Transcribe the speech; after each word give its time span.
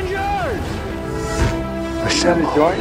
Avengers! 0.00 0.64
I 2.02 2.08
said 2.08 2.38
a 2.38 2.42
joint. 2.54 2.80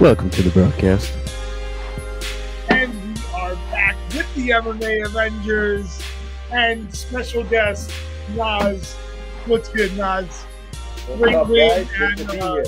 Welcome 0.00 0.30
to 0.30 0.42
the 0.42 0.50
broadcast. 0.50 1.12
And 2.68 2.92
we 2.94 3.22
are 3.34 3.54
back 3.70 3.96
with 4.12 4.34
the 4.34 4.50
MMA 4.50 5.06
Avengers 5.06 6.03
and 6.52 6.94
special 6.94 7.44
guest 7.44 7.92
Nas. 8.34 8.94
What's 9.46 9.68
good, 9.68 9.96
Nas? 9.96 10.44
Great 11.18 11.34
up, 11.34 11.48
win 11.48 11.86
guys? 11.86 11.88
And 12.00 12.30
be 12.30 12.40
uh, 12.40 12.64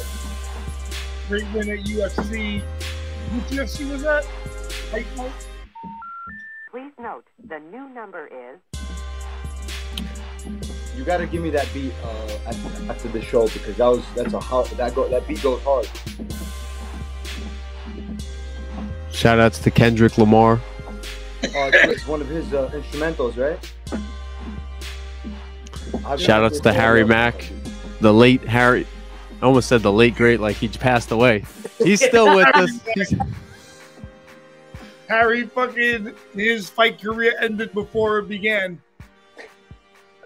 great 1.29 1.47
win 1.55 1.71
at 1.71 1.85
UFC. 1.87 2.61
Which 2.61 3.59
UFC 3.59 3.91
was 3.91 4.03
that? 4.03 4.25
Fight 4.25 5.07
Night? 5.17 5.33
Please 6.71 6.93
note 7.01 7.25
the 7.49 7.59
new 7.59 7.89
number 7.89 8.27
is 8.27 8.61
You 10.97 11.05
gotta 11.05 11.27
give 11.27 11.43
me 11.43 11.51
that 11.51 11.69
beat 11.73 11.93
uh, 12.05 12.39
after, 12.47 12.91
after 12.91 13.09
the 13.09 13.23
show 13.23 13.49
because 13.49 13.77
that 13.77 13.87
was 13.87 14.05
that's 14.15 14.35
a 14.35 14.41
hard 14.41 14.67
that 14.67 14.95
go 14.95 15.09
that 15.09 15.27
beat 15.27 15.43
goes 15.43 15.63
hard. 15.63 15.89
Shout 19.11 19.41
outs 19.41 19.59
to 19.61 19.71
Kendrick 19.71 20.19
Lamar. 20.19 20.61
Uh, 21.55 21.71
it's, 21.73 21.93
it's 21.93 22.07
one 22.07 22.21
of 22.21 22.29
his 22.29 22.53
uh, 22.53 22.71
instrumentals, 22.73 23.37
right? 23.37 23.59
I've- 26.05 26.23
Shout 26.23 26.45
outs 26.45 26.61
to 26.61 26.73
Harry 26.73 27.05
Mac, 27.05 27.51
the 28.01 28.13
late 28.13 28.43
Harry. 28.43 28.87
I 29.41 29.47
almost 29.47 29.69
said 29.69 29.83
the 29.83 29.93
late 29.93 30.15
great, 30.15 30.41
like 30.41 30.57
he 30.57 30.69
passed 30.69 31.11
away. 31.11 31.45
He's 31.79 32.05
still 32.05 32.35
with 32.35 32.49
us. 32.57 32.71
He's, 32.95 33.15
Harry 35.09 35.45
fucking 35.45 36.13
his 36.35 36.69
fight 36.69 37.01
career 37.01 37.35
ended 37.41 37.73
before 37.73 38.19
it 38.19 38.29
began. 38.29 38.81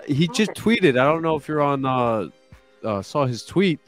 he 0.07 0.27
just 0.29 0.53
tweeted. 0.53 0.91
I 0.99 1.05
don't 1.05 1.23
know 1.23 1.37
if 1.37 1.47
you're 1.49 1.61
on. 1.61 1.85
Uh, 1.85 2.29
uh, 2.83 3.03
saw 3.03 3.27
his 3.27 3.45
tweet. 3.45 3.79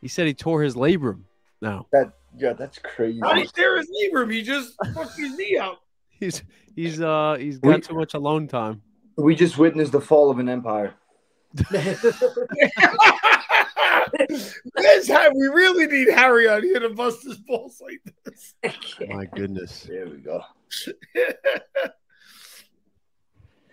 He 0.00 0.08
said 0.08 0.26
he 0.26 0.34
tore 0.34 0.62
his 0.62 0.74
labrum. 0.74 1.20
Now 1.60 1.86
That 1.92 2.12
yeah, 2.36 2.54
that's 2.54 2.78
crazy. 2.78 3.20
How 3.20 3.34
did 3.34 3.42
he 3.42 3.48
tear 3.48 3.76
his 3.76 3.88
labrum? 3.88 4.32
He 4.32 4.42
just 4.42 4.74
fucked 4.94 5.16
his 5.16 5.36
knee 5.36 5.58
out. 5.58 5.78
he's 6.08 6.42
he's 6.76 7.00
uh 7.00 7.36
he's 7.38 7.58
got 7.58 7.74
We- 7.76 7.80
too 7.80 7.94
much 7.94 8.14
alone 8.14 8.48
time. 8.48 8.82
We 9.16 9.34
just 9.34 9.58
witnessed 9.58 9.92
the 9.92 10.00
fall 10.00 10.30
of 10.30 10.38
an 10.38 10.48
empire. 10.48 10.94
Let's 14.78 15.08
we 15.34 15.46
really 15.48 15.86
need 15.86 16.08
Harry 16.10 16.48
on 16.48 16.62
here 16.62 16.80
to 16.80 16.88
bust 16.90 17.24
his 17.24 17.36
balls 17.38 17.80
like 17.82 18.00
this. 18.24 18.54
My 19.08 19.26
goodness. 19.26 19.82
There 19.82 20.06
we 20.06 20.18
go. 20.18 20.42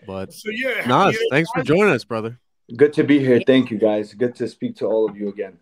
But 0.08 0.33
so 0.33 0.50
yeah, 0.50 0.86
Nas, 0.88 1.14
you 1.14 1.27
thanks 1.30 1.50
for 1.53 1.61
joining 1.61 1.89
us, 1.94 2.03
brother. 2.03 2.39
Good 2.75 2.94
to 2.94 3.03
be 3.03 3.20
here. 3.20 3.42
Thank 3.45 3.70
you, 3.70 3.77
guys. 3.77 4.14
Good 4.14 4.33
to 4.36 4.47
speak 4.47 4.75
to 4.77 4.86
all 4.88 5.08
of 5.08 5.16
you 5.17 5.27
again. 5.30 5.58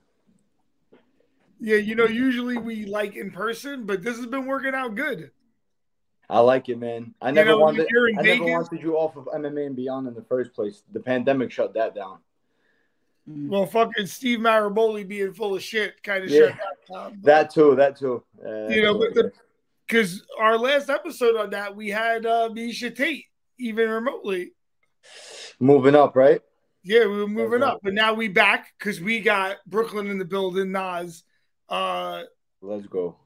Yeah, 1.60 1.78
you 1.78 1.96
know, 1.96 2.06
usually 2.06 2.58
we 2.58 2.86
like 2.86 3.16
in 3.16 3.32
person, 3.32 3.86
but 3.86 4.04
this 4.04 4.16
has 4.16 4.28
been 4.28 4.46
working 4.46 4.74
out 4.76 4.96
good. 4.96 5.32
I 6.30 6.40
like 6.40 6.68
it, 6.70 6.78
man. 6.78 7.14
I 7.22 7.30
You 7.30 7.36
never 7.36 7.50
know, 7.52 7.60
wanted. 7.60 7.88
you're 7.90 8.10
in 8.10 8.20
I 8.20 8.22
never 8.22 8.44
wanted 8.46 8.82
you 8.82 8.98
off 8.98 9.16
of 9.16 9.26
MMA 9.34 9.68
and 9.68 9.76
beyond 9.76 10.08
in 10.08 10.14
the 10.14 10.24
first 10.24 10.54
place. 10.54 10.84
The 10.92 11.00
pandemic 11.00 11.52
shut 11.52 11.74
that 11.76 11.96
down. 11.96 12.20
Well, 13.26 13.66
fucking 13.66 14.06
Steve 14.08 14.40
Maraboli 14.40 15.06
being 15.08 15.34
full 15.34 15.56
of 15.56 15.62
shit 15.64 16.02
kind 16.04 16.24
of 16.24 16.30
Yeah. 16.30 16.48
shut 16.50 16.58
that 16.58 16.94
down. 16.94 17.20
That 17.24 17.50
too. 17.54 17.76
That 17.76 17.98
too. 17.98 18.24
Uh, 18.46 18.68
You 18.68 18.82
know, 18.84 19.32
Because 19.88 20.26
our 20.38 20.58
last 20.58 20.90
episode 20.90 21.36
on 21.38 21.50
that, 21.52 21.76
we 21.76 21.90
had 21.90 22.26
uh, 22.26 22.50
Miesha 22.52 22.94
Tate, 22.96 23.26
even 23.58 23.90
remotely. 23.90 24.52
moving 25.60 25.96
up, 25.96 26.16
right? 26.16 26.42
Yeah, 26.84 27.06
we 27.08 27.18
were 27.20 27.28
moving 27.28 27.64
up, 27.64 27.80
but 27.84 27.94
now 27.94 28.14
we 28.14 28.28
back 28.30 28.74
because 28.80 29.02
we 29.02 29.20
got 29.20 29.58
Brooklyn 29.66 30.08
in 30.08 30.18
the 30.18 30.26
building. 30.26 30.72
Nas, 30.72 31.24
uh, 31.70 32.24
Let's 32.62 32.88
go. 32.88 33.18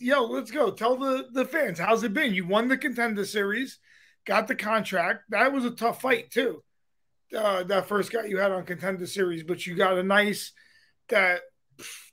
Yo, 0.00 0.24
let's 0.24 0.50
go. 0.50 0.70
Tell 0.70 0.96
the 0.96 1.28
the 1.32 1.44
fans 1.44 1.78
how's 1.78 2.02
it 2.02 2.14
been. 2.14 2.34
You 2.34 2.46
won 2.46 2.68
the 2.68 2.78
contender 2.78 3.24
series, 3.24 3.78
got 4.24 4.48
the 4.48 4.54
contract. 4.54 5.24
That 5.30 5.52
was 5.52 5.64
a 5.64 5.70
tough 5.70 6.00
fight 6.00 6.30
too. 6.30 6.62
Uh, 7.36 7.62
that 7.64 7.86
first 7.86 8.12
guy 8.12 8.24
you 8.24 8.38
had 8.38 8.50
on 8.50 8.64
contender 8.64 9.06
series, 9.06 9.42
but 9.44 9.64
you 9.66 9.76
got 9.76 9.98
a 9.98 10.02
nice 10.02 10.52
that 11.08 11.42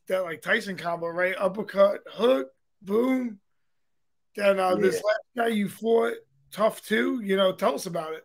that 0.08 0.24
like 0.24 0.42
Tyson 0.42 0.78
combo, 0.78 1.08
right? 1.08 1.36
Uppercut, 1.38 2.02
hook, 2.08 2.50
boom. 2.82 3.40
Then 4.36 4.60
uh, 4.60 4.76
this 4.76 4.96
Yeah. 4.96 5.02
last 5.08 5.50
guy 5.50 5.56
you 5.56 5.70
fought, 5.70 6.14
tough 6.52 6.82
too. 6.84 7.22
You 7.24 7.36
know, 7.36 7.54
tell 7.54 7.74
us 7.74 7.88
about 7.88 8.14
it. 8.14 8.24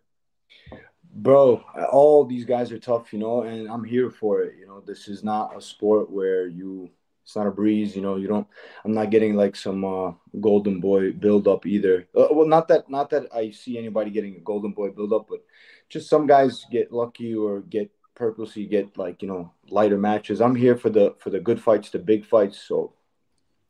Bro, 1.15 1.63
all 1.91 2.25
these 2.25 2.45
guys 2.47 2.73
are 2.73 2.79
tough, 2.79 3.13
you 3.13 3.19
know, 3.19 3.43
and 3.43 3.69
I'm 3.69 3.85
here 3.85 4.11
for 4.11 4.41
it. 4.43 4.55
You 4.59 4.67
know, 4.67 4.81
this 4.81 5.09
is 5.09 5.23
not 5.23 5.57
a 5.57 5.61
sport 5.61 6.11
where 6.11 6.47
you 6.47 6.91
it's 7.23 7.37
not 7.37 7.47
a 7.47 7.51
breeze, 7.51 7.95
you 7.95 8.03
know, 8.03 8.17
you 8.17 8.29
don't 8.29 8.47
I'm 8.85 8.95
not 8.95 9.11
getting 9.11 9.35
like 9.35 9.57
some 9.57 9.85
uh 9.85 10.13
golden 10.41 10.81
boy 10.81 11.13
build 11.13 11.47
up 11.47 11.67
either. 11.67 12.09
Uh, 12.17 12.29
well, 12.31 12.47
not 12.47 12.69
that 12.69 12.91
not 12.91 13.11
that 13.11 13.27
I 13.35 13.51
see 13.51 13.79
anybody 13.79 14.11
getting 14.11 14.37
a 14.37 14.41
golden 14.41 14.73
boy 14.73 14.91
build 14.91 15.13
up, 15.13 15.27
but 15.29 15.45
just 15.89 16.09
some 16.09 16.27
guys 16.27 16.65
get 16.71 16.93
lucky 16.93 17.35
or 17.35 17.61
get 17.61 17.91
purposely 18.15 18.67
get 18.67 18.97
like, 18.97 19.23
you 19.23 19.29
know, 19.29 19.53
lighter 19.69 19.99
matches. 19.99 20.41
I'm 20.41 20.55
here 20.55 20.77
for 20.77 20.91
the 20.91 21.15
for 21.19 21.31
the 21.31 21.41
good 21.41 21.61
fights, 21.61 21.91
the 21.91 21.99
big 21.99 22.25
fights, 22.25 22.59
so 22.59 22.93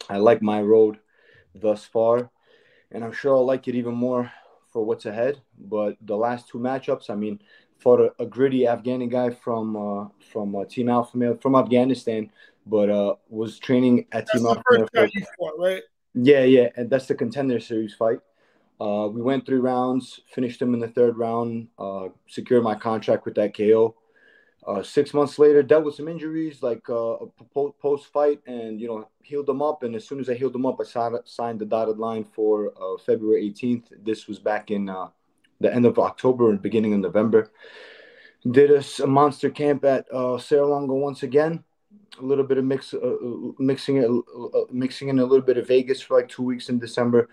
I 0.09 0.17
like 0.19 0.43
my 0.43 0.61
road 0.63 0.99
thus 1.55 1.85
far, 1.85 2.31
and 2.91 3.05
I'm 3.05 3.13
sure 3.13 3.35
I'll 3.35 3.47
like 3.47 3.69
it 3.69 3.75
even 3.75 3.95
more 3.95 4.31
for 4.73 4.85
what's 4.85 5.07
ahead. 5.07 5.41
But 5.59 5.97
the 6.01 6.17
last 6.17 6.49
two 6.49 6.59
matchups, 6.59 7.11
I 7.11 7.15
mean, 7.15 7.41
fought 7.79 8.01
a, 8.01 8.23
a 8.23 8.27
gritty 8.27 8.61
Afghani 8.61 9.11
guy 9.11 9.31
from 9.31 9.77
uh, 9.77 10.09
from 10.33 10.57
uh, 10.57 10.65
Team 10.65 10.89
Alpha 10.89 11.17
Male 11.17 11.37
from 11.37 11.55
Afghanistan, 11.55 12.31
but 12.67 12.91
uh, 12.91 13.15
was 13.29 13.59
training 13.59 14.07
at 14.13 14.27
That's 14.27 14.33
Team 14.33 14.47
Alpha 14.47 14.63
first 14.69 14.93
guy 14.93 15.11
you 15.13 15.25
fought, 15.39 15.59
right? 15.59 15.83
yeah, 16.15 16.45
yeah, 16.45 16.69
and 16.77 16.91
that's 16.91 17.07
the 17.07 17.15
contender 17.15 17.61
series 17.61 17.95
fight. 17.95 18.19
Uh, 18.81 19.09
we 19.09 19.23
went 19.23 19.47
three 19.47 19.59
rounds, 19.59 20.21
finished 20.27 20.61
him 20.61 20.75
in 20.75 20.81
the 20.81 20.89
third 20.89 21.17
round, 21.17 21.69
uh, 21.79 22.09
secured 22.29 22.65
my 22.65 22.75
contract 22.75 23.25
with 23.25 23.35
that 23.37 23.57
KO. 23.57 23.95
Uh, 24.67 24.83
six 24.83 25.13
months 25.13 25.39
later, 25.39 25.63
dealt 25.63 25.85
with 25.85 25.95
some 25.95 26.07
injuries, 26.07 26.63
like 26.63 26.89
uh, 26.89 27.17
post 27.81 28.13
fight, 28.13 28.41
and 28.47 28.81
you 28.81 28.87
know 28.87 29.09
healed 29.23 29.47
them 29.47 29.61
up. 29.61 29.83
And 29.83 29.95
as 29.97 30.07
soon 30.07 30.21
as 30.21 30.29
I 30.29 30.35
healed 30.35 30.53
them 30.53 30.67
up, 30.67 30.79
I 30.81 30.85
signed, 30.85 31.17
signed 31.25 31.61
the 31.61 31.65
dotted 31.65 31.99
line 31.99 32.25
for 32.25 32.73
uh, 32.81 32.97
February 33.05 33.51
18th. 33.51 34.05
This 34.05 34.29
was 34.29 34.39
back 34.39 34.71
in 34.71 34.89
uh, 34.89 35.09
the 35.61 35.73
end 35.75 35.87
of 35.87 35.99
October 35.99 36.51
and 36.51 36.63
beginning 36.63 36.95
of 36.95 37.01
November. 37.01 37.51
Did 38.49 38.71
a 38.71 39.07
monster 39.07 39.51
camp 39.51 39.85
at 39.85 40.13
uh, 40.13 40.39
Serra-Longo 40.39 40.95
once 40.95 41.23
again. 41.23 41.63
A 42.19 42.23
little 42.23 42.45
bit 42.45 42.59
of 42.59 42.65
mix, 42.65 42.93
uh, 42.93 42.99
uh, 42.99 43.53
mixing 43.59 43.97
it, 43.97 44.05
uh, 44.09 44.65
mixing 44.71 45.09
in 45.09 45.19
a 45.19 45.25
little 45.25 45.45
bit 45.45 45.57
of 45.57 45.67
Vegas 45.67 46.03
for 46.03 46.19
like 46.19 46.29
two 46.29 46.43
weeks 46.43 46.69
in 46.69 46.79
December. 46.79 47.29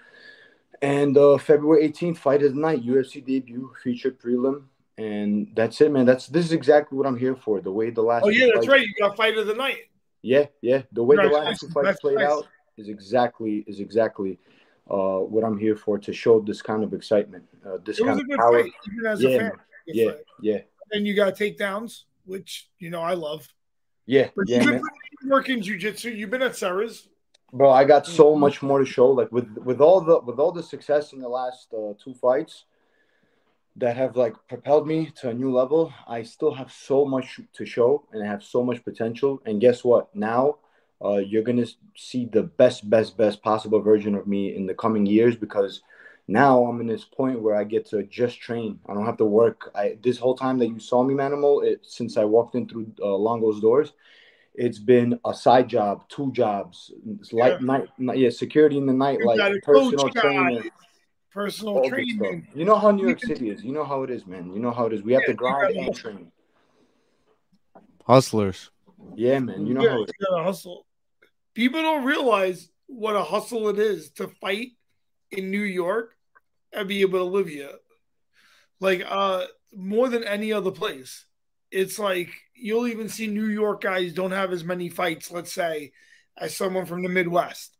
And 0.81 1.17
uh, 1.17 1.37
February 1.37 1.83
18th, 1.83 2.17
fight 2.17 2.43
of 2.43 2.53
the 2.55 2.59
night, 2.59 2.83
UFC 2.83 3.19
debut, 3.25 3.73
featured 3.83 4.19
prelim, 4.19 4.63
and 4.97 5.49
that's 5.53 5.81
it, 5.81 5.91
man. 5.91 6.05
That's 6.05 6.27
this 6.27 6.45
is 6.45 6.53
exactly 6.53 6.97
what 6.97 7.05
I'm 7.07 7.17
here 7.17 7.35
for. 7.35 7.59
The 7.59 7.71
way 7.71 7.89
the 7.89 8.01
last 8.01 8.25
Oh 8.25 8.29
yeah, 8.29 8.47
that's 8.53 8.67
right. 8.67 8.81
You 8.81 8.93
got 8.99 9.17
fight 9.17 9.37
of 9.37 9.47
the 9.47 9.53
night. 9.53 9.77
yeah, 10.21 10.45
yeah. 10.61 10.83
The 10.93 11.03
way 11.03 11.17
the 11.17 11.23
last 11.23 11.59
two 11.59 11.67
fights 11.69 11.99
played 11.99 12.17
nice. 12.17 12.25
out 12.27 12.47
is 12.77 12.87
exactly 12.87 13.65
is 13.67 13.79
exactly 13.81 14.39
uh, 14.89 15.19
what 15.19 15.43
I'm 15.43 15.57
here 15.57 15.75
for 15.75 15.99
to 15.99 16.13
show 16.13 16.39
this 16.39 16.61
kind 16.61 16.83
of 16.83 16.93
excitement, 16.93 17.45
uh, 17.65 17.77
this 17.85 17.99
It 17.99 18.03
was 18.03 18.17
kind 18.17 18.31
of 18.31 18.37
power. 18.37 18.63
fight, 18.63 18.71
even 18.91 19.05
as 19.05 19.23
Yeah, 19.23 19.29
a 19.29 19.39
fan. 19.39 19.51
Yeah, 19.87 20.05
fight. 20.05 20.15
yeah, 20.41 20.59
And 20.91 21.05
you 21.05 21.15
got 21.15 21.35
takedowns, 21.35 22.03
which 22.25 22.69
you 22.79 22.89
know 22.89 23.01
I 23.01 23.13
love. 23.13 23.47
Yeah, 24.09 24.29
But 24.35 24.49
yeah, 24.49 24.57
you've 24.57 24.65
been 24.65 24.79
putting 24.79 25.17
in 25.21 25.29
work 25.29 25.49
in 25.49 25.61
jujitsu. 25.61 26.17
You've 26.17 26.31
been 26.31 26.41
at 26.41 26.55
Serra's. 26.55 27.09
Bro, 27.53 27.69
I 27.69 27.83
got 27.83 28.07
so 28.07 28.35
much 28.35 28.63
more 28.63 28.79
to 28.79 28.85
show. 28.85 29.07
Like 29.11 29.31
with 29.31 29.55
with 29.59 29.81
all 29.81 30.01
the 30.01 30.19
with 30.21 30.39
all 30.39 30.51
the 30.51 30.63
success 30.63 31.13
in 31.13 31.19
the 31.19 31.29
last 31.29 31.71
uh, 31.75 31.93
two 32.03 32.15
fights 32.15 32.65
that 33.75 33.95
have 33.95 34.17
like 34.17 34.33
propelled 34.47 34.87
me 34.87 35.11
to 35.17 35.29
a 35.29 35.33
new 35.33 35.51
level, 35.53 35.93
I 36.07 36.23
still 36.23 36.51
have 36.55 36.71
so 36.71 37.05
much 37.05 37.39
to 37.53 37.65
show 37.67 38.03
and 38.11 38.23
I 38.23 38.25
have 38.25 38.43
so 38.43 38.63
much 38.63 38.83
potential. 38.83 39.43
And 39.45 39.61
guess 39.61 39.83
what? 39.83 40.15
Now 40.15 40.57
uh, 41.05 41.17
you're 41.17 41.43
gonna 41.43 41.67
see 41.95 42.25
the 42.25 42.41
best, 42.41 42.89
best, 42.89 43.15
best 43.15 43.43
possible 43.43 43.79
version 43.79 44.15
of 44.15 44.25
me 44.25 44.55
in 44.55 44.65
the 44.65 44.73
coming 44.73 45.05
years 45.05 45.35
because 45.35 45.83
now 46.29 46.63
I'm 46.65 46.79
in 46.79 46.85
this 46.85 47.05
point 47.05 47.41
where 47.41 47.55
I 47.55 47.63
get 47.63 47.87
to 47.87 48.03
just 48.03 48.39
train. 48.39 48.79
I 48.87 48.93
don't 48.93 49.05
have 49.05 49.17
to 49.17 49.25
work. 49.25 49.71
I 49.73 49.97
this 50.03 50.19
whole 50.19 50.35
time 50.35 50.59
that 50.59 50.67
you 50.67 50.79
saw 50.79 51.03
me, 51.03 51.15
Manimal, 51.15 51.65
it, 51.65 51.83
since 51.83 52.17
I 52.17 52.23
walked 52.23 52.53
in 52.53 52.67
through 52.69 52.91
uh, 53.01 53.15
Longo's 53.15 53.59
doors, 53.59 53.93
it's 54.53 54.77
been 54.77 55.19
a 55.25 55.33
side 55.33 55.67
job, 55.67 56.07
two 56.07 56.31
jobs, 56.31 56.91
it's 57.19 57.33
light 57.33 57.53
Yeah. 57.59 57.65
night, 57.65 57.87
night, 57.97 58.17
yeah, 58.19 58.29
security 58.29 58.77
in 58.77 58.85
the 58.85 58.93
night, 58.93 59.19
You 59.19 59.25
like 59.25 59.63
personal 59.63 60.03
coach 60.05 60.13
guy. 60.13 60.21
trainer. 60.21 60.63
personal 61.33 61.77
All 61.77 61.83
stuff. 61.85 61.93
training. 61.95 62.47
You 62.53 62.65
know 62.65 62.77
how 62.77 62.91
New 62.91 63.05
York 63.07 63.21
City 63.21 63.49
is. 63.49 63.63
You 63.63 63.71
know 63.71 63.83
how 63.83 64.03
it 64.03 64.11
is, 64.11 64.27
man. 64.27 64.53
You 64.53 64.59
know 64.59 64.71
how 64.71 64.85
it 64.85 64.93
is. 64.93 65.01
We 65.01 65.13
have 65.13 65.23
Yeah, 65.23 65.27
to 65.29 65.33
grind 65.33 65.73
gotta- 65.73 65.79
and 65.79 65.95
train. 65.95 66.31
Hustlers. 68.05 68.69
Yeah, 69.15 69.39
man. 69.39 69.65
You 69.65 69.73
know 69.73 69.81
Yeah, 69.81 69.89
how 69.89 69.97
you 69.97 70.03
it 70.03 70.09
is. 70.09 70.25
gotta 70.27 70.43
hustle. 70.43 70.85
People 71.55 71.81
don't 71.81 72.03
realize 72.05 72.69
what 72.87 73.15
a 73.15 73.23
hustle 73.23 73.69
it 73.69 73.79
is 73.79 74.11
to 74.11 74.27
fight 74.27 74.69
in 75.31 75.51
New 75.51 75.61
York 75.61 76.15
and 76.73 76.87
be 76.87 77.01
able 77.01 77.19
to 77.19 77.25
live 77.25 77.47
here. 77.47 77.71
Like 78.79 79.03
uh 79.07 79.45
more 79.73 80.09
than 80.09 80.23
any 80.23 80.51
other 80.53 80.71
place. 80.71 81.25
It's 81.71 81.99
like 81.99 82.29
you'll 82.55 82.87
even 82.87 83.09
see 83.09 83.27
New 83.27 83.47
York 83.47 83.81
guys 83.81 84.13
don't 84.13 84.31
have 84.31 84.51
as 84.51 84.63
many 84.63 84.89
fights, 84.89 85.31
let's 85.31 85.53
say, 85.53 85.91
as 86.37 86.55
someone 86.55 86.85
from 86.85 87.03
the 87.03 87.09
Midwest. 87.09 87.75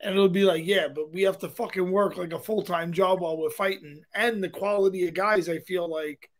And 0.00 0.14
it'll 0.14 0.28
be 0.28 0.44
like, 0.44 0.64
yeah, 0.64 0.88
but 0.88 1.12
we 1.12 1.22
have 1.22 1.38
to 1.38 1.48
fucking 1.48 1.90
work 1.90 2.16
like 2.16 2.32
a 2.32 2.38
full 2.38 2.62
time 2.62 2.92
job 2.92 3.20
while 3.20 3.36
we're 3.36 3.50
fighting. 3.50 4.02
And 4.14 4.42
the 4.42 4.48
quality 4.48 5.06
of 5.08 5.14
guys, 5.14 5.48
I 5.48 5.58
feel 5.58 5.88
like, 5.90 6.30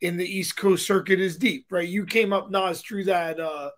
in 0.00 0.16
the 0.16 0.26
East 0.26 0.56
Coast 0.56 0.86
circuit 0.86 1.20
is 1.20 1.36
deep, 1.36 1.66
right? 1.70 1.88
You 1.88 2.04
came 2.04 2.32
up 2.32 2.50
Nas 2.50 2.82
through 2.82 3.04
that 3.04 3.40
uh 3.40 3.70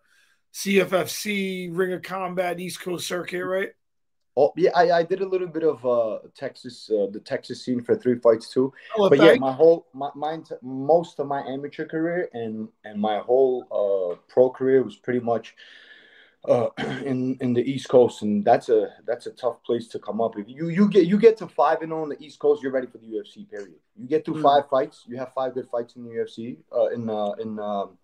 CFFC 0.54 1.70
Ring 1.72 1.92
of 1.92 2.02
Combat 2.02 2.58
East 2.58 2.80
Coast 2.80 3.06
circuit, 3.06 3.44
right? 3.44 3.70
Oh, 4.40 4.52
yeah, 4.56 4.70
I, 4.76 4.98
I 4.98 5.02
did 5.02 5.20
a 5.20 5.26
little 5.28 5.48
bit 5.48 5.64
of 5.64 5.84
uh 5.84 6.20
Texas, 6.32 6.88
uh, 6.90 7.08
the 7.10 7.18
Texas 7.18 7.64
scene 7.64 7.82
for 7.82 7.96
three 7.96 8.20
fights 8.20 8.48
too. 8.48 8.72
Oh, 8.96 9.08
But 9.08 9.18
yeah, 9.18 9.34
my 9.34 9.52
whole, 9.52 9.88
my, 9.92 10.10
my 10.14 10.38
most 10.62 11.18
of 11.18 11.26
my 11.26 11.42
amateur 11.42 11.84
career 11.86 12.28
and 12.32 12.68
and 12.84 13.00
my 13.00 13.18
whole 13.18 13.56
uh 13.72 14.14
pro 14.32 14.48
career 14.48 14.84
was 14.84 14.94
pretty 14.94 15.18
much 15.18 15.56
uh 16.48 16.68
in 17.04 17.36
in 17.40 17.52
the 17.52 17.62
East 17.68 17.88
Coast, 17.88 18.22
and 18.22 18.44
that's 18.44 18.68
a 18.68 18.90
that's 19.08 19.26
a 19.26 19.32
tough 19.32 19.60
place 19.64 19.88
to 19.88 19.98
come 19.98 20.20
up. 20.20 20.38
If 20.38 20.48
you 20.48 20.68
you 20.68 20.88
get 20.88 21.06
you 21.06 21.18
get 21.18 21.36
to 21.38 21.48
five 21.48 21.82
and 21.82 21.92
oh 21.92 22.02
on 22.02 22.08
the 22.10 22.22
East 22.24 22.38
Coast, 22.38 22.62
you're 22.62 22.70
ready 22.70 22.86
for 22.86 22.98
the 22.98 23.08
UFC. 23.08 23.50
Period. 23.50 23.74
You 23.96 24.06
get 24.06 24.24
to 24.26 24.34
Mm. 24.34 24.42
five 24.42 24.68
fights, 24.70 25.02
you 25.08 25.16
have 25.16 25.32
five 25.34 25.54
good 25.54 25.68
fights 25.68 25.96
in 25.96 26.04
the 26.04 26.10
UFC. 26.10 26.58
Uh, 26.72 26.90
in 26.94 27.10
uh 27.10 27.32
in 27.40 27.58
um 27.58 27.98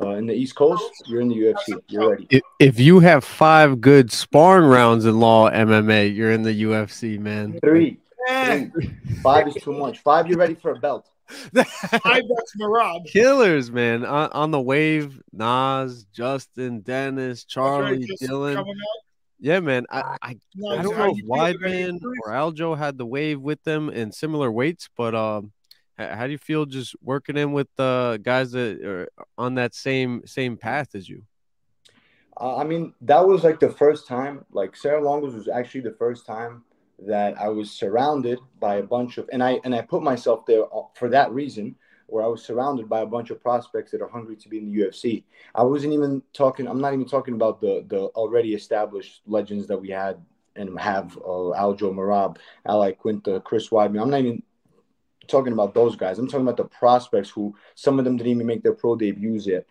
uh, 0.00 0.10
in 0.10 0.26
the 0.26 0.34
East 0.34 0.54
Coast, 0.54 0.90
you're 1.06 1.20
in 1.20 1.28
the 1.28 1.34
UFC. 1.34 1.80
You're 1.88 2.10
ready. 2.10 2.26
If, 2.30 2.42
if 2.58 2.80
you 2.80 3.00
have 3.00 3.24
five 3.24 3.80
good 3.80 4.12
sparring 4.12 4.68
rounds 4.68 5.04
in 5.04 5.18
law 5.18 5.50
MMA, 5.50 6.14
you're 6.14 6.32
in 6.32 6.42
the 6.42 6.62
UFC, 6.64 7.18
man. 7.18 7.58
Three, 7.64 7.98
three. 8.28 8.70
five 9.22 9.48
is 9.48 9.54
too 9.54 9.72
much. 9.72 10.00
Five, 10.00 10.28
you're 10.28 10.38
ready 10.38 10.54
for 10.54 10.72
a 10.72 10.76
belt. 10.76 11.08
I 11.56 11.64
that's 11.92 12.56
Merab. 12.60 13.06
Killers, 13.06 13.70
man. 13.70 14.04
On, 14.04 14.30
on 14.30 14.50
the 14.50 14.60
wave, 14.60 15.20
Nas, 15.32 16.04
Justin, 16.12 16.80
Dennis, 16.80 17.44
Charlie, 17.44 18.06
Just 18.06 18.22
Dylan. 18.22 18.64
Yeah, 19.38 19.60
man. 19.60 19.86
I, 19.90 20.16
I, 20.22 20.36
Nice. 20.54 20.78
I 20.78 20.82
don't 20.82 20.96
know 20.96 21.04
you 21.06 21.10
if 21.10 21.16
feel 21.16 21.28
Weidman 21.28 22.00
or 22.24 22.32
Aljo 22.32 22.76
had 22.76 22.96
the 22.96 23.06
wave 23.06 23.40
with 23.40 23.62
them 23.64 23.90
in 23.90 24.12
similar 24.12 24.50
weights, 24.50 24.88
but 24.96 25.14
um, 25.14 25.44
h- 25.46 25.50
how 25.98 26.26
do 26.26 26.32
you 26.32 26.38
feel 26.38 26.66
just 26.66 26.94
working 27.02 27.36
in 27.36 27.52
with 27.52 27.68
uh, 27.78 28.18
guys 28.18 28.52
that 28.52 28.82
are 28.84 29.08
on 29.38 29.54
that 29.54 29.74
same 29.74 30.22
same 30.26 30.56
path 30.56 30.94
as 30.94 31.08
you? 31.08 31.22
Uh, 32.38 32.56
I 32.56 32.64
mean, 32.64 32.92
that 33.02 33.26
was 33.26 33.44
like 33.44 33.60
the 33.60 33.70
first 33.70 34.06
time, 34.06 34.44
like 34.52 34.76
Serra 34.76 35.00
Longos 35.00 35.34
was 35.34 35.48
actually 35.48 35.80
the 35.80 35.96
first 35.98 36.26
time 36.26 36.64
that 36.98 37.38
I 37.40 37.48
was 37.48 37.70
surrounded 37.70 38.38
by 38.60 38.76
a 38.76 38.82
bunch 38.82 39.18
of, 39.18 39.28
and 39.32 39.42
I 39.42 39.60
and 39.64 39.74
I 39.74 39.82
put 39.82 40.02
myself 40.02 40.44
there 40.46 40.64
uh, 40.64 40.82
for 40.94 41.08
that 41.10 41.32
reason, 41.32 41.76
where 42.08 42.24
I 42.24 42.26
was 42.26 42.44
surrounded 42.44 42.88
by 42.88 43.00
a 43.00 43.06
bunch 43.06 43.30
of 43.30 43.42
prospects 43.42 43.90
that 43.92 44.02
are 44.02 44.08
hungry 44.08 44.36
to 44.36 44.48
be 44.48 44.58
in 44.58 44.70
the 44.70 44.80
UFC. 44.80 45.24
I 45.54 45.62
wasn't 45.62 45.94
even 45.94 46.22
talking. 46.34 46.66
I'm 46.66 46.80
not 46.80 46.92
even 46.92 47.06
talking 47.06 47.34
about 47.34 47.60
the 47.60 47.84
the 47.88 48.06
already 48.16 48.54
established 48.54 49.22
legends 49.26 49.66
that 49.68 49.78
we 49.78 49.88
had 49.88 50.20
and 50.56 50.78
have 50.78 51.16
uh, 51.18 51.52
Aljo 51.56 51.92
Merab, 51.94 52.38
Al 52.66 52.80
Iaquinta, 52.80 53.42
Chris 53.44 53.68
Weidman. 53.68 54.02
I'm 54.02 54.10
not 54.10 54.20
even 54.20 54.42
talking 55.26 55.52
about 55.52 55.74
those 55.74 55.96
guys. 55.96 56.18
I'm 56.18 56.28
talking 56.28 56.46
about 56.46 56.56
the 56.56 56.64
prospects 56.64 57.30
who 57.30 57.54
some 57.74 57.98
of 57.98 58.04
them 58.04 58.16
didn't 58.16 58.32
even 58.32 58.46
make 58.46 58.62
their 58.62 58.74
pro 58.74 58.96
debuts 58.96 59.46
yet. 59.46 59.66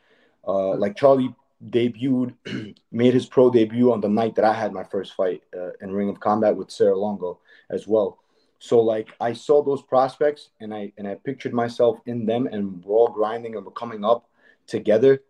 Uh, 0.47 0.75
like 0.75 0.95
Charlie 0.95 1.33
debuted, 1.69 2.35
made 2.91 3.13
his 3.13 3.25
pro 3.25 3.49
debut 3.49 3.91
on 3.91 4.01
the 4.01 4.09
night 4.09 4.35
that 4.35 4.45
I 4.45 4.53
had 4.53 4.73
my 4.73 4.83
first 4.83 5.13
fight 5.13 5.41
uh, 5.55 5.71
in 5.81 5.91
Ring 5.91 6.09
of 6.09 6.19
Combat 6.19 6.55
with 6.55 6.71
Serra 6.71 6.97
Longo 6.97 7.39
as 7.69 7.87
well. 7.87 8.19
So 8.59 8.79
like 8.79 9.09
I 9.19 9.33
saw 9.33 9.63
those 9.63 9.81
prospects 9.81 10.49
and 10.59 10.73
I 10.73 10.91
and 10.97 11.07
I 11.07 11.15
pictured 11.15 11.53
myself 11.53 11.99
in 12.05 12.25
them 12.25 12.47
and 12.47 12.83
we're 12.83 12.95
all 12.95 13.09
grinding 13.09 13.55
and 13.55 13.65
we're 13.65 13.71
coming 13.71 14.03
up 14.03 14.27
together. 14.67 15.21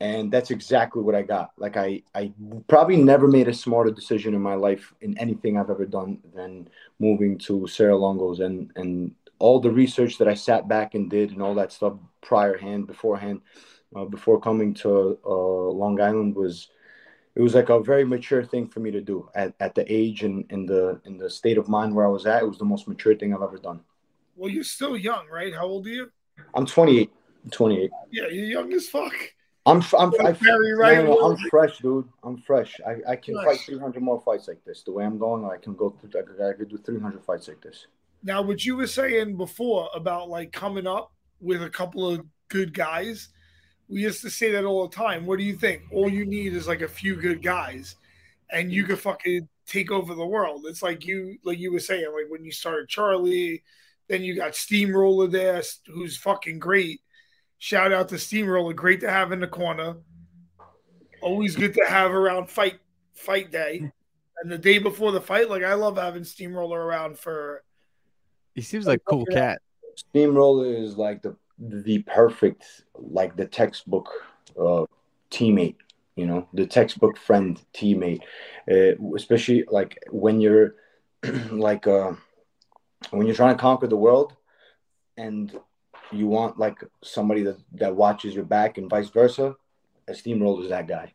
And 0.00 0.32
that's 0.32 0.50
exactly 0.50 1.00
what 1.00 1.14
I 1.14 1.22
got. 1.22 1.52
Like 1.56 1.76
I, 1.76 2.02
I 2.14 2.32
probably 2.66 2.96
never 2.96 3.28
made 3.28 3.46
a 3.46 3.54
smarter 3.54 3.92
decision 3.92 4.34
in 4.34 4.42
my 4.42 4.54
life 4.54 4.92
in 5.00 5.16
anything 5.16 5.56
I've 5.56 5.70
ever 5.70 5.86
done 5.86 6.18
than 6.34 6.68
moving 6.98 7.38
to 7.38 7.68
Serra 7.68 7.96
Longo's 7.96 8.40
and 8.40 8.72
and 8.74 9.14
all 9.42 9.58
the 9.58 9.70
research 9.70 10.18
that 10.18 10.28
I 10.28 10.34
sat 10.34 10.68
back 10.68 10.94
and 10.94 11.10
did 11.10 11.32
and 11.32 11.42
all 11.42 11.56
that 11.56 11.72
stuff 11.72 11.94
prior 12.20 12.56
hand 12.56 12.86
beforehand 12.86 13.40
uh, 13.96 14.04
before 14.04 14.40
coming 14.40 14.72
to 14.74 15.18
uh, 15.26 15.68
Long 15.82 16.00
Island 16.00 16.36
was 16.36 16.68
it 17.34 17.42
was 17.42 17.54
like 17.56 17.68
a 17.68 17.82
very 17.82 18.04
mature 18.04 18.44
thing 18.44 18.68
for 18.68 18.78
me 18.78 18.92
to 18.92 19.00
do 19.00 19.28
at, 19.34 19.52
at 19.58 19.74
the 19.74 19.84
age 19.92 20.22
and 20.22 20.44
in 20.50 20.64
the 20.64 21.00
in 21.06 21.18
the 21.18 21.28
state 21.28 21.58
of 21.58 21.68
mind 21.68 21.92
where 21.92 22.06
I 22.06 22.08
was 22.18 22.24
at. 22.24 22.42
It 22.42 22.46
was 22.46 22.58
the 22.58 22.64
most 22.64 22.86
mature 22.86 23.16
thing 23.16 23.34
I've 23.34 23.42
ever 23.42 23.58
done. 23.58 23.80
Well, 24.36 24.48
you're 24.48 24.62
still 24.78 24.96
young, 24.96 25.26
right? 25.28 25.52
How 25.52 25.66
old 25.66 25.86
are 25.86 25.90
you? 25.90 26.12
I'm 26.54 26.64
28. 26.64 27.10
I'm 27.44 27.50
28. 27.50 27.90
Yeah, 28.12 28.28
you're 28.28 28.44
young 28.46 28.72
as 28.72 28.88
fuck. 28.88 29.14
I'm 29.66 29.82
I'm 29.98 30.12
I, 30.24 30.32
Very 30.32 30.72
right. 30.74 31.18
I'm 31.24 31.36
fresh, 31.50 31.78
dude. 31.78 32.08
I'm 32.22 32.36
fresh. 32.36 32.80
I, 32.86 33.12
I 33.12 33.16
can 33.16 33.34
Nice. 33.34 33.44
fight 33.44 33.60
300 33.66 34.02
more 34.02 34.20
fights 34.20 34.46
like 34.46 34.64
this. 34.64 34.82
The 34.84 34.92
way 34.92 35.04
I'm 35.04 35.18
going, 35.18 35.44
I 35.44 35.56
can 35.56 35.74
go. 35.74 35.90
Through, 35.90 36.20
I, 36.20 36.22
could, 36.26 36.40
I 36.40 36.52
could 36.52 36.68
do 36.68 36.78
300 36.78 37.24
fights 37.24 37.48
like 37.48 37.60
this. 37.60 37.86
Now, 38.22 38.42
what 38.42 38.64
you 38.64 38.76
were 38.76 38.86
saying 38.86 39.36
before 39.36 39.88
about 39.94 40.28
like 40.28 40.52
coming 40.52 40.86
up 40.86 41.12
with 41.40 41.62
a 41.62 41.70
couple 41.70 42.08
of 42.08 42.24
good 42.48 42.72
guys, 42.72 43.30
we 43.88 44.02
used 44.02 44.22
to 44.22 44.30
say 44.30 44.52
that 44.52 44.64
all 44.64 44.88
the 44.88 44.94
time. 44.94 45.26
What 45.26 45.38
do 45.38 45.44
you 45.44 45.56
think? 45.56 45.82
All 45.92 46.08
you 46.08 46.24
need 46.24 46.54
is 46.54 46.68
like 46.68 46.82
a 46.82 46.88
few 46.88 47.16
good 47.16 47.42
guys, 47.42 47.96
and 48.50 48.72
you 48.72 48.84
could 48.84 49.00
fucking 49.00 49.48
take 49.66 49.90
over 49.90 50.14
the 50.14 50.26
world. 50.26 50.64
It's 50.66 50.82
like 50.82 51.04
you, 51.04 51.36
like 51.44 51.58
you 51.58 51.72
were 51.72 51.80
saying, 51.80 52.12
like 52.12 52.30
when 52.30 52.44
you 52.44 52.52
started 52.52 52.88
Charlie, 52.88 53.62
then 54.08 54.22
you 54.22 54.36
got 54.36 54.54
Steamroller 54.54 55.26
there, 55.26 55.62
who's 55.86 56.16
fucking 56.16 56.58
great. 56.58 57.00
Shout 57.58 57.92
out 57.92 58.08
to 58.10 58.18
Steamroller, 58.18 58.72
great 58.72 59.00
to 59.00 59.10
have 59.10 59.32
in 59.32 59.40
the 59.40 59.46
corner. 59.46 59.96
Always 61.20 61.56
good 61.56 61.74
to 61.74 61.84
have 61.86 62.12
around 62.12 62.50
fight 62.50 62.78
fight 63.14 63.50
day. 63.50 63.90
And 64.42 64.50
the 64.50 64.58
day 64.58 64.78
before 64.78 65.12
the 65.12 65.20
fight, 65.20 65.50
like 65.50 65.62
I 65.62 65.74
love 65.74 65.96
having 65.96 66.24
Steamroller 66.24 66.80
around 66.80 67.18
for 67.18 67.62
He 68.54 68.60
seems 68.60 68.86
like 68.86 69.00
a 69.06 69.10
cool 69.10 69.26
cat. 69.26 69.62
Steamroller 69.96 70.66
is 70.66 70.96
like 70.96 71.22
the 71.22 71.36
the 71.58 72.00
perfect, 72.00 72.64
like 72.94 73.36
the 73.36 73.46
textbook 73.46 74.10
uh, 74.58 74.84
teammate. 75.30 75.76
You 76.16 76.26
know, 76.26 76.48
the 76.52 76.66
textbook 76.66 77.16
friend 77.16 77.60
teammate, 77.74 78.22
uh, 78.70 78.96
especially 79.16 79.64
like 79.70 79.98
when 80.10 80.40
you're 80.40 80.74
like 81.50 81.86
uh, 81.86 82.12
when 83.10 83.26
you're 83.26 83.36
trying 83.36 83.56
to 83.56 83.60
conquer 83.60 83.86
the 83.86 83.96
world, 83.96 84.34
and 85.16 85.58
you 86.10 86.26
want 86.26 86.58
like 86.58 86.84
somebody 87.02 87.42
that 87.42 87.58
that 87.72 87.96
watches 87.96 88.34
your 88.34 88.44
back 88.44 88.78
and 88.78 88.90
vice 88.90 89.08
versa. 89.08 89.56
A 90.08 90.14
steamroller 90.14 90.64
is 90.64 90.70
that 90.70 90.88
guy. 90.88 91.14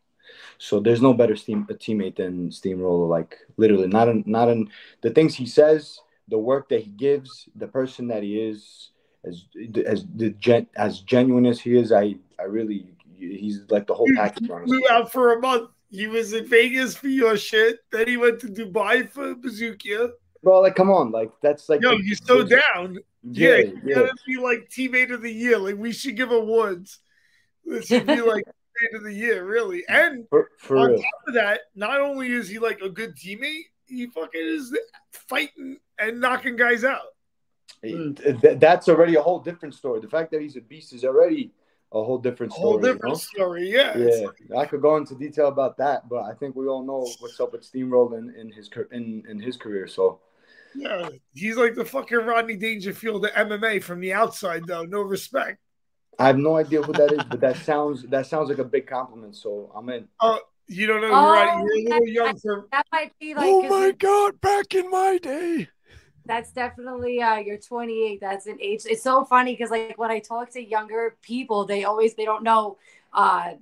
So 0.57 0.79
there's 0.79 1.01
no 1.01 1.13
better 1.13 1.35
steam 1.35 1.67
a 1.69 1.73
teammate 1.73 2.15
than 2.15 2.51
Steamroller. 2.51 3.05
Like 3.07 3.37
literally, 3.57 3.87
not 3.87 4.07
in 4.07 4.23
not 4.25 4.49
in 4.49 4.69
the 5.01 5.11
things 5.11 5.35
he 5.35 5.45
says, 5.45 5.99
the 6.27 6.37
work 6.37 6.69
that 6.69 6.81
he 6.81 6.91
gives, 6.91 7.47
the 7.55 7.67
person 7.67 8.07
that 8.09 8.23
he 8.23 8.39
is, 8.39 8.91
as 9.25 9.45
as 9.85 10.05
the 10.15 10.31
gen, 10.31 10.67
as 10.75 11.01
genuine 11.01 11.45
as 11.45 11.59
he 11.59 11.77
is. 11.77 11.91
I 11.91 12.15
I 12.39 12.43
really 12.43 12.87
he's 13.15 13.61
like 13.69 13.87
the 13.87 13.93
whole 13.93 14.07
package. 14.15 14.49
honestly. 14.49 14.77
flew 14.77 14.87
out 14.89 15.11
for 15.11 15.33
a 15.33 15.39
month. 15.39 15.69
He 15.89 16.07
was 16.07 16.33
in 16.33 16.45
Vegas 16.47 16.95
for 16.95 17.07
your 17.07 17.37
shit. 17.37 17.79
Then 17.91 18.07
he 18.07 18.17
went 18.17 18.39
to 18.41 18.47
Dubai 18.47 19.09
for 19.09 19.35
Bazookia. 19.35 20.11
Bro, 20.43 20.61
like 20.61 20.75
come 20.75 20.89
on, 20.91 21.11
like 21.11 21.31
that's 21.41 21.69
like 21.69 21.81
Yo, 21.81 21.97
he's 21.97 22.23
so 22.25 22.43
down. 22.43 22.97
Yeah, 23.23 23.49
yeah, 23.49 23.57
you 23.57 23.81
yeah. 23.85 23.95
gotta 23.95 24.15
be 24.25 24.37
like 24.37 24.69
teammate 24.69 25.11
of 25.11 25.21
the 25.21 25.31
year. 25.31 25.57
Like 25.57 25.75
we 25.77 25.91
should 25.91 26.15
give 26.15 26.31
awards. 26.31 26.99
This 27.65 27.87
should 27.87 28.05
be 28.05 28.21
like 28.21 28.43
teammate 28.47 28.97
of 28.97 29.03
the 29.03 29.13
year, 29.13 29.43
really. 29.45 29.83
And 29.89 30.25
For, 30.29 30.49
for 30.59 30.77
on 30.77 30.89
real. 30.91 30.97
top 30.99 31.21
of 31.27 31.33
that, 31.33 31.61
not 31.75 31.99
only 31.99 32.31
is 32.31 32.47
he 32.47 32.59
like 32.59 32.81
a 32.81 32.89
good 32.89 33.15
teammate, 33.15 33.65
he 33.87 34.07
fucking 34.07 34.41
is 34.41 34.75
fighting 35.11 35.77
and 35.99 36.19
knocking 36.21 36.55
guys 36.55 36.83
out. 36.83 37.01
Hmm. 37.85 38.13
That's 38.59 38.89
already 38.89 39.15
a 39.15 39.21
whole 39.21 39.39
different 39.39 39.75
story. 39.75 39.99
The 40.01 40.07
fact 40.09 40.31
that 40.31 40.41
he's 40.41 40.55
a 40.55 40.61
beast 40.61 40.93
is 40.93 41.03
already 41.03 41.51
a 41.91 42.03
whole 42.03 42.17
different 42.17 42.51
A 42.53 42.55
story. 42.55 42.63
whole 42.65 42.75
you 42.75 42.93
different 42.93 43.13
know? 43.13 43.19
story. 43.19 43.69
Yeah. 43.71 43.93
It's 43.95 44.31
Yeah, 44.49 44.57
I 44.57 44.65
could 44.65 44.81
go 44.81 44.97
into 44.97 45.15
detail 45.15 45.47
about 45.47 45.77
that, 45.77 46.09
but 46.09 46.23
I 46.23 46.33
think 46.33 46.55
we 46.55 46.67
all 46.67 46.83
know 46.83 47.07
what's 47.19 47.39
up 47.39 47.51
with 47.53 47.61
Steamroll 47.69 48.17
in, 48.17 48.33
in 48.35 48.51
his 48.51 48.69
in, 48.91 49.23
in 49.29 49.39
his 49.39 49.57
career. 49.57 49.87
So 49.87 50.19
Yeah, 50.75 51.09
he's 51.33 51.55
like 51.55 51.75
the 51.75 51.85
fucking 51.85 52.17
Rodney 52.17 52.57
Dangerfield 52.57 53.25
of 53.25 53.31
MMA 53.31 53.81
from 53.83 53.99
the 54.01 54.13
outside, 54.13 54.65
though. 54.67 54.83
No 54.83 55.01
respect. 55.01 55.59
I 56.19 56.25
have 56.27 56.37
no 56.39 56.55
idea 56.57 56.81
who 56.81 56.93
that 56.93 57.11
is, 57.13 57.23
but 57.29 57.39
that 57.41 57.57
sounds 57.69 58.03
that 58.03 58.25
sounds 58.25 58.49
like 58.49 58.57
a 58.57 58.63
big 58.65 58.87
compliment. 58.87 59.35
So 59.35 59.71
I'm 59.75 59.87
in. 59.89 60.07
Uh, 60.19 60.37
You 60.67 60.87
don't 60.87 61.01
know, 61.01 61.07
Oh, 61.11 61.31
Rodney. 61.33 61.81
You're 61.83 61.91
a 61.95 61.99
little 61.99 62.07
young 62.07 62.37
for. 62.39 62.67
That 62.71 62.85
might 62.91 63.17
be 63.19 63.33
like. 63.33 63.45
oh 63.47 63.67
my 63.69 63.91
god, 63.91 64.39
back 64.41 64.73
in 64.75 64.89
my 64.89 65.17
day. 65.17 65.69
that's 66.25 66.51
definitely 66.51 67.21
uh 67.21 67.37
you're 67.37 67.57
28 67.57 68.19
that's 68.19 68.47
an 68.47 68.57
age 68.61 68.81
it's 68.85 69.01
so 69.01 69.23
funny 69.23 69.53
because 69.53 69.71
like 69.71 69.97
when 69.97 70.11
i 70.11 70.19
talk 70.19 70.49
to 70.49 70.61
younger 70.61 71.15
people 71.21 71.63
they 71.65 71.85
always 71.85 72.15
they 72.15 72.25
don't 72.25 72.43
know 72.43 72.77
uh 73.13 73.53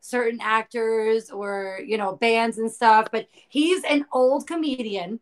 certain 0.00 0.38
actors 0.40 1.28
or 1.30 1.80
you 1.84 1.98
know 1.98 2.16
bands 2.16 2.56
and 2.56 2.72
stuff 2.72 3.08
but 3.12 3.28
he's 3.50 3.84
an 3.84 4.06
old 4.10 4.46
comedian 4.46 5.20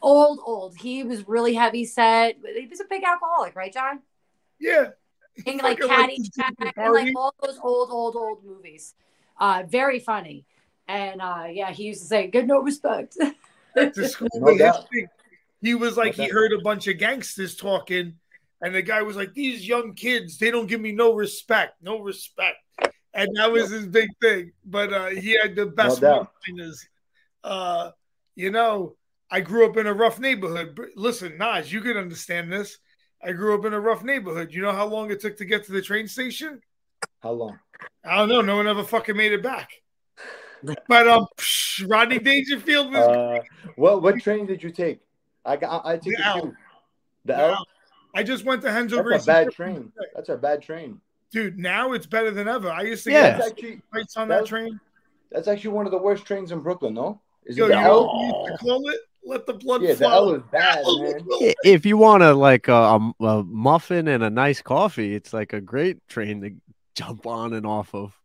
old 0.00 0.38
old 0.46 0.74
he 0.78 1.04
was 1.04 1.28
really 1.28 1.52
heavy 1.52 1.84
set 1.84 2.36
he 2.56 2.66
was 2.66 2.80
a 2.80 2.84
big 2.88 3.02
alcoholic 3.04 3.54
right 3.54 3.72
john 3.74 4.00
Yeah. 4.58 4.92
and 5.46 5.60
like 5.60 5.78
Fucking 5.78 5.88
like 5.88 5.98
Caddy 6.08 6.16
the 6.22 6.30
Shack 6.34 6.54
Super 6.58 6.80
and 6.80 6.94
like 6.94 7.16
all 7.16 7.34
those 7.42 7.58
old, 7.62 7.90
old, 7.90 8.16
old 8.16 8.42
movies. 8.46 8.94
Uh, 9.38 9.62
very 9.68 9.98
funny. 9.98 10.46
And 10.88 11.20
uh, 11.20 11.44
yeah, 11.50 11.70
he 11.70 11.84
used 11.84 12.02
to 12.02 12.06
say, 12.06 12.26
"Good 12.28 12.46
no 12.46 12.60
respect." 12.60 13.16
to 13.76 14.08
school 14.08 14.28
No 14.34 14.40
with 14.46 14.52
his 14.54 14.60
doubt. 14.60 14.88
thing. 14.92 15.06
He 15.60 15.74
was 15.74 15.96
like, 15.96 16.16
No 16.18 16.24
he 16.24 16.28
doubt. 16.28 16.34
heard 16.34 16.52
a 16.52 16.60
bunch 16.60 16.86
of 16.88 16.98
gangsters 16.98 17.56
talking, 17.56 18.14
and 18.60 18.74
the 18.74 18.82
guy 18.82 19.02
was 19.02 19.16
like, 19.16 19.32
These 19.34 19.66
young 19.66 19.94
kids, 19.94 20.38
they 20.38 20.50
don't 20.50 20.66
give 20.66 20.80
me 20.80 20.92
no 20.92 21.14
respect, 21.14 21.74
no 21.82 22.00
respect. 22.00 22.58
And 23.14 23.36
that 23.36 23.50
was 23.50 23.70
his 23.70 23.86
big 23.86 24.10
thing. 24.20 24.52
But 24.64 24.92
uh, 24.92 25.06
he 25.06 25.38
had 25.40 25.54
the 25.56 25.66
best 25.66 26.00
doubt. 26.00 26.32
one-liners. 26.48 26.86
Uh, 27.42 27.90
you 28.34 28.50
know, 28.50 28.96
I 29.30 29.40
grew 29.40 29.66
up 29.68 29.76
in 29.76 29.86
a 29.86 29.92
rough 29.94 30.18
neighborhood. 30.18 30.78
Listen, 30.96 31.38
Naj, 31.38 31.70
you 31.70 31.80
can 31.80 31.96
understand 31.96 32.52
this. 32.52 32.78
I 33.22 33.32
grew 33.32 33.54
up 33.58 33.64
in 33.64 33.72
a 33.72 33.80
rough 33.80 34.02
neighborhood. 34.02 34.52
You 34.52 34.62
know 34.62 34.72
how 34.72 34.86
long 34.86 35.10
it 35.10 35.20
took 35.20 35.36
to 35.38 35.44
get 35.44 35.64
to 35.66 35.72
the 35.72 35.80
train 35.80 36.08
station? 36.08 36.60
How 37.22 37.30
long? 37.32 37.58
I 38.04 38.16
don't 38.16 38.28
know. 38.28 38.40
No 38.42 38.56
one 38.56 38.66
ever 38.66 38.82
fucking 38.84 39.16
made 39.16 39.32
it 39.32 39.42
back. 39.42 39.70
But 40.88 41.08
um, 41.08 41.26
psh, 41.36 41.88
Rodney 41.90 42.18
Dangerfield 42.18 42.92
was 42.92 43.06
Uh, 43.06 43.40
what 43.76 44.02
what 44.02 44.20
train 44.20 44.46
did 44.46 44.62
you 44.62 44.70
take? 44.70 45.00
I 45.44 45.56
got 45.56 45.84
I, 45.84 45.92
I 45.92 45.96
took 45.96 46.14
The 46.16 46.22
a 46.22 46.26
L. 46.26 46.40
few. 46.40 46.56
The 47.26 47.32
Wow. 47.34 47.50
L. 47.54 47.66
I 48.16 48.22
just 48.22 48.44
went 48.44 48.62
to 48.62 48.68
Renzo 48.68 49.02
That's 49.02 49.24
a 49.24 49.26
bad 49.26 49.50
train. 49.52 49.92
That's 50.14 50.28
a 50.28 50.36
bad 50.36 50.62
train. 50.62 51.00
Dude, 51.32 51.58
now 51.58 51.92
it's 51.92 52.06
better 52.06 52.30
than 52.30 52.46
ever. 52.46 52.70
I 52.70 52.82
used 52.82 53.02
to 53.04 53.10
Yeah. 53.10 53.22
get 53.30 53.38
That's 53.38 53.50
actually 53.50 53.82
fights 53.92 54.16
on 54.16 54.28
that 54.28 54.34
That's- 54.34 54.48
train. 54.48 54.80
that's 55.32 55.48
actually 55.48 55.70
one 55.70 55.84
of 55.86 55.90
the 55.92 55.98
worst 55.98 56.24
trains 56.24 56.52
in 56.52 56.60
Brooklyn. 56.60 56.94
No, 56.94 57.20
is 57.44 57.56
Yo, 57.56 57.64
it 57.64 57.68
you 57.70 57.74
the 57.74 57.80
L? 57.80 58.06
what 58.06 58.48
used 58.50 58.60
to 58.60 58.66
call 58.66 58.88
it? 58.90 59.00
Let 59.26 59.46
the 59.46 59.54
blood 59.54 59.82
Yeah, 59.82 59.92
the 59.92 59.96
flow. 59.96 60.10
L 60.10 60.34
is 60.34 60.42
bad, 60.52 60.84
man. 61.40 61.54
If 61.64 61.84
you 61.86 61.96
want 61.96 62.22
to 62.22 62.34
like 62.34 62.68
a, 62.68 62.72
a, 62.74 63.24
a 63.24 63.42
muffin 63.42 64.06
and 64.06 64.22
a 64.22 64.30
nice 64.30 64.60
coffee, 64.62 65.14
it's 65.14 65.32
like 65.32 65.52
a 65.54 65.60
great 65.62 66.06
train 66.08 66.40
to 66.42 66.50
jump 66.94 67.26
on 67.26 67.54
and 67.54 67.66
off 67.66 67.94
of. 67.94 68.16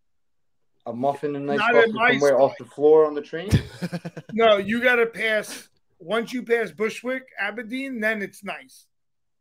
A 0.86 0.94
muffin 0.94 1.36
and 1.36 1.46
nice 1.46 1.60
Not 1.60 1.76
in 1.76 1.94
my 1.94 2.12
somewhere 2.14 2.32
style. 2.32 2.44
off 2.46 2.54
the 2.58 2.66
floor 2.66 3.06
on 3.06 3.14
the 3.14 3.22
train. 3.22 3.50
No, 4.34 4.58
you 4.58 4.82
got 4.82 4.96
to 4.96 5.06
pass. 5.08 5.68
Once 6.00 6.32
you 6.34 6.44
pass 6.44 6.72
Bushwick, 6.72 7.24
Aberdeen, 7.40 8.00
then 8.00 8.22
it's 8.22 8.44
nice. 8.44 8.86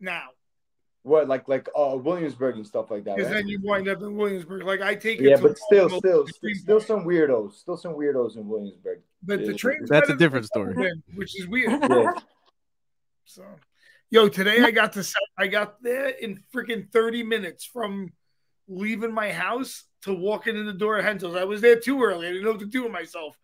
Now, 0.01 0.25
what 1.03 1.29
like 1.29 1.47
like 1.49 1.69
uh 1.77 1.97
Williamsburg 1.97 2.57
and 2.57 2.67
stuff 2.67 2.91
like 2.91 3.05
that, 3.05 3.17
because 3.17 3.31
right? 3.31 3.39
then 3.39 3.49
you 3.49 3.61
wind 3.63 3.89
up 3.89 4.03
in 4.03 4.17
Williamsburg. 4.17 4.65
Like 4.65 4.81
I 4.83 4.95
take 4.95 5.21
it. 5.21 5.25
Yeah, 5.25 5.37
but 5.41 5.57
still, 5.57 5.89
still, 5.89 6.27
still, 6.27 6.55
still 6.55 6.81
some 6.81 7.05
weirdos. 7.05 7.55
Still 7.55 7.77
some 7.77 7.93
weirdos 7.95 8.37
in 8.37 8.49
Williamsburg. 8.49 9.01
But 9.23 9.41
the 9.41 9.53
Yeah. 9.53 9.57
train's 9.57 9.89
That's 9.89 10.11
a 10.11 10.17
different 10.17 10.47
story. 10.47 10.73
ever 10.77 10.91
which 11.15 11.39
is 11.39 11.47
weird. 11.47 11.81
Yeah. 11.91 12.13
So, 13.25 13.45
yo, 14.11 14.29
today 14.29 14.63
I 14.63 14.71
got 14.71 14.93
to 14.95 15.07
I 15.39 15.47
got 15.47 15.83
there 15.83 16.09
in 16.09 16.43
freaking 16.55 16.91
30 16.91 17.23
minutes 17.23 17.65
from 17.65 18.13
leaving 18.69 19.13
my 19.13 19.33
house 19.33 19.85
to 20.03 20.15
walking 20.15 20.57
in 20.57 20.67
the 20.67 20.73
door 20.73 20.99
of 20.99 21.05
Hensel's. 21.05 21.37
I 21.37 21.45
was 21.45 21.61
there 21.61 21.79
too 21.81 22.03
early. 22.03 22.27
I 22.27 22.31
didn't 22.31 22.45
know 22.45 22.53
what 22.53 22.61
to 22.61 22.67
do 22.67 22.85
with 22.85 22.93
myself. 22.93 23.37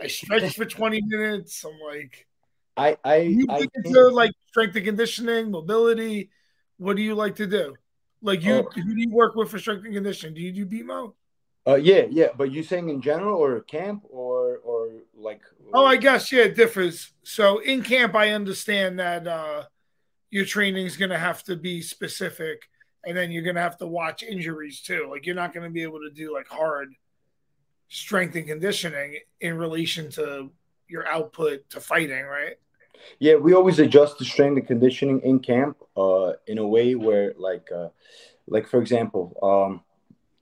I 0.00 0.08
stretched 0.08 0.56
for 0.56 0.64
20 0.64 1.00
minutes. 1.02 1.64
I'm 1.64 1.78
like, 1.86 2.26
I 2.76 2.96
I 3.04 3.16
you 3.18 3.46
I 3.48 3.66
into 3.74 4.08
like 4.08 4.32
strength 4.48 4.76
and 4.76 4.84
conditioning, 4.84 5.50
mobility. 5.50 6.30
What 6.78 6.96
do 6.96 7.02
you 7.02 7.14
like 7.14 7.36
to 7.36 7.46
do? 7.46 7.76
Like 8.22 8.42
you, 8.42 8.54
Oh. 8.54 8.70
who 8.74 8.94
do 8.94 9.00
you 9.00 9.10
work 9.10 9.34
with 9.34 9.50
for 9.50 9.58
strength 9.58 9.84
and 9.84 9.94
conditioning? 9.94 10.34
Do 10.34 10.40
you 10.40 10.52
do 10.52 10.66
BMO? 10.66 11.14
uh 11.66 11.76
yeah 11.76 12.06
yeah, 12.10 12.28
but 12.36 12.50
you 12.50 12.62
saying 12.62 12.88
in 12.88 13.00
general 13.00 13.38
or 13.38 13.60
camp 13.60 14.02
or 14.10 14.56
or 14.58 14.88
like 15.14 15.42
Oh, 15.74 15.86
I 15.86 15.96
guess 15.96 16.30
yeah, 16.32 16.42
it 16.44 16.54
differs. 16.56 17.12
So 17.22 17.58
in 17.60 17.82
camp, 17.82 18.14
I 18.14 18.30
understand 18.30 18.98
that 18.98 19.26
uh, 19.26 19.64
your 20.30 20.44
training 20.44 20.86
is 20.86 20.96
going 20.96 21.10
to 21.10 21.18
have 21.18 21.42
to 21.44 21.56
be 21.56 21.82
specific, 21.82 22.62
and 23.04 23.16
then 23.16 23.30
you're 23.30 23.42
going 23.42 23.56
to 23.56 23.62
have 23.62 23.78
to 23.78 23.86
watch 23.86 24.22
injuries 24.22 24.80
too. 24.80 25.08
Like 25.10 25.26
you're 25.26 25.34
not 25.34 25.52
going 25.52 25.64
to 25.64 25.70
be 25.70 25.82
able 25.82 26.00
to 26.00 26.10
do 26.10 26.32
like 26.32 26.48
hard 26.48 26.94
strength 27.88 28.36
and 28.36 28.46
conditioning 28.46 29.18
in 29.40 29.56
relation 29.56 30.10
to 30.10 30.50
your 30.88 31.06
output 31.06 31.68
to 31.70 31.80
fighting, 31.80 32.24
right? 32.24 32.56
Yeah, 33.18 33.34
we 33.34 33.52
always 33.52 33.78
adjust 33.78 34.18
the 34.18 34.24
strength 34.24 34.58
and 34.58 34.66
conditioning 34.66 35.20
in 35.20 35.40
camp, 35.40 35.76
uh, 35.96 36.32
in 36.46 36.58
a 36.58 36.66
way 36.66 36.94
where, 36.94 37.34
like, 37.36 37.68
uh, 37.74 37.88
like 38.46 38.68
for 38.68 38.80
example, 38.80 39.36
um, 39.42 39.82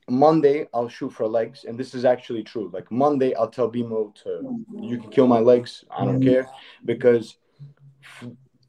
Monday 0.08 0.66
I'll 0.74 0.88
shoot 0.88 1.10
for 1.10 1.26
legs, 1.26 1.64
and 1.64 1.78
this 1.78 1.94
is 1.94 2.04
actually 2.04 2.42
true. 2.42 2.70
Like 2.72 2.90
Monday, 2.90 3.34
I'll 3.34 3.48
tell 3.48 3.70
BMO 3.70 4.14
to, 4.24 4.64
you 4.80 4.98
can 4.98 5.10
kill 5.10 5.26
my 5.26 5.38
legs, 5.38 5.84
I 5.90 6.04
don't 6.04 6.20
care, 6.20 6.48
because 6.84 7.36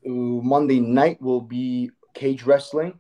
Monday 0.06 0.80
night 0.80 1.22
will 1.22 1.42
be 1.42 1.92
cage 2.14 2.44
wrestling. 2.44 3.00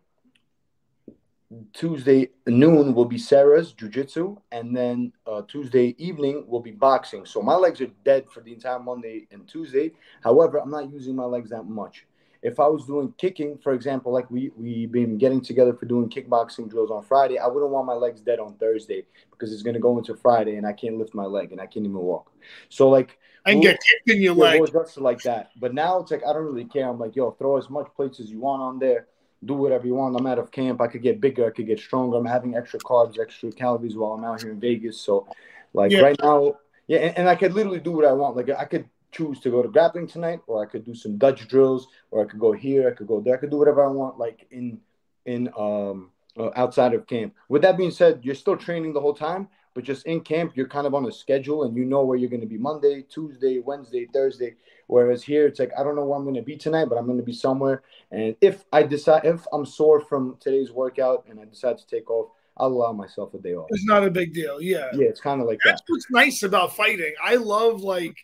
Tuesday 1.73 2.29
noon 2.47 2.93
will 2.93 3.05
be 3.05 3.17
Serra's 3.17 3.73
jujitsu, 3.73 4.37
and 4.51 4.75
then 4.75 5.11
uh, 5.27 5.41
Tuesday 5.47 5.95
evening 5.97 6.45
will 6.47 6.61
be 6.61 6.71
boxing. 6.71 7.25
So 7.25 7.41
my 7.41 7.55
legs 7.55 7.81
are 7.81 7.91
dead 8.05 8.25
for 8.29 8.41
the 8.41 8.53
entire 8.53 8.79
Monday 8.79 9.27
and 9.31 9.47
Tuesday. 9.47 9.91
However, 10.23 10.59
I'm 10.59 10.69
not 10.69 10.91
using 10.91 11.15
my 11.15 11.25
legs 11.25 11.49
that 11.49 11.63
much. 11.63 12.05
If 12.41 12.59
I 12.59 12.67
was 12.67 12.85
doing 12.85 13.13
kicking, 13.17 13.57
for 13.61 13.73
example, 13.73 14.11
like 14.11 14.31
we 14.31 14.51
we've 14.57 14.91
been 14.91 15.17
getting 15.17 15.41
together 15.41 15.73
for 15.73 15.85
doing 15.85 16.09
kickboxing 16.09 16.69
drills 16.69 16.89
on 16.89 17.03
Friday, 17.03 17.37
I 17.37 17.47
wouldn't 17.47 17.71
want 17.71 17.85
my 17.85 17.93
legs 17.93 18.21
dead 18.21 18.39
on 18.39 18.55
Thursday 18.55 19.03
because 19.29 19.53
it's 19.53 19.61
gonna 19.61 19.79
go 19.79 19.97
into 19.97 20.15
Friday 20.15 20.55
and 20.55 20.65
I 20.65 20.73
can't 20.73 20.97
lift 20.97 21.13
my 21.13 21.25
leg 21.25 21.51
and 21.51 21.61
I 21.61 21.65
can't 21.67 21.85
even 21.85 21.97
walk. 21.97 22.31
So 22.69 22.89
like 22.89 23.19
And 23.45 23.59
Well, 23.59 23.63
get 23.73 23.79
kicked 23.83 24.09
in 24.09 24.21
your 24.21 24.35
yeah, 24.35 24.43
leg. 24.43 24.61
we'll 24.61 24.85
like 24.97 25.21
that. 25.23 25.51
But 25.59 25.73
now 25.73 25.99
it's 25.99 26.11
like 26.11 26.23
I 26.25 26.33
don't 26.33 26.45
really 26.45 26.65
care. 26.65 26.87
I'm 26.87 26.99
like, 26.99 27.15
yo, 27.15 27.31
throw 27.31 27.57
as 27.57 27.69
much 27.69 27.87
plates 27.95 28.19
as 28.19 28.31
you 28.31 28.39
want 28.39 28.61
on 28.61 28.79
there. 28.79 29.07
Do 29.43 29.55
whatever 29.55 29.87
you 29.87 29.95
want. 29.95 30.15
I'm 30.15 30.27
out 30.27 30.39
of 30.39 30.51
camp. 30.51 30.81
I 30.81 30.87
could 30.87 31.01
get 31.01 31.19
bigger. 31.19 31.47
I 31.47 31.51
could 31.51 31.65
get 31.65 31.79
stronger. 31.79 32.17
I'm 32.17 32.25
having 32.25 32.55
extra 32.55 32.79
carbs, 32.79 33.19
extra 33.19 33.51
calories 33.51 33.95
while 33.95 34.13
I'm 34.13 34.23
out 34.23 34.41
here 34.41 34.51
in 34.51 34.59
Vegas. 34.59 34.99
So, 34.99 35.27
like 35.73 35.91
Yeah. 35.91 36.01
right 36.01 36.19
now, 36.21 36.57
yeah, 36.87 36.99
and, 36.99 37.17
and 37.19 37.29
I 37.29 37.35
could 37.35 37.53
literally 37.53 37.79
do 37.79 37.91
what 37.91 38.05
I 38.05 38.13
want. 38.13 38.35
Like 38.35 38.49
I 38.49 38.65
could 38.65 38.87
choose 39.11 39.39
to 39.41 39.49
go 39.49 39.61
to 39.61 39.67
grappling 39.67 40.07
tonight, 40.07 40.41
or 40.47 40.63
I 40.63 40.67
could 40.67 40.85
do 40.85 40.93
some 40.93 41.17
Dutch 41.17 41.47
drills, 41.47 41.87
or 42.11 42.23
I 42.23 42.25
could 42.29 42.39
go 42.39 42.51
here. 42.51 42.87
I 42.87 42.93
could 42.93 43.07
go 43.07 43.19
there. 43.19 43.35
I 43.35 43.37
could 43.37 43.49
do 43.51 43.57
whatever 43.57 43.83
I 43.83 43.89
want. 43.89 44.19
Like 44.19 44.45
in 44.51 44.79
in 45.25 45.49
um 45.57 46.11
uh, 46.37 46.49
outside 46.55 46.93
of 46.93 47.07
camp. 47.07 47.35
With 47.49 47.61
that 47.63 47.77
being 47.77 47.91
said, 47.91 48.21
you're 48.23 48.35
still 48.35 48.57
training 48.57 48.93
the 48.93 49.01
whole 49.01 49.13
time, 49.13 49.47
but 49.73 49.83
just 49.83 50.05
in 50.05 50.21
camp, 50.21 50.53
you're 50.55 50.67
kind 50.67 50.85
of 50.85 50.93
on 50.93 51.05
a 51.05 51.11
schedule 51.11 51.63
and 51.63 51.75
you 51.75 51.85
know 51.85 52.03
where 52.03 52.17
you're 52.17 52.29
going 52.29 52.41
to 52.41 52.47
be 52.47 52.57
Monday, 52.57 53.03
Tuesday, 53.03 53.59
Wednesday, 53.59 54.07
Thursday. 54.13 54.55
Whereas 54.87 55.23
here, 55.23 55.47
it's 55.47 55.59
like 55.59 55.71
I 55.77 55.83
don't 55.83 55.95
know 55.95 56.05
where 56.05 56.17
I'm 56.17 56.23
going 56.23 56.35
to 56.35 56.41
be 56.41 56.57
tonight, 56.57 56.85
but 56.89 56.97
I'm 56.97 57.05
going 57.05 57.17
to 57.17 57.23
be 57.23 57.33
somewhere. 57.33 57.83
And 58.11 58.35
if 58.41 58.65
I 58.73 58.83
decide, 58.83 59.25
if 59.25 59.45
I'm 59.53 59.65
sore 59.65 60.01
from 60.01 60.37
today's 60.39 60.71
workout 60.71 61.25
and 61.29 61.39
I 61.39 61.45
decide 61.45 61.77
to 61.77 61.87
take 61.87 62.09
off, 62.09 62.31
I'll 62.57 62.67
allow 62.67 62.91
myself 62.91 63.33
a 63.33 63.39
day 63.39 63.55
off. 63.55 63.67
It's 63.69 63.85
not 63.85 64.03
a 64.03 64.11
big 64.11 64.33
deal. 64.33 64.61
Yeah. 64.61 64.89
Yeah, 64.93 65.07
it's 65.07 65.21
kind 65.21 65.41
of 65.41 65.47
like 65.47 65.59
that. 65.63 65.71
That's 65.71 65.83
what's 65.87 66.11
nice 66.11 66.43
about 66.43 66.75
fighting. 66.75 67.13
I 67.23 67.35
love 67.35 67.81
like 67.81 68.15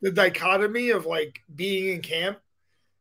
the 0.00 0.10
dichotomy 0.10 0.90
of 0.90 1.06
like 1.06 1.40
being 1.54 1.94
in 1.94 2.00
camp 2.00 2.38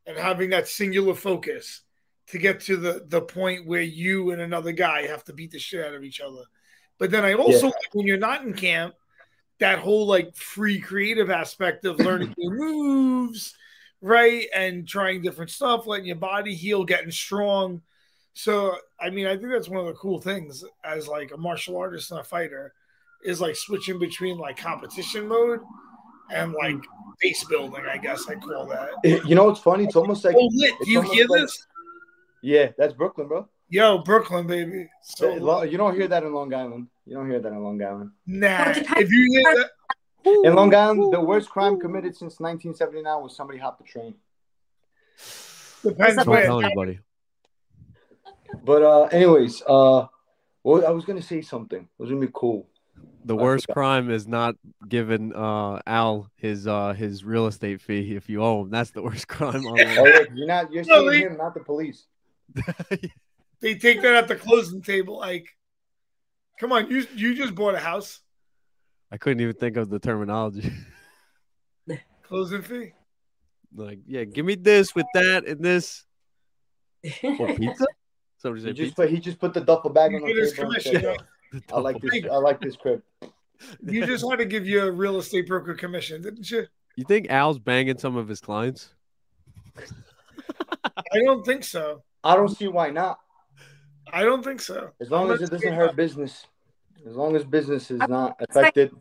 and 0.06 0.18
having 0.18 0.50
that 0.50 0.68
singular 0.68 1.16
focus 1.16 1.82
to 2.28 2.38
get 2.38 2.60
to 2.62 2.78
the 2.78 3.06
the 3.08 3.22
point 3.22 3.66
where 3.66 3.82
you 3.82 4.32
and 4.32 4.42
another 4.42 4.72
guy 4.72 5.08
have 5.08 5.24
to 5.24 5.34
beat 5.34 5.52
the 5.52 5.60
shit 5.60 5.86
out 5.86 5.96
of 5.96 6.04
each 6.04 6.22
other. 6.22 6.44
But 7.00 7.12
then 7.12 7.26
I 7.26 7.34
also 7.34 7.68
Yeah. 7.68 7.74
like 7.74 7.94
when 7.94 8.06
you're 8.06 8.18
not 8.18 8.44
in 8.44 8.54
camp, 8.54 8.94
that 9.60 9.80
whole 9.80 10.06
like 10.06 10.36
free 10.36 10.80
creative 10.80 11.30
aspect 11.30 11.86
of 11.86 12.00
learning 12.00 12.36
new 12.38 12.52
moves, 12.52 13.56
right? 14.02 14.48
And 14.54 14.88
trying 14.88 15.22
different 15.22 15.52
stuff, 15.52 15.88
letting 15.88 16.06
your 16.06 16.16
body 16.18 16.54
heal, 16.54 16.84
getting 16.86 17.12
strong. 17.12 17.82
So 18.34 18.78
I 19.00 19.10
mean, 19.10 19.26
I 19.26 19.36
think 19.36 19.50
that's 19.52 19.70
one 19.70 19.80
of 19.80 19.88
the 19.88 19.94
cool 19.94 20.20
things 20.20 20.64
as 20.84 21.08
like 21.08 21.32
a 21.32 21.38
martial 21.38 21.78
artist 21.78 22.12
and 22.12 22.20
a 22.20 22.24
fighter 22.24 22.74
is 23.24 23.42
like 23.42 23.56
switching 23.56 24.00
between 24.00 24.38
like 24.38 24.58
competition 24.58 25.28
mode 25.28 25.62
and 26.32 26.52
hmm. 26.52 26.58
like 26.58 26.84
base 27.22 27.44
building, 27.46 27.86
I 27.90 27.98
guess 27.98 28.28
I 28.30 28.36
call 28.36 28.66
that. 28.68 28.92
Eh, 29.04 29.20
you 29.26 29.36
know 29.36 29.46
what's 29.46 29.60
funny? 29.60 29.86
It's 29.86 29.96
almost 29.96 30.24
like 30.24 30.36
Oh 30.38 30.50
lit, 30.54 30.74
do 30.84 30.92
you 30.92 31.02
hear 31.02 31.28
like- 31.28 31.42
this? 31.42 31.66
yeah, 32.42 32.72
that's 32.78 32.94
Brooklyn, 32.94 33.28
bro. 33.28 33.48
Yo, 33.72 34.00
Brooklyn, 34.00 34.48
baby. 34.48 34.90
So 35.04 35.64
you 35.64 35.78
don't 35.78 35.96
hear 35.96 36.08
that 36.08 36.24
in 36.24 36.34
Long 36.34 36.54
Island. 36.54 36.88
You 37.06 37.16
don't 37.16 37.30
hear 37.30 37.40
that 37.40 37.52
in 37.52 37.64
Long 37.64 37.82
Island. 37.82 38.12
nah. 38.26 38.70
If 38.98 39.12
you 39.12 39.28
hear 39.32 39.56
that, 39.56 39.70
In 40.44 40.56
Long 40.56 40.74
Island, 40.74 41.14
the 41.14 41.22
worst 41.22 41.50
crime 41.50 41.80
committed 41.80 42.16
since 42.16 42.40
1979 42.40 43.22
was 43.24 43.36
somebody 43.36 43.60
hopped 43.60 43.80
the 43.80 43.86
train. 43.86 44.16
depends 45.84 46.24
Don't 46.24 46.26
Don't 46.26 46.44
tell 46.44 46.60
anybody. 46.62 47.00
But 48.64 48.82
uh, 48.82 49.04
anyways, 49.06 49.62
uh, 49.68 50.08
well, 50.64 50.86
I 50.86 50.90
was 50.90 51.06
gonna 51.06 51.22
say 51.22 51.42
something. 51.42 51.82
It 51.82 51.88
was 52.02 52.10
gonna 52.10 52.26
be 52.26 52.32
cool. 52.34 52.68
The 53.26 53.36
I 53.36 53.42
worst 53.42 53.66
forgot. 53.66 53.74
crime 53.74 54.12
is 54.12 54.28
not 54.28 54.56
giving 54.88 55.34
uh 55.36 55.80
Al 55.86 56.30
his 56.36 56.68
uh 56.68 56.94
his 56.94 57.24
real 57.24 57.48
estate 57.48 57.82
fee 57.82 58.16
if 58.16 58.28
you 58.30 58.44
owe 58.44 58.64
him. 58.64 58.70
That's 58.72 58.92
the 58.92 59.02
worst 59.04 59.28
crime 59.36 59.66
on 59.68 59.80
Oh, 59.80 60.06
yeah, 60.08 60.24
you're 60.34 60.48
not. 60.48 60.72
You're 60.72 60.84
No, 60.86 61.10
seeing 61.10 61.22
him, 61.24 61.38
not 61.38 61.54
the 61.54 61.60
police. 61.62 62.06
They 63.62 63.76
take 63.76 64.02
that 64.02 64.16
at 64.16 64.28
the 64.28 64.36
closing 64.36 64.82
table. 64.82 65.18
Like, 65.18 65.46
come 66.60 66.72
on, 66.72 66.90
you 66.90 67.06
you 67.16 67.36
just 67.36 67.56
bought 67.56 67.76
a 67.76 67.80
house. 67.80 68.22
I 69.12 69.18
couldn't 69.18 69.42
even 69.42 69.56
think 69.56 69.76
of 69.78 69.90
the 69.90 70.00
terminology. 70.00 70.72
Closing 72.24 72.62
fee. 72.62 72.92
like, 73.76 73.98
yeah, 74.06 74.24
give 74.24 74.46
me 74.46 74.54
this 74.54 74.94
with 74.94 75.08
that 75.16 75.48
and 75.48 75.64
this. 75.66 76.06
Or 77.24 77.48
pizza? 77.56 77.86
Somebody 78.38 78.66
He 78.68 78.74
just 78.74 78.78
pizza? 78.90 78.96
put 78.96 79.10
he 79.10 79.20
just 79.20 79.40
put 79.40 79.54
the 79.56 79.62
duffel 79.62 79.90
bag 79.90 80.14
on 80.14 80.22
You 80.22 80.28
get 80.28 80.38
his 80.38 80.52
the 80.52 80.58
table. 80.58 80.70
commission. 80.70 80.94
said, 80.94 81.04
yeah. 81.04 81.60
I 81.74 81.80
like 81.80 82.00
this. 82.00 82.24
I 82.32 82.36
like 82.36 82.62
this 82.62 82.76
crib. 82.76 83.02
You 83.84 84.06
just 84.06 84.30
had 84.30 84.38
to 84.38 84.46
give 84.46 84.68
you 84.68 84.84
a 84.84 84.92
real 84.92 85.18
estate 85.18 85.48
broker 85.48 85.74
commission, 85.74 86.22
didn't 86.22 86.50
you? 86.52 86.68
You 86.96 87.04
think 87.06 87.32
Al's 87.32 87.58
banging 87.58 87.98
some 87.98 88.16
of 88.16 88.28
his 88.28 88.40
clients? 88.42 88.90
I 90.86 91.20
don't 91.26 91.44
think 91.46 91.64
so. 91.64 92.04
I 92.24 92.36
don't 92.36 92.50
see 92.56 92.68
why 92.68 92.92
not. 92.92 93.20
I 94.14 94.24
don't 94.24 94.44
think 94.44 94.62
so. 94.62 94.92
As 95.00 95.10
long 95.10 95.32
as 95.32 95.42
it 95.42 95.52
doesn't 95.52 95.74
hurt 95.74 95.96
business. 95.96 96.46
As 97.08 97.16
long 97.16 97.36
as 97.36 97.44
business 97.44 97.92
is 97.92 98.00
not 98.00 98.36
affected. 98.40 98.92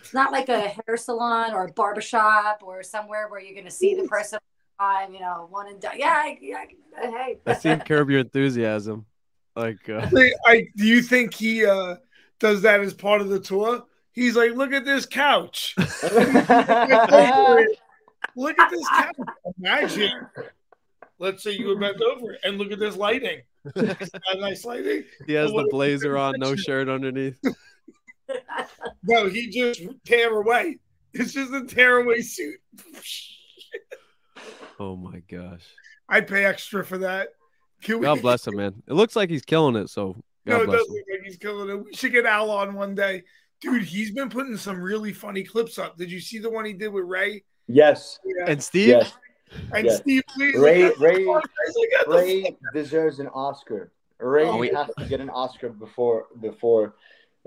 It's 0.00 0.14
not 0.14 0.32
like 0.32 0.48
a 0.48 0.60
hair 0.60 0.96
salon 0.96 1.52
or 1.52 1.66
a 1.66 1.72
barbershop 1.72 2.62
or 2.64 2.82
somewhere 2.82 3.28
where 3.28 3.40
you're 3.40 3.54
going 3.54 3.66
to 3.66 3.70
see 3.70 3.94
the 3.94 4.08
person 4.08 4.40
all 4.78 4.88
the 4.88 5.04
time, 5.04 5.14
you 5.14 5.20
know, 5.20 5.46
one 5.48 5.68
and 5.68 5.80
done. 5.80 5.94
Yeah, 5.96 6.32
yeah, 6.40 6.64
hey. 7.00 7.38
I 7.46 7.54
seen 7.54 7.78
Curb 7.80 8.10
Your 8.10 8.20
Enthusiasm. 8.20 9.06
Like, 9.54 9.88
uh, 9.88 10.08
Wait, 10.10 10.32
I 10.46 10.66
do 10.76 10.86
you 10.86 11.02
think 11.02 11.34
he 11.34 11.66
uh 11.66 11.96
does 12.40 12.62
that 12.62 12.80
as 12.80 12.94
part 12.94 13.20
of 13.20 13.28
the 13.28 13.38
tour? 13.38 13.84
He's 14.12 14.34
like, 14.34 14.52
look 14.52 14.72
at 14.72 14.84
this 14.84 15.06
couch. 15.06 15.74
Look 18.34 18.58
at 18.58 18.70
this 18.70 18.88
couch. 18.88 19.16
Imagine. 19.58 20.26
Let's 21.22 21.42
say 21.44 21.52
you 21.52 21.68
were 21.68 21.76
bent 21.78 22.02
over 22.02 22.36
and 22.42 22.58
look 22.58 22.72
at 22.72 22.80
this 22.80 22.96
lighting. 22.96 23.42
That 23.76 24.10
nice 24.40 24.64
lighting. 24.64 25.04
he 25.28 25.34
has 25.34 25.52
the 25.52 25.68
blazer 25.70 26.18
on, 26.18 26.34
no 26.38 26.56
shirt 26.56 26.88
underneath. 26.88 27.38
No, 29.04 29.28
he 29.28 29.50
just 29.50 29.82
tear 30.06 30.30
away. 30.40 30.78
It's 31.12 31.32
just 31.34 31.52
a 31.52 31.66
tear 31.66 31.98
away 31.98 32.22
suit. 32.22 32.56
Oh 34.80 34.96
my 34.96 35.20
gosh. 35.30 35.62
I'd 36.08 36.26
pay 36.26 36.44
extra 36.44 36.84
for 36.84 36.98
that. 36.98 37.28
Can 37.82 37.98
we, 37.98 38.04
God 38.04 38.22
bless 38.22 38.46
him, 38.46 38.56
man. 38.56 38.82
It 38.88 38.94
looks 38.94 39.16
like 39.16 39.28
he's 39.28 39.44
killing 39.44 39.76
it. 39.76 39.90
So 39.90 40.16
No, 40.46 40.56
God 40.58 40.62
it 40.62 40.66
bless 40.66 40.78
does 40.80 40.88
him. 40.88 40.94
look 40.94 41.04
like 41.10 41.26
he's 41.26 41.36
killing 41.36 41.68
it. 41.68 41.84
We 41.84 41.94
should 41.94 42.12
get 42.12 42.26
Al 42.26 42.50
on 42.50 42.74
one 42.74 42.94
day. 42.94 43.22
Dude, 43.60 43.82
he's 43.82 44.10
been 44.12 44.28
putting 44.30 44.56
some 44.56 44.80
really 44.80 45.12
funny 45.12 45.44
clips 45.44 45.78
up. 45.78 45.96
Did 45.98 46.10
you 46.10 46.20
see 46.20 46.38
the 46.38 46.50
one 46.50 46.64
he 46.64 46.72
did 46.72 46.88
with 46.88 47.04
Ray? 47.04 47.44
yes, 47.68 48.18
Yeah. 48.24 48.46
And 48.50 48.62
Steve, 48.62 48.88
yes. 48.88 49.12
And 49.74 49.86
yeah. 49.86 49.94
Steve 49.96 50.22
Lee's 50.36 50.56
Ray- 50.58 50.84
like, 50.90 50.98
Ray- 50.98 51.26
like, 51.26 51.46
Ray 52.06 52.56
deserves 52.74 53.18
an 53.20 53.28
Oscar. 53.28 53.90
Ray 54.18 54.46
Oh, 54.46 54.62
has 54.62 54.90
to 54.98 55.04
get 55.06 55.20
an 55.20 55.30
Oscar 55.30 55.68
before 55.70 56.26
before 56.40 56.94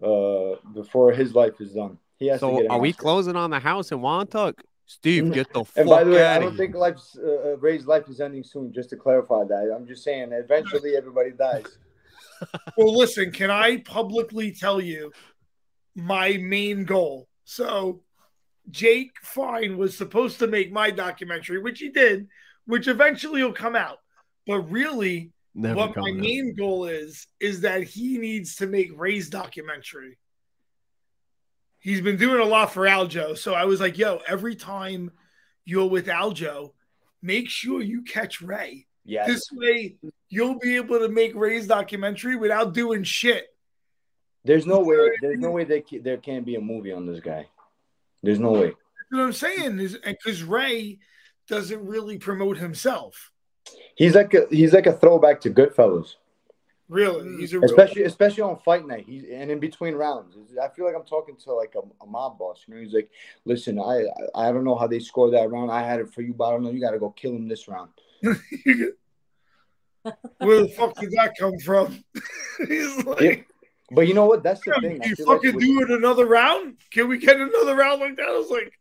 uh 0.03 0.55
before 0.73 1.11
his 1.13 1.33
life 1.33 1.61
is 1.61 1.73
done. 1.73 1.97
He 2.17 2.27
has 2.27 2.39
to 2.41 2.47
so 2.47 2.55
get 2.57 2.65
an 2.65 2.71
are 2.71 2.79
we 2.79 2.89
Oscar. 2.89 3.01
closing 3.01 3.35
on 3.35 3.49
the 3.49 3.59
house 3.59 3.91
in 3.91 3.99
Wantuck? 3.99 4.55
Steve, 4.87 5.33
get 5.33 5.51
the 5.51 5.63
fuck 5.63 5.77
And 5.77 5.89
by 5.89 6.03
the 6.03 6.11
way, 6.11 6.25
I 6.25 6.37
don't 6.37 6.55
think 6.55 6.75
life's 6.75 7.17
uh, 7.17 7.53
uh, 7.53 7.57
Ray's 7.57 7.87
life 7.87 8.07
is 8.07 8.21
ending 8.21 8.43
soon. 8.43 8.71
Just 8.71 8.89
to 8.91 8.95
clarify 8.97 9.43
that, 9.45 9.73
I'm 9.75 9.87
just 9.87 10.03
saying. 10.03 10.31
Eventually, 10.31 10.95
everybody 10.95 11.31
dies. 11.31 11.65
Well, 12.77 12.93
listen, 12.95 13.31
can 13.31 13.49
I 13.49 13.77
publicly 13.77 14.51
tell 14.51 14.81
you 14.81 15.13
my 15.95 16.35
main 16.37 16.83
goal? 16.83 17.29
So, 17.45 18.01
Jake 18.69 19.11
Fine 19.21 19.77
was 19.77 19.97
supposed 19.97 20.39
to 20.39 20.47
make 20.47 20.71
my 20.71 20.91
documentary, 20.91 21.59
which 21.59 21.79
he 21.79 21.89
did, 21.89 22.27
which 22.65 22.87
eventually 22.87 23.43
will 23.43 23.53
come 23.53 23.75
out. 23.75 23.99
But 24.47 24.61
really, 24.71 25.31
Never 25.53 25.75
what 25.75 25.95
my 25.95 26.09
out. 26.09 26.15
main 26.15 26.55
goal 26.55 26.85
is, 26.85 27.27
is 27.39 27.61
that 27.61 27.83
he 27.83 28.17
needs 28.17 28.57
to 28.57 28.67
make 28.67 28.91
Ray's 28.99 29.29
documentary. 29.29 30.17
He's 31.79 32.01
been 32.01 32.17
doing 32.17 32.41
a 32.41 32.45
lot 32.45 32.73
for 32.73 32.85
Aljo. 32.85 33.37
So 33.37 33.53
I 33.53 33.65
was 33.65 33.79
like, 33.79 33.97
yo, 33.97 34.19
every 34.27 34.55
time 34.55 35.11
you're 35.65 35.89
with 35.89 36.07
Aljo, 36.07 36.73
make 37.21 37.49
sure 37.49 37.81
you 37.81 38.01
catch 38.01 38.41
Ray. 38.41 38.87
Yes. 39.05 39.27
This 39.27 39.43
way, 39.51 39.97
you'll 40.29 40.57
be 40.57 40.77
able 40.77 40.99
to 40.99 41.09
make 41.09 41.35
Ray's 41.35 41.67
documentary 41.67 42.35
without 42.35 42.73
doing 42.73 43.03
shit. 43.03 43.45
There's 44.43 44.65
no 44.65 44.79
way. 44.79 45.11
There's 45.21 45.39
no 45.39 45.51
way 45.51 45.63
that 45.63 45.83
there 46.03 46.17
can 46.17 46.43
be 46.43 46.55
a 46.55 46.61
movie 46.61 46.91
on 46.91 47.05
this 47.05 47.19
guy. 47.19 47.47
There's 48.25 48.39
no 48.39 48.51
way. 48.51 48.67
You 48.67 48.75
know 49.11 49.19
what 49.19 49.27
I'm 49.27 49.33
saying? 49.33 49.79
Is 49.79 49.97
because 50.03 50.43
Ray 50.43 50.99
doesn't 51.47 51.85
really 51.85 52.17
promote 52.17 52.57
himself. 52.57 53.31
He's 53.95 54.15
like 54.15 54.33
a 54.33 54.47
he's 54.49 54.73
like 54.73 54.87
a 54.87 54.93
throwback 54.93 55.41
to 55.41 55.49
Goodfellas, 55.49 56.15
Really, 56.87 57.37
he's 57.37 57.51
a 57.53 57.59
real, 57.59 57.65
especially 57.65 58.03
especially 58.03 58.43
on 58.43 58.59
fight 58.59 58.85
night. 58.85 59.05
He's 59.07 59.23
and 59.23 59.49
in 59.49 59.59
between 59.59 59.95
rounds. 59.95 60.37
I 60.61 60.67
feel 60.67 60.85
like 60.85 60.93
I'm 60.95 61.05
talking 61.05 61.35
to 61.37 61.53
like 61.53 61.73
a, 61.75 61.79
a 62.03 62.05
mob 62.05 62.37
boss. 62.37 62.63
You 62.67 62.75
know, 62.75 62.79
he's 62.79 62.93
like, 62.93 63.09
"Listen, 63.43 63.79
I 63.79 64.05
I 64.35 64.51
don't 64.51 64.63
know 64.63 64.75
how 64.75 64.85
they 64.85 64.99
scored 64.99 65.33
that 65.33 65.49
round. 65.49 65.71
I 65.71 65.81
had 65.81 65.99
it 65.99 66.13
for 66.13 66.21
you, 66.21 66.33
but 66.33 66.47
I 66.47 66.51
don't 66.51 66.61
know. 66.61 66.69
You 66.69 66.79
got 66.79 66.91
to 66.91 66.99
go 66.99 67.09
kill 67.09 67.31
him 67.31 67.47
this 67.47 67.67
round." 67.67 67.89
Where 68.21 68.35
the 70.61 70.71
fuck 70.77 70.95
did 70.99 71.11
that 71.13 71.33
come 71.39 71.57
from? 71.57 72.03
he's 72.67 73.03
like, 73.03 73.47
But 73.91 74.07
you 74.07 74.13
know 74.13 74.25
what? 74.25 74.43
That's 74.43 74.61
the 74.61 74.71
"Can 74.71 74.81
thing. 74.81 75.01
I 75.03 75.07
you 75.07 75.15
like 75.25 75.37
fucking 75.37 75.55
with- 75.55 75.63
do 75.63 75.81
it 75.81 75.91
another 75.91 76.25
round? 76.25 76.77
Can 76.91 77.07
we 77.07 77.17
get 77.17 77.37
another 77.39 77.75
round 77.75 78.01
like 78.01 78.15
that? 78.17 78.27
I 78.27 78.31
was 78.37 78.49
like, 78.49 78.73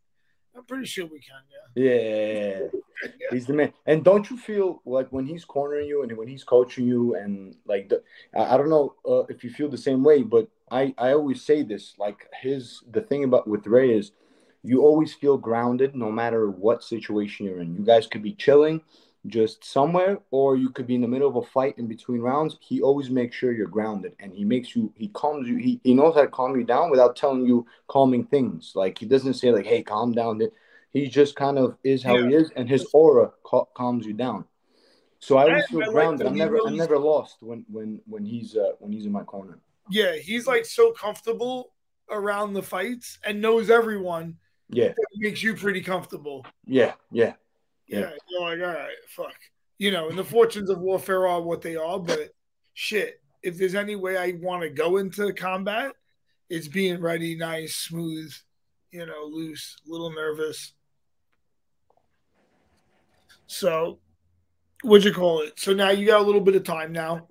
I'm 0.57 0.65
pretty 0.65 0.87
sure 0.87 1.05
we 1.07 1.21
can. 1.21 1.37
Yeah. 1.77 2.61
Yeah, 3.03 3.11
he's 3.31 3.47
the 3.47 3.53
man. 3.53 3.73
And 3.87 4.05
don't 4.05 4.31
you 4.31 4.37
feel 4.37 4.81
like 4.87 5.09
when 5.11 5.27
he's 5.27 5.45
cornering 5.45 5.89
you 5.89 6.03
and 6.03 6.17
when 6.17 6.29
he's 6.29 6.45
coaching 6.45 6.87
you, 6.87 7.17
and 7.17 7.57
like 7.67 7.89
the, 7.89 8.03
I 8.35 8.55
I 8.55 8.57
don't 8.57 8.71
know 8.71 8.95
uh, 9.07 9.25
if 9.29 9.43
you 9.45 9.51
feel 9.51 9.69
the 9.69 9.77
same 9.77 10.03
way, 10.05 10.23
but 10.23 10.49
I 10.71 10.95
I 10.97 11.13
always 11.13 11.43
say 11.43 11.63
this. 11.63 11.95
Like 11.99 12.29
his 12.41 12.83
the 12.91 13.01
thing 13.03 13.25
about 13.25 13.47
with 13.49 13.67
Ray 13.67 13.91
is, 13.99 14.13
you 14.63 14.83
always 14.83 15.13
feel 15.13 15.37
grounded 15.37 15.95
no 15.95 16.11
matter 16.11 16.49
what 16.49 16.83
situation 16.85 17.45
you're 17.47 17.61
in. 17.61 17.75
You 17.75 17.85
guys 17.85 18.07
could 18.07 18.23
be 18.23 18.33
chilling 18.35 18.81
just 19.27 19.65
somewhere, 19.65 20.19
or 20.31 20.57
you 20.57 20.71
could 20.71 20.87
be 20.87 20.95
in 20.95 21.01
the 21.01 21.09
middle 21.09 21.29
of 21.29 21.37
a 21.37 21.43
fight 21.43 21.79
in 21.79 21.87
between 21.87 22.21
rounds. 22.21 22.59
He 22.61 22.83
always 22.83 23.11
makes 23.11 23.37
sure 23.37 23.53
you're 23.53 23.67
grounded, 23.67 24.15
and 24.21 24.33
he 24.33 24.45
makes 24.45 24.77
you 24.77 24.93
he 24.97 25.09
calms 25.09 25.49
you. 25.49 25.57
He 25.57 25.81
he 25.83 25.95
knows 25.95 26.15
how 26.15 26.23
to 26.23 26.29
calm 26.29 26.57
you 26.57 26.65
down 26.65 26.91
without 26.91 27.17
telling 27.17 27.47
you 27.47 27.67
calming 27.89 28.25
things. 28.27 28.73
Like 28.75 28.99
he 28.99 29.07
doesn't 29.07 29.35
say 29.35 29.51
like, 29.51 29.67
"Hey, 29.67 29.83
calm 29.83 30.13
down." 30.13 30.41
He 30.93 31.09
just 31.09 31.35
kind 31.35 31.59
of 31.59 31.77
is 31.83 32.03
how 32.03 32.17
he 32.19 32.35
is, 32.35 32.53
and 32.55 32.69
his 32.69 32.87
aura 32.93 33.33
cal- 33.49 33.69
calms 33.75 34.07
you 34.07 34.13
down. 34.13 34.45
So 35.25 35.39
I 35.39 35.45
always 35.45 35.67
feel 35.67 35.81
I 35.83 35.87
like 35.87 35.95
grounded. 35.95 36.27
that 36.27 36.31
I'm 36.31 36.37
never, 36.37 36.59
I'm 36.59 36.77
never 36.77 36.99
lost 36.99 37.39
when, 37.41 37.65
when, 37.73 37.99
when 38.07 38.27
he's, 38.27 38.57
uh, 38.57 38.73
when 38.79 38.93
he's 38.93 39.07
in 39.07 39.13
my 39.13 39.23
corner. 39.23 39.59
Yeah, 39.91 40.17
he's 40.17 40.47
like 40.47 40.67
so 40.67 40.93
comfortable 40.93 41.73
around 42.11 42.53
the 42.53 42.63
fights 42.63 43.19
and 43.25 43.41
knows 43.41 43.71
everyone. 43.71 44.37
Yeah, 44.69 44.93
makes 45.17 45.43
you 45.43 45.55
pretty 45.57 45.81
comfortable. 45.81 46.45
yeah, 46.67 46.93
yeah. 47.11 47.35
Yeah, 47.87 48.11
you're 48.31 48.41
like, 48.41 48.61
all 48.61 48.75
right, 48.75 48.95
fuck. 49.09 49.35
You 49.79 49.91
know, 49.91 50.09
and 50.09 50.19
the 50.19 50.25
fortunes 50.25 50.71
of 50.71 50.81
warfare 50.81 51.27
are 51.27 51.43
what 51.43 51.63
they 51.63 51.77
are, 51.77 51.99
but 51.99 52.31
shit, 52.73 53.21
if 53.43 53.59
there's 53.59 53.75
any 53.75 53.97
way 53.97 54.17
I 54.17 54.33
want 54.41 54.63
to 54.63 54.71
go 54.71 54.97
into 54.97 55.33
combat, 55.33 55.93
it's 56.49 56.69
being 56.69 57.01
ready, 57.01 57.37
nice, 57.37 57.77
smooth, 57.77 58.33
you 58.91 59.05
know, 59.07 59.25
loose, 59.31 59.77
a 59.87 59.91
little 59.91 60.13
nervous. 60.13 60.73
So, 63.47 63.99
what'd 64.83 65.05
you 65.05 65.13
call 65.13 65.43
it? 65.43 65.59
So 65.59 65.75
now 65.75 65.91
you 65.91 66.07
got 66.07 66.21
a 66.21 66.25
little 66.25 66.41
bit 66.41 66.57
of 66.57 66.65
time 66.65 66.93
now. 66.93 67.29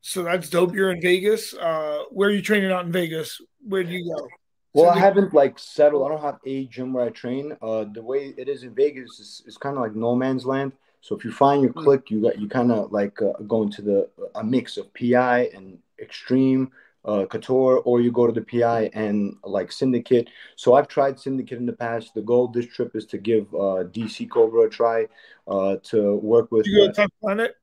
So 0.00 0.22
that's 0.22 0.50
dope. 0.50 0.74
You're 0.74 0.90
in 0.90 1.00
Vegas. 1.00 1.54
Uh, 1.54 2.04
where 2.10 2.28
are 2.28 2.32
you 2.32 2.42
training 2.42 2.70
out 2.70 2.84
in 2.84 2.92
Vegas? 2.92 3.40
Where 3.66 3.82
do 3.82 3.90
you 3.90 4.14
go? 4.14 4.28
Well, 4.74 4.90
I 4.90 4.98
haven't 4.98 5.32
like 5.32 5.56
settled. 5.58 6.04
I 6.04 6.08
don't 6.10 6.20
have 6.20 6.40
a 6.44 6.66
gym 6.66 6.92
where 6.92 7.04
I 7.04 7.10
train. 7.10 7.56
Uh, 7.62 7.84
the 7.84 8.02
way 8.02 8.34
it 8.36 8.48
is 8.48 8.64
in 8.64 8.74
Vegas 8.74 9.20
is, 9.20 9.42
is 9.46 9.56
kind 9.56 9.76
of 9.76 9.82
like 9.82 9.94
no 9.94 10.16
man's 10.16 10.44
land. 10.44 10.72
So 11.00 11.14
if 11.14 11.24
you 11.24 11.30
find 11.30 11.62
your 11.62 11.72
click, 11.72 12.10
you 12.10 12.20
got 12.20 12.40
you 12.40 12.48
kind 12.48 12.72
of 12.72 12.90
like 12.90 13.20
uh, 13.22 13.34
go 13.46 13.62
into 13.62 13.82
the 13.82 14.08
a 14.34 14.42
mix 14.42 14.76
of 14.76 14.92
PI 14.94 15.50
and 15.54 15.78
extreme 16.00 16.72
uh, 17.04 17.26
couture, 17.26 17.78
or 17.84 18.00
you 18.00 18.10
go 18.10 18.26
to 18.26 18.32
the 18.32 18.42
PI 18.42 18.90
and 18.94 19.36
like 19.44 19.70
syndicate. 19.70 20.28
So 20.56 20.74
I've 20.74 20.88
tried 20.88 21.20
syndicate 21.20 21.58
in 21.58 21.66
the 21.66 21.72
past. 21.72 22.14
The 22.14 22.22
goal 22.22 22.48
this 22.48 22.66
trip 22.66 22.96
is 22.96 23.04
to 23.06 23.18
give 23.18 23.52
uh, 23.54 23.84
DC 23.94 24.28
Cobra 24.28 24.62
a 24.62 24.68
try 24.68 25.06
uh, 25.46 25.76
to 25.84 26.16
work 26.16 26.50
with. 26.50 26.66
You 26.66 26.78
go 26.78 26.84
uh, 26.84 26.88
to 26.88 26.92
Tough 26.94 27.12
Planet. 27.20 27.56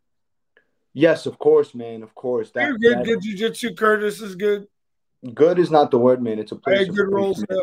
yes, 0.93 1.26
of 1.26 1.39
course, 1.39 1.76
man. 1.76 2.04
Of 2.04 2.15
course. 2.15 2.52
That, 2.52 2.67
You're 2.67 2.78
good. 2.78 3.00
that- 3.00 3.06
Good 3.06 3.21
jiu-jitsu. 3.21 3.74
Curtis 3.76 4.21
is 4.21 4.36
good. 4.36 4.67
Good 5.34 5.60
is 5.60 5.69
not 5.69 5.91
the 5.91 5.99
word, 5.99 6.21
man. 6.21 6.39
It's 6.39 6.51
a 6.51 6.55
place. 6.55 6.88
good 6.88 6.95
place, 6.95 7.07
rolls 7.10 7.38
man. 7.39 7.47
there. 7.49 7.60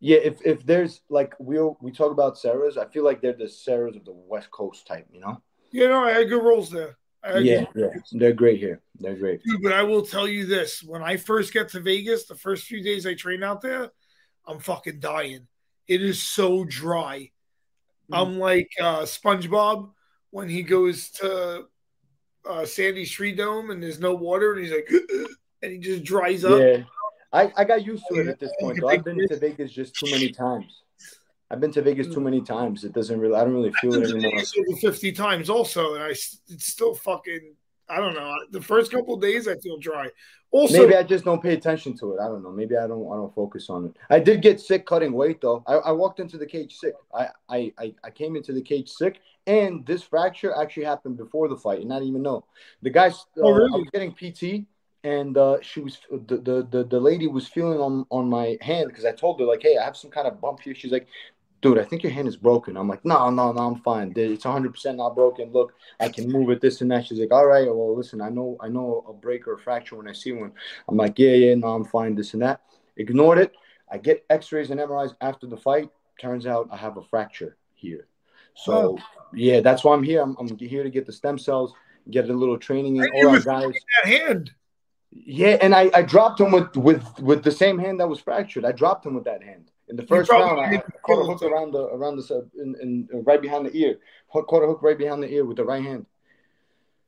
Yeah, 0.00 0.18
if 0.18 0.44
if 0.46 0.64
there's 0.64 1.02
like 1.10 1.34
we 1.38 1.58
we 1.80 1.92
talk 1.92 2.10
about 2.10 2.36
Serras, 2.36 2.78
I 2.78 2.86
feel 2.86 3.04
like 3.04 3.20
they're 3.20 3.34
the 3.34 3.44
Serras 3.44 3.96
of 3.96 4.04
the 4.04 4.12
West 4.12 4.50
Coast 4.50 4.86
type, 4.86 5.06
you 5.10 5.20
know. 5.20 5.42
You 5.72 5.88
know, 5.88 6.04
I 6.04 6.12
had 6.12 6.28
good 6.28 6.42
rolls 6.42 6.70
there. 6.70 6.96
Yeah, 7.38 7.66
yeah, 7.74 7.88
they're 8.12 8.32
great 8.32 8.58
here. 8.58 8.80
They're 8.98 9.14
great. 9.14 9.42
Dude, 9.44 9.62
but 9.62 9.74
I 9.74 9.82
will 9.82 10.02
tell 10.02 10.26
you 10.26 10.46
this: 10.46 10.82
when 10.82 11.02
I 11.02 11.18
first 11.18 11.52
get 11.52 11.68
to 11.70 11.80
Vegas, 11.80 12.24
the 12.24 12.34
first 12.34 12.64
few 12.64 12.82
days 12.82 13.06
I 13.06 13.14
train 13.14 13.42
out 13.42 13.60
there, 13.60 13.90
I'm 14.46 14.58
fucking 14.58 15.00
dying. 15.00 15.46
It 15.86 16.00
is 16.00 16.22
so 16.22 16.64
dry. 16.64 17.30
I'm 18.12 18.38
like 18.38 18.70
uh, 18.80 19.02
SpongeBob 19.02 19.90
when 20.30 20.48
he 20.48 20.62
goes 20.62 21.10
to 21.10 21.66
uh, 22.48 22.64
Sandy's 22.64 23.10
Treedome 23.10 23.70
and 23.70 23.82
there's 23.82 24.00
no 24.00 24.14
water, 24.14 24.52
and 24.52 24.64
he's 24.64 24.72
like, 24.72 24.88
and 25.62 25.72
he 25.72 25.78
just 25.78 26.04
dries 26.04 26.44
up. 26.44 26.60
Yeah, 26.60 26.84
I, 27.32 27.52
I 27.56 27.64
got 27.64 27.84
used 27.84 28.04
to 28.10 28.20
it 28.20 28.26
at 28.28 28.38
this 28.40 28.52
point. 28.60 28.80
Though 28.80 28.88
I've 28.88 29.04
been 29.04 29.26
to 29.28 29.36
Vegas 29.36 29.70
just 29.72 29.94
too 29.94 30.10
many 30.10 30.30
times. 30.30 30.82
I've 31.50 31.60
been 31.60 31.72
to 31.72 31.82
Vegas 31.82 32.06
too 32.12 32.20
many 32.20 32.40
times. 32.40 32.84
It 32.84 32.92
doesn't 32.92 33.18
really. 33.18 33.34
I 33.34 33.44
don't 33.44 33.54
really 33.54 33.72
feel 33.80 33.94
I've 33.94 34.02
it 34.02 34.10
anymore. 34.10 34.32
Vegas 34.32 34.54
over 34.56 34.76
50 34.76 35.12
times 35.12 35.50
also, 35.50 35.94
and 35.94 36.02
I 36.02 36.10
it's 36.10 36.40
still 36.58 36.94
fucking. 36.94 37.54
I 37.88 37.96
don't 37.96 38.14
know. 38.14 38.32
The 38.52 38.60
first 38.60 38.92
couple 38.92 39.14
of 39.14 39.20
days 39.20 39.48
I 39.48 39.56
feel 39.56 39.76
dry. 39.76 40.08
Also, 40.52 40.78
Maybe 40.82 40.94
I 40.94 41.02
just 41.02 41.24
don't 41.24 41.42
pay 41.42 41.54
attention 41.54 41.96
to 41.98 42.14
it. 42.14 42.20
I 42.20 42.26
don't 42.26 42.42
know. 42.42 42.52
Maybe 42.52 42.76
I 42.76 42.86
don't. 42.86 43.04
I 43.12 43.16
don't 43.16 43.34
focus 43.34 43.68
on 43.68 43.86
it. 43.86 43.96
I 44.10 44.20
did 44.20 44.42
get 44.42 44.60
sick 44.60 44.86
cutting 44.86 45.12
weight 45.12 45.40
though. 45.40 45.64
I, 45.66 45.74
I 45.74 45.90
walked 45.92 46.20
into 46.20 46.38
the 46.38 46.46
cage 46.46 46.76
sick. 46.76 46.94
I, 47.12 47.28
I 47.48 47.72
I 47.78 47.94
I 48.04 48.10
came 48.10 48.36
into 48.36 48.52
the 48.52 48.62
cage 48.62 48.88
sick, 48.88 49.20
and 49.48 49.84
this 49.86 50.02
fracture 50.04 50.54
actually 50.56 50.84
happened 50.84 51.16
before 51.16 51.48
the 51.48 51.56
fight, 51.56 51.80
and 51.80 51.92
I 51.92 51.96
didn't 51.96 52.10
even 52.10 52.22
know. 52.22 52.44
The 52.82 52.90
guys. 52.90 53.14
Uh, 53.36 53.42
Oh, 53.42 53.50
really? 53.52 53.70
I 53.74 53.76
was 53.76 53.88
getting 53.92 54.12
PT, 54.12 54.66
and 55.04 55.36
uh, 55.36 55.58
she 55.62 55.80
was 55.80 55.98
the, 56.10 56.36
the 56.36 56.66
the 56.70 56.84
the 56.84 57.00
lady 57.00 57.26
was 57.26 57.48
feeling 57.48 57.78
on 57.80 58.06
on 58.10 58.28
my 58.28 58.58
hand 58.60 58.88
because 58.88 59.04
I 59.04 59.12
told 59.12 59.40
her 59.40 59.46
like, 59.46 59.62
hey, 59.62 59.76
I 59.78 59.84
have 59.84 59.96
some 59.96 60.10
kind 60.10 60.26
of 60.26 60.40
bump 60.40 60.60
here. 60.60 60.74
She's 60.74 60.92
like. 60.92 61.08
Dude, 61.62 61.78
I 61.78 61.84
think 61.84 62.02
your 62.02 62.10
hand 62.12 62.26
is 62.26 62.38
broken. 62.38 62.74
I'm 62.74 62.88
like, 62.88 63.04
no, 63.04 63.28
no, 63.28 63.52
no, 63.52 63.60
I'm 63.60 63.82
fine. 63.82 64.14
It's 64.16 64.46
100 64.46 64.72
percent 64.72 64.96
not 64.96 65.14
broken. 65.14 65.52
Look, 65.52 65.74
I 66.00 66.08
can 66.08 66.32
move 66.32 66.48
it, 66.48 66.62
this 66.62 66.80
and 66.80 66.90
that. 66.90 67.04
She's 67.04 67.18
like, 67.18 67.32
all 67.32 67.44
right, 67.44 67.66
well, 67.66 67.94
listen, 67.94 68.22
I 68.22 68.30
know, 68.30 68.56
I 68.62 68.68
know 68.70 69.04
a 69.06 69.12
break 69.12 69.46
or 69.46 69.52
a 69.52 69.58
fracture 69.58 69.96
when 69.96 70.08
I 70.08 70.14
see 70.14 70.32
one. 70.32 70.52
I'm 70.88 70.96
like, 70.96 71.18
yeah, 71.18 71.32
yeah, 71.32 71.54
no, 71.56 71.66
I'm 71.68 71.84
fine, 71.84 72.14
this 72.14 72.32
and 72.32 72.40
that. 72.40 72.62
Ignored 72.96 73.36
it. 73.36 73.52
I 73.90 73.98
get 73.98 74.24
X-rays 74.30 74.70
and 74.70 74.80
MRIs 74.80 75.14
after 75.20 75.46
the 75.46 75.58
fight. 75.58 75.90
Turns 76.18 76.46
out 76.46 76.68
I 76.72 76.78
have 76.78 76.96
a 76.96 77.02
fracture 77.02 77.58
here. 77.74 78.06
So 78.54 78.98
yeah, 79.34 79.60
that's 79.60 79.84
why 79.84 79.94
I'm 79.94 80.02
here. 80.02 80.22
I'm, 80.22 80.36
I'm 80.38 80.56
here 80.58 80.82
to 80.82 80.90
get 80.90 81.06
the 81.06 81.12
stem 81.12 81.38
cells, 81.38 81.72
get 82.10 82.28
a 82.28 82.32
little 82.32 82.58
training 82.58 82.96
in. 82.96 83.02
And 83.02 83.12
All 83.14 83.28
our 83.30 83.40
guys. 83.40 83.74
that 84.02 84.08
hand. 84.08 84.50
Yeah, 85.12 85.58
and 85.60 85.74
I, 85.74 85.90
I 85.92 86.02
dropped 86.02 86.40
him 86.40 86.52
with, 86.52 86.76
with 86.76 87.04
with 87.20 87.42
the 87.42 87.50
same 87.50 87.78
hand 87.78 87.98
that 88.00 88.08
was 88.08 88.20
fractured. 88.20 88.64
I 88.64 88.72
dropped 88.72 89.04
him 89.04 89.14
with 89.14 89.24
that 89.24 89.42
hand 89.42 89.70
in 89.88 89.96
the 89.96 90.06
first 90.06 90.30
round. 90.30 90.60
I 90.60 90.78
caught 91.04 91.20
a 91.20 91.24
hook 91.26 91.42
around 91.42 91.72
the 91.72 91.82
around 91.82 92.16
the 92.16 92.22
sub- 92.22 92.48
in, 92.56 92.76
in, 92.80 93.08
in 93.12 93.24
right 93.24 93.42
behind 93.42 93.66
the 93.66 93.76
ear. 93.76 93.98
Hook- 94.28 94.46
Caught 94.46 94.62
a 94.62 94.66
hook 94.68 94.82
right 94.82 94.96
behind 94.96 95.22
the 95.22 95.28
ear 95.28 95.44
with 95.44 95.56
the 95.56 95.64
right 95.64 95.82
hand. 95.82 96.06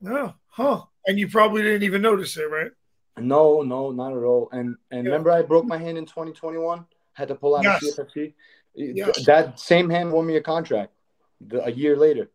Oh, 0.04 0.34
huh. 0.48 0.82
And 1.06 1.18
you 1.18 1.28
probably 1.28 1.62
didn't 1.62 1.84
even 1.84 2.02
notice 2.02 2.36
it, 2.36 2.42
right? 2.50 2.72
No, 3.18 3.62
no, 3.62 3.92
not 3.92 4.12
at 4.16 4.24
all. 4.24 4.48
And 4.50 4.76
and 4.90 5.04
Yeah. 5.04 5.10
remember, 5.10 5.30
I 5.30 5.42
broke 5.42 5.66
my 5.66 5.78
hand 5.78 5.96
in 5.96 6.06
2021. 6.06 6.84
Had 7.12 7.28
to 7.28 7.34
pull 7.36 7.54
out 7.56 7.62
Yes. 7.62 7.98
of 7.98 8.08
CFFC. 8.08 8.32
Yes. 8.74 9.24
That 9.26 9.60
same 9.60 9.88
hand 9.90 10.10
won 10.12 10.26
me 10.26 10.36
a 10.36 10.40
contract 10.40 10.92
the, 11.40 11.64
a 11.64 11.70
year 11.70 11.96
later. 11.96 12.30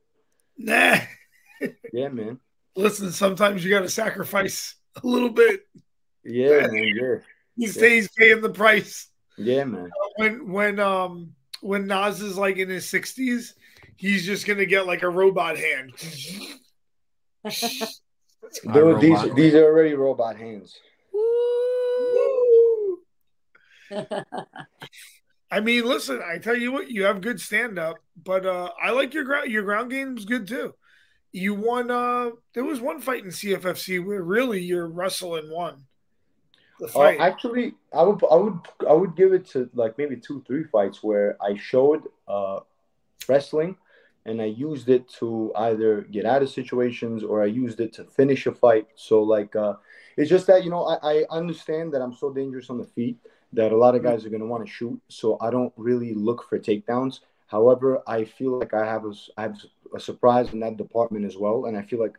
Nah. 0.57 0.97
Yeah, 1.91 2.09
man. 2.09 2.39
Listen, 2.75 3.11
sometimes 3.11 3.65
you 3.65 3.71
got 3.71 3.79
to 3.79 3.89
sacrifice 3.89 4.75
a 5.03 5.07
little 5.07 5.29
bit. 5.29 5.61
Yeah, 6.23 6.67
man. 6.67 6.93
Yeah, 6.95 7.15
He 7.55 7.67
stays 7.67 8.09
paying 8.17 8.41
the 8.41 8.49
price. 8.49 9.07
yeah, 9.37 9.63
man. 9.63 9.89
When 10.17 10.51
when 10.51 10.79
um 10.79 11.33
when 11.61 11.87
Nas 11.87 12.21
is 12.21 12.37
like 12.37 12.57
in 12.57 12.69
his 12.69 12.87
sixties, 12.89 13.55
he's 13.95 14.25
just 14.25 14.45
gonna 14.45 14.65
get 14.65 14.85
like 14.87 15.03
a 15.03 15.09
robot 15.09 15.57
hand. 15.57 15.93
Dude, 18.73 19.01
these 19.01 19.11
robot. 19.21 19.35
these 19.35 19.53
are 19.55 19.63
already 19.65 19.93
robot 19.93 20.37
hands. 20.37 20.77
I 25.49 25.61
mean, 25.61 25.85
listen, 25.85 26.21
I 26.25 26.39
tell 26.39 26.57
you 26.57 26.71
what, 26.73 26.91
you 26.91 27.05
have 27.05 27.21
good 27.21 27.39
stand 27.39 27.79
up, 27.79 27.97
but 28.21 28.45
uh 28.45 28.69
I 28.81 28.91
like 28.91 29.13
your 29.13 29.23
ground 29.23 29.49
your 29.51 29.63
ground 29.63 29.89
game 29.91 30.17
is 30.17 30.25
good 30.25 30.47
too. 30.47 30.73
You 31.31 31.53
won 31.53 31.91
uh 31.91 32.31
there 32.53 32.63
was 32.63 32.79
one 32.79 33.01
fight 33.01 33.23
in 33.23 33.29
CFFC 33.29 34.03
where 34.03 34.21
really 34.21 34.61
you're 34.61 34.87
wrestling 34.87 35.51
one. 35.51 35.85
The 36.79 36.87
Uh, 36.95 37.15
actually, 37.19 37.73
I 37.91 38.03
would 38.03 38.21
I 38.31 38.35
would 38.35 38.59
I 38.87 38.93
would 38.93 39.15
give 39.15 39.33
it 39.33 39.47
to 39.47 39.69
like 39.73 39.97
maybe 39.97 40.15
two 40.15 40.43
three 40.45 40.63
fights 40.63 41.01
where 41.01 41.35
I 41.41 41.57
showed 41.57 42.03
uh, 42.27 42.59
wrestling, 43.27 43.77
and 44.25 44.41
I 44.41 44.45
used 44.45 44.89
it 44.89 45.09
to 45.19 45.51
either 45.55 46.01
get 46.01 46.25
out 46.25 46.43
of 46.43 46.49
situations 46.49 47.23
or 47.23 47.41
I 47.41 47.47
used 47.47 47.79
it 47.79 47.93
to 47.93 48.03
finish 48.03 48.45
a 48.45 48.51
fight. 48.51 48.87
So 48.95 49.23
like, 49.23 49.55
uh, 49.55 49.73
it's 50.17 50.29
just 50.29 50.45
that 50.47 50.63
you 50.63 50.69
know 50.69 50.85
I, 50.85 50.97
I 51.01 51.25
understand 51.31 51.93
that 51.93 52.01
I'm 52.01 52.13
so 52.13 52.31
dangerous 52.31 52.69
on 52.69 52.77
the 52.77 52.85
feet 52.85 53.17
that 53.53 53.71
a 53.71 53.77
lot 53.77 53.95
of 53.95 54.03
guys 54.03 54.23
are 54.25 54.29
gonna 54.29 54.45
want 54.45 54.65
to 54.65 54.71
shoot. 54.71 54.99
So 55.07 55.37
I 55.41 55.49
don't 55.49 55.73
really 55.77 56.13
look 56.13 56.47
for 56.47 56.59
takedowns. 56.59 57.21
However, 57.47 58.03
I 58.05 58.25
feel 58.25 58.59
like 58.59 58.73
I 58.73 58.85
have 58.85 59.05
a, 59.05 59.13
I 59.37 59.43
have 59.43 59.57
a 59.95 59.99
surprise 59.99 60.53
in 60.53 60.59
that 60.61 60.77
department 60.77 61.25
as 61.25 61.37
well, 61.37 61.65
and 61.65 61.77
I 61.77 61.81
feel 61.81 61.99
like 61.99 62.17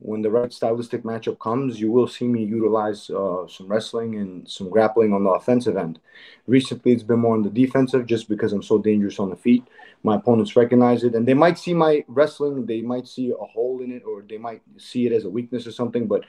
when 0.00 0.22
the 0.22 0.30
right 0.30 0.50
stylistic 0.50 1.02
matchup 1.02 1.38
comes, 1.38 1.78
you 1.78 1.92
will 1.92 2.08
see 2.08 2.26
me 2.26 2.42
utilize 2.42 3.10
uh, 3.10 3.46
some 3.46 3.68
wrestling 3.68 4.16
and 4.16 4.48
some 4.48 4.70
grappling 4.70 5.12
on 5.12 5.24
the 5.24 5.30
offensive 5.30 5.76
end. 5.76 6.00
Recently, 6.46 6.92
it's 6.92 7.02
been 7.02 7.20
more 7.20 7.34
on 7.34 7.42
the 7.42 7.50
defensive 7.50 8.06
just 8.06 8.26
because 8.26 8.54
I'm 8.54 8.62
so 8.62 8.78
dangerous 8.78 9.18
on 9.18 9.28
the 9.28 9.36
feet. 9.36 9.62
My 10.02 10.16
opponents 10.16 10.56
recognize 10.56 11.04
it, 11.04 11.14
and 11.14 11.28
they 11.28 11.34
might 11.34 11.58
see 11.58 11.74
my 11.74 12.02
wrestling, 12.08 12.64
they 12.64 12.80
might 12.80 13.06
see 13.06 13.30
a 13.30 13.44
hole 13.44 13.82
in 13.82 13.92
it, 13.92 14.02
or 14.06 14.22
they 14.22 14.38
might 14.38 14.62
see 14.78 15.06
it 15.06 15.12
as 15.12 15.26
a 15.26 15.30
weakness 15.30 15.66
or 15.66 15.72
something. 15.72 16.06
But 16.06 16.24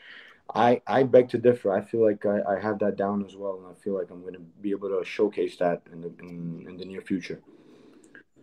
I, 0.53 0.81
I 0.85 1.03
beg 1.03 1.29
to 1.29 1.37
differ. 1.37 1.71
I 1.71 1.79
feel 1.79 2.03
like 2.03 2.25
I, 2.25 2.41
I 2.55 2.59
have 2.59 2.79
that 2.79 2.97
down 2.97 3.23
as 3.25 3.37
well, 3.37 3.61
and 3.63 3.67
I 3.67 3.81
feel 3.81 3.97
like 3.97 4.09
I'm 4.11 4.21
going 4.21 4.33
to 4.33 4.39
be 4.39 4.71
able 4.71 4.89
to 4.89 5.05
showcase 5.05 5.55
that 5.57 5.81
in 5.93 6.01
the 6.01 6.11
in, 6.19 6.65
in 6.67 6.77
the 6.77 6.83
near 6.83 7.01
future. 7.01 7.41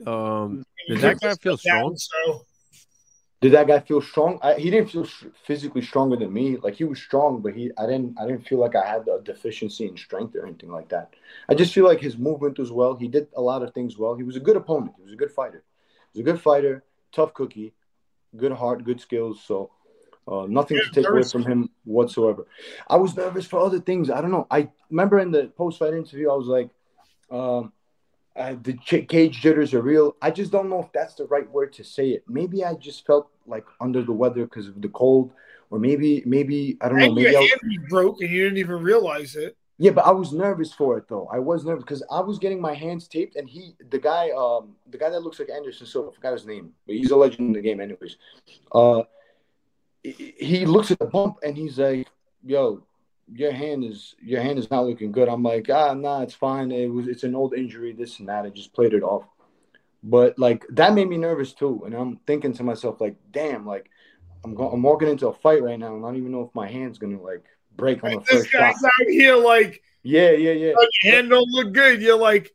Um, 0.06 0.64
did 0.88 1.00
that 1.00 1.20
guy 1.20 1.34
feel 1.36 1.56
strong? 1.56 1.96
So 1.96 2.46
Did 3.40 3.52
that 3.52 3.68
guy 3.68 3.80
feel 3.80 4.00
strong? 4.00 4.38
I, 4.42 4.54
he 4.54 4.70
didn't 4.70 4.90
feel 4.90 5.04
sh- 5.04 5.26
physically 5.46 5.82
stronger 5.82 6.16
than 6.16 6.32
me. 6.32 6.56
Like 6.56 6.74
he 6.74 6.84
was 6.84 7.00
strong, 7.00 7.40
but 7.40 7.54
he 7.54 7.70
I 7.78 7.86
didn't 7.86 8.18
I 8.20 8.26
didn't 8.26 8.46
feel 8.46 8.58
like 8.58 8.74
I 8.74 8.84
had 8.86 9.06
a 9.08 9.20
deficiency 9.22 9.86
in 9.86 9.96
strength 9.96 10.34
or 10.34 10.44
anything 10.46 10.70
like 10.70 10.88
that. 10.88 11.14
I 11.48 11.54
just 11.54 11.72
feel 11.72 11.84
like 11.84 12.00
his 12.00 12.18
movement 12.18 12.58
was 12.58 12.72
well. 12.72 12.96
He 12.96 13.08
did 13.08 13.28
a 13.36 13.40
lot 13.40 13.62
of 13.62 13.72
things 13.74 13.96
well. 13.96 14.14
He 14.16 14.24
was 14.24 14.36
a 14.36 14.40
good 14.40 14.56
opponent. 14.56 14.94
He 14.96 15.04
was 15.04 15.12
a 15.12 15.16
good 15.16 15.30
fighter. 15.30 15.62
He 16.12 16.20
was 16.20 16.28
a 16.28 16.32
good 16.32 16.40
fighter, 16.40 16.84
tough 17.12 17.32
cookie, 17.34 17.74
good 18.36 18.52
heart, 18.52 18.84
good 18.84 19.00
skills. 19.00 19.42
So 19.44 19.70
uh, 20.26 20.46
nothing 20.48 20.80
to 20.80 20.84
Yeah, 20.86 20.90
take 20.90 21.10
away 21.12 21.24
from 21.30 21.44
him 21.44 21.70
whatsoever. 21.84 22.46
I 22.88 22.96
was 22.96 23.16
nervous 23.16 23.46
for 23.46 23.60
other 23.60 23.80
things. 23.80 24.10
I 24.10 24.20
don't 24.20 24.30
know. 24.32 24.46
I 24.50 24.68
remember 24.90 25.18
in 25.20 25.30
the 25.30 25.46
post 25.56 25.78
fight 25.78 25.94
interview, 25.94 26.30
I 26.30 26.34
was 26.34 26.46
like, 26.46 26.70
um, 27.30 27.72
uh, 28.38 28.54
the 28.62 28.74
cage 28.74 29.40
jitters 29.40 29.74
are 29.74 29.82
real. 29.82 30.16
I 30.22 30.30
just 30.30 30.52
don't 30.52 30.70
know 30.70 30.80
if 30.80 30.92
that's 30.92 31.14
the 31.14 31.26
right 31.26 31.50
word 31.50 31.72
to 31.74 31.84
say 31.84 32.10
it. 32.10 32.24
Maybe 32.28 32.64
I 32.64 32.74
just 32.74 33.04
felt 33.04 33.28
like 33.46 33.64
under 33.80 34.02
the 34.02 34.12
weather 34.12 34.44
because 34.44 34.68
of 34.68 34.80
the 34.80 34.88
cold, 34.88 35.32
or 35.70 35.78
maybe 35.78 36.22
maybe 36.24 36.78
I 36.80 36.88
don't 36.88 36.98
know. 36.98 37.06
and 37.06 37.14
Maybe 37.16 37.30
your 37.32 37.40
hand 37.40 37.60
was 37.64 37.88
broke 37.88 38.20
and 38.20 38.30
you 38.30 38.44
didn't 38.44 38.58
even 38.58 38.80
realize 38.82 39.34
it. 39.36 39.56
yeah, 39.78 39.90
but 39.90 40.06
I 40.06 40.12
was 40.12 40.32
nervous 40.32 40.72
for 40.72 40.98
it 40.98 41.08
though. 41.08 41.28
I 41.32 41.38
was 41.38 41.64
nervous 41.64 41.84
because 41.84 42.02
I 42.10 42.20
was 42.20 42.38
getting 42.38 42.60
my 42.60 42.74
hands 42.74 43.08
taped, 43.08 43.36
and 43.36 43.48
he, 43.48 43.74
the 43.90 43.98
guy, 43.98 44.30
um, 44.30 44.76
the 44.90 44.98
guy 44.98 45.10
that 45.10 45.20
looks 45.20 45.38
like 45.38 45.50
Anderson 45.50 45.86
Silva, 45.86 46.10
I 46.10 46.14
forgot 46.14 46.32
his 46.34 46.46
name, 46.46 46.72
but 46.86 46.94
he's 46.96 47.10
a 47.10 47.16
legend 47.16 47.48
in 47.48 47.52
the 47.52 47.60
game, 47.60 47.80
anyways. 47.80 48.16
Uh, 48.72 49.02
he 50.02 50.64
looks 50.64 50.90
at 50.90 50.98
the 50.98 51.06
bump 51.06 51.36
and 51.42 51.56
he's 51.56 51.78
like, 51.78 52.06
"Yo, 52.44 52.82
your 53.32 53.52
hand 53.52 53.84
is 53.84 54.14
your 54.22 54.40
hand 54.40 54.58
is 54.58 54.70
not 54.70 54.86
looking 54.86 55.12
good." 55.12 55.28
I'm 55.28 55.42
like, 55.42 55.68
"Ah, 55.70 55.94
nah, 55.94 56.22
it's 56.22 56.34
fine. 56.34 56.70
It 56.70 56.86
was 56.86 57.08
it's 57.08 57.24
an 57.24 57.34
old 57.34 57.54
injury, 57.54 57.92
this 57.92 58.18
and 58.18 58.28
that. 58.28 58.44
I 58.44 58.50
just 58.50 58.72
played 58.72 58.94
it 58.94 59.02
off." 59.02 59.24
But 60.02 60.38
like 60.38 60.64
that 60.70 60.94
made 60.94 61.08
me 61.08 61.16
nervous 61.16 61.52
too, 61.52 61.82
and 61.84 61.94
I'm 61.94 62.16
thinking 62.26 62.52
to 62.54 62.62
myself 62.62 63.00
like, 63.00 63.16
"Damn, 63.30 63.66
like 63.66 63.90
I'm 64.44 64.54
go- 64.54 64.70
I'm 64.70 64.82
walking 64.82 65.08
into 65.08 65.28
a 65.28 65.32
fight 65.32 65.62
right 65.62 65.78
now, 65.78 65.94
and 65.96 66.04
I 66.04 66.08
don't 66.08 66.16
even 66.16 66.32
know 66.32 66.42
if 66.42 66.54
my 66.54 66.68
hand's 66.68 66.98
gonna 66.98 67.20
like 67.20 67.44
break 67.76 68.02
on 68.04 68.12
the 68.12 68.20
This 68.20 68.28
first 68.28 68.50
shot." 68.50 68.74
out 68.84 69.08
here 69.08 69.36
like 69.36 69.82
Yeah, 70.02 70.30
yeah, 70.30 70.52
yeah. 70.52 70.74
your 71.02 71.12
hand 71.12 71.30
don't 71.30 71.48
look 71.50 71.72
good. 71.72 72.00
You're 72.00 72.18
like, 72.18 72.54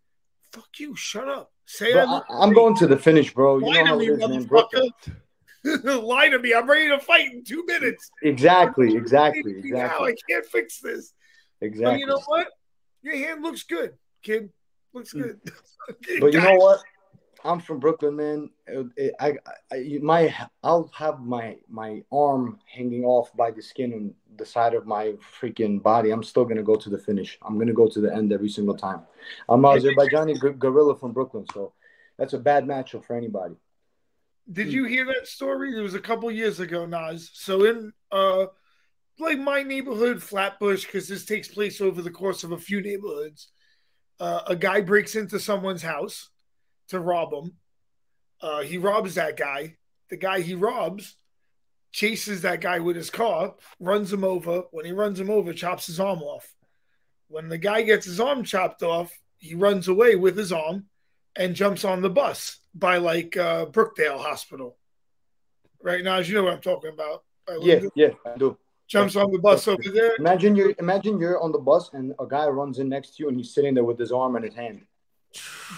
fuck 0.52 0.70
you, 0.78 0.96
shut 0.96 1.28
up. 1.28 1.52
Say 1.66 1.94
Bro, 1.94 2.06
I 2.06 2.22
I'm 2.30 2.54
going 2.54 2.76
to 2.78 2.88
the 2.88 2.98
finish, 2.98 3.34
bro. 3.34 3.60
You 3.60 3.74
know 3.74 3.86
how 3.86 4.00
it 4.00 4.10
is, 4.10 4.28
man. 4.28 4.50
Lie 5.84 6.30
to 6.30 6.40
me. 6.40 6.54
I'm 6.54 6.70
ready 6.70 6.90
to 6.90 7.00
fight 7.00 7.32
in 7.32 7.44
two 7.44 7.66
minutes. 7.66 8.12
Exactly, 8.22 8.96
exactly, 8.96 9.60
exactly, 9.60 10.12
I 10.12 10.16
can't 10.30 10.46
fix 10.46 10.80
this. 10.80 11.14
But 11.60 11.68
exactly. 11.68 12.00
you 12.00 12.08
know 12.08 12.22
what? 12.26 12.48
Your 13.02 13.16
hand 13.18 13.44
looks 13.44 13.64
good, 13.64 13.94
kid. 14.24 14.50
Looks 14.94 15.14
good. 15.14 15.40
Mm. 15.44 15.54
But 16.22 16.32
you 16.32 16.40
know 16.40 16.56
what? 16.56 16.80
I'm 17.44 17.60
from 17.60 17.80
Brooklyn, 17.80 18.16
man. 18.16 18.50
It- 18.68 18.88
it- 18.96 19.16
I, 19.20 19.34
I, 19.70 20.00
my, 20.02 20.34
I'll 20.64 20.90
have 20.96 21.20
my 21.20 21.58
my 21.68 22.04
arm 22.10 22.60
hanging 22.74 23.04
off 23.04 23.36
by 23.36 23.52
the 23.52 23.62
skin 23.62 23.94
on 23.94 24.14
the 24.38 24.46
side 24.46 24.74
of 24.74 24.88
my 24.88 25.16
freaking 25.42 25.84
body. 25.84 26.12
I'm 26.12 26.24
still 26.24 26.46
gonna 26.46 26.64
go 26.64 26.76
to 26.76 26.90
the 26.90 26.98
finish. 26.98 27.38
I'm 27.42 27.58
gonna 27.60 27.74
go 27.74 27.90
to 27.90 28.00
the 28.00 28.14
end 28.16 28.32
every 28.32 28.50
single 28.50 28.78
time. 28.78 29.02
I'm 29.50 29.62
Azerbaijani 29.62 30.58
gorilla 30.58 30.96
from 30.96 31.12
Brooklyn, 31.12 31.46
so 31.54 31.74
that's 32.18 32.34
a 32.34 32.40
bad 32.40 32.66
matchup 32.66 33.04
for 33.04 33.16
anybody. 33.18 33.56
Did 34.52 34.74
you 34.74 34.86
hear 34.86 35.06
that 35.06 35.28
story? 35.28 35.78
It 35.78 35.82
was 35.82 35.94
a 35.94 36.00
couple 36.00 36.30
years 36.30 36.60
ago, 36.60 36.86
Nas. 36.86 37.30
So 37.34 37.66
in 37.66 37.94
uh 38.12 38.48
like 39.20 39.40
my 39.40 39.62
neighborhood, 39.64 40.24
Flatbush, 40.24 40.86
because 40.86 41.08
this 41.08 41.26
takes 41.26 41.48
place 41.48 41.80
over 41.80 42.02
the 42.02 42.12
course 42.12 42.44
of 42.44 42.52
a 42.52 42.58
few 42.58 42.82
neighborhoods. 42.82 43.50
Uh, 44.20 44.42
a 44.48 44.56
guy 44.56 44.82
breaks 44.82 45.16
into 45.16 45.40
someone's 45.40 45.84
house 45.84 46.30
to 46.88 47.00
rob 47.00 47.32
him. 47.32 47.54
Uh, 48.42 48.62
he 48.62 48.78
robs 48.78 49.16
that 49.16 49.38
guy. 49.38 49.78
The 50.10 50.18
guy 50.18 50.42
he 50.42 50.56
robs 50.56 51.16
chases 51.94 52.42
that 52.42 52.60
guy 52.60 52.80
with 52.80 52.96
his 52.96 53.10
car, 53.10 53.54
runs 53.80 54.12
him 54.12 54.24
over. 54.24 54.64
When 54.72 54.84
he 54.84 54.92
runs 54.92 55.20
him 55.20 55.30
over, 55.30 55.54
chops 55.54 55.86
his 55.86 56.00
arm 56.00 56.22
off. 56.22 56.54
When 57.28 57.50
the 57.50 57.58
guy 57.58 57.84
gets 57.84 58.06
his 58.06 58.20
arm 58.20 58.44
chopped 58.44 58.84
off, 58.84 59.12
he 59.38 59.56
runs 59.56 59.88
away 59.88 60.16
with 60.16 60.36
his 60.36 60.52
arm 60.52 60.88
and 61.36 61.56
jumps 61.56 61.86
on 61.86 62.02
the 62.02 62.10
bus 62.10 62.60
by 62.74 62.98
like 62.98 63.36
uh, 63.38 63.66
Brookdale 63.68 64.20
Hospital. 64.20 64.78
Right 65.82 66.04
now, 66.04 66.16
as 66.18 66.30
you 66.30 66.36
know 66.36 66.44
what 66.44 66.54
I'm 66.54 66.62
talking 66.62 66.92
about. 66.92 67.24
By 67.46 67.56
Yeah, 67.62 67.74
Linden. 67.76 67.92
yeah, 67.96 68.10
I 68.26 68.38
do. 68.38 68.58
Jumps 68.88 69.16
on 69.16 69.32
the 69.32 69.40
bus 69.40 69.68
over 69.68 69.82
there. 69.94 70.16
Imagine 70.20 70.56
you're 70.56 70.74
imagine 70.80 71.20
you're 71.20 71.42
on 71.42 71.52
the 71.52 71.58
bus 71.60 71.90
and 71.94 72.14
a 72.20 72.26
guy 72.28 72.46
runs 72.48 72.80
in 72.80 72.90
next 72.90 73.16
to 73.16 73.24
you 73.24 73.30
and 73.30 73.38
he's 73.38 73.54
sitting 73.54 73.74
there 73.74 73.84
with 73.84 73.98
his 74.00 74.12
arm 74.12 74.36
in 74.36 74.44
his 74.44 74.54
hand. 74.54 74.82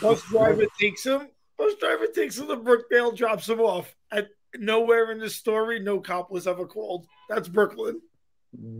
Bus 0.02 0.22
driver 0.24 0.66
takes 0.80 1.06
him. 1.06 1.30
Bus 1.58 1.74
driver 1.80 2.08
takes 2.08 2.38
him 2.38 2.48
to 2.48 2.58
Brookdale, 2.58 3.16
drops 3.16 3.48
him 3.48 3.62
off. 3.62 3.96
At 4.12 4.28
nowhere 4.58 5.12
in 5.12 5.20
the 5.20 5.30
story, 5.30 5.80
no 5.80 6.00
cop 6.00 6.30
was 6.30 6.46
ever 6.48 6.66
called. 6.66 7.06
That's 7.30 7.48
Brooklyn. 7.48 8.02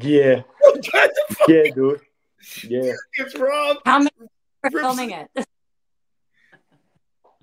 Yeah, 0.02 0.42
What 0.60 0.82
the 0.84 1.12
fuck 1.36 1.48
yeah, 1.48 1.64
dude. 1.74 2.02
Yeah. 2.68 2.94
It's 3.14 3.36
robbed? 3.38 3.82
How 3.86 4.00
many 4.00 4.10
are 4.64 4.72
filming 4.72 5.12
it? 5.12 5.30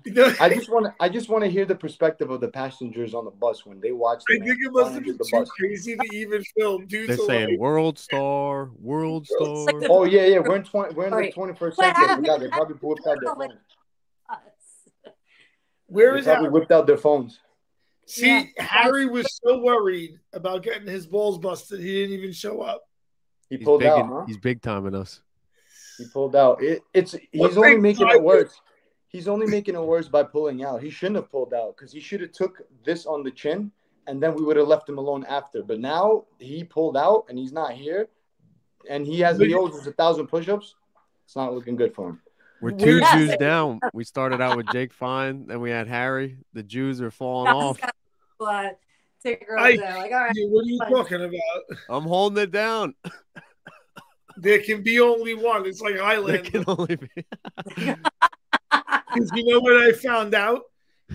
I 0.39 0.49
just 0.53 0.69
want 0.69 0.85
to 0.87 0.93
I 0.99 1.07
just 1.09 1.29
want 1.29 1.43
to 1.43 1.49
hear 1.49 1.65
the 1.65 1.75
perspective 1.75 2.29
of 2.29 2.41
the 2.41 2.47
passengers 2.49 3.13
on 3.13 3.23
the 3.25 3.31
bus 3.31 3.65
when 3.65 3.79
they 3.79 3.91
watch 3.91 4.23
I 4.29 4.39
think 4.39 4.57
it 4.59 4.71
must 4.71 4.93
have 4.93 5.03
been 5.03 5.17
too 5.17 5.23
bus. 5.31 5.49
crazy 5.51 5.95
to 5.95 6.05
even 6.15 6.43
film. 6.57 6.85
Dudes 6.87 7.07
They're 7.15 7.23
are 7.23 7.27
saying 7.27 7.49
like, 7.51 7.59
world 7.59 7.97
star, 7.97 8.69
world 8.79 9.25
star. 9.27 9.47
like 9.65 9.79
the- 9.79 9.87
Oh 9.89 10.03
yeah, 10.03 10.25
yeah. 10.25 10.39
We're 10.39 10.57
in 10.57 10.63
twenty. 10.63 10.93
We're 10.93 11.07
in 11.07 11.25
the 11.25 11.31
twenty 11.31 11.53
first 11.55 11.77
What 11.77 11.85
century. 11.85 12.03
I 12.03 12.07
happened? 12.07 12.25
forgot. 12.27 12.39
They 12.41 12.47
probably 12.49 12.75
whipped 12.81 13.07
out 13.07 13.17
their 13.21 13.35
phones. 13.35 13.59
Where 15.87 16.13
They 16.13 16.19
is 16.19 16.25
probably 16.25 16.45
that? 16.45 16.51
whipped 16.51 16.71
out 16.71 16.87
their 16.87 16.97
phones. 16.97 17.39
See, 18.05 18.27
Yeah. 18.27 18.43
Harry 18.63 19.05
was 19.05 19.27
so 19.43 19.59
worried 19.59 20.19
about 20.33 20.63
getting 20.63 20.87
his 20.87 21.05
balls 21.07 21.37
busted, 21.37 21.79
he 21.79 22.01
didn't 22.01 22.17
even 22.17 22.33
show 22.33 22.61
up. 22.61 22.83
He 23.49 23.57
He's 23.57 23.65
pulled 23.65 23.83
out. 23.83 23.99
in- 23.99 24.07
Huh? 24.07 24.23
he's 24.27 24.37
big 24.37 24.61
timing 24.61 24.95
us. 24.95 25.21
He 25.97 26.05
pulled 26.11 26.35
out. 26.35 26.61
It, 26.63 26.81
it's 26.93 27.11
he's 27.31 27.39
What 27.39 27.55
only 27.57 27.77
making 27.77 28.09
it 28.09 28.21
worse. 28.21 28.59
He's 29.13 29.27
only 29.27 29.45
making 29.45 29.75
it 29.75 29.81
worse 29.81 30.07
by 30.09 30.23
pulling 30.23 30.63
out. 30.63 30.81
He 30.81 30.89
shouldn't 30.89 31.17
have 31.17 31.31
pulled 31.31 31.53
out 31.53 31.77
because 31.77 31.93
he 31.93 31.99
should 31.99 32.19
have 32.21 32.31
took 32.31 32.63
this 32.83 33.05
on 33.05 33.23
the 33.23 33.29
chin, 33.29 33.71
and 34.07 34.21
then 34.21 34.33
we 34.33 34.43
would 34.43 34.57
have 34.57 34.67
left 34.67 34.89
him 34.89 34.97
alone 34.97 35.23
after. 35.29 35.61
But 35.61 35.79
now 35.79 36.25
he 36.39 36.63
pulled 36.63 36.97
out 36.97 37.25
and 37.29 37.37
he's 37.37 37.53
not 37.53 37.73
here, 37.73 38.07
and 38.89 39.05
he 39.05 39.19
has 39.19 39.37
he 39.37 39.53
owes 39.53 39.79
us 39.79 39.85
a 39.85 39.91
thousand 39.93 40.27
push-ups. 40.27 40.73
It's 41.25 41.35
not 41.35 41.53
looking 41.53 41.75
good 41.75 41.93
for 41.93 42.09
him. 42.09 42.21
We're 42.59 42.71
two 42.71 42.97
Yes. 42.97 43.13
Jews 43.13 43.37
down. 43.37 43.79
We 43.93 44.03
started 44.03 44.41
out 44.41 44.57
with 44.57 44.67
Jake 44.71 44.91
Fine, 44.93 45.45
then 45.47 45.61
we 45.61 45.69
had 45.69 45.87
Harry. 45.87 46.37
The 46.53 46.63
Jews 46.63 46.99
are 46.99 47.11
falling 47.11 47.53
off. 47.53 47.79
Uh, 48.39 48.69
take 49.21 49.45
her 49.47 49.59
I- 49.59 49.73
over 49.73 49.77
there. 49.77 49.95
Like, 49.95 50.11
all 50.11 50.17
right. 50.21 50.33
What 50.49 50.65
are 50.65 50.67
you 50.67 50.77
Fine. 50.79 50.91
talking 50.91 51.21
about? 51.23 51.79
I'm 51.87 52.03
holding 52.03 52.41
it 52.43 52.51
down. 52.51 52.95
There 54.37 54.59
can 54.59 54.81
be 54.81 54.99
only 54.99 55.35
one. 55.35 55.65
It's 55.67 55.81
like 55.81 55.95
There 56.25 56.39
can 56.39 56.63
only 56.67 56.95
be. 56.95 57.25
Because 59.13 59.31
you 59.35 59.45
know 59.45 59.59
what 59.59 59.77
I 59.77 59.91
found 59.91 60.33
out? 60.33 60.61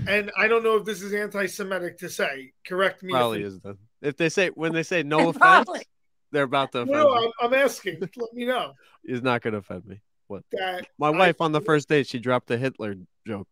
And 0.07 0.31
I 0.37 0.47
don't 0.49 0.63
know 0.63 0.77
if 0.77 0.85
this 0.85 1.03
is 1.03 1.13
anti 1.13 1.47
Semitic 1.47 1.99
to 1.99 2.09
say. 2.09 2.53
Correct 2.67 3.03
me. 3.03 3.09
if 3.13 3.17
Probably 3.17 3.41
it- 3.43 3.47
is 3.47 3.61
then. 3.61 3.77
If 4.01 4.17
they 4.17 4.29
say 4.29 4.49
when 4.51 4.73
they 4.73 4.85
say 4.85 5.03
no 5.03 5.19
offense, 5.31 5.39
Probably. 5.39 5.81
they're 6.31 6.45
about 6.45 6.71
to 6.73 6.81
offend 6.83 6.97
No. 6.97 7.13
I'm, 7.17 7.31
I'm 7.41 7.55
asking. 7.55 7.99
Let 8.01 8.33
me 8.33 8.45
know 8.47 8.73
He's 9.05 9.23
not 9.23 9.43
gonna 9.43 9.57
offend 9.59 9.87
me. 9.87 10.01
that. 10.53 10.87
My 10.99 11.09
I- 11.09 11.17
wife 11.19 11.41
on 11.41 11.53
the 11.53 11.61
first 11.61 11.89
date, 11.89 12.07
she 12.07 12.19
dropped 12.21 12.51
a 12.53 12.59
Hitler 12.59 12.95
joke. 13.27 13.49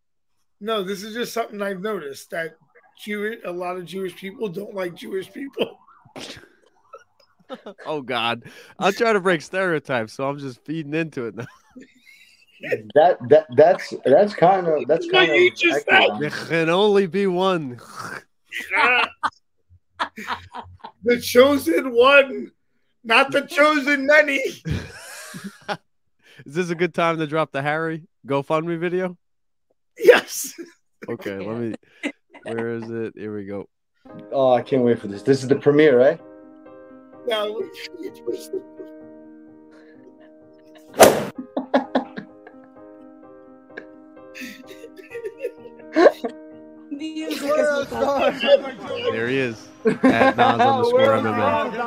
No, 0.61 0.83
this 0.83 1.03
is 1.03 1.13
just 1.13 1.33
something 1.33 1.61
I've 1.61 1.81
noticed 1.81 2.29
that 2.31 2.55
Jewish, 3.03 3.39
a 3.45 3.51
lot 3.51 3.77
of 3.77 3.85
Jewish 3.85 4.15
people 4.15 4.47
don't 4.47 4.73
like 4.73 4.95
Jewish 4.95 5.31
people. 5.31 5.77
Oh 7.85 8.01
God, 8.01 8.43
I'm 8.77 8.91
trying 8.91 9.13
to 9.13 9.21
break 9.21 9.41
stereotypes, 9.41 10.11
so 10.11 10.27
I'm 10.27 10.37
just 10.37 10.65
feeding 10.65 10.93
into 10.93 11.27
it 11.27 11.35
now. 11.35 11.45
That 12.95 13.17
that 13.29 13.45
that's 13.55 13.93
that's 14.05 14.33
kind 14.33 14.67
of 14.67 14.87
that's 14.87 15.05
What 15.05 15.27
kind 15.27 15.35
you 15.35 15.49
of 15.49 15.55
just 15.55 15.87
accurate, 15.87 16.11
said. 16.11 16.19
There 16.19 16.29
can 16.47 16.69
only 16.69 17.05
be 17.05 17.27
one. 17.27 17.79
the 21.03 21.21
chosen 21.21 21.93
one, 21.93 22.51
not 23.03 23.31
the 23.31 23.41
chosen 23.41 24.07
many. 24.07 24.37
Is 26.45 26.53
this 26.53 26.69
a 26.69 26.75
good 26.75 26.93
time 26.93 27.17
to 27.17 27.27
drop 27.27 27.51
the 27.51 27.61
Harry 27.61 28.03
GoFundMe 28.25 28.79
video? 28.79 29.17
Yes. 29.97 30.53
Okay, 31.09 31.37
let 31.37 31.57
me. 31.57 31.75
Where 32.43 32.75
is 32.75 32.89
it? 32.89 33.13
Here 33.15 33.35
we 33.35 33.45
go. 33.45 33.67
Oh, 34.31 34.53
I 34.53 34.61
can't 34.61 34.83
wait 34.83 34.99
for 34.99 35.07
this. 35.07 35.23
This 35.23 35.41
is 35.41 35.49
the 35.49 35.55
premiere, 35.55 35.97
right? 35.97 36.21
Now, 37.27 37.59
Music 46.97 47.43
is 47.43 47.89
There 49.11 49.27
he 49.27 49.37
is. 49.37 49.67
At 50.03 50.35
Nas 50.35 50.59
underscore 50.59 50.99
MMA. 50.99 51.77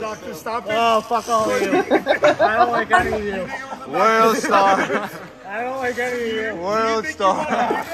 Doctor, 0.00 0.34
stop 0.34 0.66
it. 0.66 0.72
Oh, 0.74 1.00
fuck 1.00 1.28
all 1.28 1.50
of 1.50 1.62
you. 1.62 1.72
I 1.72 2.56
don't 2.56 2.72
like 2.72 2.90
any 2.90 3.16
of 3.16 3.24
you. 3.24 3.48
World 3.92 4.36
star. 4.36 5.10
I 5.46 5.62
don't 5.62 5.78
like 5.78 5.98
any 5.98 6.30
of 6.30 6.34
you. 6.36 6.54
World 6.56 7.06
star. 7.06 7.86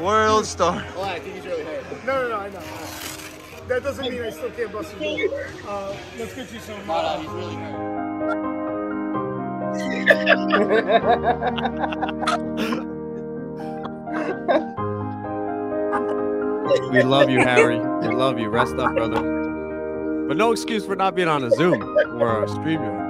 World 0.00 0.46
star. 0.46 0.84
No, 0.94 2.22
no, 2.22 2.28
no, 2.28 2.38
I 2.38 2.48
know. 2.50 2.62
That 3.68 3.82
doesn't 3.82 4.08
mean 4.08 4.22
I 4.22 4.30
still 4.30 4.50
can't 4.50 4.72
bust 4.72 4.94
a 4.94 4.96
ball. 4.96 5.18
Uh, 5.66 5.96
let's 6.18 6.34
get 6.34 6.52
you 6.52 6.60
some. 6.60 6.88
Uh, 6.88 8.55
We 16.90 17.02
love 17.02 17.30
you, 17.30 17.38
Harry. 17.38 17.78
We 17.78 18.14
love 18.14 18.38
you. 18.38 18.48
Rest 18.48 18.76
up, 18.76 18.94
brother. 18.94 19.22
But 20.28 20.36
no 20.36 20.52
excuse 20.52 20.84
for 20.84 20.96
not 20.96 21.14
being 21.14 21.28
on 21.28 21.44
a 21.44 21.50
Zoom 21.50 21.82
or 22.20 22.44
a 22.44 22.46
StreamYard. 22.46 23.06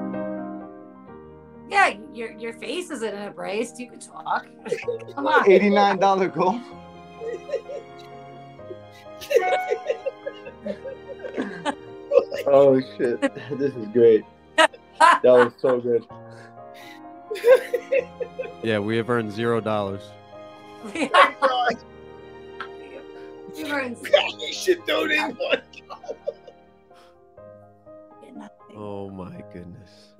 Yeah, 1.70 1.94
your 2.12 2.32
your 2.32 2.52
face 2.54 2.90
isn't 2.90 3.14
in 3.14 3.28
a 3.28 3.30
brace. 3.30 3.78
You 3.78 3.88
can 3.88 4.00
talk. 4.00 4.44
Come 5.14 5.28
on. 5.28 5.48
Eighty 5.48 5.70
nine 5.70 5.98
dollar 5.98 6.26
goal. 6.26 6.60
oh 12.48 12.80
shit! 12.98 13.20
This 13.56 13.72
is 13.72 13.86
great. 13.92 14.24
That 15.00 15.24
was 15.24 15.52
so 15.58 15.80
good. 15.80 16.04
Yeah, 18.62 18.78
we 18.78 18.98
have 18.98 19.08
earned 19.08 19.32
zero 19.32 19.60
dollars. 19.60 20.02
We 23.56 23.64
God, 23.64 23.96
you 24.38 24.52
should 24.52 24.84
donate 24.86 25.36
one. 25.36 25.62
Oh 28.76 29.10
my 29.10 29.42
goodness. 29.52 30.14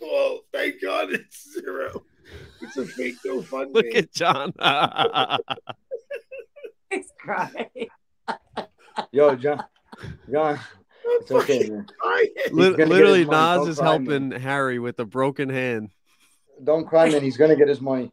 well, 0.00 0.40
thank 0.52 0.80
God 0.80 1.10
it's 1.12 1.52
zero. 1.52 2.04
It's 2.62 2.76
a 2.76 2.86
fake 2.86 3.16
GoFundMe. 3.26 3.74
Look 3.74 3.94
at 3.94 4.12
John. 4.12 4.52
He's 6.90 7.10
crying. 7.18 7.88
Yo, 9.12 9.34
John. 9.34 9.64
John, 10.30 10.58
I'm 10.58 10.79
it's 11.04 11.30
okay, 11.30 11.68
man. 11.68 11.86
crying. 11.98 12.28
Lit- 12.52 12.72
gonna 12.72 12.76
get 12.76 12.88
Literally, 12.88 13.18
his. 13.20 13.28
Nas 13.28 13.56
Don't 13.58 13.68
is 13.68 13.78
cry, 13.78 13.88
helping 13.88 14.30
Harry 14.32 14.78
with 14.78 14.98
a 15.00 15.04
broken 15.04 15.48
hand. 15.48 15.90
Don't 16.62 16.86
cry, 16.86 17.10
man. 17.10 17.22
He's 17.22 17.36
gonna 17.36 17.56
get 17.56 17.68
his 17.68 17.80
money. 17.80 18.12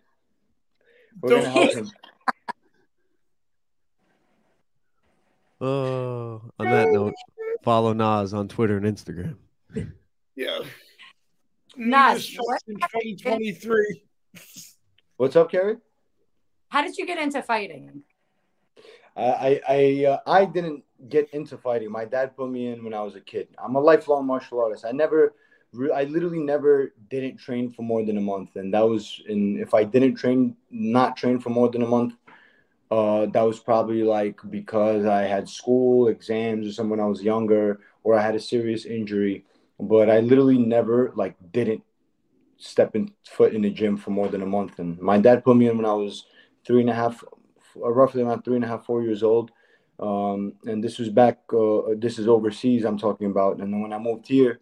We're 1.21 1.30
gonna 1.41 1.50
help 1.50 1.73
him. 1.73 1.91
Oh, 5.60 6.41
on 6.60 6.65
that 6.69 6.89
note, 6.91 7.15
follow 7.63 7.91
Nas 7.93 8.34
on 8.34 8.47
Twitter 8.47 8.78
and 8.78 8.86
Instagram. 8.86 9.38
Yeah. 10.36 10.60
Nas, 11.76 12.30
New 12.32 12.38
what- 12.43 12.62
in 12.67 12.76
2023. 12.76 14.04
What's 15.17 15.36
up, 15.36 15.50
Kerry? 15.50 15.78
How 16.69 16.84
did 16.84 16.95
you 16.97 17.08
get 17.08 17.17
into 17.17 17.41
fighting? 17.41 18.04
I 19.17 19.62
I 19.67 20.06
uh, 20.06 20.19
I 20.27 20.45
didn't 20.45 20.84
get 21.10 21.30
into 21.34 21.58
fighting. 21.58 21.91
My 21.91 22.06
dad 22.06 22.36
put 22.36 22.49
me 22.49 22.67
in 22.67 22.84
when 22.84 22.93
I 22.93 23.01
was 23.01 23.15
a 23.15 23.21
kid. 23.21 23.47
I'm 23.58 23.75
a 23.75 23.80
lifelong 23.80 24.25
martial 24.25 24.62
artist. 24.62 24.86
I 24.86 24.91
never 24.91 25.34
I 25.93 26.06
literally 26.06 26.39
never 26.39 26.93
didn't 27.10 27.38
train 27.38 27.71
for 27.71 27.82
more 27.82 28.06
than 28.06 28.17
a 28.17 28.21
month, 28.21 28.56
and 28.56 28.73
that 28.73 28.88
was 28.88 29.21
in 29.27 29.60
if 29.60 29.73
I 29.73 29.84
didn't 29.84 30.15
train, 30.15 30.56
not 30.71 31.17
train 31.17 31.39
for 31.39 31.49
more 31.49 31.69
than 31.69 31.82
a 31.82 31.88
month, 31.88 32.13
uh, 32.89 33.25
that 33.27 33.41
was 33.41 33.60
probably 33.60 34.03
like 34.03 34.39
because 34.49 35.06
I 35.06 35.23
had 35.23 35.49
school 35.49 36.08
exams 36.08 36.67
or 36.67 36.71
something 36.71 36.91
when 36.91 36.99
I 36.99 37.06
was 37.06 37.21
younger, 37.21 37.82
or 38.03 38.15
I 38.15 38.21
had 38.21 38.36
a 38.36 38.39
serious 38.39 38.86
injury. 38.86 39.45
But 39.80 40.10
I 40.10 40.21
literally 40.21 40.58
never 40.58 41.12
like 41.15 41.36
didn't 41.51 41.84
step 42.58 42.95
in 42.95 43.12
foot 43.25 43.53
in 43.53 43.62
the 43.62 43.69
gym 43.69 43.97
for 43.97 44.12
more 44.12 44.27
than 44.27 44.41
a 44.41 44.45
month. 44.45 44.80
And 44.80 44.99
my 44.99 45.17
dad 45.19 45.43
put 45.43 45.58
me 45.58 45.67
in 45.69 45.77
when 45.77 45.86
I 45.86 45.93
was 45.93 46.25
three 46.65 46.82
and 46.82 46.89
a 46.89 46.93
half, 46.93 47.23
roughly 47.82 48.22
around 48.22 48.44
three 48.44 48.56
and 48.56 48.66
a 48.66 48.68
half, 48.68 48.86
four 48.86 49.04
years 49.04 49.24
old. 49.24 49.52
Um, 50.00 50.54
and 50.66 50.84
this 50.84 51.00
was 51.00 51.10
back. 51.10 51.40
Uh, 51.52 51.96
this 51.98 52.20
is 52.20 52.28
overseas. 52.28 52.86
I'm 52.86 52.98
talking 52.98 53.28
about. 53.28 53.58
And 53.60 53.82
when 53.82 53.94
I 53.94 53.98
moved 53.98 54.28
here, 54.28 54.60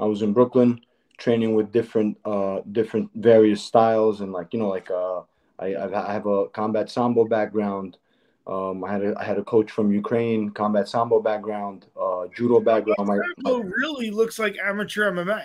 I 0.00 0.04
was 0.04 0.22
in 0.22 0.32
Brooklyn 0.32 0.80
training 1.18 1.54
with 1.54 1.72
different, 1.72 2.16
uh, 2.24 2.60
different 2.72 3.10
various 3.14 3.62
styles 3.62 4.20
and 4.20 4.32
like 4.32 4.52
you 4.52 4.60
know 4.60 4.68
like 4.68 4.90
uh, 4.90 5.22
I 5.58 5.74
I 5.76 6.12
have 6.12 6.26
a 6.26 6.48
combat 6.48 6.90
sambo 6.90 7.24
background. 7.24 7.98
Um, 8.46 8.82
I 8.82 8.92
had 8.92 9.02
a 9.02 9.14
I 9.18 9.24
had 9.24 9.38
a 9.38 9.44
coach 9.44 9.70
from 9.70 9.92
Ukraine, 9.92 10.50
combat 10.50 10.88
sambo 10.88 11.20
background, 11.20 11.86
uh, 12.00 12.26
judo 12.34 12.60
background. 12.60 13.06
My, 13.08 13.18
Sambo 13.44 13.58
really 13.58 14.10
looks 14.10 14.38
like 14.38 14.56
amateur 14.58 15.10
MMA. 15.12 15.42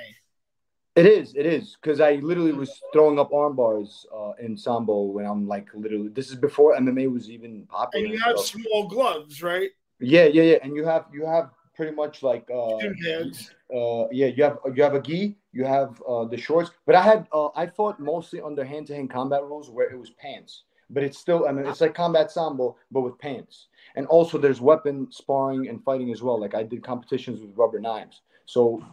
It 0.96 1.08
is, 1.08 1.34
it 1.36 1.48
is, 1.48 1.76
because 1.82 2.00
I 2.00 2.16
literally 2.16 2.52
was 2.52 2.80
throwing 2.94 3.18
up 3.18 3.34
arm 3.34 3.56
bars 3.56 4.06
uh, 4.16 4.34
in 4.40 4.56
sambo 4.56 5.02
when 5.04 5.26
I'm 5.26 5.48
like 5.48 5.70
literally. 5.74 6.10
This 6.10 6.30
is 6.30 6.36
before 6.36 6.76
MMA 6.76 7.12
was 7.12 7.32
even 7.32 7.66
popular. 7.66 8.06
And 8.06 8.14
you 8.14 8.20
have 8.20 8.38
stuff. 8.38 8.62
small 8.62 8.88
gloves, 8.88 9.42
right? 9.42 9.72
yeah, 10.00 10.26
yeah, 10.26 10.44
yeah, 10.44 10.58
and 10.62 10.76
you 10.76 10.86
have 10.86 11.06
you 11.12 11.26
have 11.26 11.50
pretty 11.76 11.96
much 11.96 12.22
like 12.22 12.48
uh, 12.54 12.78
Gym 12.80 13.32
uh, 13.74 14.08
yeah, 14.12 14.28
you 14.28 14.44
have 14.44 14.60
you 14.76 14.84
have 14.84 14.94
a 14.94 15.02
gi, 15.02 15.36
you 15.52 15.66
have 15.66 16.02
uh, 16.08 16.26
the 16.26 16.38
shorts, 16.38 16.72
but 16.86 16.94
I 16.94 17.02
had 17.02 17.28
uh, 17.34 17.48
I 17.56 17.68
fought 17.68 18.00
mostly 18.00 18.42
under 18.42 18.64
hand 18.64 18.88
to 18.88 18.96
hand 18.96 19.10
combat 19.10 19.44
rules 19.44 19.72
where 19.72 19.90
it 19.90 19.98
was 19.98 20.12
pants, 20.12 20.64
but 20.92 21.02
it's 21.02 21.18
still 21.18 21.48
I 21.48 21.52
mean 21.52 21.66
it's 21.66 21.82
like 21.82 21.96
combat 21.96 22.32
sambo 22.32 22.76
but 22.92 23.02
with 23.02 23.18
pants, 23.18 23.68
and 23.96 24.06
also 24.08 24.38
there's 24.38 24.62
weapon 24.62 25.08
sparring 25.12 25.70
and 25.70 25.84
fighting 25.84 26.12
as 26.12 26.22
well. 26.22 26.40
Like 26.40 26.54
I 26.54 26.62
did 26.62 26.84
competitions 26.84 27.42
with 27.42 27.58
rubber 27.58 27.80
knives, 27.80 28.22
so 28.46 28.84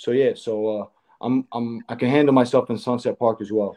so 0.00 0.12
yeah, 0.12 0.32
so 0.34 0.66
uh, 0.66 0.86
I'm 1.20 1.46
I'm 1.52 1.82
I 1.86 1.94
can 1.94 2.08
handle 2.08 2.32
myself 2.32 2.70
in 2.70 2.78
Sunset 2.78 3.18
Park 3.18 3.42
as 3.42 3.52
well. 3.52 3.76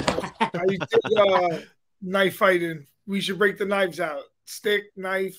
How 0.00 0.62
you 0.68 0.76
did 0.76 1.18
uh, 1.18 1.58
knife 2.02 2.38
fighting? 2.38 2.84
We 3.06 3.20
should 3.20 3.38
break 3.38 3.56
the 3.56 3.64
knives 3.64 4.00
out. 4.00 4.22
Stick, 4.44 4.86
knife. 4.96 5.38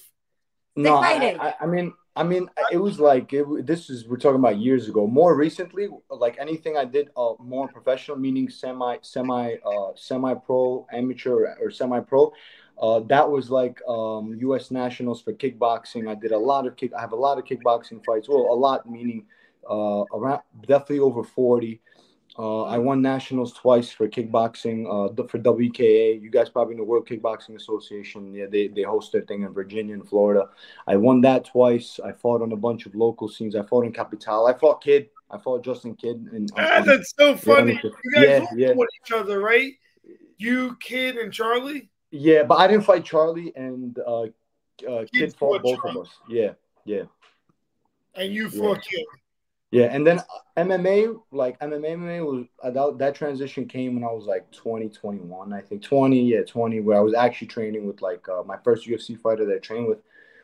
No, 0.77 0.95
I, 0.95 1.19
fighting. 1.19 1.39
I, 1.41 1.55
I 1.59 1.65
mean, 1.65 1.93
I 2.15 2.23
mean, 2.23 2.49
it 2.71 2.77
was 2.77 3.01
like 3.01 3.33
it, 3.33 3.67
this 3.67 3.89
is 3.89 4.07
we're 4.07 4.15
talking 4.15 4.39
about 4.39 4.59
years 4.59 4.87
ago. 4.87 5.07
More 5.07 5.35
recently, 5.35 5.89
like 6.09 6.37
anything 6.39 6.77
I 6.77 6.85
did, 6.85 7.09
uh, 7.17 7.33
more 7.39 7.67
professional, 7.67 8.15
meaning 8.15 8.49
semi, 8.49 8.95
semi, 9.01 9.55
uh, 9.65 9.91
semi-pro, 9.95 10.87
amateur, 10.93 11.33
or, 11.33 11.57
or 11.63 11.69
semi-pro. 11.69 12.31
Uh, 12.81 13.01
that 13.09 13.29
was 13.29 13.51
like 13.51 13.81
um, 13.89 14.37
U.S. 14.39 14.71
nationals 14.71 15.21
for 15.21 15.33
kickboxing. 15.33 16.09
I 16.09 16.15
did 16.15 16.31
a 16.31 16.37
lot 16.37 16.65
of 16.65 16.77
kick. 16.77 16.93
I 16.93 17.01
have 17.01 17.11
a 17.11 17.17
lot 17.17 17.37
of 17.37 17.43
kickboxing 17.43 18.05
fights. 18.05 18.29
Well, 18.29 18.47
a 18.49 18.55
lot 18.55 18.89
meaning 18.89 19.25
uh, 19.69 20.03
around 20.13 20.41
definitely 20.67 20.99
over 20.99 21.23
forty. 21.23 21.81
Uh, 22.39 22.65
I 22.65 22.77
won 22.77 23.01
nationals 23.01 23.51
twice 23.53 23.89
for 23.89 24.07
kickboxing 24.07 24.85
uh, 24.85 25.23
for 25.27 25.39
WKA. 25.39 26.21
You 26.21 26.29
guys 26.29 26.49
probably 26.49 26.75
know 26.75 26.83
World 26.83 27.07
Kickboxing 27.07 27.55
Association. 27.55 28.31
Yeah, 28.31 28.45
they, 28.45 28.67
they 28.67 28.83
host 28.83 29.11
their 29.11 29.23
thing 29.23 29.41
in 29.41 29.53
Virginia 29.53 29.95
and 29.95 30.07
Florida. 30.07 30.49
I 30.85 30.97
won 30.97 31.21
that 31.21 31.45
twice. 31.45 31.99
I 32.03 32.11
fought 32.11 32.43
on 32.43 32.51
a 32.51 32.55
bunch 32.55 32.85
of 32.85 32.93
local 32.93 33.27
scenes. 33.27 33.55
I 33.55 33.63
fought 33.63 33.85
in 33.85 33.91
Capital. 33.91 34.45
I 34.45 34.53
fought 34.53 34.83
Kid. 34.83 35.09
I 35.31 35.39
fought 35.39 35.63
Justin 35.63 35.95
Kid. 35.95 36.29
And 36.31 36.51
Ah, 36.55 36.83
that's 36.85 37.11
so 37.17 37.35
funny. 37.35 37.71
amateur. 37.71 37.89
You 38.03 38.11
guys 38.13 38.23
Yeah, 38.55 38.73
yeah. 38.75 38.83
each 39.03 39.11
other, 39.11 39.39
right? 39.39 39.73
You, 40.37 40.77
Kid, 40.79 41.15
and 41.17 41.33
Charlie. 41.33 41.89
yeah, 42.11 42.43
but 42.43 42.59
I 42.59 42.67
didn't 42.67 42.85
fight 42.85 43.03
Charlie 43.03 43.51
and 43.55 43.97
uh, 44.05 44.21
uh, 44.21 44.27
Kid 44.77 45.09
Kid 45.11 45.35
fought 45.35 45.63
both 45.63 45.79
Charlie. 45.81 46.01
of 46.01 46.05
us. 46.05 46.13
Yeah, 46.29 46.51
yeah. 46.85 47.03
And 48.13 48.31
you 48.31 48.47
Yeah. 48.49 48.59
fought 48.59 48.81
Kid. 48.83 49.05
Yeah, 49.71 49.85
and 49.85 50.07
then 50.07 50.21
MMA, 50.55 51.13
like 51.31 51.59
MMA, 51.59 51.97
MMA 51.97 52.25
was 52.25 52.45
uh, 52.63 52.71
that, 52.71 52.97
that 52.99 53.15
transition 53.15 53.67
came 53.67 53.95
when 53.95 54.03
I 54.03 54.13
was 54.13 54.25
like 54.25 54.49
20, 54.51 54.87
21, 54.89 55.51
I 55.51 55.61
think 55.61 55.81
20, 55.81 56.21
yeah, 56.23 56.43
20, 56.43 56.79
where 56.79 56.97
I 56.97 57.01
was 57.01 57.13
actually 57.13 57.47
training 57.47 57.85
with 57.85 58.01
like 58.01 58.27
uh, 58.29 58.43
my 58.43 58.57
first 58.63 58.87
UFC 58.87 59.15
fighter 59.15 59.45
that 59.45 59.55
I 59.55 59.59
trained 59.59 59.87
with 59.87 59.99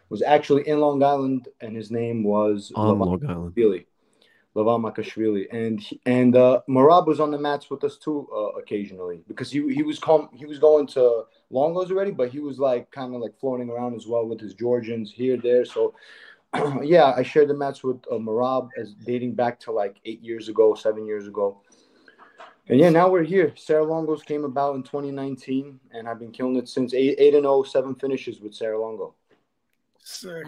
was 0.10 0.22
actually 0.22 0.68
in 0.68 0.80
Long 0.80 1.02
Island, 1.02 1.48
and 1.62 1.76
his 1.76 1.90
name 1.90 2.24
was 2.24 2.72
on 2.76 3.00
Long 3.00 3.24
Island. 3.24 3.56
Makashvili. 3.56 3.86
Levan 4.56 4.84
Makashvili, 4.84 5.48
and 5.52 5.80
he- 5.80 6.00
and 6.06 6.36
uh, 6.36 6.62
Merab 6.70 7.08
was 7.08 7.20
on 7.20 7.32
the 7.32 7.40
mats 7.40 7.70
with 7.70 7.84
us 7.84 7.98
too 7.98 8.28
uh, 8.32 8.60
occasionally 8.60 9.24
because 9.28 9.50
he 9.52 9.74
he 9.74 9.82
was 9.82 9.98
com- 9.98 10.30
he 10.34 10.46
was 10.46 10.60
going 10.60 10.86
to 10.88 11.24
Longos 11.52 11.90
already, 11.90 12.12
but 12.12 12.30
he 12.30 12.40
was 12.40 12.60
like 12.60 12.92
kind 12.92 13.16
of 13.16 13.22
like 13.22 13.40
floating 13.40 13.70
around 13.70 13.96
as 13.96 14.06
well 14.06 14.28
with 14.28 14.40
his 14.40 14.54
Georgians 14.54 15.12
here 15.12 15.38
there. 15.38 15.66
So 15.66 15.96
yeah, 16.84 17.14
I 17.16 17.24
shared 17.24 17.48
the 17.50 17.54
mats 17.54 17.84
with 17.84 17.98
uh, 18.12 18.16
Merab 18.16 18.70
as 18.78 18.94
dating 18.94 19.34
back 19.34 19.60
to 19.62 19.72
like 19.72 19.98
eight 20.06 20.22
years 20.22 20.50
ago, 20.50 20.76
seven 20.76 21.06
years 21.06 21.28
ago. 21.28 21.62
And 22.70 22.80
yeah, 22.80 22.90
now 22.90 23.10
we're 23.10 23.24
here. 23.24 23.54
Serra 23.58 23.84
Longo's 23.84 24.24
came 24.24 24.46
about 24.46 24.76
in 24.76 24.84
2019, 24.84 25.80
and 25.92 26.08
I've 26.08 26.20
been 26.20 26.32
killing 26.32 26.56
it 26.56 26.70
since 26.70 26.94
eight, 26.94 27.16
eight 27.18 27.34
and 27.34 27.44
0, 27.44 27.64
seven 27.64 27.94
finishes 27.96 28.40
with 28.40 28.54
Sarah 28.54 28.80
Longo. 28.80 29.16
Sick. 30.00 30.46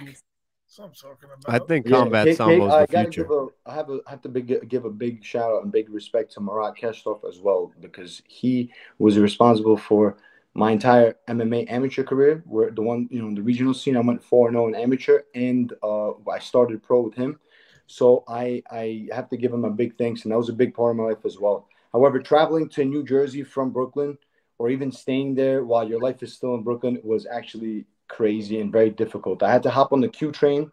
What 0.77 0.85
I'm 0.87 0.91
talking 0.93 1.29
about. 1.37 1.53
I 1.53 1.65
think 1.65 1.85
Yeah, 1.87 1.97
combat 1.97 2.25
Kate- 2.25 2.31
Kate, 2.31 2.37
sambo 2.37 2.67
is 2.67 2.73
I 2.73 2.81
the 2.81 2.87
gotta 2.87 3.03
future. 3.05 3.23
give 3.23 3.31
a, 3.31 3.47
I 3.65 3.73
have 3.75 3.89
a, 3.89 3.99
I 4.07 4.09
have 4.11 4.21
to 4.23 4.29
big, 4.29 4.69
give 4.69 4.85
a 4.85 4.89
big 4.89 5.23
shout 5.23 5.51
out 5.51 5.63
and 5.63 5.71
big 5.71 5.89
respect 5.89 6.33
to 6.33 6.41
Marat 6.41 6.73
Kestov 6.81 7.27
as 7.27 7.39
well 7.39 7.71
because 7.79 8.21
he 8.27 8.71
was 8.99 9.17
responsible 9.17 9.77
for 9.77 10.17
my 10.55 10.71
entire 10.71 11.15
MMA 11.27 11.65
amateur 11.67 12.03
career. 12.03 12.41
Where 12.45 12.71
the 12.71 12.81
one, 12.81 13.07
you 13.11 13.21
know, 13.21 13.35
the 13.35 13.43
regional 13.43 13.73
scene, 13.73 13.97
I 13.97 13.99
went 13.99 14.23
four 14.23 14.49
zero 14.49 14.67
in 14.67 14.75
amateur, 14.75 15.19
and 15.35 15.71
uh, 15.83 16.11
I 16.29 16.39
started 16.39 16.81
pro 16.81 17.01
with 17.01 17.13
him. 17.13 17.39
So 17.87 18.23
I, 18.27 18.63
I 18.71 19.07
have 19.13 19.29
to 19.29 19.37
give 19.37 19.53
him 19.53 19.65
a 19.65 19.69
big 19.69 19.97
thanks, 19.97 20.23
and 20.23 20.31
that 20.31 20.37
was 20.37 20.49
a 20.49 20.53
big 20.53 20.73
part 20.73 20.91
of 20.91 20.97
my 20.97 21.03
life 21.03 21.25
as 21.25 21.37
well. 21.37 21.67
However, 21.93 22.19
traveling 22.19 22.67
to 22.69 22.83
New 22.83 23.03
Jersey 23.03 23.43
from 23.43 23.69
Brooklyn, 23.69 24.17
or 24.57 24.69
even 24.69 24.91
staying 24.91 25.35
there 25.35 25.65
while 25.65 25.87
your 25.87 25.99
life 25.99 26.23
is 26.23 26.33
still 26.33 26.55
in 26.55 26.63
Brooklyn, 26.63 26.99
was 27.03 27.27
actually 27.27 27.85
crazy 28.07 28.59
and 28.59 28.71
very 28.71 28.89
difficult. 28.89 29.43
I 29.43 29.51
had 29.51 29.63
to 29.63 29.69
hop 29.69 29.93
on 29.93 30.01
the 30.01 30.07
Q 30.07 30.31
train 30.31 30.71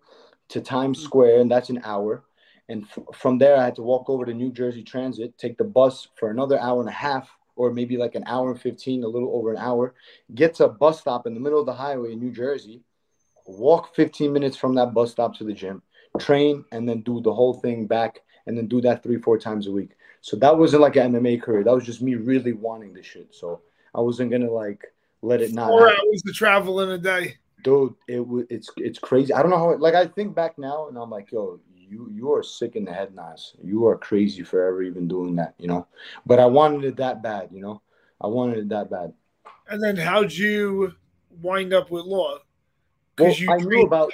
to 0.48 0.60
Times 0.60 1.02
Square, 1.02 1.40
and 1.40 1.50
that's 1.50 1.70
an 1.70 1.80
hour. 1.84 2.24
And 2.68 2.84
f- 2.84 3.04
from 3.14 3.38
there, 3.38 3.56
I 3.56 3.64
had 3.64 3.74
to 3.76 3.82
walk 3.82 4.08
over 4.08 4.24
to 4.24 4.32
New 4.32 4.52
Jersey 4.52 4.82
Transit, 4.82 5.36
take 5.36 5.58
the 5.58 5.64
bus 5.64 6.08
for 6.16 6.30
another 6.30 6.58
hour 6.60 6.80
and 6.80 6.88
a 6.88 6.92
half, 6.92 7.36
or 7.56 7.72
maybe 7.72 7.96
like 7.96 8.14
an 8.14 8.24
hour 8.26 8.50
and 8.50 8.60
15, 8.60 9.04
a 9.04 9.08
little 9.08 9.30
over 9.34 9.50
an 9.52 9.58
hour, 9.58 9.94
get 10.34 10.54
to 10.54 10.64
a 10.64 10.68
bus 10.68 11.00
stop 11.00 11.26
in 11.26 11.34
the 11.34 11.40
middle 11.40 11.60
of 11.60 11.66
the 11.66 11.72
highway 11.72 12.12
in 12.12 12.20
New 12.20 12.30
Jersey, 12.32 12.82
walk 13.46 13.94
15 13.94 14.32
minutes 14.32 14.56
from 14.56 14.74
that 14.74 14.94
bus 14.94 15.10
stop 15.12 15.36
to 15.36 15.44
the 15.44 15.52
gym, 15.52 15.82
train, 16.18 16.64
and 16.72 16.88
then 16.88 17.02
do 17.02 17.20
the 17.20 17.32
whole 17.32 17.54
thing 17.54 17.86
back, 17.86 18.20
and 18.46 18.56
then 18.56 18.66
do 18.66 18.80
that 18.80 19.02
three, 19.02 19.18
four 19.18 19.38
times 19.38 19.66
a 19.66 19.72
week. 19.72 19.90
So 20.20 20.36
that 20.36 20.56
wasn't 20.56 20.82
like 20.82 20.96
an 20.96 21.12
MMA 21.12 21.42
career. 21.42 21.64
That 21.64 21.74
was 21.74 21.84
just 21.84 22.00
me 22.02 22.14
really 22.14 22.52
wanting 22.52 22.92
this 22.94 23.06
shit. 23.06 23.34
So 23.34 23.60
I 23.94 24.00
wasn't 24.00 24.30
gonna 24.30 24.50
like 24.50 24.84
let 25.20 25.40
it 25.40 25.52
not 25.52 25.68
Four 25.68 25.88
happen 25.88 26.04
hours 26.08 26.22
to 26.22 26.32
travel 26.32 26.80
in 26.80 26.90
a 26.90 26.98
day. 26.98 27.36
dude 27.62 27.94
it 28.08 28.26
was 28.26 28.44
it's 28.50 28.70
it's 28.76 28.98
crazy 28.98 29.32
i 29.32 29.40
don't 29.40 29.50
know 29.50 29.56
how 29.58 29.76
like 29.76 29.94
i 29.94 30.04
think 30.04 30.34
back 30.34 30.58
now 30.58 30.88
and 30.88 30.98
i'm 30.98 31.10
like 31.10 31.30
yo 31.30 31.60
you 31.92 32.08
you 32.10 32.32
are 32.32 32.42
sick 32.42 32.74
in 32.74 32.84
the 32.84 32.92
head 32.92 33.14
nas. 33.14 33.54
You 33.62 33.86
are 33.86 33.98
crazy 33.98 34.42
for 34.42 34.66
ever 34.66 34.82
even 34.82 35.06
doing 35.06 35.36
that 35.36 35.54
you 35.58 35.68
know? 35.68 35.86
But 36.24 36.40
i 36.40 36.46
wanted 36.46 36.84
it 36.84 36.96
that 36.96 37.22
bad 37.22 37.50
you 37.52 37.60
know? 37.60 37.82
I 38.20 38.26
wanted 38.28 38.58
it 38.58 38.68
that 38.70 38.90
bad. 38.90 39.12
And 39.68 39.82
then 39.82 39.96
how'd 39.96 40.32
you 40.32 40.94
wind 41.42 41.74
up 41.74 41.90
with 41.90 42.04
law? 42.04 42.38
well 42.38 42.40
Because 43.16 43.40
you 43.40 43.52
i 43.52 43.56
knew 43.58 43.82
about 43.82 44.12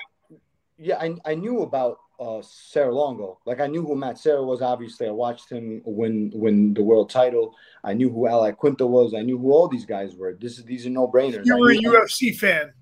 yeah 0.77 0.99
i, 0.99 1.15
I 1.25 1.35
knew 1.35 1.61
about 1.61 1.99
uh 2.21 2.43
Serra 2.43 2.93
Longo. 2.93 3.39
Like 3.47 3.61
i 3.61 3.69
knew 3.69 3.87
who 3.87 3.95
Matt 3.95 4.19
Serra 4.19 4.43
was 4.43 4.61
obviously. 4.61 5.07
I 5.07 5.13
watched 5.13 5.49
him 5.51 5.81
win 5.85 6.33
win 6.35 6.75
the 6.75 6.83
world 6.83 7.11
title. 7.11 7.55
I 7.85 7.95
knew 7.95 8.11
who 8.11 8.27
Al 8.27 8.43
Iaquinta 8.43 8.89
was. 8.89 9.15
I 9.15 9.23
knew 9.23 9.39
who 9.39 9.53
all 9.53 9.69
these 9.69 9.87
guys 9.87 10.17
were. 10.17 10.37
This 10.41 10.59
is 10.59 10.65
these 10.65 10.85
are 10.85 10.91
no-brainers. 10.91 11.47
You 11.47 11.55
I 11.57 11.61
were 11.61 11.71
a 11.71 11.77
UFC 11.77 12.37
fan. 12.37 12.73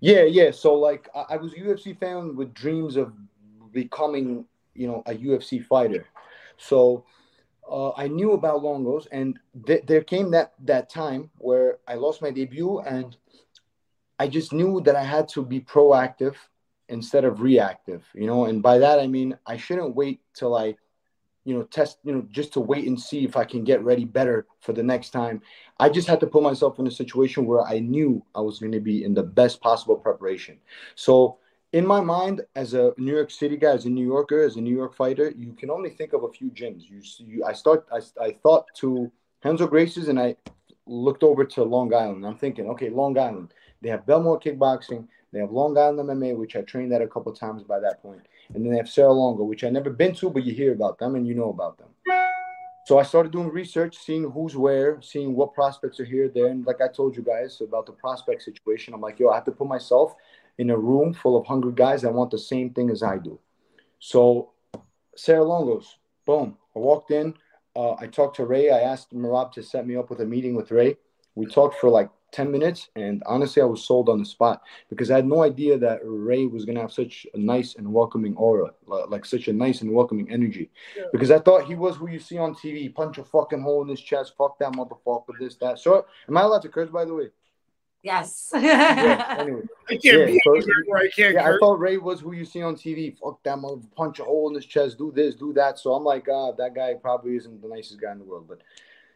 Yeah, 0.00 0.24
yeah. 0.24 0.50
So 0.50 0.74
like 0.74 1.08
I, 1.14 1.34
I 1.34 1.36
was 1.36 1.52
a 1.52 1.60
UFC 1.60 1.96
fan 1.96 2.34
with 2.34 2.52
dreams 2.54 2.96
of 2.96 3.12
becoming, 3.72 4.44
you 4.74 4.86
know, 4.86 5.02
a 5.06 5.14
UFC 5.14 5.64
fighter. 5.64 6.06
So 6.56 7.04
uh, 7.70 7.92
I 7.92 8.08
knew 8.08 8.32
about 8.32 8.62
Longos, 8.62 9.06
and 9.12 9.38
th- 9.66 9.84
there 9.86 10.02
came 10.02 10.30
that 10.32 10.52
that 10.64 10.90
time 10.90 11.30
where 11.38 11.78
I 11.86 11.94
lost 11.94 12.22
my 12.22 12.30
debut, 12.30 12.80
and 12.80 13.16
I 14.18 14.28
just 14.28 14.52
knew 14.52 14.80
that 14.82 14.96
I 14.96 15.02
had 15.02 15.28
to 15.30 15.44
be 15.44 15.60
proactive 15.60 16.36
instead 16.88 17.24
of 17.24 17.40
reactive, 17.40 18.04
you 18.14 18.26
know. 18.26 18.44
And 18.44 18.62
by 18.62 18.78
that 18.78 19.00
I 19.00 19.06
mean 19.06 19.36
I 19.46 19.56
shouldn't 19.56 19.96
wait 19.96 20.20
till 20.34 20.54
I, 20.54 20.76
you 21.44 21.54
know, 21.54 21.62
test, 21.64 21.98
you 22.04 22.12
know, 22.12 22.26
just 22.30 22.52
to 22.52 22.60
wait 22.60 22.86
and 22.86 23.00
see 23.00 23.24
if 23.24 23.36
I 23.36 23.44
can 23.44 23.64
get 23.64 23.82
ready 23.82 24.04
better 24.04 24.46
for 24.60 24.72
the 24.72 24.82
next 24.82 25.10
time. 25.10 25.40
I 25.80 25.88
just 25.88 26.06
had 26.06 26.20
to 26.20 26.26
put 26.26 26.42
myself 26.42 26.78
in 26.78 26.86
a 26.86 26.90
situation 26.90 27.46
where 27.46 27.62
I 27.62 27.78
knew 27.78 28.24
I 28.34 28.40
was 28.40 28.58
going 28.58 28.72
to 28.72 28.80
be 28.80 29.02
in 29.04 29.14
the 29.14 29.22
best 29.22 29.60
possible 29.60 29.96
preparation. 29.96 30.58
So 30.94 31.38
in 31.72 31.86
my 31.86 32.00
mind, 32.00 32.42
as 32.54 32.74
a 32.74 32.92
New 32.98 33.14
York 33.14 33.30
City 33.30 33.56
guy, 33.56 33.72
as 33.72 33.86
a 33.86 33.90
New 33.90 34.04
Yorker, 34.04 34.42
as 34.42 34.56
a 34.56 34.60
New 34.60 34.74
York 34.74 34.94
fighter, 34.94 35.32
you 35.36 35.54
can 35.54 35.70
only 35.70 35.90
think 35.90 36.12
of 36.12 36.24
a 36.24 36.28
few 36.28 36.50
gyms. 36.50 36.82
You, 36.88 37.00
you 37.18 37.44
I 37.44 37.54
start, 37.54 37.86
I, 37.90 38.00
I 38.22 38.32
thought 38.42 38.66
to 38.76 39.10
Renzo 39.42 39.66
Gracie's, 39.66 40.08
and 40.08 40.20
I 40.20 40.36
looked 40.86 41.22
over 41.22 41.44
to 41.44 41.62
Long 41.62 41.94
Island. 41.94 42.26
I'm 42.26 42.36
thinking, 42.36 42.68
okay, 42.70 42.90
Long 42.90 43.18
Island. 43.18 43.54
They 43.80 43.88
have 43.88 44.04
Bellmore 44.04 44.42
Kickboxing. 44.42 45.08
They 45.32 45.40
have 45.40 45.50
Long 45.50 45.76
Island 45.78 46.10
MMA, 46.10 46.36
which 46.36 46.56
I 46.56 46.60
trained 46.60 46.92
at 46.92 47.00
a 47.00 47.06
couple 47.06 47.32
times 47.32 47.62
by 47.62 47.80
that 47.80 48.02
point, 48.02 48.20
and 48.54 48.62
then 48.62 48.70
they 48.70 48.76
have 48.76 48.88
Serra 48.88 49.12
Longo, 49.12 49.44
which 49.44 49.64
I 49.64 49.70
never 49.70 49.88
been 49.88 50.14
to, 50.16 50.28
but 50.28 50.44
you 50.44 50.54
hear 50.54 50.72
about 50.72 50.98
them 50.98 51.14
and 51.14 51.26
you 51.26 51.34
know 51.34 51.48
about 51.48 51.78
them. 51.78 51.88
So 52.84 52.98
I 52.98 53.04
started 53.04 53.32
doing 53.32 53.48
research, 53.48 53.96
seeing 53.96 54.30
who's 54.30 54.56
where, 54.56 55.00
seeing 55.00 55.34
what 55.34 55.54
prospects 55.54 56.00
are 56.00 56.04
here, 56.04 56.28
there, 56.28 56.48
and 56.48 56.66
like 56.66 56.80
I 56.82 56.88
told 56.88 57.16
you 57.16 57.22
guys 57.22 57.60
about 57.60 57.86
the 57.86 57.92
prospect 57.92 58.42
situation, 58.42 58.92
I'm 58.92 59.00
like, 59.00 59.18
yo, 59.18 59.30
I 59.30 59.36
have 59.36 59.44
to 59.44 59.52
put 59.52 59.68
myself 59.68 60.16
in 60.58 60.70
a 60.70 60.76
room 60.76 61.14
full 61.14 61.36
of 61.36 61.46
hungry 61.46 61.72
guys 61.74 62.02
that 62.02 62.12
want 62.12 62.30
the 62.30 62.38
same 62.38 62.70
thing 62.70 62.90
as 62.90 63.02
I 63.02 63.18
do. 63.18 63.38
So 63.98 64.50
Serra 65.16 65.44
Longos, 65.44 65.86
boom. 66.26 66.56
I 66.74 66.78
walked 66.78 67.10
in. 67.10 67.34
Uh, 67.74 67.94
I 67.94 68.06
talked 68.06 68.36
to 68.36 68.44
Ray. 68.44 68.70
I 68.70 68.80
asked 68.80 69.14
Merab 69.14 69.52
to 69.52 69.62
set 69.62 69.86
me 69.86 69.96
up 69.96 70.10
with 70.10 70.20
a 70.20 70.26
meeting 70.26 70.54
with 70.54 70.70
Ray. 70.70 70.96
We 71.34 71.46
talked 71.46 71.76
for 71.78 71.88
like 71.88 72.10
10 72.32 72.50
minutes, 72.50 72.88
and 72.96 73.22
honestly, 73.26 73.62
I 73.62 73.66
was 73.66 73.84
sold 73.84 74.08
on 74.08 74.18
the 74.18 74.24
spot 74.24 74.62
because 74.88 75.10
I 75.10 75.16
had 75.16 75.26
no 75.26 75.42
idea 75.42 75.78
that 75.78 76.00
Ray 76.02 76.46
was 76.46 76.64
going 76.64 76.76
to 76.76 76.80
have 76.80 76.92
such 76.92 77.26
a 77.34 77.38
nice 77.38 77.76
and 77.76 77.92
welcoming 77.92 78.34
aura, 78.36 78.72
like 78.86 79.24
such 79.24 79.48
a 79.48 79.52
nice 79.52 79.82
and 79.82 79.92
welcoming 79.92 80.30
energy. 80.30 80.70
Yeah. 80.96 81.04
Because 81.12 81.30
I 81.30 81.38
thought 81.38 81.66
he 81.66 81.74
was 81.74 81.96
who 81.96 82.08
you 82.08 82.18
see 82.18 82.38
on 82.38 82.54
TV 82.54 82.92
punch 82.94 83.18
a 83.18 83.24
fucking 83.24 83.62
hole 83.62 83.82
in 83.82 83.88
his 83.88 84.00
chest, 84.00 84.34
fuck 84.36 84.58
that 84.58 84.72
motherfucker, 84.72 85.38
this, 85.38 85.56
that. 85.56 85.78
So, 85.78 86.06
am 86.28 86.36
I 86.36 86.42
allowed 86.42 86.62
to 86.62 86.68
curse, 86.68 86.90
by 86.90 87.04
the 87.04 87.14
way? 87.14 87.28
Yes. 88.02 88.50
yeah, 88.54 89.36
anyway. 89.38 89.62
I 89.88 89.92
can't 89.92 90.04
Yeah, 90.04 90.26
be 90.26 90.40
so- 90.44 90.54
anywhere 90.54 90.74
where 90.86 91.02
I 91.02 91.08
can't 91.08 91.34
Yeah, 91.34 91.48
I 91.50 91.56
thought 91.58 91.78
Ray 91.78 91.98
was 91.98 92.20
who 92.20 92.32
you 92.32 92.44
see 92.44 92.62
on 92.62 92.74
TV. 92.74 93.16
Fuck 93.16 93.42
that 93.44 93.58
mother, 93.58 93.80
punch 93.96 94.18
a 94.18 94.24
hole 94.24 94.48
in 94.48 94.54
his 94.54 94.66
chest, 94.66 94.98
do 94.98 95.12
this, 95.14 95.36
do 95.36 95.52
that. 95.52 95.78
So 95.78 95.92
I'm 95.94 96.02
like, 96.04 96.26
ah, 96.28 96.52
that 96.52 96.74
guy 96.74 96.94
probably 96.94 97.36
isn't 97.36 97.62
the 97.62 97.68
nicest 97.68 98.00
guy 98.00 98.10
in 98.12 98.18
the 98.18 98.24
world. 98.24 98.46
But 98.48 98.62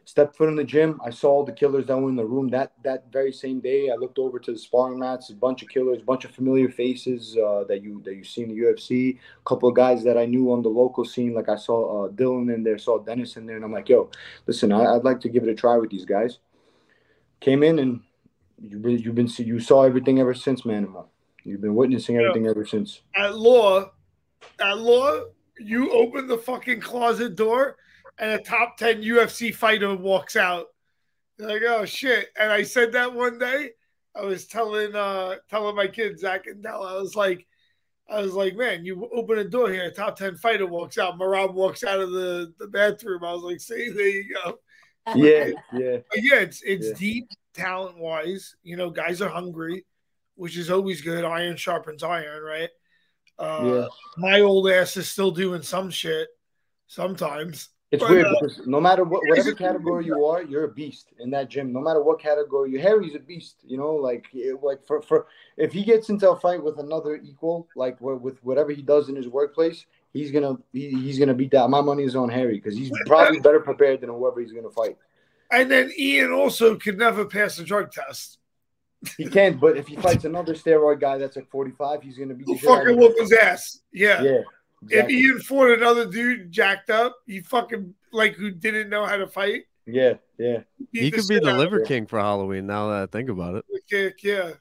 stepped 0.05 0.37
foot 0.37 0.47
in 0.47 0.55
the 0.55 0.63
gym. 0.63 1.01
I 1.03 1.09
saw 1.09 1.31
all 1.31 1.43
the 1.43 1.51
killers 1.51 1.85
that 1.87 1.97
were 1.97 2.07
in 2.07 2.15
the 2.15 2.23
room 2.25 2.47
that 2.51 2.71
that 2.85 3.11
very 3.11 3.33
same 3.33 3.59
day. 3.59 3.89
I 3.91 3.95
looked 3.95 4.19
over 4.19 4.39
to 4.39 4.53
the 4.53 4.57
sparring 4.57 4.99
mats, 4.99 5.29
a 5.31 5.35
bunch 5.35 5.63
of 5.63 5.67
killers, 5.67 5.99
a 6.01 6.05
bunch 6.05 6.23
of 6.23 6.31
familiar 6.31 6.69
faces 6.69 7.35
uh, 7.35 7.65
that 7.67 7.83
you 7.83 8.01
that 8.05 8.15
you 8.15 8.23
see 8.23 8.43
in 8.43 8.49
the 8.49 8.55
UFC. 8.55 9.17
A 9.17 9.43
couple 9.49 9.67
of 9.67 9.75
guys 9.75 10.05
that 10.05 10.17
I 10.17 10.25
knew 10.25 10.49
on 10.53 10.61
the 10.61 10.69
local 10.69 11.03
scene, 11.03 11.33
like 11.33 11.49
I 11.49 11.57
saw 11.57 12.05
uh, 12.05 12.09
Dylan 12.11 12.53
in 12.55 12.63
there, 12.63 12.77
saw 12.77 12.99
Dennis 12.99 13.35
in 13.35 13.45
there, 13.45 13.57
and 13.57 13.65
I'm 13.65 13.73
like, 13.73 13.89
yo, 13.89 14.09
listen, 14.45 14.71
I, 14.71 14.95
I'd 14.95 15.03
like 15.03 15.19
to 15.21 15.29
give 15.29 15.43
it 15.43 15.49
a 15.49 15.55
try 15.55 15.75
with 15.75 15.89
these 15.89 16.05
guys. 16.05 16.39
Came 17.41 17.61
in 17.61 17.79
and 17.79 17.99
you've 18.59 18.81
been 18.81 18.97
you've 18.99 19.15
been 19.15 19.29
you 19.37 19.59
saw 19.59 19.83
everything 19.83 20.19
ever 20.19 20.33
since, 20.33 20.65
man. 20.65 20.93
You've 21.43 21.61
been 21.61 21.75
witnessing 21.75 22.15
Yeah. 22.15 22.21
everything 22.23 22.47
ever 22.47 22.65
since. 22.65 23.01
at 23.15 23.37
law, 23.37 23.91
at 24.59 24.77
law, 24.77 25.21
you 25.59 25.91
open 25.91 26.27
the 26.27 26.37
fucking 26.37 26.81
closet 26.81 27.35
door 27.35 27.77
and 28.19 28.31
a 28.31 28.39
top 28.43 28.77
10 28.77 29.01
UFC 29.01 29.53
fighter 29.53 29.95
walks 29.95 30.35
out. 30.35 30.67
You're 31.37 31.49
like, 31.49 31.61
oh 31.67 31.85
shit. 31.85 32.29
And 32.39 32.51
I 32.51 32.63
said 32.63 32.91
that 32.93 33.13
one 33.13 33.37
day. 33.39 33.71
I 34.15 34.21
was 34.25 34.47
telling 34.47 34.95
uh 34.95 35.35
telling 35.49 35.75
my 35.75 35.87
kids 35.87 36.21
Zach 36.21 36.47
and 36.47 36.63
Dell, 36.63 36.81
I 36.83 36.95
was 36.95 37.15
like, 37.15 37.45
I 38.09 38.21
was 38.21 38.33
like, 38.33 38.55
man, 38.55 38.83
you 38.83 39.07
open 39.13 39.37
a 39.37 39.43
door 39.43 39.69
here, 39.69 39.83
a 39.83 39.91
top 39.91 40.15
10 40.17 40.37
fighter 40.37 40.65
walks 40.65 40.97
out, 40.97 41.19
Merab 41.19 41.53
walks 41.53 41.83
out 41.83 41.99
of 41.99 42.11
the, 42.11 42.51
the 42.57 42.67
bathroom. 42.67 43.23
I 43.23 43.33
was 43.33 43.43
like, 43.43 43.59
see, 43.59 43.89
there 43.91 44.07
you 44.07 44.33
go. 44.43 44.59
Yeah, 45.15 45.51
yeah. 45.73 45.97
But 46.09 46.23
yeah, 46.23 46.39
it's 46.39 46.61
it's 46.63 46.87
Yeah. 46.87 46.93
deep 46.95 47.29
talent 47.57 47.97
wise. 47.97 48.55
You 48.63 48.77
know, 48.77 48.89
guys 48.89 49.21
are 49.21 49.29
hungry, 49.29 49.85
which 50.35 50.57
is 50.57 50.69
always 50.69 51.01
good. 51.01 51.25
Iron 51.25 51.57
sharpens 51.57 52.03
iron, 52.03 52.43
right? 52.43 52.69
Uh, 53.37 53.61
Yeah. 53.63 53.87
My 54.17 54.41
old 54.41 54.69
ass 54.69 54.97
is 54.97 55.09
still 55.09 55.31
doing 55.31 55.61
some 55.61 55.89
shit 55.89 56.29
sometimes. 56.87 57.69
It's 57.89 58.03
But, 58.03 58.11
weird 58.11 58.25
uh, 58.25 58.33
because 58.41 58.67
no 58.67 58.81
matter 58.81 59.05
what, 59.05 59.21
whatever 59.27 59.53
category 59.53 60.05
you 60.05 60.25
are, 60.25 60.43
you're 60.43 60.65
a 60.65 60.71
beast 60.71 61.13
in 61.19 61.29
that 61.31 61.49
gym. 61.49 61.71
No 61.71 61.79
matter 61.79 62.03
what 62.03 62.19
category 62.19 62.71
you, 62.71 62.79
Harry's 62.79 63.15
a 63.15 63.19
beast. 63.19 63.61
You 63.65 63.77
know, 63.77 63.95
like 63.95 64.27
like 64.61 64.85
for 64.85 65.01
for 65.01 65.27
if 65.55 65.71
he 65.71 65.85
gets 65.85 66.09
into 66.09 66.29
a 66.29 66.35
fight 66.35 66.61
with 66.61 66.79
another 66.79 67.15
equal, 67.15 67.69
like 67.77 67.95
with 68.01 68.43
whatever 68.43 68.71
he 68.71 68.81
does 68.81 69.07
in 69.07 69.15
his 69.15 69.29
workplace, 69.29 69.85
he's 70.11 70.31
gonna 70.31 70.57
he, 70.73 70.89
he's 70.89 71.17
gonna 71.17 71.33
beat 71.33 71.51
that. 71.51 71.69
My 71.69 71.79
money 71.79 72.03
is 72.03 72.17
on 72.17 72.27
Harry 72.27 72.55
because 72.55 72.75
he's 72.75 72.91
probably 73.05 73.39
better 73.39 73.61
prepared 73.61 74.01
than 74.01 74.09
whoever 74.09 74.41
he's 74.41 74.51
gonna 74.51 74.69
fight. 74.69 74.97
And 75.51 75.71
then 75.71 75.91
Ian 75.97 76.31
also 76.31 76.75
could 76.75 76.97
never 76.97 77.25
pass 77.25 77.57
a 77.59 77.63
drug 77.63 77.91
test. 77.91 78.37
He 79.15 79.25
can't, 79.29 79.59
but 79.59 79.77
if 79.77 79.87
he 79.87 79.95
fights 79.95 80.25
another 80.25 80.53
steroid 80.55 80.99
guy 80.99 81.17
that's 81.17 81.35
like 81.35 81.49
45, 81.49 82.01
he's 82.01 82.17
gonna 82.17 82.33
be 82.33 82.43
Who 82.45 82.53
the 82.55 82.59
shit 82.59 82.69
out 82.69 82.77
fucking 82.79 82.93
of 82.93 82.97
whoop 82.99 83.13
his 83.19 83.31
ass? 83.31 83.79
Yeah. 83.93 84.21
Yeah, 84.23 84.41
If. 84.89 85.09
Ian 85.09 85.39
fought 85.39 85.69
another 85.71 86.05
dude 86.09 86.51
jacked 86.51 86.89
up, 86.89 87.15
he 87.25 87.39
fucking 87.41 87.93
like 88.11 88.33
who 88.35 88.51
didn't 88.51 88.89
know 88.89 89.05
how 89.05 89.17
to 89.17 89.27
fight. 89.27 89.63
yeah, 89.85 90.13
yeah. 90.37 90.59
beat 90.91 91.03
He 91.03 91.11
could 91.11 91.27
be 91.27 91.39
the 91.39 91.51
out 91.51 91.59
Liver. 91.59 91.81
King 91.81 92.07
for 92.07 92.19
Halloween. 92.19 92.65
Now 92.67 92.89
that 92.89 93.03
I 93.03 93.05
think 93.05 93.29
about 93.29 93.55
it. 93.55 93.65
the 93.69 93.81
kick. 93.89 94.23
Yeah. 94.23 94.51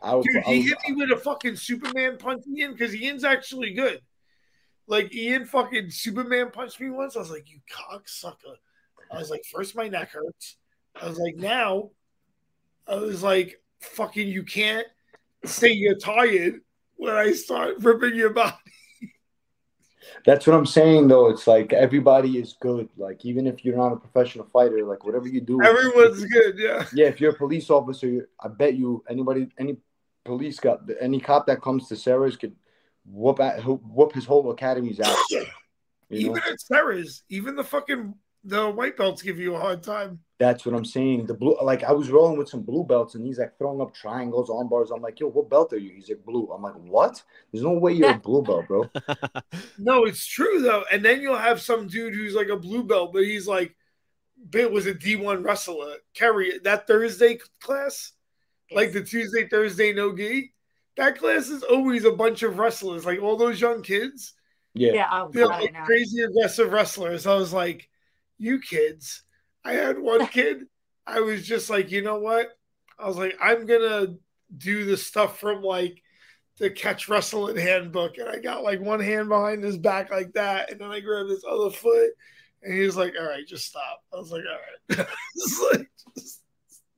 I 0.00 0.14
would, 0.14 0.24
Dude, 0.24 0.36
I 0.36 0.40
he 0.52 0.58
would- 0.58 0.66
hit 0.68 0.78
me 0.88 0.94
with 1.06 1.10
a 1.10 1.20
fucking 1.20 1.56
Superman 1.56 2.18
punch 2.18 2.44
Ian 2.46 2.72
because 2.72 2.94
Ian's 2.94 3.24
actually 3.24 3.72
good. 3.72 4.00
Like 4.86 5.14
Ian 5.14 5.44
fucking 5.46 5.90
Superman 5.90 6.50
punched 6.50 6.80
me 6.80 6.90
once. 6.90 7.16
I 7.16 7.20
was 7.20 7.30
like, 7.30 7.50
you 7.50 7.58
cocksucker. 7.70 8.56
I 9.10 9.18
was 9.18 9.30
like, 9.30 9.42
first 9.52 9.76
my 9.76 9.88
neck 9.88 10.10
hurts. 10.10 10.56
I 11.00 11.08
was 11.08 11.18
like, 11.18 11.36
now 11.36 11.90
I 12.86 12.96
was 12.96 13.22
like, 13.22 13.60
fucking 13.80 14.28
you 14.28 14.42
can't 14.42 14.86
say 15.44 15.70
you're 15.72 15.98
tired 15.98 16.60
when 16.96 17.14
I 17.14 17.32
start 17.32 17.76
ripping 17.80 18.16
your 18.16 18.30
body. 18.30 18.56
That's 20.24 20.46
what 20.46 20.56
I'm 20.56 20.66
saying, 20.66 21.08
though. 21.08 21.28
It's 21.28 21.46
like 21.46 21.72
everybody 21.72 22.38
is 22.38 22.54
good. 22.60 22.88
Like 22.96 23.24
even 23.24 23.46
if 23.46 23.64
you're 23.64 23.76
not 23.76 23.92
a 23.92 23.96
professional 23.96 24.46
fighter, 24.52 24.84
like 24.84 25.04
whatever 25.04 25.28
you 25.28 25.40
do, 25.40 25.62
Everyone's 25.62 26.24
good, 26.24 26.58
yeah. 26.58 26.86
yeah. 26.92 27.06
If 27.06 27.20
you're 27.20 27.32
a 27.32 27.36
police 27.36 27.70
officer, 27.70 28.28
I 28.40 28.48
bet 28.48 28.74
you 28.74 29.04
anybody, 29.08 29.48
any 29.58 29.76
police 30.24 30.58
cop, 30.58 30.88
any 31.00 31.20
cop 31.20 31.46
that 31.46 31.62
comes 31.62 31.88
to 31.88 31.96
Serra's 31.96 32.36
could 32.36 32.54
whoop 33.04 33.40
at 33.40 33.62
whoop 33.62 34.12
his 34.12 34.24
whole 34.24 34.50
academy's 34.50 35.00
ass. 35.00 35.16
You 36.10 36.30
know, 36.30 36.36
Even 36.38 36.52
at 36.52 36.58
Serra's, 36.62 37.22
even 37.28 37.54
the 37.54 37.62
fucking 37.62 38.14
the 38.44 38.70
white 38.70 38.96
belts 38.96 39.22
give 39.22 39.38
you 39.38 39.54
a 39.54 39.60
hard 39.60 39.82
time. 39.82 40.20
that's 40.38 40.64
what 40.64 40.74
I'm 40.74 40.84
saying. 40.84 41.26
The 41.26 41.34
blue, 41.34 41.56
like 41.62 41.84
I 41.84 41.92
was 41.92 42.10
rolling 42.10 42.38
with 42.38 42.48
some 42.48 42.62
blue 42.62 42.84
belts, 42.84 43.14
and 43.14 43.24
he's 43.24 43.38
like 43.38 43.58
throwing 43.58 43.80
up 43.80 43.94
triangles, 43.94 44.50
arm 44.50 44.68
bars. 44.68 44.90
I'm 44.90 45.02
like, 45.02 45.20
yo, 45.20 45.28
what 45.28 45.50
belt 45.50 45.72
are 45.72 45.78
you? 45.78 45.92
He's 45.94 46.08
like 46.08 46.24
blue. 46.24 46.50
I'm 46.52 46.62
like, 46.62 46.74
what? 46.74 47.22
There's 47.52 47.64
no 47.64 47.72
way 47.72 47.92
you're 47.92 48.10
a 48.10 48.18
blue 48.18 48.42
belt, 48.42 48.66
bro. 48.68 48.84
No, 49.78 50.04
it's 50.04 50.26
true 50.26 50.60
though. 50.60 50.84
And 50.92 51.04
then 51.04 51.20
you'll 51.20 51.36
have 51.36 51.60
some 51.60 51.86
dude 51.86 52.14
who's 52.14 52.34
like 52.34 52.48
a 52.48 52.56
blue 52.56 52.84
belt, 52.84 53.12
but 53.12 53.24
he's 53.24 53.46
like, 53.46 53.74
Bit 54.50 54.70
was 54.70 54.86
a 54.86 54.94
D1 54.94 55.44
wrestler. 55.44 55.96
Kerry, 56.14 56.58
that 56.64 56.86
Thursday 56.86 57.38
class, 57.60 58.12
like 58.70 58.92
the 58.92 59.02
Tuesday, 59.02 59.48
Thursday, 59.48 59.92
no 59.92 60.14
gi, 60.14 60.52
that 60.96 61.18
class 61.18 61.48
is 61.48 61.62
always 61.62 62.04
a 62.04 62.12
bunch 62.12 62.42
of 62.42 62.58
wrestlers, 62.58 63.06
like 63.06 63.20
all 63.20 63.36
those 63.36 63.60
young 63.60 63.82
kids. 63.82 64.34
Yeah, 64.74 64.92
Yeah, 64.92 65.08
oh, 65.12 65.30
They're 65.32 65.46
like 65.46 65.74
crazy 65.84 66.22
aggressive 66.22 66.72
wrestlers. 66.72 67.26
I 67.26 67.34
was 67.34 67.52
like, 67.52 67.88
you 68.38 68.60
kids. 68.60 69.22
I 69.64 69.72
had 69.72 69.98
one 69.98 70.26
kid, 70.28 70.64
I 71.06 71.20
was 71.20 71.46
just 71.46 71.70
like, 71.70 71.90
you 71.90 72.02
know 72.02 72.18
what? 72.18 72.48
I 72.98 73.06
was 73.06 73.16
like, 73.16 73.36
I'm 73.40 73.66
gonna 73.66 74.14
do 74.56 74.84
the 74.84 74.96
stuff 74.96 75.40
from 75.40 75.62
like 75.62 76.02
the 76.58 76.70
catch 76.70 77.08
wrestling 77.08 77.56
handbook. 77.56 78.18
And 78.18 78.28
I 78.28 78.38
got 78.38 78.62
like 78.62 78.80
one 78.80 79.00
hand 79.00 79.28
behind 79.28 79.62
his 79.64 79.78
back 79.78 80.10
like 80.10 80.32
that. 80.34 80.70
And 80.70 80.80
then 80.80 80.90
I 80.90 81.00
grabbed 81.00 81.30
his 81.30 81.44
other 81.48 81.70
foot. 81.70 82.10
And 82.62 82.74
he 82.74 82.80
was 82.80 82.96
like, 82.96 83.14
all 83.18 83.26
right, 83.26 83.46
just 83.46 83.66
stop. 83.66 84.02
I 84.12 84.16
was 84.16 84.32
like, 84.32 84.42
all 84.44 84.96
right. 84.98 85.06
Just 85.36 85.62
like, 85.72 85.88
just 86.18 86.42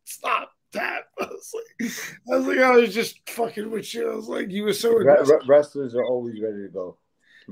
stop, 0.05 0.51
That 0.72 1.03
I 1.20 1.26
was 1.26 1.55
like, 1.55 1.91
I 2.32 2.36
was 2.36 2.47
like, 2.47 2.59
I 2.59 2.70
was 2.70 2.95
just 2.95 3.28
fucking 3.28 3.70
with 3.70 3.93
you. 3.95 4.11
I 4.11 4.14
was 4.14 4.28
like, 4.28 4.51
you 4.51 4.64
were 4.64 4.72
so 4.72 4.99
aggressive. 4.99 5.41
wrestlers 5.47 5.95
are 5.95 6.05
always 6.05 6.41
ready 6.41 6.62
to 6.62 6.68
go. 6.68 6.97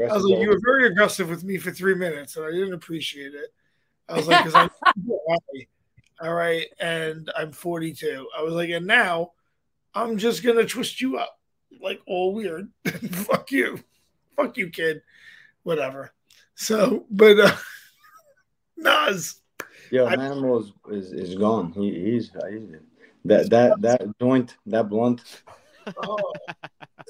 I 0.00 0.14
was 0.14 0.24
like, 0.24 0.40
you 0.40 0.48
were 0.48 0.60
very 0.64 0.86
aggressive 0.86 1.28
with 1.28 1.44
me 1.44 1.58
for 1.58 1.70
three 1.70 1.94
minutes, 1.94 2.36
and 2.36 2.46
I 2.46 2.50
didn't 2.50 2.72
appreciate 2.72 3.34
it. 3.34 3.52
I 4.08 4.16
was 4.16 4.26
like, 4.26 4.44
because 4.44 4.54
I, 4.54 4.68
all 6.26 6.34
right, 6.34 6.66
and 6.80 7.30
I'm 7.36 7.52
42. 7.52 8.26
I 8.36 8.42
was 8.42 8.54
like, 8.54 8.70
and 8.70 8.86
now 8.86 9.32
I'm 9.94 10.18
just 10.18 10.42
gonna 10.42 10.64
twist 10.64 11.00
you 11.00 11.18
up, 11.18 11.38
like 11.82 12.00
all 12.06 12.32
weird. 12.34 12.70
Fuck 12.86 13.52
you, 13.52 13.80
fuck 14.36 14.56
you, 14.56 14.70
kid. 14.70 15.02
Whatever. 15.62 16.12
So, 16.54 17.04
but 17.10 17.38
uh, 17.38 17.56
Nas, 18.76 19.40
Yo, 19.90 20.06
I- 20.06 20.16
Manimal 20.16 20.62
is, 20.90 21.12
is, 21.12 21.12
is 21.30 21.34
gone. 21.36 21.72
He, 21.72 21.92
he's, 22.12 22.30
he's 22.50 22.62
that 23.24 23.50
that 23.50 23.80
that 23.82 24.02
joint, 24.20 24.56
that 24.66 24.88
blunt. 24.88 25.22
oh, 26.02 26.32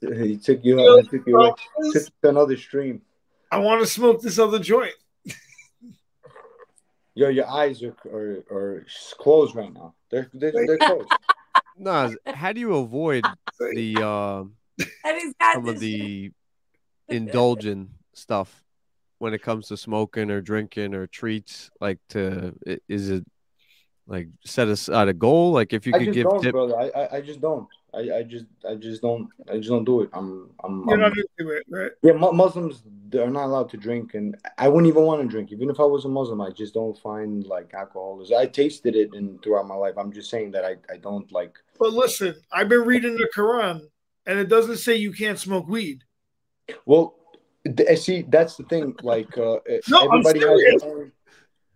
He 0.01 0.37
took 0.37 0.65
you. 0.65 0.79
He 0.79 1.03
took 1.09 1.27
you. 1.27 1.33
bro, 1.35 1.55
Took 1.93 1.95
you 1.95 2.01
to 2.23 2.29
another 2.29 2.57
stream. 2.57 3.03
I 3.51 3.59
want 3.59 3.81
to 3.81 3.87
smoke 3.87 4.21
this 4.21 4.39
other 4.39 4.59
joint. 4.59 4.95
Yo, 7.19 7.29
your 7.29 7.49
eyes 7.49 7.83
are 7.83 7.97
are, 8.13 8.45
are 8.49 8.87
closed 9.19 9.57
right 9.57 9.75
now. 9.75 9.93
They're 10.09 10.31
they're, 10.33 10.53
they're 10.53 10.79
closed. 10.79 11.09
Nas, 11.77 12.17
how 12.25 12.53
do 12.53 12.61
you 12.61 12.77
avoid 12.77 13.25
the 13.59 13.97
uh, 14.01 14.45
and 15.05 15.21
he's 15.21 15.35
got 15.41 15.55
some 15.55 15.69
of 15.69 15.81
the 15.81 16.31
indulgent 17.09 17.91
stuff 18.15 18.63
when 19.19 19.35
it 19.35 19.43
comes 19.43 19.67
to 19.67 19.77
smoking 19.77 20.31
or 20.31 20.41
drinking 20.41 20.95
or 20.95 21.09
treats? 21.09 21.71
Like 21.81 21.99
to 22.11 22.55
is 22.89 23.11
it 23.11 23.27
like 24.07 24.29
set 24.45 24.69
aside 24.69 25.09
a 25.09 25.13
goal? 25.13 25.51
Like 25.51 25.73
if 25.73 25.89
you 25.89 25.95
I 25.97 25.99
could 25.99 26.05
just 26.05 26.15
give 26.15 26.29
don't, 26.29 26.41
tip, 26.41 26.53
brother. 26.53 26.79
I, 26.79 26.89
I 27.01 27.17
I 27.17 27.21
just 27.21 27.41
don't. 27.41 27.67
I, 27.95 28.19
I 28.19 28.23
just 28.23 28.47
I 28.69 28.75
just 28.75 29.03
don't 29.03 29.29
I 29.51 29.57
just 29.57 29.69
don't 29.69 29.85
do 29.85 30.03
it. 30.03 30.11
I'm 30.13 30.51
I'm, 30.63 30.85
You're 30.89 30.95
I'm 30.95 31.01
not 31.01 31.13
into 31.17 31.53
it, 31.53 31.65
right? 31.71 31.91
yeah. 32.03 32.13
Muslims 32.13 32.83
they're 33.11 33.31
not 33.31 33.47
allowed 33.47 33.71
to 33.71 33.77
drink, 33.77 34.15
and 34.15 34.37
I 34.59 34.69
wouldn't 34.69 34.89
even 34.89 35.05
want 35.05 35.23
to 35.23 35.29
drink. 35.29 35.51
Even 35.53 35.71
if 35.71 35.81
I 35.81 35.85
was 35.85 36.05
a 36.05 36.09
Muslim, 36.09 36.41
I 36.41 36.51
just 36.51 36.75
don't 36.75 36.99
find 36.99 37.47
like 37.47 37.73
alcohol 37.73 38.21
is. 38.21 38.31
I 38.33 38.47
tasted 38.47 38.95
it 38.95 39.15
and 39.15 39.43
throughout 39.43 39.67
my 39.67 39.75
life. 39.75 39.95
I'm 39.97 40.13
just 40.13 40.31
saying 40.31 40.51
that 40.53 40.65
I 40.65 40.77
I 40.93 40.99
don't 40.99 41.31
like. 41.33 41.59
But 41.79 41.93
listen, 41.93 42.35
I've 42.53 42.69
been 42.69 42.83
reading 42.83 43.17
the 43.17 43.29
Quran, 43.35 43.81
and 44.27 44.39
it 44.39 44.49
doesn't 44.49 44.79
say 44.79 44.97
you 44.97 45.13
can't 45.13 45.39
smoke 45.39 45.67
weed. 45.69 46.05
Well, 46.85 47.15
see, 47.97 48.23
that's 48.29 48.57
the 48.57 48.65
thing. 48.65 48.95
Like, 49.03 49.37
uh, 49.39 49.59
No, 49.89 50.01
I'm 50.01 50.19
everybody 50.19 50.41
has 50.41 50.61
serious. 50.61 50.83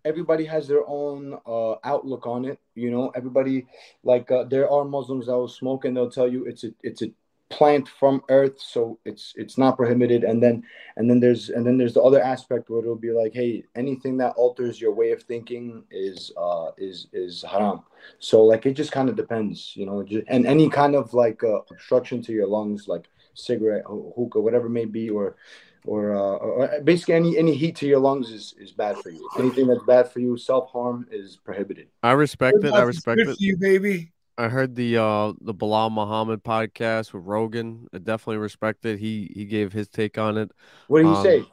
Everybody 0.04 0.44
has 0.44 0.68
their 0.68 0.86
own 0.86 1.38
uh, 1.46 1.74
outlook 1.84 2.26
on 2.26 2.44
it. 2.44 2.58
You 2.74 2.90
know, 2.90 3.10
everybody 3.14 3.66
like 4.04 4.30
uh, 4.30 4.44
there 4.44 4.70
are 4.70 4.84
Muslims 4.84 5.26
that 5.26 5.36
will 5.36 5.48
smoke 5.48 5.84
and 5.84 5.96
they'll 5.96 6.10
tell 6.10 6.28
you 6.28 6.44
it's 6.44 6.64
a 6.64 6.72
it's 6.82 7.02
a 7.02 7.10
plant 7.50 7.86
from 7.86 8.22
earth, 8.30 8.58
so 8.58 8.98
it's 9.04 9.34
it's 9.36 9.58
not 9.58 9.76
prohibited. 9.76 10.24
And 10.24 10.42
then 10.42 10.64
and 10.96 11.08
then 11.08 11.20
there's 11.20 11.50
and 11.50 11.66
then 11.66 11.76
there's 11.76 11.94
the 11.94 12.02
other 12.02 12.22
aspect 12.22 12.70
where 12.70 12.80
it'll 12.80 12.96
be 12.96 13.12
like, 13.12 13.34
hey, 13.34 13.64
anything 13.76 14.16
that 14.18 14.32
alters 14.36 14.80
your 14.80 14.92
way 14.92 15.12
of 15.12 15.22
thinking 15.22 15.84
is 15.90 16.32
uh 16.36 16.70
is 16.78 17.08
is 17.12 17.42
haram. 17.42 17.82
So 18.18 18.42
like 18.44 18.66
it 18.66 18.74
just 18.74 18.92
kind 18.92 19.08
of 19.08 19.16
depends, 19.16 19.72
you 19.76 19.86
know, 19.86 20.02
ju- 20.02 20.24
and 20.28 20.46
any 20.46 20.68
kind 20.68 20.94
of 20.94 21.14
like 21.14 21.44
uh, 21.44 21.60
obstruction 21.70 22.22
to 22.22 22.32
your 22.32 22.46
lungs, 22.46 22.88
like 22.88 23.08
cigarette, 23.34 23.84
ho- 23.84 24.12
hookah, 24.16 24.40
whatever 24.40 24.66
it 24.66 24.70
may 24.70 24.86
be, 24.86 25.10
or 25.10 25.36
or, 25.84 26.14
uh, 26.14 26.36
or 26.36 26.80
basically 26.82 27.14
any 27.14 27.38
any 27.38 27.54
heat 27.54 27.76
to 27.76 27.86
your 27.86 27.98
lungs 27.98 28.30
is 28.30 28.54
is 28.58 28.72
bad 28.72 28.98
for 28.98 29.10
you. 29.10 29.28
Anything 29.38 29.66
that's 29.66 29.84
bad 29.84 30.10
for 30.10 30.20
you, 30.20 30.36
self 30.36 30.70
harm 30.70 31.06
is 31.10 31.36
prohibited. 31.36 31.88
I 32.02 32.12
respect 32.12 32.62
it. 32.62 32.72
I 32.72 32.82
respect 32.82 33.20
it. 33.20 33.26
for 33.26 33.36
you, 33.38 33.56
baby. 33.56 34.12
I 34.38 34.48
heard 34.48 34.74
the 34.74 34.96
uh 34.96 35.32
the 35.40 35.54
Belal 35.54 35.90
Muhammad 35.92 36.42
podcast 36.42 37.12
with 37.12 37.24
Rogan. 37.24 37.86
I 37.92 37.98
definitely 37.98 38.38
respect 38.38 38.84
it. 38.86 38.98
He 38.98 39.30
he 39.34 39.44
gave 39.44 39.72
his 39.72 39.88
take 39.88 40.18
on 40.18 40.38
it. 40.38 40.50
What 40.88 41.00
did 41.00 41.08
he 41.08 41.14
Um, 41.14 41.22
say? 41.22 41.44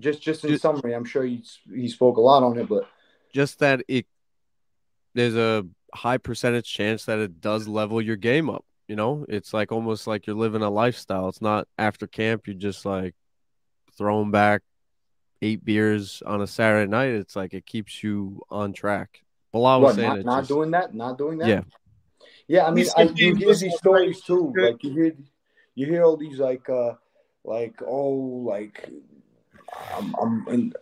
Just 0.00 0.22
just 0.22 0.44
in 0.44 0.50
ju- 0.50 0.58
summary, 0.58 0.94
I'm 0.94 1.04
sure 1.04 1.24
he 1.24 1.42
he 1.74 1.88
spoke 1.88 2.16
a 2.16 2.20
lot 2.20 2.42
on 2.42 2.58
it, 2.58 2.68
but 2.68 2.88
Just 3.32 3.58
that 3.60 3.82
it 3.88 4.06
there's 5.14 5.36
a 5.36 5.66
high 5.94 6.18
percentage 6.18 6.72
chance 6.72 7.04
that 7.06 7.18
it 7.18 7.40
does 7.40 7.66
level 7.66 8.00
your 8.00 8.16
game 8.16 8.50
up. 8.50 8.64
You 8.86 8.96
know, 8.96 9.26
it's 9.28 9.52
like 9.52 9.72
almost 9.72 10.06
like 10.06 10.26
you're 10.26 10.36
living 10.36 10.62
a 10.62 10.70
lifestyle. 10.70 11.28
It's 11.28 11.42
not 11.42 11.66
after 11.76 12.06
camp 12.06 12.46
you're 12.46 12.56
just 12.56 12.84
like 12.86 13.14
throwing 13.98 14.30
back 14.30 14.62
eight 15.42 15.64
beers 15.64 16.22
on 16.24 16.40
a 16.40 16.46
Saturday 16.46 16.90
night. 16.90 17.10
It's 17.10 17.36
like 17.36 17.52
it 17.52 17.66
keeps 17.66 18.02
you 18.02 18.42
on 18.48 18.72
track. 18.72 19.22
Belal 19.54 19.80
was 19.80 19.82
what, 19.82 19.94
saying 19.96 20.08
not, 20.08 20.18
it 20.18 20.26
not 20.26 20.40
just- 20.40 20.48
doing 20.48 20.70
that, 20.70 20.94
not 20.94 21.18
doing 21.18 21.38
that. 21.38 21.48
Yeah. 21.48 21.60
yeah. 22.46 22.66
I 22.66 22.70
mean, 22.70 22.86
I, 22.96 23.02
you 23.14 23.34
hear 23.34 23.54
these 23.54 23.76
stories 23.76 24.20
too. 24.22 24.52
Like 24.56 24.82
you 24.82 24.92
hear, 24.92 25.12
you 25.74 25.86
hear 25.86 26.04
all 26.04 26.16
these 26.16 26.38
like, 26.38 26.68
uh 26.68 26.94
like 27.44 27.80
oh, 27.86 28.44
like 28.46 28.88
I'm 29.94 30.14
I'm 30.20 30.48
in, 30.48 30.74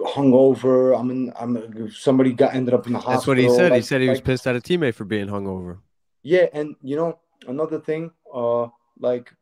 hungover. 0.00 0.98
I'm 0.98 1.10
in. 1.10 1.32
I'm 1.38 1.90
somebody 1.90 2.32
got 2.32 2.54
ended 2.54 2.74
up 2.74 2.86
in 2.86 2.92
the 2.94 2.98
hospital. 2.98 3.14
That's 3.14 3.26
what 3.26 3.38
he 3.38 3.48
said. 3.48 3.72
he 3.72 3.82
said 3.82 4.00
he 4.00 4.08
was 4.08 4.18
like- 4.18 4.24
pissed 4.24 4.46
at 4.46 4.56
a 4.56 4.60
teammate 4.60 4.94
for 4.94 5.04
being 5.04 5.28
hungover. 5.28 5.78
Yeah, 6.22 6.46
and 6.52 6.74
you 6.82 6.96
know 6.96 7.18
another 7.46 7.78
thing, 7.80 8.10
uh, 8.34 8.66
like 8.98 9.32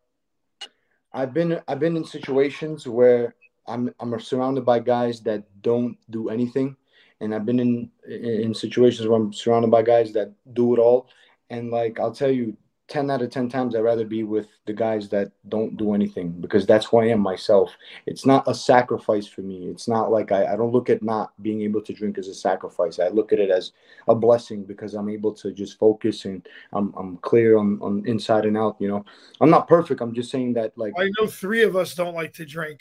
I've 1.17 1.33
been 1.33 1.61
I've 1.67 1.81
been 1.81 1.97
in 1.97 2.05
situations 2.05 2.87
where 2.87 3.35
I'm 3.67 3.93
I'm 4.01 4.21
surrounded 4.21 4.67
by 4.67 4.81
guys 4.81 5.23
that 5.23 5.45
don't 5.63 5.97
do 6.11 6.29
anything, 6.29 6.77
and 7.23 7.35
I've 7.35 7.47
been 7.47 7.59
in 7.59 7.91
in 8.07 8.53
situations 8.55 9.09
where 9.09 9.19
I'm 9.19 9.33
surrounded 9.33 9.71
by 9.71 9.81
guys 9.81 10.13
that 10.13 10.33
do 10.53 10.75
it 10.75 10.79
all, 10.79 11.09
and 11.49 11.71
like 11.71 11.99
I'll 11.99 12.13
tell 12.13 12.31
you, 12.31 12.55
ten 12.89 13.11
out 13.11 13.23
of 13.23 13.31
ten 13.31 13.49
times 13.49 13.75
I'd 13.75 13.81
rather 13.81 14.05
be 14.05 14.23
with 14.23 14.49
the 14.67 14.73
guys 14.73 15.09
that 15.09 15.33
don't 15.49 15.77
do 15.77 15.95
anything 15.95 16.31
because 16.41 16.67
that's 16.67 16.87
who 16.87 16.99
I 16.99 17.07
am 17.07 17.21
myself. 17.21 17.73
It's 18.07 18.25
not 18.25 18.47
a 18.47 18.55
sacrifice 18.55 19.27
for 19.27 19.41
me. 19.41 19.69
It's 19.69 19.89
not 19.89 20.11
like 20.11 20.33
I, 20.33 20.53
I 20.53 20.57
don't 20.57 20.73
look 20.73 20.89
at 20.89 21.03
not 21.03 21.33
being 21.43 21.63
able 21.63 21.83
to 21.83 21.93
drink 21.93 22.19
as 22.19 22.29
a 22.29 22.35
sacrifice. 22.35 22.99
I 22.99 23.09
look 23.09 23.33
at 23.33 23.41
it 23.41 23.51
as 23.51 23.73
a 24.09 24.15
blessing 24.15 24.65
because 24.65 24.95
I'm 24.95 25.09
able 25.09 25.33
to 25.35 25.53
just 25.53 25.79
focus 25.79 26.25
and 26.25 26.47
I'm 26.73 26.95
I'm 26.97 27.17
clear 27.19 27.59
on, 27.59 27.79
on 27.83 28.05
inside 28.07 28.45
and 28.45 28.57
out, 28.57 28.77
you 28.79 28.89
know. 28.89 29.05
I'm 29.41 29.51
not 29.51 29.69
perfect. 29.69 30.01
I'm 30.01 30.15
just 30.15 30.31
saying 30.31 30.55
that 30.55 30.77
like 30.77 30.95
I 30.99 31.11
know 31.19 31.27
three 31.27 31.63
of 31.63 31.77
us 31.77 31.95
don't 31.95 32.15
like 32.15 32.35
to 32.35 32.47
drink. 32.47 32.81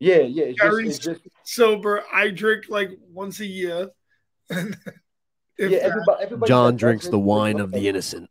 yeah, 0.00 0.18
yeah, 0.20 0.44
it's 0.46 0.58
just, 0.60 0.80
it's 0.80 0.98
just 0.98 1.20
sober. 1.44 2.02
I 2.12 2.30
drink 2.30 2.64
like 2.68 2.90
once 3.12 3.40
a 3.40 3.46
year. 3.46 3.90
If 5.58 5.70
yeah, 5.70 5.78
everybody, 5.78 6.24
everybody 6.24 6.48
John 6.48 6.76
drinks 6.76 7.08
the 7.08 7.18
wine 7.18 7.60
of 7.60 7.70
the 7.72 7.86
innocent. 7.86 8.30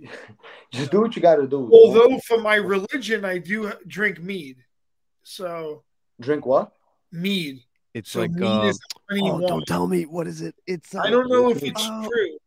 Just 0.72 0.90
do 0.90 1.00
what 1.00 1.14
you 1.16 1.22
got 1.22 1.36
to 1.36 1.46
do. 1.46 1.70
although 1.72 2.18
for 2.26 2.38
my 2.40 2.54
religion, 2.56 3.24
I 3.24 3.38
do 3.38 3.72
drink 3.86 4.20
mead. 4.20 4.56
So 5.22 5.84
drink 6.20 6.46
what? 6.46 6.72
mead. 7.12 7.62
It's 7.92 8.12
So 8.12 8.20
like 8.20 8.30
mead 8.30 8.46
uh, 8.46 8.68
is 8.68 8.80
oh, 9.12 9.40
don't 9.40 9.66
tell 9.66 9.86
me 9.86 10.06
what 10.06 10.26
is 10.26 10.42
it? 10.42 10.54
It's 10.66 10.94
uh, 10.94 11.00
I 11.00 11.10
don't 11.10 11.28
know 11.28 11.50
if 11.50 11.62
it's 11.62 11.82
Oh. 11.84 12.08
true, 12.08 12.38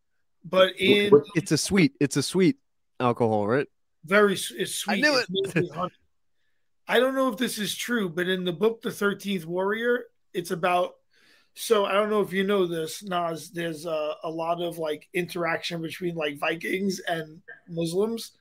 but 0.45 0.73
in 0.79 1.11
It's 1.35 1.51
a 1.51 1.57
sweet. 1.57 1.93
It's 1.99 2.17
a 2.17 2.23
sweet 2.23 2.57
alcohol, 2.99 3.47
right? 3.47 3.67
very 4.05 4.33
it's 4.33 4.75
sweet. 4.75 5.01
knew 5.01 5.17
It's 5.17 5.53
made. 5.55 5.89
I 6.87 6.99
don't 6.99 7.15
know 7.15 7.29
if 7.29 7.37
this 7.37 7.57
is 7.59 7.73
true, 7.75 8.09
but 8.09 8.27
in 8.27 8.43
the 8.43 8.51
book 8.51 8.81
The 8.81 8.91
Thirteenth 8.91 9.45
Warrior, 9.45 10.05
it's 10.33 10.51
about. 10.51 10.93
So 11.55 11.85
I 11.85 11.93
don't 11.93 12.09
know 12.09 12.21
if 12.21 12.33
you 12.33 12.43
know 12.43 12.65
this, 12.65 13.03
Nas. 13.03 13.51
There's 13.51 13.85
a, 13.85 14.15
a 14.23 14.29
lot 14.29 14.61
of 14.61 14.77
like 14.79 15.07
interaction 15.13 15.81
between 15.81 16.15
like 16.15 16.39
Vikings 16.39 16.99
and 16.99 17.41
Muslims, 17.69 18.31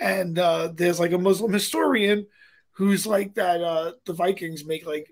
and 0.00 0.38
uh, 0.38 0.72
there's 0.74 0.98
like 0.98 1.12
a 1.12 1.18
Muslim 1.18 1.52
historian 1.52 2.26
who's 2.72 3.06
like 3.06 3.34
that. 3.34 3.62
Uh, 3.62 3.92
the 4.06 4.12
Vikings 4.12 4.64
make 4.64 4.86
like 4.86 5.08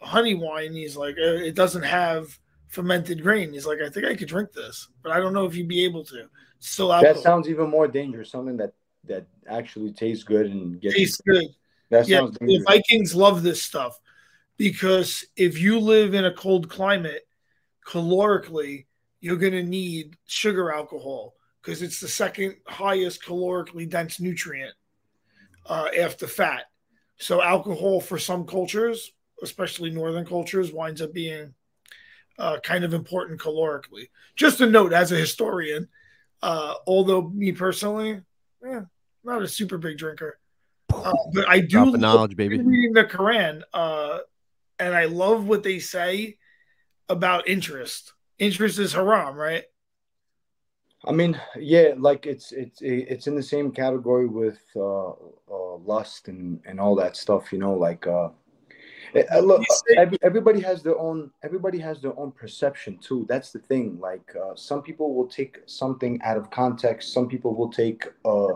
honey 0.00 0.34
wine. 0.34 0.72
He's 0.72 0.96
like, 0.96 1.16
uh, 1.18 1.34
it 1.34 1.56
doesn't 1.56 1.82
have 1.82 2.38
fermented 2.68 3.22
grain. 3.22 3.52
He's 3.52 3.66
like, 3.66 3.80
I 3.80 3.88
think 3.88 4.06
I 4.06 4.14
could 4.14 4.28
drink 4.28 4.52
this, 4.52 4.88
but 5.02 5.10
I 5.10 5.18
don't 5.18 5.32
know 5.32 5.46
if 5.46 5.56
you'd 5.56 5.68
be 5.68 5.84
able 5.84 6.04
to. 6.04 6.28
Still 6.60 6.88
That 6.88 7.04
alcohol. 7.04 7.22
sounds 7.22 7.48
even 7.48 7.70
more 7.70 7.88
dangerous. 7.88 8.30
Something 8.30 8.56
that 8.58 8.72
that 9.06 9.26
actually 9.48 9.92
tastes 9.92 10.24
good 10.24 10.46
and 10.46 10.80
gets 10.80 10.94
tastes 10.94 11.20
good. 11.26 11.46
That 11.90 12.08
yeah, 12.08 12.20
sounds 12.20 12.38
the. 12.40 12.62
Vikings 12.66 13.14
love 13.14 13.42
this 13.42 13.62
stuff 13.62 13.98
because 14.56 15.24
if 15.36 15.58
you 15.58 15.78
live 15.80 16.14
in 16.14 16.24
a 16.24 16.32
cold 16.32 16.68
climate, 16.68 17.26
calorically, 17.86 18.86
you're 19.20 19.36
going 19.36 19.52
to 19.52 19.62
need 19.62 20.16
sugar 20.26 20.72
alcohol 20.72 21.34
because 21.62 21.82
it's 21.82 22.00
the 22.00 22.08
second 22.08 22.56
highest 22.66 23.22
calorically 23.22 23.88
dense 23.88 24.20
nutrient 24.20 24.74
uh, 25.66 25.88
after 25.98 26.26
fat. 26.26 26.64
So, 27.16 27.40
alcohol 27.40 28.00
for 28.00 28.18
some 28.18 28.44
cultures, 28.44 29.12
especially 29.42 29.90
northern 29.90 30.26
cultures, 30.26 30.72
winds 30.72 31.00
up 31.00 31.12
being 31.12 31.54
uh, 32.38 32.58
kind 32.62 32.84
of 32.84 32.92
important 32.92 33.40
calorically. 33.40 34.08
Just 34.36 34.60
a 34.60 34.66
note 34.66 34.92
as 34.92 35.12
a 35.12 35.16
historian, 35.16 35.88
uh, 36.42 36.74
although 36.86 37.22
me 37.30 37.52
personally, 37.52 38.20
eh, 38.66 38.80
not 39.22 39.42
a 39.42 39.48
super 39.48 39.78
big 39.78 39.96
drinker. 39.96 40.38
Uh, 40.92 41.12
but 41.32 41.48
I 41.48 41.60
do 41.60 41.84
love 41.84 41.98
knowledge, 41.98 42.36
baby. 42.36 42.58
reading 42.58 42.92
the 42.92 43.04
Quran, 43.04 43.62
uh, 43.72 44.18
and 44.78 44.94
I 44.94 45.04
love 45.06 45.46
what 45.46 45.62
they 45.62 45.78
say 45.78 46.38
about 47.08 47.48
interest. 47.48 48.12
Interest 48.38 48.78
is 48.78 48.92
haram, 48.92 49.36
right? 49.36 49.64
I 51.06 51.12
mean, 51.12 51.38
yeah, 51.56 51.94
like 51.98 52.26
it's 52.26 52.52
it's 52.52 52.78
it's 52.80 53.26
in 53.26 53.34
the 53.34 53.42
same 53.42 53.70
category 53.70 54.26
with 54.26 54.60
uh, 54.74 55.10
uh, 55.10 55.76
lust 55.84 56.28
and 56.28 56.60
and 56.64 56.80
all 56.80 56.94
that 56.96 57.16
stuff. 57.16 57.52
You 57.52 57.58
know, 57.58 57.74
like 57.74 58.06
uh, 58.06 58.30
uh, 59.32 59.40
look, 59.40 59.62
every, 59.96 60.18
everybody 60.22 60.60
has 60.60 60.82
their 60.82 60.98
own 60.98 61.30
everybody 61.42 61.78
has 61.78 62.00
their 62.00 62.18
own 62.18 62.32
perception 62.32 62.98
too. 62.98 63.26
That's 63.28 63.52
the 63.52 63.58
thing. 63.58 63.98
Like 64.00 64.34
uh, 64.34 64.54
some 64.56 64.82
people 64.82 65.14
will 65.14 65.26
take 65.26 65.58
something 65.66 66.20
out 66.22 66.36
of 66.36 66.50
context. 66.50 67.12
Some 67.12 67.28
people 67.28 67.54
will 67.54 67.70
take. 67.70 68.06
Uh, 68.24 68.54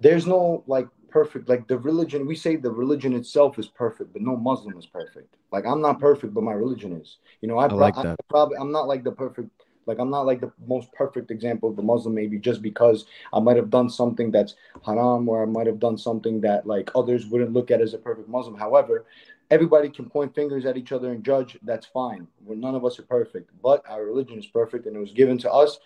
there's 0.00 0.26
no 0.26 0.64
like 0.66 0.88
perfect 1.14 1.48
like 1.48 1.68
the 1.68 1.78
religion. 1.78 2.26
We 2.26 2.34
say 2.34 2.56
the 2.56 2.72
religion 2.72 3.14
itself 3.14 3.56
is 3.60 3.68
perfect, 3.68 4.12
but 4.12 4.20
no 4.20 4.36
Muslim 4.36 4.76
is 4.76 4.86
perfect. 4.86 5.36
Like 5.52 5.64
I'm 5.64 5.80
not 5.80 6.00
perfect, 6.00 6.34
but 6.34 6.42
my 6.42 6.56
religion 6.64 6.92
is. 7.00 7.18
You 7.40 7.46
know, 7.48 7.58
I, 7.58 7.66
I 7.66 7.72
like 7.72 7.96
I 7.96 8.02
that. 8.02 8.16
probably 8.28 8.56
I'm 8.58 8.72
not 8.72 8.88
like 8.88 9.04
the 9.04 9.12
perfect 9.12 9.48
like 9.86 10.00
I'm 10.00 10.10
not 10.10 10.26
like 10.26 10.40
the 10.40 10.50
most 10.66 10.90
perfect 10.92 11.30
example 11.30 11.68
of 11.70 11.76
the 11.76 11.82
Muslim, 11.82 12.16
maybe 12.16 12.38
just 12.38 12.62
because 12.62 13.04
I 13.32 13.38
might 13.38 13.56
have 13.56 13.70
done 13.70 13.88
something 13.88 14.32
that's 14.32 14.56
haram, 14.84 15.28
or 15.28 15.42
I 15.42 15.46
might 15.46 15.68
have 15.68 15.78
done 15.78 15.96
something 15.96 16.40
that 16.40 16.66
like 16.66 16.90
others 16.96 17.26
wouldn't 17.26 17.52
look 17.52 17.70
at 17.70 17.80
as 17.80 17.94
a 17.94 17.98
perfect 17.98 18.28
Muslim. 18.28 18.56
However, 18.56 19.04
everybody 19.50 19.88
can 19.88 20.08
point 20.08 20.34
fingers 20.34 20.64
at 20.64 20.76
each 20.76 20.92
other 20.92 21.12
and 21.12 21.24
judge. 21.24 21.58
That's 21.62 21.86
fine. 21.86 22.26
Well, 22.44 22.58
none 22.58 22.74
of 22.74 22.84
us 22.84 22.98
are 22.98 23.04
perfect, 23.04 23.50
but 23.62 23.82
our 23.88 24.04
religion 24.04 24.38
is 24.38 24.46
perfect, 24.46 24.86
and 24.86 24.96
it 24.96 24.98
was 24.98 25.12
given 25.12 25.38
to 25.38 25.52
us 25.52 25.78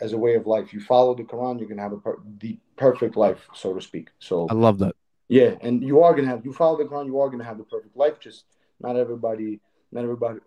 as 0.00 0.12
a 0.12 0.18
way 0.18 0.34
of 0.34 0.46
life. 0.46 0.72
You 0.72 0.80
follow 0.80 1.14
the 1.14 1.24
Quran, 1.24 1.60
you 1.60 1.66
can 1.66 1.78
have 1.78 1.92
a 1.92 1.98
per- 1.98 2.20
the 2.38 2.58
perfect 2.76 3.16
life, 3.16 3.48
so 3.54 3.74
to 3.74 3.80
speak. 3.80 4.08
So 4.18 4.46
I 4.50 4.54
love 4.54 4.78
that. 4.78 4.94
Yeah, 5.28 5.54
and 5.60 5.82
you 5.82 6.02
are 6.02 6.14
gonna 6.14 6.28
have 6.28 6.44
you 6.44 6.52
follow 6.52 6.78
the 6.78 6.84
Quran, 6.84 7.06
you 7.06 7.18
are 7.20 7.30
gonna 7.30 7.44
have 7.44 7.58
the 7.58 7.64
perfect 7.64 7.96
life. 7.96 8.18
Just 8.20 8.44
not 8.80 8.96
everybody, 8.96 9.60
not 9.90 10.04
everybody, 10.04 10.40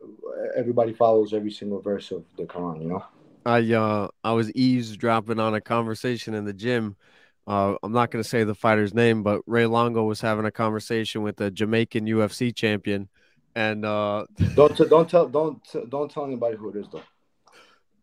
everybody 0.55 0.93
follows 0.93 1.33
every 1.33 1.51
single 1.51 1.81
verse 1.81 2.11
of 2.11 2.23
the 2.37 2.43
Quran. 2.43 2.81
You 2.81 2.89
know. 2.89 3.05
I 3.45 3.73
uh 3.73 4.07
I 4.23 4.31
was 4.33 4.51
eavesdropping 4.53 5.39
on 5.39 5.53
a 5.53 5.61
conversation 5.61 6.33
in 6.33 6.45
the 6.45 6.53
gym. 6.53 6.95
Uh, 7.47 7.75
I'm 7.83 7.91
not 7.91 8.09
going 8.11 8.23
to 8.23 8.27
say 8.29 8.43
the 8.43 8.55
fighter's 8.55 8.93
name, 8.93 9.21
but 9.21 9.41
Ray 9.45 9.65
Longo 9.67 10.03
was 10.03 10.19
having 10.21 10.45
a 10.45 10.51
conversation 10.51 11.21
with 11.21 11.39
a 11.41 11.51
Jamaican 11.51 12.05
UFC 12.07 12.55
champion, 12.55 13.07
and 13.55 13.85
uh, 13.85 14.25
Don't 14.55 14.75
don't 14.89 15.09
tell 15.09 15.27
don't 15.27 15.61
don't 15.89 16.09
tell 16.09 16.25
anybody 16.25 16.57
who 16.57 16.69
it 16.69 16.75
is 16.77 16.87
though. 16.91 17.03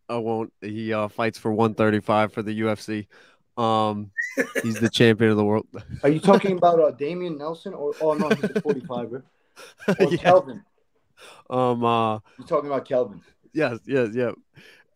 I 0.09 0.19
won't. 0.19 0.53
He 0.61 0.93
uh, 0.93 1.09
fights 1.09 1.39
for 1.39 1.53
135 1.53 2.33
for 2.33 2.43
the 2.43 2.61
UFC. 2.61 3.07
Um, 3.57 4.11
he's 4.63 4.79
the 4.79 4.89
champion 4.91 5.31
of 5.31 5.37
the 5.37 5.45
world. 5.45 5.67
Are 6.03 6.09
you 6.09 6.21
talking 6.21 6.57
about 6.57 6.81
uh, 6.81 6.91
Damian 6.93 7.37
Nelson 7.39 7.75
or 7.75 7.95
oh 8.01 8.15
no, 8.15 8.29
he's 8.31 8.45
a 8.45 8.49
45er. 8.49 9.23
Or 10.01 10.11
Yeah. 10.11 10.17
Kelvin. 10.17 10.63
Um, 11.51 11.85
uh, 11.85 12.15
You're 12.39 12.47
talking 12.47 12.71
about 12.71 12.85
Kelvin. 12.87 13.21
yes, 13.53 13.79
yes, 13.87 14.11
yeah. 14.15 14.33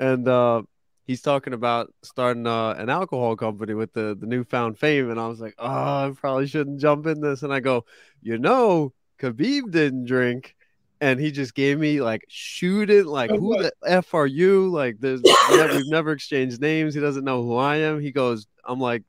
And 0.01 0.26
uh 0.26 0.62
he's 1.07 1.22
talking 1.22 1.52
about 1.52 1.92
starting 2.02 2.46
uh, 2.46 2.70
an 2.78 2.90
alcohol 2.90 3.36
company 3.36 3.74
with 3.74 3.92
the 3.92 4.16
the 4.18 4.26
newfound 4.26 4.78
fame. 4.78 5.11
And 5.11 5.20
I 5.20 5.28
was 5.28 5.40
like, 5.40 5.54
oh, 5.59 5.66
I 5.66 6.12
probably 6.14 6.46
shouldn't 6.46 6.80
jump 6.80 7.07
in 7.07 7.20
this. 7.20 7.42
And 7.42 7.52
I 7.52 7.61
go, 7.61 7.84
you 8.22 8.38
know, 8.38 8.92
Khabib 9.20 9.70
didn't 9.70 10.07
drink. 10.07 10.54
And 11.00 11.20
he 11.20 11.30
just 11.30 11.54
gave 11.54 11.78
me 11.78 12.00
like 12.00 12.24
shoot 12.28 12.88
it, 12.88 13.07
like 13.07 13.30
Oh, 13.30 13.38
who 13.38 13.48
what? 13.50 13.61
the 13.61 13.72
f 13.84 14.14
are 14.14 14.26
you? 14.26 14.68
Like 14.70 14.96
there's 14.98 15.22
we've 15.50 15.88
never 15.88 16.12
exchanged 16.12 16.61
names. 16.61 16.94
He 16.94 17.00
doesn't 17.00 17.24
know 17.24 17.42
who 17.42 17.57
I 17.57 17.76
am. 17.76 18.00
He 18.00 18.12
goes, 18.12 18.46
I'm 18.64 18.80
like 18.80 19.02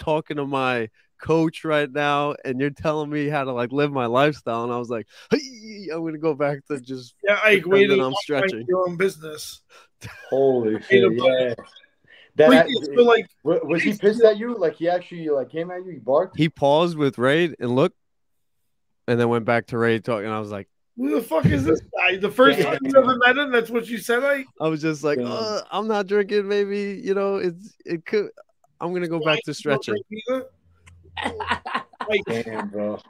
talking 0.00 0.36
to 0.38 0.46
my 0.46 0.88
coach 1.18 1.64
right 1.64 1.90
now, 1.90 2.34
and 2.44 2.60
you're 2.60 2.70
telling 2.70 3.10
me 3.10 3.28
how 3.28 3.44
to 3.44 3.52
like 3.52 3.72
live 3.72 3.92
my 3.92 4.06
lifestyle. 4.06 4.64
And 4.64 4.72
I 4.72 4.78
was 4.78 4.88
like, 4.90 5.06
hey, 5.30 5.88
I'm 5.92 6.04
gonna 6.04 6.18
go 6.18 6.34
back 6.34 6.64
to 6.66 6.80
just 6.80 7.14
Yeah, 7.24 7.34
Ike, 7.42 7.62
Pretend 7.62 7.72
wait 7.72 7.86
that 7.88 8.00
I'm 8.00 8.14
stretching. 8.22 8.64
your 8.68 8.88
own 8.88 8.96
business. 8.96 9.60
Holy 10.30 10.80
shit! 10.88 11.12
Yeah. 11.12 11.54
That 12.36 12.50
Wait, 12.50 12.66
so 12.94 13.02
like, 13.02 13.26
was 13.42 13.82
he 13.82 13.94
pissed 13.94 14.22
at 14.22 14.38
you? 14.38 14.56
Like 14.56 14.76
he 14.76 14.88
actually 14.88 15.28
like 15.28 15.50
came 15.50 15.72
at 15.72 15.84
you? 15.84 15.90
He 15.90 15.98
barked. 15.98 16.36
he 16.36 16.48
paused 16.48 16.96
with 16.96 17.18
Raid 17.18 17.56
and 17.58 17.74
looked, 17.74 17.96
and 19.08 19.18
then 19.18 19.28
went 19.28 19.44
back 19.44 19.66
to 19.68 19.78
Raid 19.78 20.04
talking. 20.04 20.28
I 20.28 20.38
was 20.38 20.52
like, 20.52 20.68
who 20.96 21.10
the 21.16 21.20
fuck 21.22 21.46
is 21.46 21.64
this 21.64 21.80
guy? 21.80 22.16
The 22.16 22.30
first 22.30 22.60
time 22.60 22.78
you 22.82 22.92
ever 22.96 23.16
met 23.16 23.36
him, 23.36 23.50
that's 23.50 23.70
what 23.70 23.88
you 23.88 23.98
said, 23.98 24.22
Ike? 24.22 24.46
I 24.60 24.68
was 24.68 24.80
just 24.80 25.02
like, 25.02 25.18
Yeah. 25.18 25.26
uh, 25.32 25.62
I'm 25.72 25.88
not 25.88 26.06
drinking. 26.06 26.46
Maybe 26.46 27.00
you 27.04 27.14
know, 27.14 27.36
it's 27.38 27.74
it 27.84 28.06
could. 28.06 28.30
I'm 28.80 28.92
gonna 28.94 29.08
go 29.08 29.18
back 29.18 29.40
to 29.46 29.52
stretching. 29.54 29.96
Drink? 31.22 31.42
Ike, 32.10 32.44
Damn, 32.44 32.68
bro. 32.68 33.00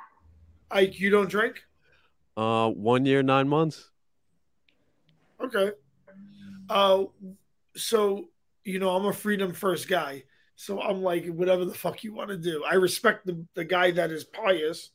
Ike, 0.70 0.98
you 0.98 1.10
don't 1.10 1.30
drink? 1.30 1.62
Uh, 2.36 2.68
one 2.70 3.04
year, 3.04 3.22
nine 3.22 3.48
months. 3.48 3.90
Okay. 5.40 5.72
Uh, 6.68 7.04
so 7.76 8.28
you 8.68 8.78
know, 8.78 8.90
I'm 8.90 9.06
a 9.06 9.12
freedom 9.12 9.52
first 9.52 9.88
guy. 9.88 10.24
So 10.56 10.80
I'm 10.82 11.02
like, 11.02 11.26
whatever 11.26 11.64
the 11.64 11.72
fuck 11.72 12.04
you 12.04 12.12
want 12.12 12.28
to 12.28 12.36
do. 12.36 12.64
I 12.64 12.74
respect 12.74 13.24
the, 13.24 13.46
the 13.54 13.64
guy 13.64 13.92
that 13.92 14.10
is 14.10 14.24
pious, 14.24 14.90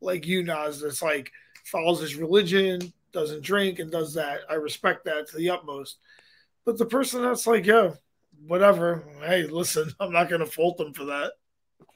like 0.00 0.26
you, 0.26 0.44
Nas, 0.44 0.80
that's 0.80 1.02
like 1.02 1.32
follows 1.64 2.00
his 2.00 2.14
religion, 2.14 2.92
doesn't 3.12 3.42
drink, 3.42 3.80
and 3.80 3.90
does 3.90 4.14
that. 4.14 4.40
I 4.48 4.54
respect 4.54 5.06
that 5.06 5.26
to 5.28 5.36
the 5.36 5.50
utmost. 5.50 5.98
But 6.64 6.78
the 6.78 6.86
person 6.86 7.22
that's 7.22 7.46
like, 7.46 7.66
yeah, 7.66 7.92
whatever. 8.46 9.04
Hey, 9.20 9.44
listen, 9.44 9.90
I'm 10.00 10.12
not 10.12 10.28
gonna 10.28 10.46
fault 10.46 10.76
them 10.76 10.92
for 10.92 11.06
that. 11.06 11.32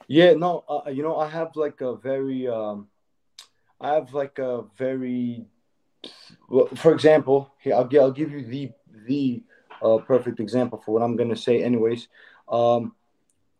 Yeah, 0.09 0.33
no, 0.35 0.65
uh, 0.69 0.91
you 0.91 1.03
know, 1.03 1.17
I 1.17 1.29
have 1.29 1.55
like 1.55 1.81
a 1.81 1.95
very, 1.95 2.49
um, 2.49 2.89
I 3.81 3.95
have 3.95 4.13
like 4.13 4.39
a 4.39 4.65
very, 4.77 5.47
well, 6.49 6.67
for 6.75 6.93
example, 6.93 7.55
here 7.61 7.75
I'll, 7.75 7.89
I'll 8.01 8.11
give 8.11 8.33
you 8.33 8.45
the 8.45 8.73
the 9.07 9.43
uh, 9.83 9.99
perfect 9.99 10.41
example 10.41 10.83
for 10.85 10.93
what 10.93 11.03
I'm 11.03 11.17
gonna 11.17 11.37
say. 11.37 11.63
Anyways, 11.63 12.09
um, 12.49 12.95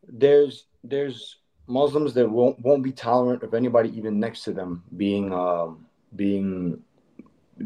there's 0.09 0.67
there's 0.83 1.37
Muslims 1.67 2.15
that 2.15 2.29
won't 2.29 2.59
won't 2.61 2.83
be 2.83 2.93
tolerant 2.93 3.43
of 3.45 3.55
anybody 3.55 3.97
even 3.97 4.19
next 4.19 4.43
to 4.45 4.53
them 4.53 4.83
being 4.97 5.33
um, 5.33 5.87
being 6.17 6.83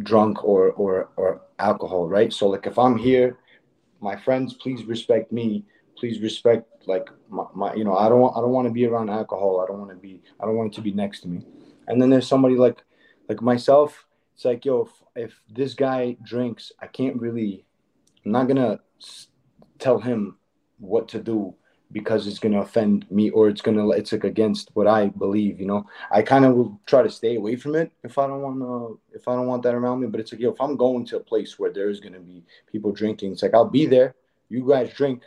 drunk 0.03 0.45
or 0.45 0.73
or 0.73 1.09
or 1.17 1.41
alcohol, 1.59 2.07
right? 2.07 2.33
So 2.33 2.49
like 2.49 2.67
if 2.67 2.79
I'm 2.79 2.99
here, 2.99 3.39
my 4.01 4.15
friends, 4.15 4.55
please 4.55 4.85
respect 4.85 5.33
me 5.33 5.65
please 5.97 6.21
respect 6.21 6.87
like 6.87 7.09
my, 7.29 7.45
my 7.55 7.75
you 7.75 7.85
know 7.85 7.97
i 7.97 8.09
don't 8.09 8.21
want 8.21 8.37
i 8.37 8.41
don't 8.41 8.51
want 8.51 8.67
to 8.67 8.73
be 8.73 8.87
around 8.87 9.11
alcohol. 9.11 9.61
I 9.61 9.67
don't 9.67 9.79
want 9.79 9.91
to 9.91 9.97
be 9.97 10.23
i 10.41 10.45
don't 10.45 10.57
want 10.57 10.73
it 10.73 10.77
to 10.77 10.83
be 10.83 10.93
next 10.93 11.21
to 11.21 11.29
me. 11.29 11.43
And 11.89 12.01
then 12.01 12.11
there's 12.11 12.27
somebody 12.27 12.57
like 12.57 12.83
like 13.29 13.43
myself 13.43 14.07
it's 14.35 14.45
like 14.45 14.65
yo 14.65 14.83
if, 14.83 15.25
if 15.25 15.41
this 15.49 15.75
guy 15.75 16.17
drinks 16.23 16.73
i 16.81 16.87
can't 16.87 17.21
really 17.21 17.65
i'm 18.25 18.33
not 18.33 18.49
gonna 18.49 18.81
tell 19.79 19.99
him 19.99 20.37
what 20.79 21.09
to 21.09 21.21
do 21.21 21.55
because 21.93 22.27
it's 22.27 22.39
gonna 22.39 22.61
offend 22.61 23.09
me 23.11 23.31
or 23.31 23.49
it's 23.49 23.61
gonna 23.61 23.89
it's 23.91 24.13
like 24.13 24.25
against 24.25 24.71
what 24.75 24.87
i 24.87 25.07
believe 25.07 25.61
you 25.61 25.67
know? 25.67 25.87
I 26.11 26.23
kind 26.23 26.45
of 26.45 26.55
will 26.55 26.81
try 26.87 27.03
to 27.03 27.11
stay 27.11 27.37
away 27.37 27.57
from 27.57 27.77
it 27.77 27.93
if 28.03 28.19
i 28.19 28.27
don't 28.27 28.43
want 28.43 28.61
to 28.61 29.01
if 29.17 29.29
i 29.29 29.35
don't 29.35 29.47
want 29.47 29.63
that 29.63 29.75
around 29.75 30.01
me 30.01 30.09
but 30.09 30.21
it's 30.21 30.33
like 30.33 30.41
yo 30.41 30.51
if 30.53 30.61
i'm 30.61 30.77
going 30.77 31.05
to 31.07 31.17
a 31.17 31.21
place 31.21 31.59
where 31.59 31.73
there's 31.73 32.01
gonna 32.01 32.21
be 32.21 32.45
people 32.67 32.93
drinking 32.93 33.33
it's 33.33 33.43
like 33.43 33.55
i'll 33.55 33.65
be 33.65 33.87
there. 33.87 34.15
You 34.51 34.69
guys 34.69 34.93
drink 34.93 35.23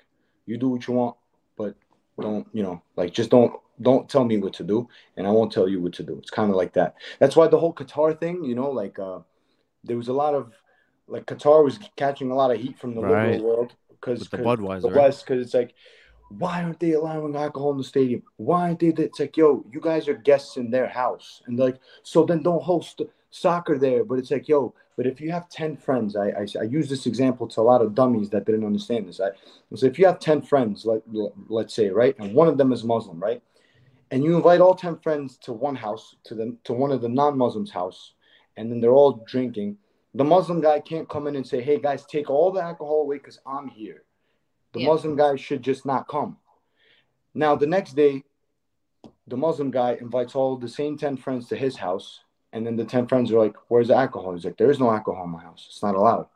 you 0.47 0.57
do 0.57 0.69
what 0.69 0.87
you 0.87 0.95
want, 0.95 1.15
but 1.57 1.75
don't, 2.19 2.47
you 2.53 2.63
know, 2.63 2.81
like 2.95 3.13
just 3.13 3.29
don't 3.29 3.53
don't 3.81 4.09
tell 4.09 4.25
me 4.25 4.37
what 4.39 4.53
to 4.53 4.63
do 4.63 4.89
and 5.17 5.27
I 5.27 5.29
won't 5.29 5.51
tell 5.51 5.69
you 5.69 5.79
what 5.79 5.93
to 5.93 6.03
do. 6.03 6.17
It's 6.17 6.31
kind 6.31 6.49
of 6.49 6.55
like 6.55 6.73
that. 6.73 6.95
That's 7.19 7.35
why 7.35 7.47
the 7.47 7.59
whole 7.59 7.73
Qatar 7.73 8.19
thing, 8.19 8.43
you 8.43 8.55
know, 8.55 8.71
like 8.71 8.97
uh 8.97 9.19
there 9.83 9.97
was 9.97 10.07
a 10.07 10.13
lot 10.13 10.33
of 10.33 10.51
like 11.07 11.25
Qatar 11.25 11.63
was 11.63 11.77
catching 11.95 12.31
a 12.31 12.35
lot 12.35 12.51
of 12.51 12.59
heat 12.59 12.79
from 12.79 12.95
the 12.95 13.01
Right. 13.01 13.39
liberal 13.39 13.43
world 13.43 13.75
because 13.89 14.27
the 14.29 14.37
Budweiser, 14.37 14.81
the? 14.81 14.99
West 14.99 15.25
because 15.25 15.45
it's 15.45 15.53
like 15.53 15.75
why 16.29 16.61
aren't 16.63 16.79
they 16.79 16.91
allowing 16.91 17.35
alcohol 17.35 17.71
in 17.71 17.77
the 17.77 17.83
stadium? 17.83 18.21
Why 18.35 18.63
aren't 18.63 18.79
they? 18.79 18.87
It's 18.87 19.19
like, 19.19 19.37
yo, 19.37 19.63
you 19.71 19.79
guys 19.79 20.07
are 20.09 20.13
guests 20.13 20.57
in 20.57 20.69
their 20.71 20.87
house, 20.87 21.41
and 21.47 21.57
like, 21.57 21.79
so 22.03 22.25
then 22.25 22.43
don't 22.43 22.61
host 22.61 23.01
soccer 23.29 23.77
there. 23.77 24.03
But 24.03 24.19
it's 24.19 24.31
like, 24.31 24.47
yo, 24.47 24.73
but 24.95 25.05
if 25.05 25.21
you 25.21 25.31
have 25.31 25.49
ten 25.49 25.77
friends, 25.77 26.15
I 26.15 26.29
I, 26.29 26.47
I 26.59 26.63
use 26.63 26.89
this 26.89 27.05
example 27.05 27.47
to 27.49 27.61
a 27.61 27.63
lot 27.63 27.81
of 27.81 27.95
dummies 27.95 28.29
that 28.31 28.45
didn't 28.45 28.65
understand 28.65 29.07
this. 29.07 29.19
I 29.19 29.29
so 29.75 29.85
if 29.85 29.99
you 29.99 30.05
have 30.05 30.19
ten 30.19 30.41
friends, 30.41 30.85
let 30.85 31.01
let's 31.47 31.73
say, 31.73 31.89
right, 31.89 32.15
and 32.19 32.33
one 32.33 32.47
of 32.47 32.57
them 32.57 32.71
is 32.71 32.83
Muslim, 32.83 33.19
right, 33.19 33.41
and 34.11 34.23
you 34.23 34.35
invite 34.35 34.61
all 34.61 34.75
ten 34.75 34.97
friends 34.97 35.37
to 35.39 35.53
one 35.53 35.75
house, 35.75 36.15
to 36.25 36.35
the 36.35 36.55
to 36.63 36.73
one 36.73 36.91
of 36.91 37.01
the 37.01 37.09
non-Muslims' 37.09 37.71
house, 37.71 38.13
and 38.55 38.71
then 38.71 38.79
they're 38.81 38.91
all 38.91 39.23
drinking. 39.27 39.77
The 40.13 40.23
Muslim 40.23 40.61
guy 40.61 40.79
can't 40.79 41.07
come 41.07 41.27
in 41.27 41.35
and 41.35 41.45
say, 41.45 41.61
"Hey 41.61 41.79
guys, 41.79 42.05
take 42.05 42.29
all 42.29 42.51
the 42.51 42.61
alcohol 42.61 43.01
away 43.01 43.17
because 43.17 43.39
I'm 43.45 43.67
here." 43.67 44.03
The 44.73 44.81
Yeah. 44.81 44.87
Muslim 44.87 45.15
guy 45.15 45.35
should 45.35 45.61
just 45.61 45.85
not 45.85 46.07
come. 46.07 46.37
Now 47.33 47.55
the 47.55 47.67
next 47.67 47.93
day, 47.93 48.23
the 49.27 49.37
Muslim 49.37 49.69
guy 49.69 49.93
invites 49.93 50.33
all 50.35 50.57
the 50.57 50.67
same 50.67 50.97
ten 50.97 51.17
friends 51.17 51.47
to 51.49 51.55
his 51.55 51.77
house, 51.77 52.21
and 52.57 52.65
then 52.65 52.75
the 52.75 52.85
ten 52.85 53.07
friends 53.07 53.31
are 53.31 53.39
like, 53.39 53.55
"Where's 53.69 53.87
the 53.87 53.95
alcohol?" 53.95 54.33
He's 54.33 54.45
like, 54.45 54.57
"There 54.57 54.71
is 54.71 54.79
no 54.79 54.91
alcohol 54.91 55.25
in 55.25 55.29
my 55.29 55.41
house. 55.41 55.67
It's 55.69 55.83
not 55.83 55.95
allowed." 55.95 56.27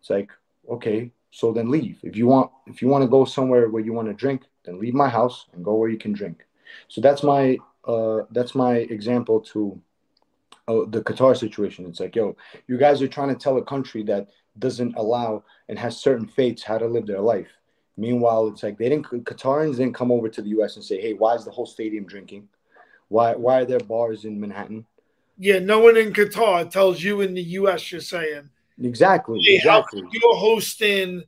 It's 0.00 0.10
like, 0.10 0.30
okay, 0.68 1.10
so 1.30 1.52
then 1.52 1.70
leave. 1.70 1.98
If 2.02 2.16
you 2.16 2.26
want, 2.26 2.50
if 2.66 2.82
you 2.82 2.88
want 2.88 3.02
to 3.02 3.08
go 3.08 3.24
somewhere 3.24 3.68
where 3.68 3.82
you 3.82 3.92
want 3.92 4.08
to 4.08 4.14
drink, 4.14 4.42
then 4.64 4.78
leave 4.78 4.94
my 4.94 5.08
house 5.08 5.46
and 5.52 5.64
go 5.64 5.74
where 5.74 5.88
you 5.88 5.98
can 5.98 6.12
drink. 6.12 6.44
So 6.88 7.00
that's 7.00 7.22
my 7.22 7.58
uh, 7.84 8.22
that's 8.30 8.54
my 8.54 8.76
example 8.96 9.40
to 9.52 9.80
uh, 10.68 10.84
the 10.88 11.02
Qatar 11.02 11.36
situation. 11.36 11.86
It's 11.86 12.00
like, 12.00 12.14
yo, 12.14 12.36
you 12.68 12.78
guys 12.78 13.00
are 13.02 13.08
trying 13.08 13.28
to 13.30 13.34
tell 13.34 13.56
a 13.58 13.64
country 13.64 14.02
that 14.04 14.28
doesn't 14.58 14.96
allow 14.96 15.44
and 15.68 15.78
has 15.78 15.96
certain 15.96 16.26
fates 16.26 16.62
how 16.62 16.78
to 16.78 16.86
live 16.86 17.06
their 17.06 17.20
life. 17.20 17.48
Meanwhile, 17.96 18.48
it's 18.48 18.62
like 18.62 18.78
they 18.78 18.88
didn't 18.88 19.06
Qatarians 19.06 19.76
didn't 19.76 19.94
come 19.94 20.10
over 20.10 20.28
to 20.28 20.42
the 20.42 20.50
U.S. 20.50 20.76
and 20.76 20.84
say, 20.84 21.00
hey, 21.00 21.14
why 21.14 21.34
is 21.34 21.44
the 21.44 21.50
whole 21.50 21.66
stadium 21.66 22.06
drinking? 22.06 22.48
Why 23.08 23.34
why 23.34 23.60
are 23.60 23.64
there 23.64 23.80
bars 23.80 24.24
in 24.24 24.40
Manhattan? 24.40 24.86
Yeah, 25.42 25.58
no 25.58 25.80
one 25.80 25.96
in 25.96 26.12
Qatar 26.12 26.70
tells 26.70 27.02
you 27.02 27.20
in 27.20 27.34
the 27.34 27.42
U.S. 27.58 27.90
You're 27.90 28.00
saying, 28.00 28.48
Exactly, 28.80 29.40
"Hey, 29.42 29.56
exactly. 29.56 30.00
come 30.02 30.10
you're 30.12 30.36
hosting 30.36 31.24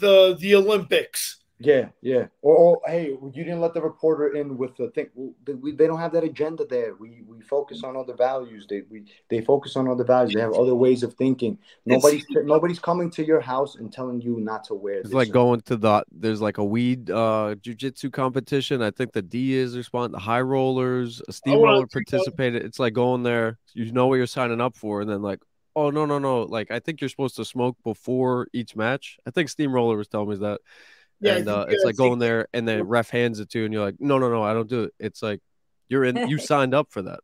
the 0.00 0.34
the 0.40 0.54
Olympics?" 0.54 1.33
Yeah, 1.60 1.90
yeah. 2.02 2.26
Or, 2.42 2.56
or 2.56 2.80
hey, 2.86 3.10
you 3.10 3.44
didn't 3.44 3.60
let 3.60 3.74
the 3.74 3.80
reporter 3.80 4.34
in 4.34 4.58
with 4.58 4.76
the 4.76 4.90
thing. 4.90 5.06
They, 5.44 5.54
we, 5.54 5.72
they 5.72 5.86
don't 5.86 6.00
have 6.00 6.12
that 6.12 6.24
agenda 6.24 6.66
there. 6.66 6.94
We 6.96 7.22
we 7.28 7.40
focus 7.42 7.84
on 7.84 7.96
other 7.96 8.14
values. 8.14 8.66
They 8.68 8.82
we 8.90 9.04
they 9.28 9.40
focus 9.40 9.76
on 9.76 9.88
other 9.88 10.02
values. 10.02 10.34
They 10.34 10.40
have 10.40 10.54
other 10.54 10.74
ways 10.74 11.04
of 11.04 11.14
thinking. 11.14 11.56
Nobody's 11.86 12.26
nobody's 12.30 12.80
coming 12.80 13.08
to 13.12 13.24
your 13.24 13.40
house 13.40 13.76
and 13.76 13.92
telling 13.92 14.20
you 14.20 14.40
not 14.40 14.64
to 14.64 14.74
wear. 14.74 14.96
It's 14.96 15.10
this 15.10 15.14
like 15.14 15.28
or- 15.28 15.32
going 15.32 15.60
to 15.62 15.76
the 15.76 16.04
there's 16.10 16.40
like 16.40 16.58
a 16.58 16.64
weed 16.64 17.08
uh 17.10 17.54
jujitsu 17.60 18.12
competition. 18.12 18.82
I 18.82 18.90
think 18.90 19.12
the 19.12 19.22
D 19.22 19.54
is 19.54 19.76
responding. 19.76 20.12
The 20.12 20.18
high 20.18 20.40
rollers, 20.40 21.22
a 21.28 21.32
steamroller 21.32 21.86
participated. 21.86 22.64
It's 22.64 22.80
like 22.80 22.94
going 22.94 23.22
there. 23.22 23.58
You 23.74 23.92
know 23.92 24.08
what 24.08 24.16
you're 24.16 24.26
signing 24.26 24.60
up 24.60 24.76
for, 24.76 25.02
and 25.02 25.08
then 25.08 25.22
like, 25.22 25.40
oh 25.76 25.90
no 25.90 26.04
no 26.04 26.18
no. 26.18 26.42
Like 26.42 26.72
I 26.72 26.80
think 26.80 27.00
you're 27.00 27.08
supposed 27.10 27.36
to 27.36 27.44
smoke 27.44 27.76
before 27.84 28.48
each 28.52 28.74
match. 28.74 29.18
I 29.24 29.30
think 29.30 29.48
steamroller 29.48 29.96
was 29.96 30.08
telling 30.08 30.30
me 30.30 30.36
that. 30.36 30.60
Yeah, 31.20 31.36
and 31.36 31.48
uh, 31.48 31.66
it's 31.68 31.84
like 31.84 31.96
going 31.96 32.18
there, 32.18 32.48
and 32.52 32.66
then 32.66 32.82
ref 32.82 33.10
hands 33.10 33.40
it 33.40 33.50
to 33.50 33.60
you, 33.60 33.64
and 33.64 33.72
you're 33.72 33.84
like, 33.84 33.96
no 33.98 34.18
no 34.18 34.30
no, 34.30 34.42
I 34.42 34.52
don't 34.52 34.68
do 34.68 34.84
it. 34.84 34.94
It's 34.98 35.22
like 35.22 35.40
You're 35.88 36.04
in. 36.04 36.28
You 36.28 36.38
signed 36.52 36.74
up 36.74 36.90
for 36.90 37.02
that. 37.02 37.20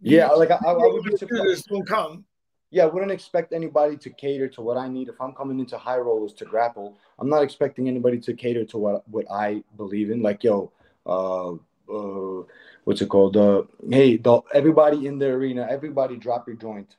Yeah, 0.00 0.28
like 0.28 0.50
I, 0.50 0.56
I, 0.56 0.72
I 0.72 0.74
would 0.74 1.04
be 1.04 1.10
This 1.10 1.20
surprised. 1.20 1.70
will 1.70 1.84
come. 1.84 2.24
Yeah, 2.70 2.84
I 2.84 2.86
wouldn't 2.86 3.12
expect 3.12 3.52
anybody 3.52 3.96
to 3.96 4.10
cater 4.10 4.46
to 4.48 4.60
what 4.60 4.76
I 4.76 4.88
need. 4.88 5.08
If 5.08 5.20
I'm 5.20 5.32
coming 5.32 5.58
into 5.58 5.78
high 5.78 5.96
rollers 5.96 6.34
to 6.34 6.44
grapple, 6.44 6.98
I'm 7.18 7.28
not 7.28 7.42
expecting 7.42 7.88
anybody 7.88 8.18
to 8.20 8.34
cater 8.34 8.64
to 8.66 8.78
what 8.78 9.08
what 9.08 9.26
I 9.30 9.62
believe 9.76 10.10
in. 10.10 10.22
Like, 10.22 10.44
yo, 10.44 10.70
uh, 11.06 11.52
uh 11.52 12.42
what's 12.84 13.00
it 13.00 13.08
called? 13.08 13.36
Uh, 13.36 13.62
hey, 13.90 14.16
the, 14.18 14.40
everybody 14.52 15.06
in 15.06 15.18
the 15.18 15.28
arena, 15.28 15.66
everybody 15.68 16.16
drop 16.16 16.46
your 16.46 16.56
joint. 16.56 16.96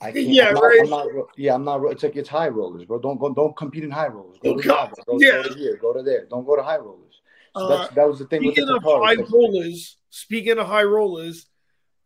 I 0.00 0.12
can't, 0.12 0.26
Yeah, 0.28 0.48
I'm 0.48 0.54
not, 0.54 0.62
right. 0.62 0.80
I'm 0.82 0.90
not, 0.90 1.06
yeah, 1.36 1.54
I'm 1.54 1.64
not. 1.64 1.84
It's 1.90 2.02
like 2.02 2.16
it's 2.16 2.28
high 2.28 2.48
rollers, 2.48 2.84
bro. 2.84 2.98
Don't 2.98 3.18
go. 3.18 3.32
Don't 3.34 3.56
compete 3.56 3.84
in 3.84 3.90
high 3.90 4.08
rollers. 4.08 4.38
Go 4.42 4.50
Oh, 4.54 4.56
to, 4.56 4.68
God, 4.68 4.92
go, 5.06 5.18
yeah. 5.20 5.42
go 5.42 5.48
to 5.48 5.54
here. 5.54 5.76
Go 5.76 5.92
to 5.92 6.02
there. 6.02 6.26
Don't 6.26 6.46
go 6.46 6.56
to 6.56 6.62
high 6.62 6.76
rollers. 6.78 7.20
So 7.56 7.64
Uh, 7.64 7.78
that's, 7.78 7.94
that 7.94 8.08
was 8.08 8.18
the 8.20 8.26
thing 8.26 8.44
with 8.44 8.54
the 8.54 8.62
Speaking 8.62 8.76
of 8.76 8.82
high 8.84 9.14
like- 9.14 9.30
rollers, 9.30 9.96
speaking 10.10 10.58
of 10.58 10.66
high 10.66 10.84
rollers, 10.84 11.46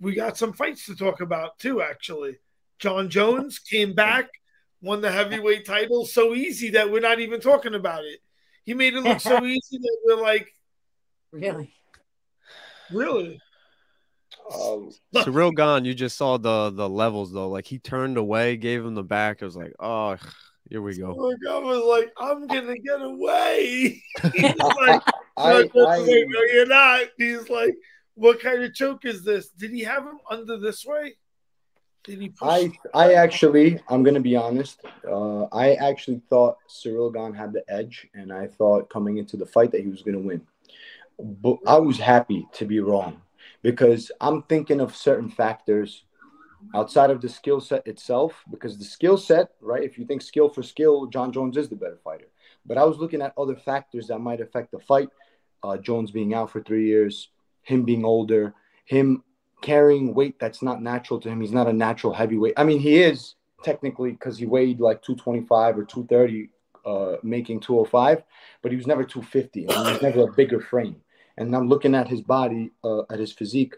we 0.01 0.15
got 0.15 0.37
some 0.39 0.53
fights 0.53 0.87
to 0.87 0.97
talk 0.97 1.21
about 1.21 1.59
too. 1.59 1.83
Actually, 1.83 2.39
Jon 2.79 3.11
Jones 3.11 3.59
came 3.59 3.93
back, 3.95 4.31
won 4.81 5.01
the 5.01 5.11
heavyweight 5.13 5.67
title 5.67 6.07
so 6.07 6.35
easy 6.35 6.71
that 6.71 6.91
we're 6.91 7.01
not 7.01 7.21
even 7.21 7.41
talking 7.41 7.75
about 7.75 8.05
it. 8.05 8.21
He 8.65 8.75
made 8.75 8.95
it 8.95 9.01
look 9.03 9.21
so 9.21 9.45
easy 9.45 9.79
that 9.79 9.99
we're 10.05 10.23
like, 10.23 10.49
Really? 11.33 11.73
really? 12.91 13.41
Um, 14.51 14.91
Ciryl 15.15 15.55
Gane, 15.55 15.85
you 15.85 15.95
just 15.95 16.17
saw 16.17 16.37
the 16.37 16.71
the 16.71 16.89
levels 16.89 17.33
though. 17.33 17.49
Like 17.49 17.67
he 17.67 17.79
turned 17.79 18.17
away, 18.17 18.57
gave 18.57 18.85
him 18.85 18.95
the 18.95 19.03
back. 19.03 19.43
I 19.43 19.45
was 19.45 19.57
like, 19.57 19.75
oh, 19.79 20.17
here 20.69 20.83
we 20.83 20.97
go. 20.97 21.15
Look, 21.15 21.39
I 21.49 21.59
was 21.59 21.85
like, 21.85 22.13
I'm 22.19 22.47
gonna 22.47 22.79
get 22.79 23.01
away. 23.01 24.03
He's 24.35 24.57
like, 24.57 25.03
I, 25.37 25.63
Jon 25.63 25.71
Jones 25.75 26.09
I, 26.09 26.25
no, 26.29 26.41
you're 26.53 26.67
not. 26.67 27.03
He's 27.17 27.49
like, 27.49 27.75
what 28.15 28.41
kind 28.41 28.63
of 28.63 28.75
choke 28.75 29.05
is 29.05 29.25
this? 29.25 29.51
Did 29.51 29.71
he 29.71 29.83
have 29.83 30.05
him 30.05 30.19
under 30.31 30.59
this 30.59 30.85
way? 30.85 31.17
Did 32.05 32.21
he 32.21 32.29
push? 32.31 32.49
I 32.49 32.73
I 32.95 33.15
actually, 33.15 33.81
I'm 33.89 34.03
gonna 34.03 34.21
be 34.21 34.37
honest. 34.37 34.81
Uh, 35.09 35.45
I 35.53 35.75
actually 35.75 36.21
thought 36.29 36.57
Ciryl 36.69 37.15
Gane 37.15 37.35
had 37.35 37.53
the 37.53 37.63
edge, 37.69 38.09
and 38.15 38.33
I 38.33 38.49
thought 38.49 38.91
coming 38.91 39.19
into 39.19 39.37
the 39.37 39.47
fight 39.47 39.71
that 39.73 39.83
he 39.83 39.89
was 39.89 40.03
gonna 40.03 40.19
win. 40.19 40.43
But 41.19 41.59
I 41.67 41.79
was 41.79 41.99
happy 41.99 42.49
to 42.55 42.65
be 42.65 42.81
wrong 42.81 43.21
because 43.63 44.11
I'm 44.21 44.43
thinking 44.43 44.81
of 44.81 44.95
certain 44.95 45.31
factors 45.31 46.05
outside 46.75 47.11
of 47.11 47.21
the 47.21 47.29
skill 47.29 47.61
set 47.61 47.87
itself. 47.87 48.45
Because 48.51 48.79
the 48.79 48.85
skill 48.85 49.17
set, 49.17 49.51
right? 49.61 49.83
If 49.83 49.99
you 49.99 50.05
think 50.05 50.23
skill 50.23 50.49
for 50.49 50.63
skill, 50.63 51.07
Jon 51.07 51.33
Jones 51.33 51.57
is 51.57 51.69
the 51.69 51.77
better 51.77 51.99
fighter. 52.03 52.27
But 52.67 52.79
I 52.79 52.85
was 52.85 52.99
looking 52.99 53.23
at 53.23 53.33
other 53.37 53.57
factors 53.57 54.09
that 54.09 54.19
might 54.19 54.41
affect 54.41 54.71
the 54.71 54.79
fight. 54.81 55.09
Uh, 55.63 55.77
Jones 55.77 56.11
being 56.11 56.35
out 56.35 56.51
for 56.51 56.61
three 56.61 56.87
years, 56.87 57.29
him 57.63 57.85
being 57.85 58.05
older, 58.05 58.55
him 58.85 59.23
carrying 59.63 60.13
weight 60.13 60.39
that's 60.41 60.61
not 60.61 60.83
natural 60.83 61.21
to 61.21 61.29
him. 61.29 61.41
He's 61.41 61.53
not 61.53 61.69
a 61.69 61.73
natural 61.73 62.13
heavyweight. 62.13 62.55
I 62.57 62.65
mean, 62.65 62.81
he 62.81 63.01
is 63.01 63.37
technically 63.63 64.11
because 64.11 64.39
he 64.39 64.47
weighed 64.47 64.81
like 64.81 65.03
225 65.03 65.79
or 65.79 65.85
230, 65.85 66.51
uh, 66.85 67.17
making 67.23 67.61
205, 67.61 68.25
but 68.61 68.73
he 68.73 68.77
was 68.77 68.89
never 68.89 69.05
250. 69.05 69.67
And 69.67 69.87
he 69.87 69.93
was 69.93 70.03
never 70.03 70.23
a 70.23 70.33
bigger 70.33 70.61
frame. 70.61 70.97
And 71.39 71.55
I'm 71.55 71.69
looking 71.69 71.95
at 71.95 72.09
his 72.09 72.21
body, 72.21 72.71
uh, 72.85 73.03
at 73.11 73.19
his 73.19 73.33
physique 73.33 73.75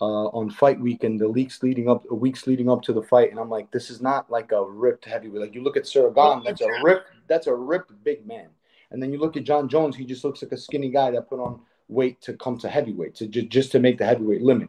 uh, 0.00 0.26
on 0.28 0.50
fight 0.50 0.78
week 0.80 1.04
and 1.04 1.18
the 1.18 1.28
weeks 1.28 1.62
leading 1.62 1.88
up, 1.88 2.10
weeks 2.10 2.46
leading 2.46 2.68
up 2.68 2.82
to 2.82 2.92
the 2.92 3.02
fight, 3.02 3.30
and 3.30 3.40
I'm 3.40 3.48
like, 3.48 3.70
this 3.70 3.90
is 3.90 4.02
not 4.02 4.30
like 4.30 4.52
a 4.52 4.62
ripped 4.62 5.04
heavyweight. 5.04 5.40
Like 5.40 5.54
you 5.54 5.62
look 5.62 5.76
at 5.76 5.84
Ciryl 5.84 6.14
Gane, 6.14 6.42
that's 6.44 6.60
a 6.60 6.68
ripped, 6.82 7.08
that's 7.28 7.46
a 7.46 7.54
ripped 7.54 7.92
big 8.04 8.26
man. 8.26 8.48
And 8.90 9.02
then 9.02 9.12
you 9.12 9.18
look 9.18 9.36
at 9.36 9.44
Jon 9.44 9.68
Jones, 9.68 9.96
he 9.96 10.04
just 10.04 10.24
looks 10.24 10.42
like 10.42 10.52
a 10.52 10.56
skinny 10.56 10.90
guy 10.90 11.10
that 11.10 11.28
put 11.28 11.40
on 11.40 11.60
weight 11.88 12.20
to 12.20 12.34
come 12.34 12.58
to 12.58 12.68
heavyweight, 12.68 13.14
to 13.16 13.26
ju- 13.26 13.42
just 13.42 13.72
to 13.72 13.78
make 13.80 13.98
the 13.98 14.04
heavyweight 14.04 14.42
limit. 14.42 14.68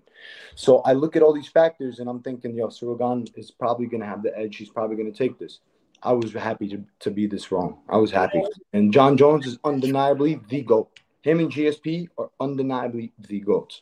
So 0.56 0.80
I 0.80 0.94
look 0.94 1.16
at 1.16 1.22
all 1.22 1.34
these 1.34 1.48
factors 1.48 2.00
and 2.00 2.10
I'm 2.10 2.22
thinking, 2.22 2.56
yo, 2.56 2.68
Ciryl 2.68 2.98
Gane 2.98 3.28
is 3.36 3.52
probably 3.52 3.88
going 3.88 4.02
to 4.02 4.08
have 4.08 4.24
the 4.24 4.38
edge. 4.38 4.56
He's 4.56 4.70
probably 4.70 4.96
going 4.96 5.12
to 5.12 5.18
take 5.18 5.38
this. 5.38 5.60
I 6.04 6.14
was 6.14 6.34
happy 6.34 6.68
to, 6.70 6.84
to 7.00 7.12
be 7.12 7.28
this 7.28 7.52
wrong. 7.52 7.80
I 7.90 7.98
was 7.98 8.12
happy. 8.12 8.44
And 8.74 8.94
Jon 8.94 9.18
Jones 9.18 9.48
is 9.48 9.58
undeniably 9.64 10.40
the 10.48 10.62
GOAT. 10.62 10.90
Him 11.22 11.40
and 11.40 11.52
GSP 11.52 12.08
are 12.18 12.30
undeniably 12.40 13.12
the 13.20 13.40
GOATs. 13.42 13.82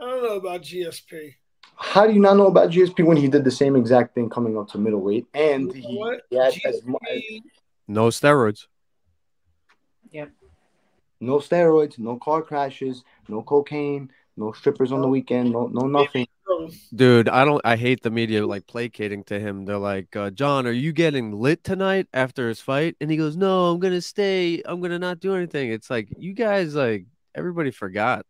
I 0.00 0.06
don't 0.08 0.22
know 0.22 0.36
about 0.36 0.62
GSP. 0.62 1.34
How 1.76 2.06
do 2.06 2.12
you 2.12 2.20
not 2.20 2.36
know 2.36 2.46
about 2.46 2.70
GSP 2.70 3.04
when 3.04 3.16
he 3.16 3.28
did 3.28 3.44
the 3.44 3.50
same 3.50 3.74
exact 3.76 4.14
thing 4.14 4.28
coming 4.28 4.56
up 4.58 4.68
to 4.68 4.78
middleweight? 4.78 5.26
And 5.34 5.74
You 5.74 5.82
know 5.82 5.88
he, 5.88 5.96
what? 5.98 6.20
he 6.30 6.36
had 6.36 6.54
as 6.66 6.82
mu- 6.84 6.96
GSP 7.10 7.42
No 7.88 8.08
steroids. 8.08 8.66
Yep. 10.10 10.30
No 11.20 11.36
steroids, 11.38 11.98
no 11.98 12.16
car 12.16 12.42
crashes, 12.42 13.04
no 13.28 13.42
cocaine, 13.42 14.10
no 14.36 14.52
strippers 14.52 14.90
on 14.92 15.02
the 15.02 15.08
weekend, 15.08 15.52
no 15.52 15.66
no 15.66 15.86
nothing. 15.86 16.26
Dude, 16.94 17.28
I 17.28 17.44
don't. 17.44 17.60
I 17.64 17.76
hate 17.76 18.02
the 18.02 18.10
media 18.10 18.44
like 18.46 18.66
placating 18.66 19.22
to 19.24 19.38
him. 19.38 19.64
They're 19.64 19.78
like, 19.78 20.14
uh, 20.16 20.30
"Jon, 20.30 20.66
are 20.66 20.72
you 20.72 20.92
getting 20.92 21.32
lit 21.32 21.62
tonight 21.62 22.08
after 22.12 22.48
his 22.48 22.60
fight?" 22.60 22.96
And 23.00 23.10
he 23.10 23.16
goes, 23.16 23.36
"No, 23.36 23.70
I'm 23.70 23.78
gonna 23.78 24.00
stay. 24.00 24.60
I'm 24.64 24.80
gonna 24.80 24.98
not 24.98 25.20
do 25.20 25.34
anything." 25.36 25.70
It's 25.70 25.88
like 25.88 26.08
you 26.18 26.32
guys, 26.34 26.74
like 26.74 27.06
everybody 27.34 27.70
forgot. 27.70 28.26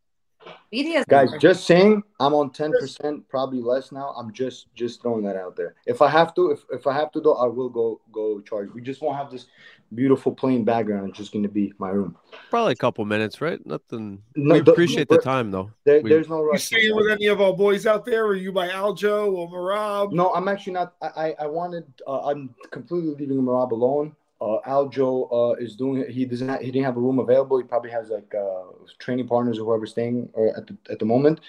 Media 0.73 1.05
Guys, 1.09 1.31
just 1.41 1.67
saying, 1.67 2.03
I'm 2.21 2.35
on 2.35 2.51
ten 2.51 2.73
percent, 2.73 3.29
probably 3.29 3.61
less 3.61 3.91
now. 3.93 4.11
I'm 4.17 4.33
just 4.33 4.75
just 4.75 5.03
throwing 5.03 5.25
that 5.25 5.37
out 5.37 5.57
there. 5.57 5.75
If 5.87 6.01
I 6.03 6.09
have 6.09 6.35
to, 6.35 6.51
if, 6.53 6.61
if 6.71 6.87
I 6.87 6.95
have 6.95 7.11
to, 7.13 7.21
though, 7.21 7.35
I 7.35 7.47
will 7.47 7.69
go 7.69 8.01
go 8.13 8.41
charge. 8.41 8.71
We 8.73 8.81
just 8.81 9.03
won't 9.03 9.17
have 9.17 9.31
this 9.31 9.47
beautiful 9.95 10.33
plain 10.33 10.65
background. 10.65 11.09
It's 11.09 11.19
just 11.19 11.33
going 11.33 11.43
to 11.43 11.49
be 11.49 11.73
my 11.79 11.91
room. 11.91 12.17
Probably 12.51 12.73
a 12.73 12.77
couple 12.77 13.05
minutes, 13.05 13.41
right? 13.41 13.65
Nothing. 13.67 14.23
No, 14.37 14.55
we 14.55 14.61
the- 14.61 14.71
appreciate 14.71 15.09
the 15.09 15.17
but 15.17 15.25
time 15.25 15.51
though. 15.51 15.71
There, 15.85 16.01
We- 16.01 16.11
there's 16.11 16.29
no 16.29 16.39
you 16.41 16.51
rush. 16.53 16.65
staying 16.65 16.95
with 16.95 17.11
any 17.11 17.27
of 17.27 17.41
our 17.41 17.53
boys 17.53 17.87
out 17.87 18.05
there? 18.05 18.25
Are 18.27 18.37
you 18.37 18.53
by 18.53 18.69
Aljo 18.69 19.33
or 19.33 19.49
Merab? 19.51 20.13
No, 20.13 20.33
I'm 20.33 20.47
actually 20.49 20.75
not. 20.75 20.95
I 21.03 21.09
I, 21.31 21.35
I 21.41 21.47
wanted. 21.47 21.85
Uh, 22.07 22.27
I'm 22.29 22.55
completely 22.71 23.15
leaving 23.15 23.43
Merab 23.43 23.73
alone. 23.73 24.15
Uh, 24.41 24.59
Aljo 24.67 25.29
uh, 25.31 25.55
is 25.57 25.77
doing. 25.77 26.11
He 26.11 26.25
doesn't. 26.25 26.49
Have, 26.49 26.61
he 26.61 26.71
didn't 26.71 26.87
have 26.87 26.97
a 26.97 27.01
room 27.01 27.19
available. 27.19 27.59
He 27.59 27.65
probably 27.65 27.91
has 27.91 28.09
like 28.09 28.35
uh, 28.35 28.63
training 28.99 29.29
partners 29.29 29.59
or 29.59 29.65
whoever's 29.67 29.91
staying 29.91 30.31
or 30.33 30.57
at 30.57 30.67
the 30.67 30.77
at 30.89 30.99
the 30.99 31.05
moment. 31.05 31.41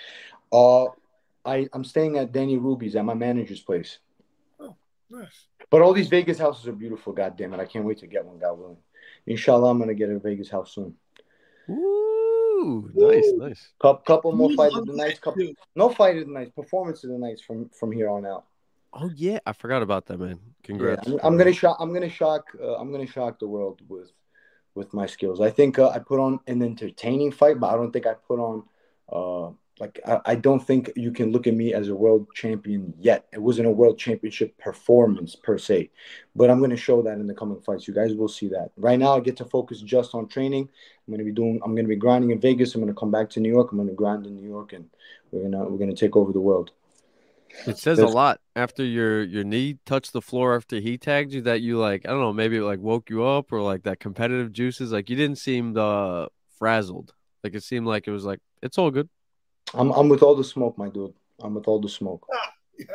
Uh, 0.52 0.88
I 1.46 1.70
I'm 1.72 1.86
staying 1.86 2.18
at 2.18 2.34
Danny 2.34 2.58
Ruby's 2.58 2.98
at 2.98 3.06
my 3.06 3.14
manager's 3.14 3.62
place. 3.62 4.00
Oh, 4.60 4.76
nice. 5.10 5.48
But 5.70 5.82
all 5.82 5.94
these 5.94 6.10
Vegas 6.10 6.38
houses 6.38 6.68
are 6.68 6.74
beautiful. 6.74 7.14
God 7.14 7.38
damn 7.38 7.54
it! 7.54 7.62
I 7.62 7.66
can't 7.66 7.86
wait 7.86 8.00
to 8.00 8.08
get 8.08 8.26
one. 8.26 8.39
God 8.39 8.60
willing. 8.60 8.78
Inshallah, 9.26 9.70
I'm 9.70 9.80
gonna 9.80 9.94
get 9.94 10.10
a 10.10 10.20
Vegas 10.20 10.50
house 10.50 10.76
soon. 10.76 10.94
Ooh, 11.70 12.92
nice, 12.94 13.32
nice. 13.38 13.70
Couple, 13.82 14.04
couple 14.04 14.32
more 14.34 14.50
Who's 14.50 14.58
fight 14.58 14.74
of 14.74 14.86
the 14.86 14.92
that 14.92 14.98
nights. 14.98 15.20
Couple, 15.20 15.54
no 15.76 15.89
fight 15.89 16.18
of 16.18 16.28
the 16.28 16.34
nights. 16.34 16.52
Performance 16.52 17.06
of 17.06 17.12
the 17.12 17.18
nights 17.18 17.42
from 17.42 17.70
from 17.70 17.94
here 17.94 18.10
on 18.10 18.26
out. 18.26 18.46
Oh 18.94 19.10
yeah, 19.16 19.39
I 19.46 19.54
forgot 19.54 19.82
about 19.82 20.06
that, 20.08 20.20
man. 20.20 20.39
Congrats. 20.64 21.08
Yeah, 21.08 21.14
I'm, 21.24 21.34
I'm 21.34 21.38
gonna 21.38 21.54
shock. 21.54 21.78
I'm 21.80 21.94
gonna 21.94 22.10
shock. 22.10 22.52
Uh, 22.62 22.76
I'm 22.76 22.92
gonna 22.92 23.08
shock 23.08 23.39
the 23.39 23.48
world 23.48 23.82
with 23.88 24.12
with 24.76 24.94
my 24.94 25.06
skills. 25.06 25.42
I 25.42 25.50
think 25.50 25.80
uh, 25.80 25.89
I 25.89 26.00
put 26.00 26.20
on 26.20 26.39
an 26.48 26.62
entertaining 26.62 27.32
fight, 27.32 27.60
but 27.60 27.74
I 27.74 27.76
don't 27.76 27.92
think 27.92 28.06
I 28.06 28.14
put 28.14 28.39
on. 28.39 28.64
Uh, 29.12 29.54
like 29.80 30.00
I, 30.06 30.20
I 30.26 30.36
don't 30.36 30.60
think 30.60 30.92
you 30.96 31.12
can 31.12 31.32
look 31.32 31.48
at 31.48 31.56
me 31.56 31.74
as 31.74 31.88
a 31.88 31.96
world 31.96 32.28
champion 32.36 32.94
yet. 33.00 33.26
It 33.34 33.42
wasn't 33.42 33.68
a 33.68 33.72
world 33.72 33.98
championship 33.98 34.58
performance 34.58 35.36
per 35.36 35.58
se, 35.58 35.89
but 36.36 36.50
I'm 36.50 36.60
gonna 36.60 36.76
show 36.76 37.02
that 37.02 37.18
in 37.18 37.28
the 37.28 37.34
coming 37.34 37.62
fights. 37.62 37.88
You 37.88 37.94
guys 37.94 38.14
will 38.14 38.28
see 38.28 38.50
that. 38.50 38.72
Right 38.76 39.00
now, 39.00 39.16
I 39.16 39.22
get 39.22 39.38
to 39.38 39.46
focus 39.46 39.82
just 39.82 40.14
on 40.14 40.28
training. 40.28 40.68
I'm 41.08 41.14
gonna 41.14 41.24
be 41.24 41.32
doing. 41.32 41.62
I'm 41.64 41.76
gonna 41.76 41.88
be 41.88 41.96
grinding 41.96 42.32
in 42.32 42.42
Vegas. 42.42 42.76
I'm 42.76 42.82
gonna 42.82 42.94
come 42.94 43.12
back 43.12 43.30
to 43.32 43.39
New 43.39 43.52
York. 43.52 43.72
I'm 43.72 43.78
gonna 43.78 43.94
grind 43.94 44.28
in 44.28 44.36
New 44.36 44.48
York, 44.48 44.74
and 44.74 44.89
we're 45.32 45.44
gonna 45.44 45.64
we're 45.64 45.80
gonna 45.80 45.96
take 45.96 46.18
over 46.18 46.34
the 46.34 46.42
world. 46.42 46.72
It 47.68 47.78
says 47.78 47.99
a 47.99 48.08
lot 48.08 48.39
after 48.56 48.84
your 48.84 49.24
your 49.24 49.43
knee 49.43 49.78
touched 49.86 50.14
the 50.14 50.22
floor 50.22 50.56
after 50.56 50.80
he 50.80 50.97
tagged 50.97 51.32
you 51.32 51.41
that 51.43 51.62
you 51.62 51.78
like 51.78 52.06
I 52.06 52.10
don't 52.10 52.22
know 52.22 52.34
maybe 52.34 52.58
it 52.58 52.64
like 52.64 52.80
woke 52.80 53.10
you 53.10 53.24
up 53.24 53.52
or 53.52 53.62
like 53.62 53.84
that 53.84 53.99
competitive 53.99 54.52
juices 54.52 54.91
like 54.91 55.10
you 55.10 55.16
didn't 55.16 55.38
seem 55.38 55.78
uh 55.78 56.28
frazzled 56.58 57.14
like 57.43 57.56
it 57.56 57.64
seemed 57.64 57.88
like 57.88 58.08
it 58.08 58.12
was 58.12 58.26
like 58.26 58.39
it's 58.62 58.78
all 58.78 58.91
good 58.91 59.10
I'm 59.74 59.91
I'm 59.91 60.10
with 60.10 60.24
all 60.24 60.36
the 60.36 60.43
smoke, 60.43 60.78
my 60.78 60.89
dude. 60.89 61.14
I'm 61.41 61.54
with 61.56 61.68
all 61.68 61.80
the 61.80 61.89
smoke. 61.89 62.28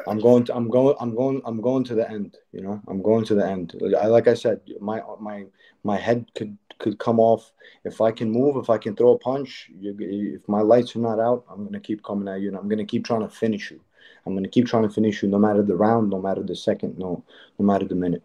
I'm 0.06 0.18
going 0.18 0.44
to 0.44 0.54
I'm 0.54 0.68
going 0.68 0.96
I'm 1.00 1.14
going 1.14 1.40
I'm 1.44 1.60
going 1.60 1.84
to 1.84 1.94
the 1.94 2.08
end, 2.10 2.36
you 2.52 2.62
know. 2.62 2.80
I'm 2.88 3.02
going 3.02 3.24
to 3.26 3.34
the 3.34 3.46
end. 3.46 3.74
I 3.98 4.06
like 4.06 4.28
I 4.28 4.34
said, 4.34 4.60
my 4.80 5.00
my 5.20 5.44
my 5.84 5.96
head 5.96 6.26
could 6.34 6.56
could 6.78 6.98
come 6.98 7.18
off 7.18 7.52
if 7.84 8.00
I 8.00 8.10
can 8.10 8.30
move, 8.30 8.56
if 8.56 8.68
I 8.68 8.78
can 8.78 8.94
throw 8.94 9.12
a 9.12 9.18
punch, 9.18 9.70
you, 9.78 9.96
if 9.98 10.46
my 10.48 10.60
lights 10.60 10.94
are 10.94 10.98
not 10.98 11.18
out, 11.18 11.44
I'm 11.50 11.60
going 11.60 11.72
to 11.72 11.80
keep 11.80 12.02
coming 12.04 12.28
at 12.28 12.40
you 12.40 12.48
and 12.48 12.56
I'm 12.56 12.68
going 12.68 12.78
to 12.78 12.84
keep 12.84 13.04
trying 13.04 13.22
to 13.22 13.28
finish 13.28 13.70
you. 13.70 13.80
I'm 14.26 14.42
to 14.42 14.48
keep 14.48 14.66
trying 14.66 14.82
to 14.82 14.90
finish 14.90 15.22
you 15.22 15.28
no 15.28 15.38
matter 15.38 15.62
the 15.62 15.76
round, 15.76 16.10
no 16.10 16.20
matter 16.20 16.42
the 16.42 16.56
second, 16.56 16.98
no 16.98 17.22
no 17.58 17.64
matter 17.64 17.86
the 17.86 17.94
minute. 17.94 18.22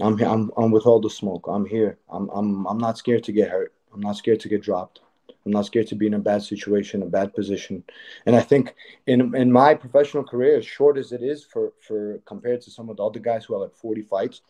I'm 0.00 0.16
here 0.18 0.28
I'm 0.28 0.50
I'm 0.56 0.70
with 0.70 0.86
all 0.86 1.00
the 1.00 1.10
smoke. 1.10 1.46
I'm 1.48 1.66
here. 1.66 1.98
I'm 2.08 2.28
I'm 2.30 2.66
I'm 2.66 2.78
not 2.78 2.98
scared 2.98 3.24
to 3.24 3.32
get 3.32 3.50
hurt. 3.50 3.72
I'm 3.92 4.00
not 4.00 4.16
scared 4.16 4.40
to 4.40 4.48
get 4.48 4.62
dropped. 4.62 5.00
I'm 5.44 5.52
not 5.52 5.66
scared 5.66 5.86
to 5.88 5.94
be 5.94 6.06
in 6.06 6.14
a 6.14 6.18
bad 6.18 6.42
situation, 6.42 7.02
a 7.02 7.06
bad 7.06 7.32
position. 7.32 7.82
And 8.26 8.36
I 8.36 8.40
think 8.40 8.74
in 9.06 9.34
in 9.34 9.50
my 9.50 9.74
professional 9.74 10.24
career, 10.24 10.58
as 10.58 10.66
short 10.66 10.98
as 10.98 11.12
it 11.12 11.22
is 11.22 11.44
for 11.44 11.72
for 11.80 12.18
compared 12.26 12.60
to 12.62 12.70
some 12.70 12.90
of 12.90 12.98
the 12.98 13.04
other 13.04 13.20
guys 13.20 13.44
who 13.44 13.54
have 13.54 13.62
like 13.62 13.74
40 13.74 14.02
fights, 14.02 14.42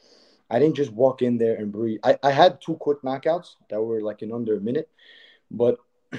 I 0.51 0.59
didn't 0.59 0.77
just 0.77 0.93
walk 0.93 1.23
in 1.23 1.39
there 1.39 1.57
and 1.57 1.71
breathe. 1.71 2.01
I, 2.03 2.19
I 2.23 2.31
had 2.31 2.61
two 2.61 2.75
quick 2.75 3.03
knockouts 3.03 3.57
that 3.71 3.81
were 3.81 4.01
like 4.01 4.23
in 4.23 4.33
under 4.33 4.57
a 4.57 4.61
minute, 4.61 4.89
but 5.51 5.79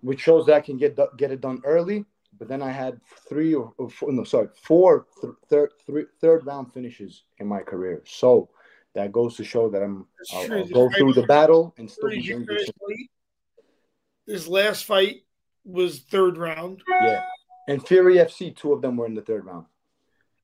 which 0.00 0.20
shows 0.20 0.46
that 0.46 0.54
I 0.54 0.60
can 0.60 0.76
get 0.76 0.98
get 1.16 1.32
it 1.32 1.40
done 1.40 1.60
early. 1.64 2.04
But 2.40 2.48
then 2.48 2.62
I 2.62 2.70
had 2.70 2.98
three 3.28 3.54
or, 3.54 3.74
or 3.76 3.90
four, 3.90 4.10
no, 4.10 4.24
sorry, 4.24 4.48
four 4.54 5.06
th- 5.20 5.34
third 5.48 5.72
three, 5.86 6.06
third 6.22 6.46
round 6.46 6.72
finishes 6.72 7.24
in 7.38 7.46
my 7.46 7.60
career. 7.60 8.02
So 8.06 8.48
that 8.94 9.12
goes 9.12 9.36
to 9.36 9.44
show 9.44 9.68
that 9.68 9.82
I'm 9.82 10.06
I'll. 10.32 10.52
I'll 10.54 10.68
go 10.68 10.90
through 10.96 11.12
the 11.12 11.24
battle 11.24 11.74
and 11.76 11.88
still 11.88 12.08
be 12.08 12.16
did 12.16 12.24
you 12.24 12.34
doing 12.36 12.46
finish 12.46 12.70
good. 14.26 14.48
last 14.48 14.86
fight 14.86 15.24
was 15.66 16.00
third 16.00 16.38
round. 16.38 16.82
Yeah. 17.02 17.22
And 17.68 17.86
Fury 17.86 18.14
FC, 18.14 18.56
two 18.56 18.72
of 18.72 18.80
them 18.80 18.96
were 18.96 19.06
in 19.06 19.14
the 19.14 19.20
third 19.20 19.44
round. 19.44 19.66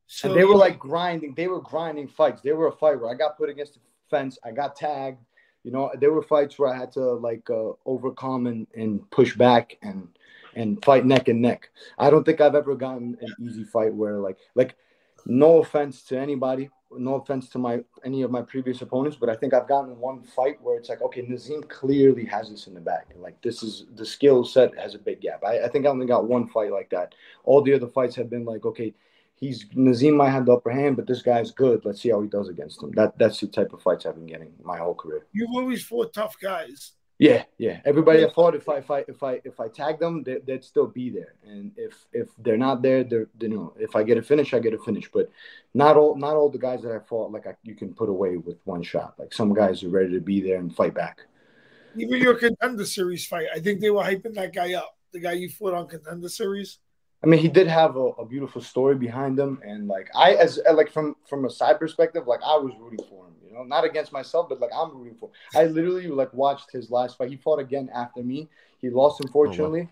So 0.06 0.28
and 0.28 0.38
they 0.38 0.44
were 0.44 0.54
like 0.54 0.78
grinding. 0.78 1.34
They 1.34 1.48
were 1.48 1.62
grinding 1.62 2.08
fights. 2.08 2.42
They 2.42 2.52
were 2.52 2.68
a 2.68 2.72
fight 2.72 3.00
where 3.00 3.10
I 3.10 3.14
got 3.14 3.38
put 3.38 3.48
against 3.48 3.74
the 3.74 3.80
fence. 4.10 4.38
I 4.44 4.52
got 4.52 4.76
tagged. 4.76 5.24
You 5.64 5.72
know, 5.72 5.90
there 5.98 6.12
were 6.12 6.22
fights 6.22 6.58
where 6.58 6.72
I 6.72 6.76
had 6.76 6.92
to 6.92 7.00
like 7.00 7.48
uh, 7.48 7.70
overcome 7.86 8.46
and, 8.46 8.66
and 8.76 9.10
push 9.10 9.34
back 9.34 9.78
and 9.82 10.08
and 10.56 10.84
fight 10.84 11.06
neck 11.06 11.28
and 11.28 11.40
neck. 11.40 11.70
I 11.98 12.10
don't 12.10 12.24
think 12.24 12.40
I've 12.40 12.56
ever 12.56 12.74
gotten 12.74 13.16
an 13.20 13.34
easy 13.40 13.62
fight 13.62 13.94
where 13.94 14.18
like 14.18 14.38
like 14.56 14.74
no 15.26 15.58
offense 15.58 16.02
to 16.04 16.18
anybody, 16.18 16.70
no 16.90 17.14
offense 17.16 17.48
to 17.50 17.58
my 17.58 17.80
any 18.04 18.22
of 18.22 18.30
my 18.30 18.42
previous 18.42 18.80
opponents, 18.82 19.16
but 19.20 19.28
I 19.28 19.36
think 19.36 19.54
I've 19.54 19.68
gotten 19.68 19.98
one 19.98 20.22
fight 20.22 20.60
where 20.62 20.78
it's 20.78 20.88
like, 20.88 21.02
okay, 21.02 21.22
Nazim 21.22 21.62
clearly 21.64 22.24
has 22.24 22.50
this 22.50 22.66
in 22.66 22.74
the 22.74 22.80
bag. 22.80 23.04
Like 23.16 23.40
this 23.42 23.62
is 23.62 23.86
the 23.94 24.06
skill 24.06 24.44
set 24.44 24.76
has 24.78 24.94
a 24.94 24.98
big 24.98 25.20
gap. 25.20 25.44
I, 25.44 25.64
I 25.64 25.68
think 25.68 25.86
I 25.86 25.90
only 25.90 26.06
got 26.06 26.26
one 26.26 26.48
fight 26.48 26.72
like 26.72 26.90
that. 26.90 27.14
All 27.44 27.62
the 27.62 27.74
other 27.74 27.88
fights 27.88 28.16
have 28.16 28.30
been 28.30 28.44
like, 28.44 28.64
okay, 28.64 28.94
he's 29.34 29.66
Nazim 29.74 30.16
might 30.16 30.30
have 30.30 30.46
the 30.46 30.54
upper 30.54 30.70
hand, 30.70 30.96
but 30.96 31.06
this 31.06 31.22
guy's 31.22 31.50
good. 31.50 31.84
Let's 31.84 32.00
see 32.00 32.10
how 32.10 32.22
he 32.22 32.28
does 32.28 32.48
against 32.48 32.82
him. 32.82 32.92
That 32.92 33.18
that's 33.18 33.40
the 33.40 33.48
type 33.48 33.72
of 33.74 33.82
fights 33.82 34.06
I've 34.06 34.14
been 34.14 34.26
getting 34.26 34.52
my 34.62 34.78
whole 34.78 34.94
career. 34.94 35.26
You've 35.32 35.54
always 35.54 35.84
fought 35.84 36.14
tough 36.14 36.36
guys. 36.40 36.92
Yeah, 37.18 37.44
yeah. 37.56 37.80
Everybody 37.86 38.26
I 38.26 38.30
fought, 38.30 38.54
if 38.54 38.68
I 38.68 38.76
if 38.76 38.90
I 38.90 38.98
if 39.08 39.22
I 39.22 39.40
if 39.44 39.58
I 39.58 39.68
tag 39.68 39.98
them, 39.98 40.22
they, 40.22 40.38
they'd 40.46 40.62
still 40.62 40.86
be 40.86 41.08
there. 41.08 41.34
And 41.46 41.72
if 41.76 41.94
if 42.12 42.28
they're 42.38 42.58
not 42.58 42.82
there, 42.82 43.04
they're 43.04 43.28
you 43.40 43.48
know, 43.48 43.72
if 43.78 43.96
I 43.96 44.02
get 44.02 44.18
a 44.18 44.22
finish, 44.22 44.52
I 44.52 44.58
get 44.58 44.74
a 44.74 44.78
finish. 44.78 45.10
But 45.10 45.30
not 45.72 45.96
all 45.96 46.14
not 46.16 46.36
all 46.36 46.50
the 46.50 46.58
guys 46.58 46.82
that 46.82 46.92
I 46.92 46.98
fought 46.98 47.32
like 47.32 47.46
I, 47.46 47.54
you 47.62 47.74
can 47.74 47.94
put 47.94 48.10
away 48.10 48.36
with 48.36 48.58
one 48.64 48.82
shot. 48.82 49.14
Like 49.18 49.32
some 49.32 49.54
guys 49.54 49.82
are 49.82 49.88
ready 49.88 50.12
to 50.12 50.20
be 50.20 50.42
there 50.42 50.58
and 50.58 50.74
fight 50.74 50.92
back. 50.92 51.20
Even 51.96 52.20
your 52.20 52.34
contender 52.34 52.84
series 52.84 53.26
fight, 53.26 53.46
I 53.54 53.60
think 53.60 53.80
they 53.80 53.90
were 53.90 54.02
hyping 54.02 54.34
that 54.34 54.54
guy 54.54 54.74
up. 54.74 54.94
The 55.12 55.20
guy 55.20 55.32
you 55.32 55.48
fought 55.48 55.72
on 55.72 55.88
contender 55.88 56.28
series. 56.28 56.78
I 57.24 57.28
mean, 57.28 57.40
he 57.40 57.48
did 57.48 57.66
have 57.66 57.96
a, 57.96 58.08
a 58.18 58.26
beautiful 58.26 58.60
story 58.60 58.94
behind 58.94 59.38
him, 59.38 59.58
and 59.64 59.88
like 59.88 60.10
I, 60.14 60.34
as 60.34 60.60
like 60.74 60.92
from 60.92 61.16
from 61.26 61.46
a 61.46 61.50
side 61.50 61.78
perspective, 61.78 62.26
like 62.26 62.40
I 62.44 62.56
was 62.56 62.74
rooting 62.78 63.04
for 63.08 63.26
him. 63.26 63.35
Know, 63.56 63.64
not 63.64 63.84
against 63.84 64.12
myself, 64.12 64.48
but 64.48 64.60
like 64.60 64.70
I'm 64.74 64.96
rooting 64.96 65.16
for. 65.18 65.30
I 65.54 65.64
literally 65.64 66.08
like 66.08 66.32
watched 66.34 66.70
his 66.70 66.90
last 66.90 67.16
fight. 67.16 67.30
He 67.30 67.36
fought 67.36 67.58
again 67.58 67.88
after 67.94 68.22
me. 68.22 68.48
He 68.80 68.90
lost, 68.90 69.20
unfortunately, 69.20 69.88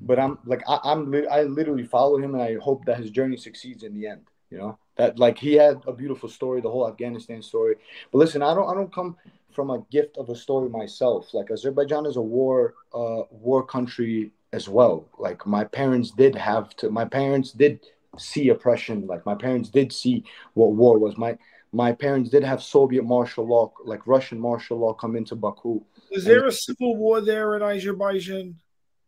but 0.00 0.18
I'm 0.18 0.38
like 0.44 0.62
I, 0.66 0.78
I'm 0.84 1.10
li- 1.10 1.26
I 1.26 1.42
literally 1.42 1.84
follow 1.84 2.18
him, 2.18 2.34
and 2.34 2.42
I 2.42 2.56
hope 2.56 2.84
that 2.86 2.98
his 2.98 3.10
journey 3.10 3.36
succeeds 3.36 3.82
in 3.82 3.94
the 3.94 4.06
end. 4.06 4.22
You 4.50 4.58
know 4.58 4.78
that 4.96 5.18
like 5.18 5.38
he 5.38 5.54
had 5.54 5.82
a 5.86 5.92
beautiful 5.92 6.28
story, 6.28 6.60
the 6.60 6.70
whole 6.70 6.88
Afghanistan 6.88 7.42
story. 7.42 7.76
But 8.10 8.18
listen, 8.18 8.42
I 8.42 8.54
don't 8.54 8.68
I 8.68 8.74
don't 8.74 8.92
come 8.92 9.16
from 9.52 9.70
a 9.70 9.84
gift 9.90 10.16
of 10.16 10.30
a 10.30 10.36
story 10.36 10.68
myself. 10.68 11.34
Like 11.34 11.50
Azerbaijan 11.50 12.06
is 12.06 12.16
a 12.16 12.22
war 12.22 12.74
uh 12.94 13.22
war 13.30 13.64
country 13.64 14.30
as 14.52 14.68
well. 14.68 15.06
Like 15.18 15.46
my 15.46 15.64
parents 15.64 16.10
did 16.10 16.34
have 16.34 16.74
to 16.76 16.90
my 16.90 17.04
parents 17.04 17.52
did 17.52 17.80
see 18.18 18.50
oppression. 18.50 19.06
Like 19.06 19.24
my 19.24 19.34
parents 19.34 19.68
did 19.68 19.92
see 19.92 20.24
what 20.54 20.72
war 20.72 20.98
was. 20.98 21.16
My 21.16 21.38
my 21.72 21.92
parents 21.92 22.28
did 22.30 22.44
have 22.44 22.62
Soviet 22.62 23.02
martial 23.02 23.46
law, 23.46 23.72
like 23.84 24.06
Russian 24.06 24.38
martial 24.38 24.78
law 24.78 24.92
come 24.92 25.16
into 25.16 25.34
Baku. 25.34 25.82
Was 26.10 26.24
there 26.24 26.46
a 26.46 26.52
civil 26.52 26.96
war 26.96 27.20
there 27.20 27.56
in 27.56 27.62
Azerbaijan? 27.62 28.56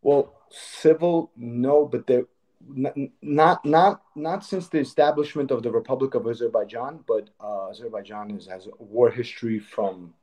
Well, 0.01 0.35
civil, 0.51 1.31
no, 1.37 1.85
but 1.87 2.07
there 2.07 2.25
not 3.21 3.65
not 3.65 4.03
not 4.15 4.45
since 4.45 4.69
the 4.69 4.79
establishment 4.79 5.51
of 5.51 5.63
the 5.63 5.71
Republic 5.71 6.15
of 6.15 6.27
Azerbaijan, 6.27 7.01
but 7.07 7.29
uh, 7.41 7.69
Azerbaijan 7.71 8.31
is, 8.31 8.47
has 8.47 8.67
a 8.67 8.83
war 8.83 9.11
history 9.11 9.59
from 9.59 10.15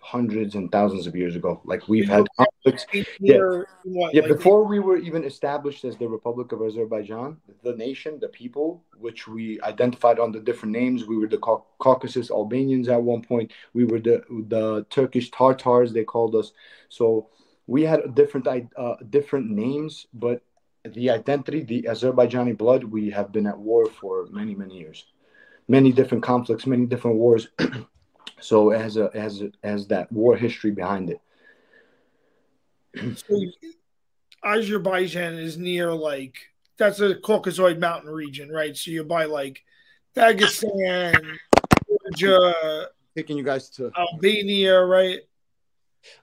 hundreds 0.00 0.54
and 0.54 0.70
thousands 0.70 1.06
of 1.06 1.16
years 1.16 1.36
ago. 1.36 1.60
Like 1.64 1.88
we've 1.88 2.08
had 2.08 2.26
conflicts. 2.72 3.20
Near, 3.20 3.66
what, 3.84 4.14
Yeah, 4.14 4.22
like 4.22 4.30
before 4.30 4.64
we 4.64 4.78
were 4.78 4.96
even 4.96 5.24
established 5.24 5.84
as 5.84 5.96
the 5.96 6.08
Republic 6.08 6.52
of 6.52 6.62
Azerbaijan, 6.62 7.36
the 7.62 7.74
nation, 7.74 8.18
the 8.20 8.28
people, 8.28 8.82
which 8.96 9.26
we 9.28 9.60
identified 9.62 10.18
under 10.18 10.40
different 10.40 10.72
names, 10.72 11.06
we 11.06 11.16
were 11.16 11.28
the 11.28 11.38
Cau- 11.38 11.64
Caucasus 11.78 12.30
Albanians 12.30 12.88
at 12.88 13.02
one 13.02 13.22
point. 13.22 13.52
We 13.74 13.84
were 13.84 14.00
the 14.00 14.22
the 14.48 14.86
Turkish 14.90 15.30
Tartars. 15.30 15.92
They 15.92 16.04
called 16.04 16.34
us. 16.34 16.52
So 16.88 17.28
we 17.66 17.82
had 17.82 18.14
different 18.14 18.46
uh, 18.76 18.96
different 19.10 19.50
names, 19.50 20.06
but 20.12 20.42
the 20.84 21.10
identity, 21.10 21.62
the 21.62 21.82
Azerbaijani 21.82 22.56
blood, 22.56 22.84
we 22.84 23.10
have 23.10 23.32
been 23.32 23.46
at 23.46 23.58
war 23.58 23.86
for 23.86 24.26
many 24.30 24.54
many 24.54 24.78
years, 24.78 25.06
many 25.68 25.92
different 25.92 26.22
conflicts, 26.24 26.66
many 26.66 26.86
different 26.86 27.18
wars. 27.18 27.48
so 28.40 28.70
it 28.70 28.80
has 28.80 28.96
a 28.96 29.04
it 29.06 29.16
has 29.16 29.40
a, 29.40 29.46
it 29.46 29.56
has 29.64 29.86
that 29.88 30.10
war 30.10 30.36
history 30.36 30.70
behind 30.70 31.10
it. 31.10 31.20
So 33.16 33.40
Azerbaijan 34.44 35.34
is 35.34 35.56
near 35.56 35.92
like 35.92 36.36
that's 36.76 37.00
a 37.00 37.16
Caucasoid 37.16 37.78
mountain 37.78 38.10
region, 38.10 38.50
right? 38.50 38.76
So 38.76 38.90
you're 38.90 39.04
by 39.04 39.24
like 39.24 39.62
Dagestan, 40.16 41.38
Georgia, 42.16 42.88
Taking 43.18 43.36
you 43.36 43.42
guys 43.42 43.68
to 43.70 43.90
Albania, 43.96 44.78
right? 44.80 45.20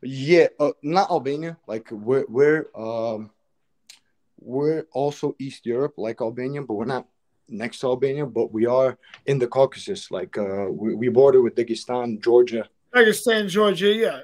Yeah, 0.02 0.48
uh, 0.60 0.72
not 0.82 1.12
Albania. 1.12 1.58
Like 1.68 1.92
we're 1.92 2.26
we're 2.30 2.68
um 2.74 3.32
we're 4.40 4.86
also 4.94 5.36
East 5.38 5.66
Europe, 5.66 5.96
like 5.98 6.22
Albania, 6.22 6.62
but 6.62 6.76
we're 6.76 6.86
not 6.86 7.08
next 7.50 7.80
to 7.80 7.88
Albania. 7.88 8.26
But 8.26 8.54
we 8.54 8.66
are 8.66 8.98
in 9.26 9.40
the 9.40 9.48
Caucasus. 9.48 10.10
Like 10.10 10.38
uh, 10.38 10.68
we, 10.70 10.96
we 10.96 11.10
border 11.10 11.42
with 11.42 11.56
Dagestan, 11.56 12.24
Georgia. 12.24 12.70
Dagestan, 12.94 13.50
Georgia, 13.50 13.94
yeah. 13.94 14.22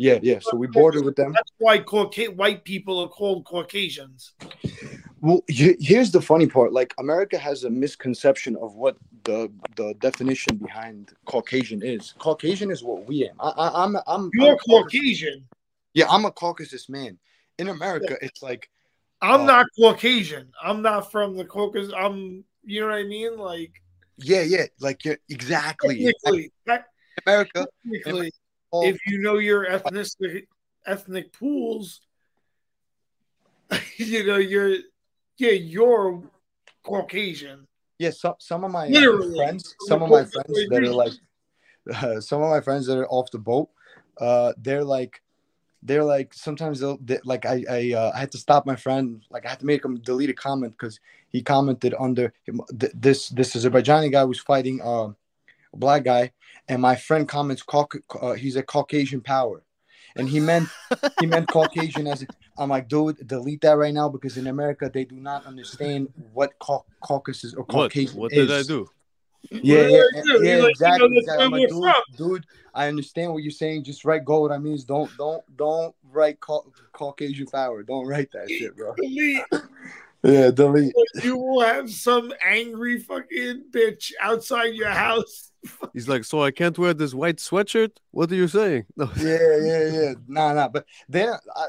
Yeah, 0.00 0.20
yeah. 0.22 0.38
So 0.40 0.56
we 0.56 0.68
border 0.68 1.02
with 1.02 1.16
them. 1.16 1.32
That's 1.32 1.50
why 1.58 1.80
Cauca- 1.80 2.34
white 2.36 2.62
people 2.64 3.00
are 3.00 3.08
called 3.08 3.44
Caucasians. 3.44 4.32
Well, 5.20 5.42
here's 5.48 6.12
the 6.12 6.20
funny 6.20 6.46
part. 6.46 6.72
Like 6.72 6.94
America 6.98 7.36
has 7.36 7.64
a 7.64 7.70
misconception 7.70 8.54
of 8.56 8.76
what 8.76 8.96
the 9.24 9.50
the 9.74 9.94
definition 9.98 10.56
behind 10.56 11.12
Caucasian 11.24 11.82
is. 11.82 12.14
Caucasian 12.18 12.70
is 12.70 12.84
what 12.84 13.06
we 13.08 13.28
am. 13.28 13.34
I, 13.40 13.48
I, 13.50 13.84
I'm 13.84 13.96
I'm 14.06 14.30
You're 14.34 14.50
I'm- 14.50 14.58
Caucasian. 14.68 15.44
yeah. 15.94 16.06
I'm 16.08 16.24
a 16.24 16.30
Caucasus 16.30 16.88
man. 16.88 17.18
In 17.58 17.68
America, 17.68 18.16
it's 18.22 18.40
like 18.40 18.70
I'm 19.20 19.40
Oh. 19.40 19.46
not 19.46 19.66
Caucasian. 19.76 20.52
I'm 20.62 20.80
not 20.80 21.10
from 21.10 21.36
the 21.36 21.44
Caucasus. 21.44 21.92
I'm, 21.92 22.44
you 22.64 22.80
know 22.82 22.86
what 22.86 22.94
I 22.98 23.02
mean? 23.02 23.36
Like, 23.36 23.72
yeah, 24.16 24.42
yeah. 24.42 24.66
Like 24.78 25.04
you're 25.04 25.18
exactly. 25.28 25.96
technically, 26.04 26.52
tec- 26.68 26.86
America. 27.26 27.66
technically 27.82 28.26
all- 28.26 28.30
if 28.72 28.98
you 29.06 29.18
know 29.18 29.38
your 29.38 29.66
ethnic 29.66 30.48
ethnic 30.86 31.32
pools, 31.32 32.00
you 33.96 34.26
know 34.26 34.36
you're 34.36 34.76
yeah 35.38 35.52
you're 35.52 36.22
Caucasian. 36.84 37.66
Yeah, 37.98 38.10
some 38.10 38.34
some 38.38 38.64
of 38.64 38.70
my 38.70 38.88
uh, 38.88 39.36
friends, 39.36 39.74
some 39.80 40.02
of 40.02 40.10
my 40.10 40.24
friends 40.24 40.66
that 40.68 40.82
are 40.82 40.92
like, 40.92 41.12
uh, 41.92 42.20
some 42.20 42.42
of 42.42 42.50
my 42.50 42.60
friends 42.60 42.86
that 42.86 42.98
are 42.98 43.08
off 43.08 43.30
the 43.30 43.38
boat, 43.38 43.68
uh, 44.20 44.52
they're 44.56 44.84
like, 44.84 45.20
they're 45.82 46.04
like 46.04 46.32
sometimes 46.32 46.80
they'll 46.80 46.98
they, 46.98 47.18
like 47.24 47.44
I 47.44 47.64
I 47.68 47.92
uh, 47.94 48.12
I 48.14 48.20
had 48.20 48.32
to 48.32 48.38
stop 48.38 48.66
my 48.66 48.76
friend 48.76 49.22
like 49.30 49.46
I 49.46 49.50
had 49.50 49.60
to 49.60 49.66
make 49.66 49.84
him 49.84 49.98
delete 50.00 50.30
a 50.30 50.34
comment 50.34 50.74
because 50.78 51.00
he 51.28 51.42
commented 51.42 51.94
under 51.98 52.32
him, 52.44 52.60
th- 52.78 52.92
this 52.94 53.28
this 53.30 53.54
Azerbaijani 53.56 54.12
guy 54.12 54.24
was 54.24 54.38
fighting 54.38 54.80
uh, 54.80 55.08
a 55.72 55.76
black 55.76 56.04
guy 56.04 56.32
and 56.68 56.80
my 56.82 56.96
friend 56.96 57.28
comments 57.28 57.62
Cauc- 57.62 58.02
uh, 58.20 58.34
he's 58.34 58.56
a 58.56 58.62
Caucasian 58.62 59.20
power 59.20 59.62
and 60.16 60.28
he 60.28 60.40
meant 60.40 60.68
he 61.18 61.26
meant 61.26 61.48
Caucasian 61.50 62.06
as 62.06 62.24
I'm 62.58 62.70
like 62.70 62.88
dude 62.88 63.26
delete 63.26 63.60
that 63.62 63.76
right 63.78 63.94
now 63.94 64.08
because 64.08 64.36
in 64.36 64.46
America 64.46 64.90
they 64.92 65.04
do 65.04 65.16
not 65.16 65.46
understand 65.46 66.08
what 66.32 66.58
Cau- 66.58 66.84
Caucasus 67.00 67.54
or 67.54 67.64
What? 67.64 67.92
Caucasian 67.92 68.18
What 68.20 68.32
is. 68.32 68.48
did 68.48 68.56
I 68.56 68.62
do? 68.62 68.88
Yeah, 69.50 69.82
What 69.82 69.90
yeah, 69.90 70.22
do? 70.24 70.44
yeah, 70.44 70.54
You're 70.56 70.56
like, 70.56 70.66
you 70.66 70.70
exactly. 70.70 71.08
know, 71.08 71.18
exactly. 71.18 71.44
I'm 71.44 71.52
like, 71.52 71.68
dude, 71.68 72.18
dude, 72.18 72.46
I 72.74 72.88
understand 72.88 73.32
what 73.32 73.42
you're 73.44 73.52
saying. 73.52 73.84
Just 73.84 74.04
write 74.04 74.24
gold. 74.24 74.50
I 74.50 74.58
means 74.58 74.84
don't, 74.84 75.10
don't, 75.16 75.42
don't 75.56 75.94
write 76.10 76.40
Cau- 76.40 76.66
Caucasian 76.92 77.46
power. 77.46 77.84
Don't 77.84 78.06
write 78.06 78.30
that 78.32 78.50
shit, 78.50 78.76
bro. 78.76 78.94
Delete. 80.28 80.44
Yeah, 80.44 80.50
delete. 80.50 80.94
You 81.24 81.36
will 81.36 81.60
have 81.60 81.90
some 81.90 82.32
angry 82.44 82.98
fucking 83.00 83.64
bitch 83.70 84.12
outside 84.20 84.74
your 84.74 84.90
house. 84.90 85.50
He's 85.92 86.08
like, 86.08 86.24
so 86.24 86.42
I 86.42 86.50
can't 86.52 86.78
wear 86.78 86.94
this 86.94 87.12
white 87.12 87.36
sweatshirt? 87.38 87.90
What 88.12 88.30
are 88.30 88.34
you 88.36 88.46
saying? 88.46 88.86
No. 88.96 89.10
Yeah, 89.18 89.56
yeah, 89.60 89.88
yeah. 89.90 90.14
Nah, 90.28 90.52
nah. 90.54 90.68
But 90.68 90.86
they're 91.08 91.40
uh, 91.56 91.66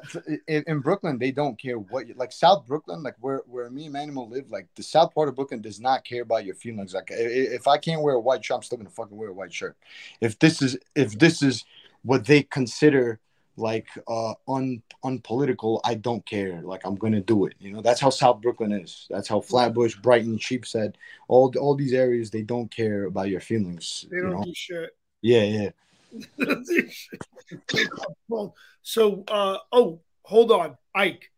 in, 0.47 0.64
in 0.68 0.80
Brooklyn. 0.80 1.18
They 1.18 1.32
don't 1.32 1.60
care 1.60 1.80
what 1.80 2.07
you 2.07 2.14
like. 2.16 2.32
South 2.32 2.68
Brooklyn, 2.68 3.01
like 3.01 3.16
where 3.20 3.41
where 3.47 3.70
me 3.72 3.86
and 3.86 3.93
Manuel 3.93 4.30
live, 4.30 4.51
like 4.51 4.68
the 4.76 4.84
South 4.84 5.14
part 5.16 5.28
of 5.28 5.36
Brooklyn 5.36 5.62
does 5.62 5.80
not 5.80 6.03
care 6.05 6.22
about 6.22 6.45
your 6.45 6.55
feelings. 6.55 6.93
Like 6.93 7.12
i- 7.12 7.16
i- 7.16 7.51
if 7.57 7.68
I 7.68 7.78
can't 7.78 8.01
wear 8.03 8.14
a 8.16 8.20
white 8.20 8.45
shirt, 8.45 8.57
I'm 8.57 8.64
still 8.64 8.78
gonna 8.78 8.89
fucking 8.91 9.18
wear 9.18 9.30
a 9.30 9.34
white 9.34 9.53
shirt. 9.53 9.76
If 10.22 10.38
this 10.38 10.62
is 10.62 10.78
if 10.95 11.18
this 11.18 11.41
is 11.41 11.66
what 12.03 12.26
they 12.26 12.43
consider 12.43 13.20
like 13.60 13.88
uh 14.07 14.34
un 14.47 14.82
unpolitical. 15.03 15.82
I 15.84 15.95
don't 15.95 16.26
care. 16.26 16.62
Like 16.62 16.82
I'm 16.86 16.95
gonna 16.95 17.22
do 17.22 17.45
it. 17.45 17.53
You 17.60 17.74
know, 17.74 17.82
that's 17.82 17.99
how 17.99 18.10
South 18.10 18.41
Brooklyn 18.41 18.72
is. 18.72 19.07
That's 19.10 19.28
how 19.28 19.41
Flatbush, 19.41 19.95
Brighton, 19.97 20.38
Sheepshead, 20.38 20.95
all 21.28 21.53
all 21.60 21.76
these 21.76 21.93
areas 21.93 22.32
they 22.32 22.41
don't 22.41 22.72
care 22.72 23.05
about 23.05 23.30
your 23.30 23.41
feelings. 23.41 24.05
They 24.10 24.18
don't 24.18 24.32
know? 24.32 24.43
do 24.43 24.53
shit. 24.53 24.91
Yeah, 25.22 25.43
yeah. 25.43 25.70
They 26.38 26.45
don't 26.45 26.66
do 26.66 26.89
shit. 26.89 27.89
well, 28.28 28.55
so 28.82 29.24
uh 29.28 29.57
oh, 29.72 30.01
hold 30.24 30.51
on, 30.51 30.78
Ike. 30.95 31.32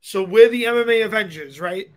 So 0.00 0.22
we're 0.22 0.48
the 0.48 0.64
MMA 0.64 1.04
Avengers, 1.04 1.60
right? 1.60 1.88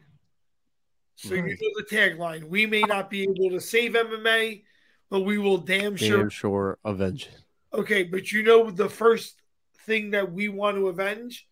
So 1.15 1.35
you 1.35 1.41
know 1.43 1.47
the 1.49 1.85
tagline. 1.89 2.43
We 2.43 2.65
may 2.65 2.81
not 2.81 3.09
be 3.09 3.23
able 3.23 3.49
to 3.51 3.61
save 3.61 3.93
MMA, 3.93 4.63
but 5.09 5.21
we 5.21 5.37
will 5.37 5.57
damn 5.57 5.95
sure 5.95 6.17
Damn 6.17 6.29
sure 6.29 6.79
avenge. 6.83 7.29
Okay, 7.73 8.03
but 8.03 8.31
you 8.31 8.43
know 8.43 8.69
the 8.69 8.89
first 8.89 9.41
thing 9.85 10.11
that 10.11 10.31
we 10.31 10.47
want 10.47 10.77
to 10.77 10.89
avenge? 10.89 11.47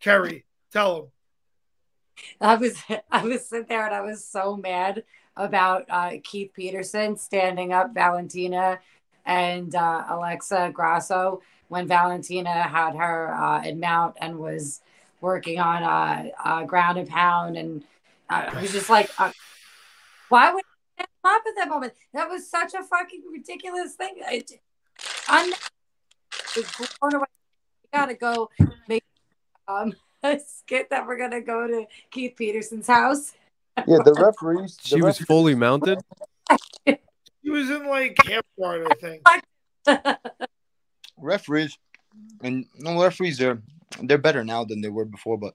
Kerry, 0.00 0.44
tell 0.70 0.98
him. 0.98 1.06
I 2.40 2.56
was 2.56 2.82
I 3.10 3.24
was 3.24 3.46
sitting 3.46 3.66
there 3.68 3.86
and 3.86 3.94
I 3.94 4.02
was 4.02 4.24
so 4.24 4.56
mad 4.56 5.04
about 5.36 5.86
uh, 5.88 6.12
Keith 6.22 6.52
Peterson 6.54 7.16
standing 7.16 7.72
up 7.72 7.94
Valentina 7.94 8.80
and 9.24 9.74
uh, 9.74 10.04
Alexa 10.08 10.70
Grasso 10.74 11.40
when 11.68 11.86
Valentina 11.86 12.64
had 12.64 12.94
her 12.94 13.34
uh, 13.34 13.62
in 13.62 13.80
mount 13.80 14.16
and 14.20 14.38
was 14.38 14.82
working 15.22 15.58
on 15.58 15.82
uh, 15.82 16.28
uh, 16.44 16.64
ground 16.64 16.98
and 16.98 17.08
pound 17.08 17.56
and 17.56 17.82
uh, 18.28 18.50
I 18.52 18.60
was 18.60 18.72
just 18.72 18.90
like, 18.90 19.10
why 20.28 20.52
would 20.52 20.64
I 20.98 21.04
up 21.24 21.42
at 21.46 21.54
that 21.56 21.68
moment? 21.68 21.94
That 22.12 22.28
was 22.28 22.50
such 22.50 22.74
a 22.74 22.82
fucking 22.82 23.22
ridiculous 23.30 23.94
thing. 23.94 24.14
It, 24.18 24.60
I'm 25.32 25.50
blown 27.00 27.14
away. 27.14 27.26
We 27.82 27.98
gotta 27.98 28.14
go 28.14 28.50
make 28.86 29.02
um, 29.66 29.94
a 30.22 30.38
skit 30.38 30.90
that 30.90 31.06
we're 31.06 31.16
gonna 31.16 31.40
go 31.40 31.66
to 31.66 31.86
Keith 32.10 32.34
Peterson's 32.36 32.86
house. 32.86 33.32
Yeah, 33.78 33.98
the 34.04 34.12
referees. 34.12 34.76
the 34.76 34.88
She 34.88 35.00
was 35.00 35.18
fully 35.18 35.54
mounted. 35.54 35.98
He 36.84 37.50
was 37.50 37.70
in 37.70 37.86
like 37.86 38.16
camp 38.16 38.44
guard, 38.58 38.86
I 38.90 38.94
think. 38.94 39.22
referees, 41.16 41.78
and 42.42 42.66
no 42.78 43.02
referees. 43.02 43.38
They're 43.38 43.62
they're 44.02 44.18
better 44.18 44.44
now 44.44 44.64
than 44.64 44.82
they 44.82 44.90
were 44.90 45.06
before. 45.06 45.38
But 45.38 45.54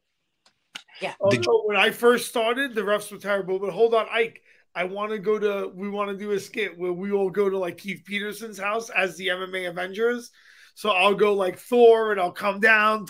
yeah. 1.02 1.14
Oh, 1.22 1.30
Did 1.30 1.46
no, 1.46 1.62
when 1.66 1.78
I 1.78 1.92
first 1.92 2.28
started, 2.28 2.74
the 2.74 2.82
refs 2.82 3.12
were 3.12 3.20
terrible. 3.20 3.60
But 3.60 3.70
hold 3.70 3.94
on, 3.94 4.08
Ike. 4.12 4.42
I 4.78 4.84
want 4.84 5.12
to 5.12 5.18
go 5.18 5.40
to. 5.40 5.72
We 5.74 5.90
want 5.90 6.12
to 6.12 6.16
do 6.16 6.34
a 6.34 6.40
skit 6.40 6.78
where 6.78 6.94
we 6.94 7.12
all 7.12 7.32
go 7.32 7.50
to 7.50 7.58
like 7.58 7.80
Keith 7.80 8.04
Peterson's 8.06 8.60
house 8.60 8.92
as 8.92 9.18
the 9.18 9.30
MMA 9.30 9.68
Avengers. 9.68 10.30
So 10.76 10.92
I'll 10.92 11.16
go 11.16 11.34
like 11.34 11.58
Thor, 11.58 12.12
and 12.12 12.22
I'll 12.22 12.32
come 12.32 12.60
down 12.60 13.08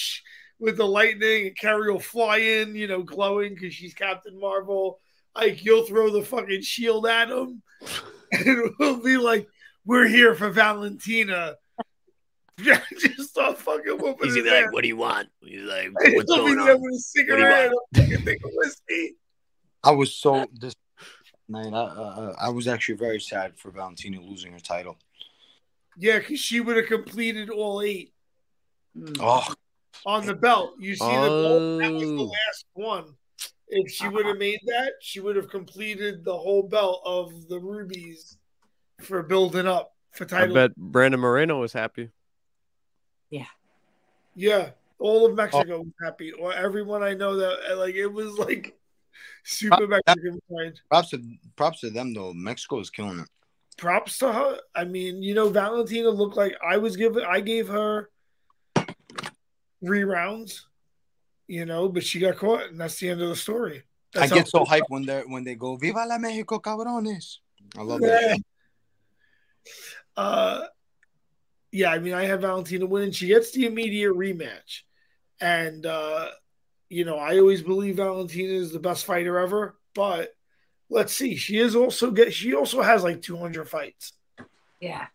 with 0.58 0.78
the 0.78 0.86
lightning, 0.86 1.48
and 1.48 1.56
Kerry 1.58 1.92
will 1.92 2.00
fly 2.00 2.38
in, 2.38 2.74
you 2.74 2.86
know, 2.86 3.02
glowing 3.02 3.52
because 3.52 3.74
she's 3.74 3.92
Captain 3.92 4.40
Marvel. 4.40 5.00
Ike, 5.36 5.62
you'll 5.62 5.84
throw 5.84 6.08
the 6.08 6.22
fucking 6.22 6.62
shield 6.62 7.06
at 7.06 7.28
him, 7.28 7.62
and 8.32 8.70
we'll 8.78 9.02
be 9.02 9.18
like, 9.18 9.46
"We're 9.84 10.08
here 10.08 10.34
for 10.34 10.48
Valentina." 10.48 11.56
Just 12.58 13.30
start 13.30 13.58
fucking 13.58 13.98
whooping 13.98 14.34
his 14.34 14.46
ass. 14.46 14.68
"What 14.70 14.80
do 14.80 14.88
you 14.88 14.96
want?" 14.96 15.28
He's 15.42 15.60
like, 15.60 15.90
He'll 16.00 16.46
be 16.46 16.54
there 16.54 16.78
with 16.78 16.94
a 16.94 16.98
cigarette 16.98 17.66
and 17.66 17.74
a 17.74 18.00
fucking 18.00 18.24
thing 18.24 18.38
of 18.42 18.50
whiskey. 18.54 19.16
I 19.84 19.90
was 19.90 20.14
so 20.14 20.46
this 20.54 20.74
man. 21.52 21.74
I, 21.74 21.78
uh, 21.82 22.34
I 22.40 22.48
was 22.48 22.66
actually 22.66 22.96
very 22.96 23.20
sad 23.20 23.56
for 23.58 23.70
Valentina 23.70 24.20
losing 24.20 24.52
her 24.52 24.58
title. 24.58 24.98
Yeah, 25.96 26.18
because 26.18 26.40
she 26.40 26.60
would 26.60 26.76
have 26.76 26.86
completed 26.86 27.50
all 27.50 27.82
eight 27.82 28.12
Mm. 28.96 29.16
Oh, 29.20 29.54
on 30.04 30.26
the 30.26 30.34
belt. 30.34 30.74
You 30.78 30.94
see 30.94 31.06
the 31.06 31.20
belt? 31.22 31.80
That 31.80 31.92
was 31.92 32.08
the 32.08 32.16
Oh. 32.18 32.24
last 32.24 32.66
one. 32.74 33.16
If 33.68 33.90
she 33.90 34.06
would 34.06 34.26
have 34.26 34.36
made 34.36 34.60
that, 34.66 34.92
she 35.00 35.20
would 35.20 35.34
have 35.34 35.48
completed 35.48 36.24
the 36.24 36.36
whole 36.36 36.62
belt 36.62 37.00
of 37.06 37.48
the 37.48 37.58
rubies 37.58 38.36
for 39.00 39.22
building 39.22 39.66
up 39.66 39.96
for 40.10 40.26
title. 40.26 40.58
I 40.58 40.66
bet 40.68 40.76
Brandon 40.76 41.20
Moreno 41.20 41.58
was 41.60 41.72
happy. 41.72 42.10
Yeah, 43.30 43.46
Yeah. 44.34 44.72
all 44.98 45.24
of 45.24 45.34
Mexico 45.34 45.78
was 45.78 45.92
happy, 46.02 46.32
or 46.32 46.52
everyone 46.52 47.02
I 47.02 47.14
know 47.14 47.36
that 47.36 47.78
like 47.78 47.94
it 47.94 48.08
was 48.08 48.36
like 48.36 48.78
super 49.44 49.86
Mexican 49.86 50.40
pride. 50.48 50.80
props 50.90 51.10
to 51.10 51.22
props 51.56 51.80
to 51.80 51.90
them 51.90 52.14
though. 52.14 52.32
Mexico 52.32 52.80
is 52.80 52.90
killing 52.90 53.20
it. 53.20 53.28
props 53.76 54.18
to 54.18 54.32
her. 54.32 54.58
I 54.74 54.84
mean, 54.84 55.22
you 55.22 55.34
know, 55.34 55.48
Valentina 55.48 56.10
looked 56.10 56.36
like 56.36 56.54
I 56.66 56.76
was 56.78 56.96
given. 56.96 57.24
I 57.24 57.40
gave 57.40 57.68
her 57.68 58.10
three 59.84 60.04
rounds, 60.04 60.66
you 61.48 61.64
know, 61.66 61.88
but 61.88 62.04
she 62.04 62.20
got 62.20 62.36
caught, 62.36 62.64
and 62.70 62.80
that's 62.80 62.98
the 62.98 63.08
end 63.10 63.20
of 63.22 63.28
the 63.28 63.36
story. 63.36 63.82
I 64.14 64.28
That's 64.28 64.32
get 64.32 64.48
so 64.48 64.64
hyped 64.64 64.88
when 64.88 65.04
they 65.06 65.20
when 65.26 65.44
they 65.44 65.54
go 65.54 65.76
"Viva 65.76 66.04
la 66.06 66.18
Mexico, 66.18 66.58
cabrones!" 66.58 67.38
I 67.76 67.82
love 67.82 68.00
that. 68.02 68.22
Yeah. 68.22 68.34
shit. 68.34 68.42
Uh, 70.16 70.66
yeah, 71.70 71.90
I 71.90 71.98
mean, 71.98 72.12
I 72.12 72.24
have 72.24 72.42
Valentina 72.42 72.84
winning. 72.84 73.12
She 73.12 73.28
gets 73.28 73.52
the 73.52 73.64
immediate 73.64 74.12
rematch, 74.12 74.82
and 75.40 75.86
uh, 75.86 76.28
you 76.92 77.06
know, 77.06 77.16
I 77.16 77.38
always 77.38 77.62
believe 77.62 77.96
Valentina 77.96 78.52
is 78.52 78.70
the 78.70 78.78
best 78.78 79.06
fighter 79.06 79.38
ever. 79.38 79.76
But 79.94 80.34
let's 80.90 81.14
see, 81.14 81.36
she 81.36 81.58
is 81.58 81.74
also 81.74 82.10
get. 82.10 82.34
She 82.34 82.54
also 82.54 82.82
has 82.82 83.02
like 83.02 83.22
200 83.22 83.68
fights. 83.68 84.12
Yeah. 84.78 85.06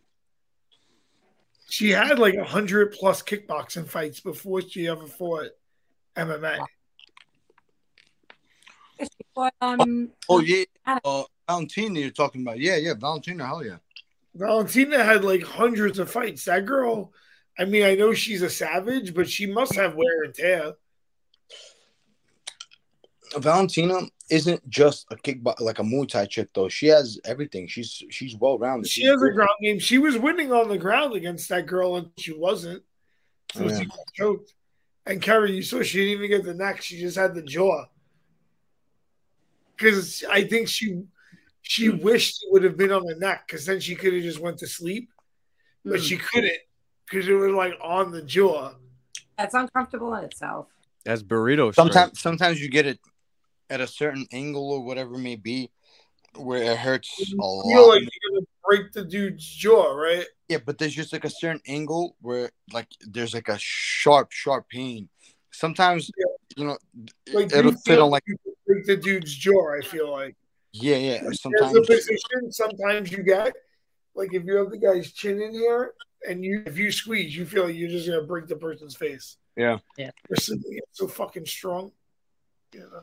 She 1.70 1.92
had 1.92 2.18
like 2.18 2.36
100 2.36 2.94
plus 2.94 3.22
kickboxing 3.22 3.88
fights 3.88 4.22
before 4.22 4.62
she 4.62 4.88
ever 4.88 5.06
fought 5.06 5.50
MMA. 6.16 6.66
But, 9.36 9.54
um, 9.62 10.10
Oh 10.28 10.40
yeah, 10.40 10.64
uh, 11.04 11.24
Valentina. 11.48 12.00
You're 12.00 12.10
talking 12.10 12.42
about? 12.42 12.60
Yeah, 12.60 12.78
yeah, 12.78 12.96
Valentina. 12.96 13.46
Hell 13.46 13.64
yeah. 13.64 13.78
Valentina 14.34 15.04
had 15.04 15.24
like 15.24 15.44
hundreds 15.44 16.00
of 16.00 16.10
fights. 16.10 16.46
That 16.46 16.66
girl, 16.66 17.14
I 17.60 17.66
mean, 17.66 17.84
I 17.84 17.94
know 17.94 18.14
she's 18.14 18.42
a 18.42 18.50
savage, 18.50 19.14
but 19.14 19.30
she 19.30 19.46
must 19.46 19.76
have 19.76 19.94
wear 19.94 20.24
and 20.24 20.34
tear. 20.34 20.74
Valentina 23.36 24.02
isn't 24.30 24.68
just 24.70 25.06
a 25.12 25.16
kickbox 25.16 25.60
like 25.62 25.80
a 25.80 25.84
Muay 25.84 26.08
Thai 26.08 26.26
chick 26.26 26.50
though. 26.54 26.70
She 26.70 26.88
has 26.88 27.20
everything. 27.26 27.68
She's 27.68 28.04
she's 28.10 28.36
well 28.36 28.58
rounded. 28.58 28.90
She 28.90 29.06
has 29.06 29.22
a 29.22 29.32
ground 29.32 29.50
game. 29.62 29.80
She 29.80 29.98
was 29.98 30.18
winning 30.18 30.52
on 30.52 30.70
the 30.70 30.78
ground 30.78 31.14
against 31.16 31.50
that 31.50 31.66
girl, 31.66 31.98
and 31.98 32.10
she 32.18 32.34
wasn't. 32.34 32.84
So 33.54 33.64
oh, 33.64 33.68
Yeah. 33.68 33.80
she 33.80 33.86
got 33.86 34.14
choked. 34.14 34.54
And 35.06 35.22
Kerry, 35.22 35.54
you 35.54 35.62
saw 35.62 35.82
she 35.82 36.00
didn't 36.00 36.24
even 36.24 36.30
get 36.30 36.44
the 36.44 36.54
neck; 36.54 36.82
she 36.82 37.00
just 37.00 37.18
had 37.18 37.34
the 37.34 37.42
jaw. 37.42 37.86
Because 39.76 40.24
I 40.30 40.44
think 40.44 40.68
she 40.68 41.04
she 41.62 41.88
hmm. 41.88 42.04
wished 42.04 42.44
it 42.44 42.52
would 42.52 42.64
have 42.64 42.78
been 42.78 42.92
on 42.92 43.06
the 43.06 43.16
neck, 43.16 43.48
because 43.48 43.66
then 43.66 43.80
she 43.80 43.96
could 43.96 44.14
have 44.14 44.24
just 44.24 44.40
went 44.40 44.58
to 44.60 44.68
sleep, 44.68 45.10
but 45.86 46.00
hmm. 46.00 46.06
she 46.06 46.18
couldn't 46.18 46.58
because 47.10 47.28
it 47.28 47.34
was 47.34 47.52
like 47.52 47.74
on 47.82 48.12
the 48.12 48.22
jaw. 48.22 48.74
that's 49.38 49.54
uncomfortable 49.54 50.14
in 50.16 50.26
itself. 50.26 50.68
That's 51.06 51.24
burrito. 51.24 51.72
strength. 51.72 51.76
Sometimes 51.76 52.20
sometimes 52.20 52.62
you 52.62 52.70
get 52.70 52.86
it 52.86 53.00
at 53.70 53.82
a 53.82 53.88
certain 53.88 54.26
angle 54.32 54.72
or 54.72 54.84
whatever 54.84 55.16
it 55.16 55.20
may 55.20 55.36
be, 55.36 55.72
where 56.36 56.64
it 56.64 56.78
hurts 56.78 57.10
a 57.20 57.26
You 57.30 57.38
lot. 57.38 57.64
feel 57.68 57.90
like 57.90 58.02
you're 58.02 58.32
gonna 58.34 58.46
break 58.66 58.92
the 58.94 59.06
dude's 59.06 59.46
jaw, 59.46 59.94
right? 59.94 60.26
Yeah, 60.50 60.60
but 60.66 60.78
there's 60.78 60.96
just 60.96 61.12
like 61.14 61.26
a 61.26 61.30
certain 61.30 61.62
angle 61.68 62.16
where 62.22 62.52
like 62.74 62.88
there's 63.02 63.34
like 63.34 63.50
a 63.50 63.58
sharp, 63.60 64.32
sharp 64.32 64.70
pain. 64.70 65.10
Sometimes 65.52 66.10
you 66.56 66.66
know 66.66 66.78
Like 67.34 67.52
it'll 67.54 67.72
you 67.72 67.78
fit 67.86 68.00
on 68.00 68.10
like 68.12 68.24
break 68.66 68.86
the 68.86 68.98
dude's 68.98 69.34
jaw. 69.34 69.74
I 69.78 69.82
feel 69.82 70.12
like. 70.12 70.36
yeah, 70.72 70.96
yeah. 70.98 71.22
There's 71.22 71.34
a 71.34 71.42
Sometimes 71.42 71.88
position 71.88 72.52
sometimes 72.52 73.12
you 73.12 73.24
get 73.24 73.54
like 74.16 74.34
if 74.34 74.44
you 74.46 74.56
have 74.58 74.70
the 74.70 74.78
guy's 74.78 75.12
chin 75.12 75.42
in 75.42 75.52
here 75.52 75.94
and 76.28 76.44
you 76.44 76.64
if 76.66 76.78
you 76.78 76.92
squeeze, 76.92 77.36
you 77.36 77.46
feel 77.46 77.66
like 77.66 77.76
you're 77.76 77.90
just 77.90 78.08
gonna 78.08 78.24
break 78.24 78.48
the 78.48 78.56
person's 78.56 78.96
face. 78.96 79.38
Yeah. 79.56 79.80
Yeah. 79.98 80.12
Or 80.30 80.36
something 80.36 80.80
so 80.92 81.08
fucking 81.08 81.46
strong. 81.48 81.92
You 82.74 82.82
know? 82.82 83.02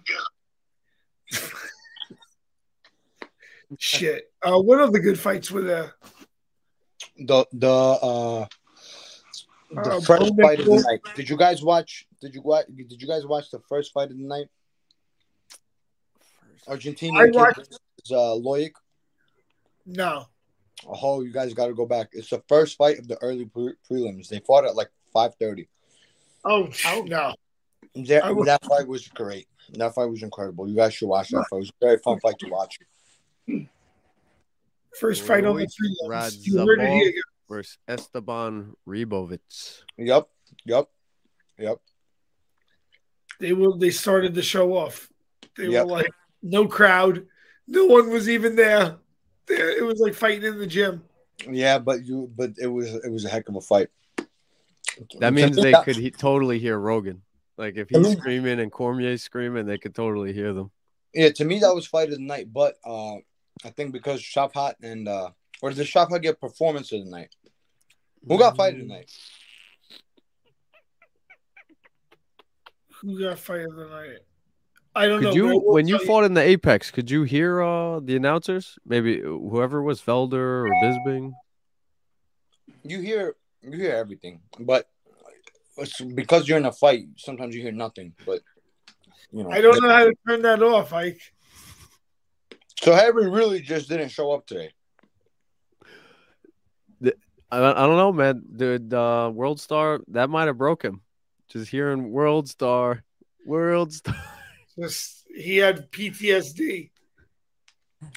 Shit. 3.78 4.30
Uh, 4.42 4.58
what 4.60 4.92
the 4.92 5.00
good 5.00 5.18
fights 5.18 5.50
were 5.50 5.62
there? 5.62 5.94
the 7.16 7.46
the 7.52 7.68
uh 7.70 8.46
the 9.70 9.80
Uh, 9.80 10.00
first 10.00 10.20
Bone 10.36 10.36
fight 10.42 10.60
of 10.60 10.66
the 10.66 10.82
night. 10.82 11.00
Did 11.14 11.28
you 11.28 11.36
guys 11.36 11.62
watch? 11.62 12.06
Did 12.20 12.34
you 12.34 12.42
watch? 12.42 12.66
Did 12.74 13.00
you 13.00 13.08
guys 13.08 13.24
watch 13.26 13.50
the 13.50 13.60
first 13.68 13.92
fight 13.92 14.10
of 14.10 14.16
the 14.18 14.24
night? 14.24 14.46
Argentina 16.68 17.18
I 17.18 17.26
kid 17.26 17.34
watched- 17.34 17.56
versus, 17.58 17.78
uh, 18.10 18.34
Loic. 18.36 18.72
No. 19.86 20.26
Oh, 20.86 21.22
you 21.22 21.32
guys 21.32 21.52
got 21.54 21.66
to 21.66 21.74
go 21.74 21.86
back. 21.86 22.08
It's 22.12 22.30
the 22.30 22.42
first 22.48 22.76
fight 22.76 22.98
of 22.98 23.06
the 23.08 23.16
early 23.22 23.46
pre- 23.46 23.74
prelims. 23.90 24.28
They 24.28 24.40
fought 24.40 24.64
at 24.64 24.74
like 24.76 24.90
five 25.12 25.34
thirty. 25.36 25.68
Oh, 26.44 26.68
oh 26.86 27.02
no. 27.06 27.34
That, 27.94 28.24
I 28.24 28.32
wa- 28.32 28.44
that 28.44 28.64
fight 28.64 28.86
was 28.86 29.06
great. 29.08 29.46
That 29.72 29.94
fight 29.94 30.06
was 30.06 30.22
incredible. 30.22 30.68
You 30.68 30.76
guys 30.76 30.94
should 30.94 31.08
watch 31.08 31.30
that 31.30 31.46
fight. 31.50 31.56
It 31.56 31.60
was 31.60 31.68
a 31.70 31.84
very 31.84 31.98
fun 31.98 32.20
fight 32.20 32.38
to 32.40 32.48
watch. 32.48 32.78
First 34.98 35.22
fight 35.22 35.44
on 35.44 35.56
the 35.56 35.62
Roy 35.62 35.66
three 35.66 35.96
rides 36.08 36.46
You 36.46 36.58
heard 36.58 36.80
it 36.80 36.84
Zabal. 36.84 37.02
here. 37.02 37.12
versus 37.48 37.78
Esteban 37.88 38.74
Ribovic. 38.86 39.82
Yep. 39.98 40.28
Yep. 40.66 40.88
Yep. 41.58 41.78
They 43.40 43.52
will. 43.52 43.76
They 43.76 43.90
started 43.90 44.34
the 44.34 44.42
show 44.42 44.76
off. 44.76 45.10
They 45.56 45.68
Yep. 45.68 45.86
were 45.86 45.90
like 45.92 46.10
no 46.42 46.66
crowd, 46.68 47.26
no 47.66 47.86
one 47.86 48.10
was 48.10 48.28
even 48.28 48.54
there. 48.54 48.96
There- 49.46 49.70
It 49.78 49.84
was 49.84 49.98
like 49.98 50.14
fighting 50.14 50.44
in 50.44 50.58
the 50.58 50.66
gym. 50.66 51.02
Yeah, 51.50 51.78
but 51.80 52.04
you 52.06 52.30
but 52.36 52.52
it 52.60 52.68
was 52.68 52.94
it 52.94 53.10
was 53.10 53.24
a 53.24 53.28
heck 53.28 53.48
of 53.48 53.56
a 53.56 53.60
fight. 53.60 53.88
That 55.18 55.34
means 55.34 55.56
they 55.56 55.72
could 55.84 55.96
he- 55.96 56.12
totally 56.12 56.60
hear 56.60 56.78
Rogan. 56.78 57.22
Like 57.56 57.76
if 57.76 57.88
he's 57.88 58.12
screaming 58.18 58.60
and 58.60 58.70
Cormier's 58.72 59.22
screaming, 59.22 59.66
they 59.66 59.78
could 59.78 59.94
totally 59.94 60.32
hear 60.32 60.52
them. 60.52 60.70
Yeah, 61.12 61.30
to 61.30 61.44
me 61.44 61.60
that 61.60 61.74
was 61.74 61.86
fight 61.86 62.08
of 62.08 62.16
the 62.16 62.20
night, 62.24 62.52
but 62.52 62.74
uh 62.84 63.16
I 63.64 63.70
think 63.70 63.92
because 63.92 64.20
Shavkat 64.20 64.74
and 64.82 65.08
uh 65.08 65.30
or 65.62 65.70
did 65.70 65.86
Shavkat 65.86 66.22
get 66.22 66.40
performance 66.40 66.90
of 66.92 67.04
the 67.04 67.10
night? 67.10 67.34
Who 68.26 68.38
got 68.38 68.56
fight 68.56 68.74
of 68.74 68.80
the 68.80 68.86
night? 68.86 69.10
Who 73.00 73.18
got 73.20 73.38
fight 73.38 73.60
of 73.60 73.76
the 73.76 73.86
night? 73.86 74.18
I 74.96 75.06
don't 75.06 75.20
Could 75.20 75.28
know. 75.30 75.34
you, 75.34 75.42
but 75.44 75.50
I 75.50 75.54
will 75.54 75.72
when 75.74 75.88
you 75.88 75.98
tell 75.98 76.06
fought 76.06 76.24
in 76.24 76.34
the 76.34 76.40
Apex, 76.42 76.90
could 76.90 77.10
you 77.10 77.24
hear 77.24 77.62
uh 77.62 78.00
the 78.00 78.16
announcers? 78.16 78.78
Maybe 78.86 79.20
whoever 79.20 79.82
was 79.82 80.00
Felder 80.00 80.34
or 80.66 80.70
Bisping. 80.82 81.32
You 82.82 83.00
hear 83.00 83.36
you 83.62 83.72
hear 83.72 83.92
everything, 83.94 84.40
but 84.58 84.80
it's 84.80 84.88
because 86.14 86.48
you're 86.48 86.58
in 86.58 86.66
a 86.66 86.72
fight, 86.72 87.06
sometimes 87.16 87.54
you 87.54 87.62
hear 87.62 87.72
nothing. 87.72 88.14
But 88.24 88.40
you 89.30 89.44
know, 89.44 89.50
I 89.50 89.60
don't 89.60 89.82
know 89.82 89.88
how 89.88 90.04
to 90.04 90.14
turn 90.26 90.42
that 90.42 90.62
off. 90.62 90.92
Ike. 90.92 91.20
So 92.82 92.92
Harry 92.94 93.28
really 93.28 93.60
just 93.60 93.88
didn't 93.88 94.10
show 94.10 94.32
up 94.32 94.46
today. 94.46 94.70
I 97.50 97.60
don't, 97.60 97.76
I 97.76 97.86
don't 97.86 97.96
know, 97.96 98.12
man. 98.12 98.42
Dude, 98.56 98.92
uh, 98.92 99.30
World 99.32 99.60
Star 99.60 100.00
that 100.08 100.28
might 100.28 100.46
have 100.46 100.58
broke 100.58 100.82
him. 100.82 101.02
Just 101.48 101.70
hearing 101.70 102.10
World 102.10 102.48
Star, 102.48 103.04
World 103.46 103.92
Star. 103.92 104.16
Just 104.78 105.24
he 105.32 105.58
had 105.58 105.88
PTSD. 105.92 106.90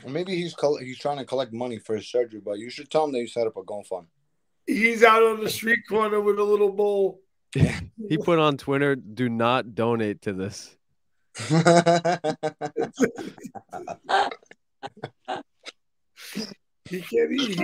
Or 0.04 0.10
maybe 0.10 0.36
he's 0.36 0.56
coll- 0.56 0.80
he's 0.80 0.98
trying 0.98 1.20
to 1.20 1.26
collect 1.26 1.54
money 1.54 1.78
for 1.78 1.96
his 1.96 2.10
surgery, 2.10 2.42
but 2.44 2.58
you 2.58 2.72
should 2.72 2.90
tell 2.90 3.06
him 3.06 3.12
that 3.12 3.20
you 3.20 3.28
set 3.28 3.46
up 3.46 3.58
a 3.58 3.62
GoFund. 3.62 4.08
He's 4.66 5.04
out 5.04 5.22
on 5.22 5.44
the 5.44 5.50
street 5.50 5.80
corner 5.88 6.20
with 6.20 6.40
a 6.40 6.44
little 6.44 6.72
bowl. 6.72 7.22
He 8.10 8.18
put 8.18 8.40
on 8.40 8.58
Twitter, 8.58 8.96
"Do 8.96 9.30
not 9.30 9.76
donate 9.76 10.22
to 10.24 10.34
this." 10.34 10.76
He 16.90 17.02
can't 17.02 17.32
eat. 17.32 17.60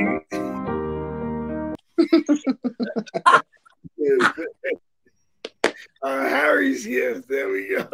Uh, 6.02 6.28
Harry's 6.28 6.84
here. 6.84 7.20
There 7.20 7.50
we 7.50 7.70
go. 7.70 7.88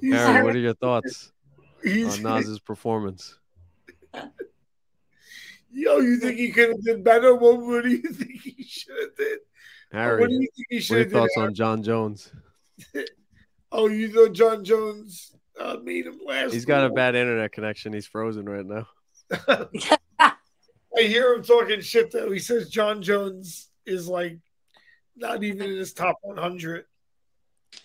He's, 0.00 0.14
Harry, 0.14 0.44
what 0.44 0.54
are 0.54 0.60
your 0.60 0.74
thoughts 0.74 1.32
on 1.84 2.22
Nas's 2.22 2.60
performance? 2.60 3.38
Yo, 5.72 5.98
you 5.98 6.18
think 6.18 6.38
he 6.38 6.52
could 6.52 6.68
have 6.70 6.82
did 6.84 7.02
better? 7.04 7.34
What, 7.34 7.60
what 7.60 7.82
do 7.82 7.90
you 7.90 8.02
think 8.02 8.40
he 8.40 8.62
should 8.62 8.96
have 9.00 9.16
did? 9.16 9.40
Harry, 9.92 10.20
what 10.20 10.28
do 10.30 10.34
you 10.34 10.48
think 10.56 10.66
he 10.70 10.76
what 10.76 10.84
should 10.84 10.94
are 10.96 10.98
have 11.00 11.08
did? 11.08 11.14
thoughts 11.14 11.36
on 11.36 11.54
Jon 11.54 11.82
Jones? 11.82 12.32
Oh, 13.72 13.88
you 13.88 14.08
know 14.12 14.28
Jon 14.28 14.64
Jones 14.64 15.32
uh, 15.60 15.76
made 15.82 16.06
him 16.06 16.20
last. 16.24 16.52
He's 16.52 16.64
got 16.64 16.86
a 16.86 16.90
bad 16.90 17.14
internet 17.16 17.52
connection. 17.52 17.92
He's 17.92 18.06
frozen 18.06 18.48
right 18.48 18.64
now. 18.64 18.86
I 20.18 21.02
hear 21.02 21.34
him 21.34 21.42
talking 21.42 21.80
shit 21.80 22.10
though. 22.12 22.30
He 22.30 22.38
says 22.38 22.70
Jon 22.70 23.02
Jones 23.02 23.68
is 23.84 24.06
like 24.08 24.38
not 25.16 25.42
even 25.42 25.68
in 25.68 25.76
his 25.76 25.92
top 25.92 26.16
100. 26.22 26.84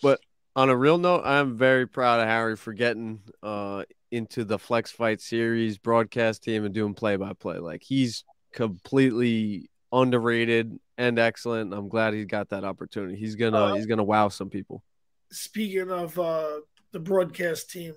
But 0.04 0.22
On 0.56 0.70
a 0.70 0.76
real 0.76 0.98
note, 1.00 1.24
I'm 1.26 1.58
very 1.58 1.88
proud 1.88 2.20
of 2.22 2.28
Harry 2.28 2.56
for 2.56 2.74
getting 2.74 3.22
uh, 3.42 3.84
into 4.12 4.44
the 4.46 4.60
Flex 4.60 4.92
Fight 4.92 5.20
series 5.20 5.78
broadcast 5.78 6.44
team 6.44 6.64
and 6.64 6.74
doing 6.74 6.94
play 6.94 7.16
by 7.16 7.34
play. 7.34 7.58
Like 7.58 7.82
he's 7.84 8.24
completely 8.54 9.70
underrated 9.92 10.80
and 11.02 11.18
excellent. 11.18 11.74
I'm 11.74 11.90
glad 11.90 12.14
he 12.14 12.24
got 12.26 12.50
that 12.50 12.64
opportunity. 12.64 13.16
He's 13.18 13.36
gonna 13.36 13.58
Uh, 13.58 13.74
he's 13.76 13.86
gonna 13.88 14.04
wow 14.04 14.30
some 14.30 14.50
people. 14.50 14.84
Speaking 15.32 15.90
of 15.90 16.18
uh, 16.20 16.60
the 16.92 17.00
broadcast 17.00 17.72
team, 17.72 17.96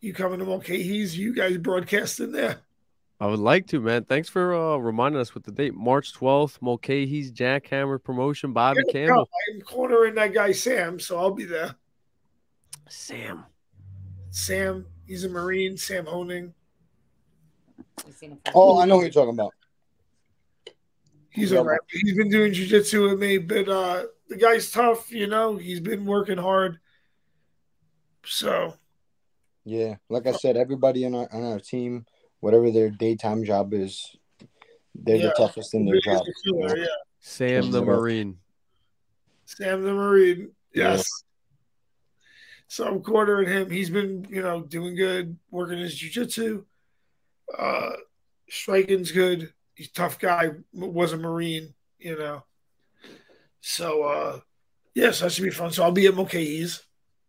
you 0.00 0.12
coming 0.14 0.38
to 0.38 0.52
okay? 0.54 0.82
He's 0.82 1.16
you 1.16 1.34
guys 1.34 1.58
broadcasting 1.58 2.32
there. 2.32 2.60
I 3.20 3.26
would 3.26 3.38
like 3.38 3.66
to, 3.66 3.80
man. 3.80 4.04
Thanks 4.04 4.30
for 4.30 4.54
uh, 4.54 4.76
reminding 4.78 5.20
us 5.20 5.34
with 5.34 5.44
the 5.44 5.52
date. 5.52 5.74
March 5.74 6.14
12th, 6.14 6.56
Mulcahy's 6.62 7.30
Jackhammer 7.30 8.02
promotion, 8.02 8.54
Bobby 8.54 8.80
Yeah, 8.86 8.92
Campbell. 8.92 9.28
I'm 9.52 9.60
cornering 9.60 10.14
that 10.14 10.32
guy 10.32 10.52
Sam, 10.52 10.98
so 10.98 11.18
I'll 11.18 11.32
be 11.32 11.44
there. 11.44 11.74
Sam. 12.88 13.44
Sam, 14.30 14.86
he's 15.06 15.24
a 15.24 15.28
Marine. 15.28 15.76
Sam 15.76 16.06
Honing. 16.06 16.54
oh, 18.54 18.80
I 18.80 18.86
know 18.86 18.96
who 18.96 19.02
you're 19.02 19.10
talking 19.10 19.34
about. 19.34 19.52
He's 21.30 21.52
all 21.52 21.64
right. 21.64 21.80
He's 21.88 22.16
been 22.16 22.28
doing 22.28 22.52
jujitsu 22.52 23.08
with 23.10 23.20
me, 23.20 23.38
but 23.38 23.68
uh, 23.68 24.04
the 24.28 24.36
guy's 24.36 24.70
tough. 24.70 25.10
You 25.12 25.26
know, 25.28 25.56
he's 25.56 25.80
been 25.80 26.04
working 26.04 26.38
hard. 26.38 26.78
So 28.24 28.74
Yeah, 29.64 29.96
like 30.08 30.26
I 30.26 30.32
said, 30.32 30.56
everybody 30.56 31.06
on 31.06 31.14
our 31.14 31.28
on 31.32 31.42
our 31.44 31.58
team, 31.60 32.04
whatever 32.40 32.70
their 32.70 32.90
daytime 32.90 33.44
job 33.44 33.72
is, 33.72 34.16
they're 34.94 35.16
Yeah. 35.16 35.26
the 35.28 35.34
toughest 35.36 35.74
in 35.74 35.84
their 35.86 35.94
he's 35.94 36.04
job. 36.04 36.22
a 36.26 36.32
killer, 36.44 36.76
yeah. 36.78 36.86
Sam 37.20 37.70
the 37.70 37.82
Marine. 37.82 38.38
Sam 39.46 39.82
the 39.82 39.92
Marine. 39.92 40.50
Yeah. 40.74 40.92
Yes. 40.94 41.04
So 42.68 42.86
I'm 42.86 43.02
quartering 43.02 43.48
him. 43.48 43.70
He's 43.70 43.90
been, 43.90 44.24
you 44.30 44.42
know, 44.42 44.62
doing 44.62 44.94
good, 44.94 45.36
working 45.50 45.78
his 45.78 45.94
jujitsu. 45.98 46.64
Uh 47.56 47.92
striking's 48.48 49.12
good. 49.12 49.52
He's 49.80 49.88
a 49.88 49.92
tough 49.92 50.18
guy, 50.18 50.50
was 50.74 51.14
a 51.14 51.16
Marine, 51.16 51.72
you 51.98 52.14
know. 52.18 52.44
So 53.62 54.02
uh 54.02 54.40
yes, 54.94 55.20
that 55.20 55.32
should 55.32 55.44
be 55.44 55.48
fun. 55.48 55.70
So 55.70 55.82
I'll 55.82 55.90
be 55.90 56.06
at 56.06 56.14
Mulcahy's. 56.14 56.82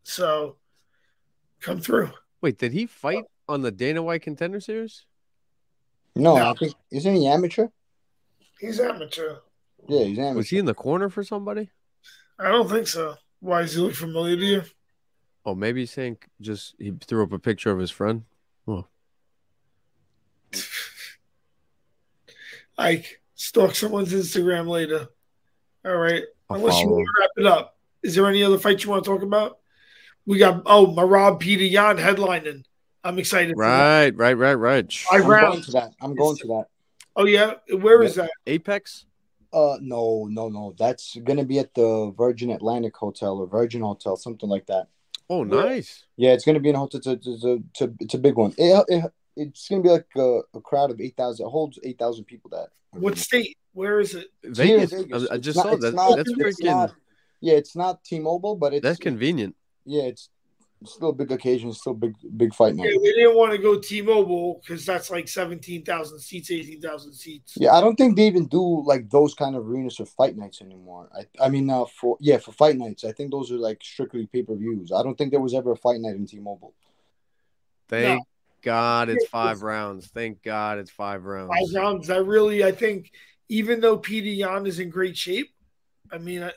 So 0.03 0.57
come 1.61 1.79
through. 1.79 2.09
Wait, 2.41 2.57
did 2.57 2.73
he 2.73 2.87
fight 2.87 3.23
on 3.47 3.61
the 3.61 3.71
Dana 3.71 4.03
White 4.03 4.23
Contender 4.23 4.59
Series? 4.59 5.05
No, 6.13 6.35
No. 6.35 6.51
I 6.51 6.53
think 6.55 6.73
isn't 6.91 7.15
he 7.15 7.25
amateur? 7.25 7.67
He's 8.59 8.81
amateur. 8.81 9.37
Yeah, 9.87 10.03
he's 10.03 10.19
amateur. 10.19 10.35
Was 10.35 10.49
he 10.49 10.57
in 10.57 10.65
the 10.65 10.73
corner 10.73 11.07
for 11.07 11.23
somebody? 11.23 11.69
I 12.37 12.49
don't 12.49 12.69
think 12.69 12.89
so. 12.89 13.15
Why 13.39 13.61
does 13.61 13.75
he 13.75 13.79
look 13.79 13.93
familiar 13.93 14.35
to 14.35 14.43
you? 14.45 14.63
Oh, 15.45 15.55
maybe 15.55 15.79
he's 15.79 15.91
saying 15.91 16.17
just 16.41 16.75
he 16.77 16.91
threw 17.07 17.23
up 17.23 17.31
a 17.31 17.39
picture 17.39 17.71
of 17.71 17.79
his 17.79 17.91
friend. 17.91 18.25
Ike, 22.81 23.21
stalk 23.35 23.75
someone's 23.75 24.13
Instagram 24.13 24.67
later. 24.67 25.07
All 25.85 25.95
right. 25.95 26.23
I'll 26.49 26.57
Unless 26.57 26.81
you 26.81 26.89
want 26.89 27.07
to 27.07 27.21
wrap 27.21 27.29
it 27.37 27.45
up. 27.45 27.77
Is 28.03 28.15
there 28.15 28.27
any 28.27 28.43
other 28.43 28.57
fights 28.57 28.83
you 28.83 28.89
want 28.89 29.03
to 29.03 29.09
talk 29.09 29.21
about? 29.21 29.59
We 30.25 30.37
got 30.37 30.63
oh 30.65 30.87
Merab 30.87 31.41
Petr 31.41 31.69
Yan 31.69 31.97
headlining. 31.97 32.63
I'm 33.03 33.17
excited. 33.19 33.55
for. 33.55 33.61
Right, 33.61 34.15
right, 34.15 34.33
right, 34.33 34.53
right. 34.53 35.05
I 35.11 35.17
I'm 35.17 35.27
round. 35.27 35.53
going 35.53 35.63
to 35.63 35.71
that. 35.71 35.93
I'm 36.01 36.15
going 36.15 36.37
to 36.37 36.47
that. 36.47 36.65
Oh 37.15 37.25
yeah, 37.25 37.53
where 37.79 38.03
is 38.03 38.15
that? 38.15 38.31
Apex. 38.47 39.05
Uh, 39.53 39.77
no, 39.81 40.27
no, 40.29 40.49
no. 40.49 40.73
That's 40.77 41.17
gonna 41.23 41.43
be 41.43 41.59
at 41.59 41.73
the 41.73 42.13
Virgin 42.17 42.51
Atlantic 42.51 42.95
Hotel 42.95 43.37
or 43.37 43.47
Virgin 43.47 43.81
Hotel, 43.81 44.15
something 44.15 44.47
like 44.47 44.65
that. 44.67 44.87
Oh, 45.29 45.43
nice. 45.43 46.05
Yeah, 46.15 46.31
it's 46.31 46.45
gonna 46.45 46.59
be 46.59 46.69
in 46.69 46.75
a 46.75 46.79
hotel. 46.79 46.99
It's 46.99 47.07
a, 47.07 47.11
it's 47.11 47.43
a, 47.43 47.51
it's 47.53 47.81
a, 47.81 47.93
it's 47.99 48.13
a 48.13 48.17
big 48.17 48.35
one. 48.35 48.53
It, 48.57 48.85
it, 48.87 49.11
it's 49.47 49.67
gonna 49.69 49.81
be 49.81 49.89
like 49.89 50.07
a, 50.17 50.41
a 50.53 50.61
crowd 50.61 50.91
of 50.91 50.99
eight 51.01 51.15
thousand. 51.17 51.47
Holds 51.49 51.79
eight 51.83 51.97
thousand 51.99 52.25
people. 52.25 52.49
That 52.51 52.67
What 52.91 53.17
state? 53.17 53.57
Where 53.73 53.99
is 53.99 54.15
it? 54.15 54.27
It's 54.43 54.59
here 54.59 54.79
in 54.79 54.87
Vegas. 54.87 55.27
I, 55.29 55.33
I 55.33 55.35
It's 55.37 55.45
just 55.45 55.57
not- 55.57 55.65
saw 55.65 55.75
that. 55.77 55.93
not- 55.95 56.17
that's 56.17 56.33
freaking. 56.33 56.65
not- 56.65 56.95
yeah, 57.43 57.53
it's 57.55 57.75
not 57.75 58.03
T-Mobile, 58.03 58.55
but 58.55 58.73
it's 58.73 58.83
that's 58.83 58.99
convenient. 58.99 59.55
yeah, 59.85 60.03
it's, 60.03 60.29
it's 60.81 60.93
still 60.93 61.09
a 61.09 61.13
big 61.13 61.31
occasion. 61.31 61.69
It's 61.69 61.79
still 61.79 61.93
a 61.93 61.95
big 61.95 62.13
big 62.37 62.53
fight 62.53 62.75
night. 62.75 62.85
Yeah, 62.91 62.99
they 63.01 63.11
didn't 63.13 63.35
want 63.35 63.51
to 63.53 63.57
go 63.57 63.79
T-Mobile 63.79 64.61
because 64.61 64.85
that's 64.85 65.09
like 65.09 65.27
seventeen 65.27 65.83
thousand 65.83 66.19
seats, 66.19 66.51
eighteen 66.51 66.81
thousand 66.81 67.13
seats. 67.13 67.53
Yeah, 67.57 67.71
I 67.73 67.81
don't 67.81 67.95
think 67.95 68.15
they 68.15 68.27
even 68.27 68.45
do 68.47 68.83
like 68.85 69.09
those 69.09 69.33
kind 69.33 69.55
of 69.55 69.67
arenas 69.67 69.95
for 69.95 70.05
fight 70.05 70.35
nights 70.37 70.61
anymore. 70.61 71.09
I, 71.17 71.45
I 71.45 71.49
mean, 71.49 71.67
uh, 71.69 71.85
for 71.85 72.17
yeah, 72.19 72.37
for 72.37 72.51
fight 72.51 72.77
nights, 72.77 73.03
I 73.05 73.11
think 73.11 73.31
those 73.31 73.51
are 73.51 73.57
like 73.57 73.81
strictly 73.83 74.27
pay 74.27 74.43
per 74.43 74.55
views. 74.55 74.91
I 74.91 75.01
don't 75.01 75.17
think 75.17 75.31
there 75.31 75.39
was 75.41 75.53
ever 75.55 75.71
a 75.71 75.77
fight 75.77 75.99
night 75.99 76.15
in 76.15 76.27
T-Mobile. 76.27 76.73
Thank 77.89 78.23
God 78.61 79.09
it's 79.09 79.25
five 79.29 79.61
rounds. 79.61 80.07
Thank 80.07 80.43
God 80.43 80.77
it's 80.79 80.91
five 80.91 81.25
rounds. 81.25 81.51
Five 81.51 81.81
rounds. 81.81 82.09
I 82.09 82.17
really, 82.17 82.63
I 82.63 82.71
think, 82.71 83.11
even 83.49 83.81
though 83.81 83.97
Petr 83.97 84.35
Yan 84.35 84.65
is 84.65 84.79
in 84.79 84.89
great 84.89 85.17
shape, 85.17 85.49
I 86.11 86.17
mean, 86.17 86.43
I, 86.43 86.51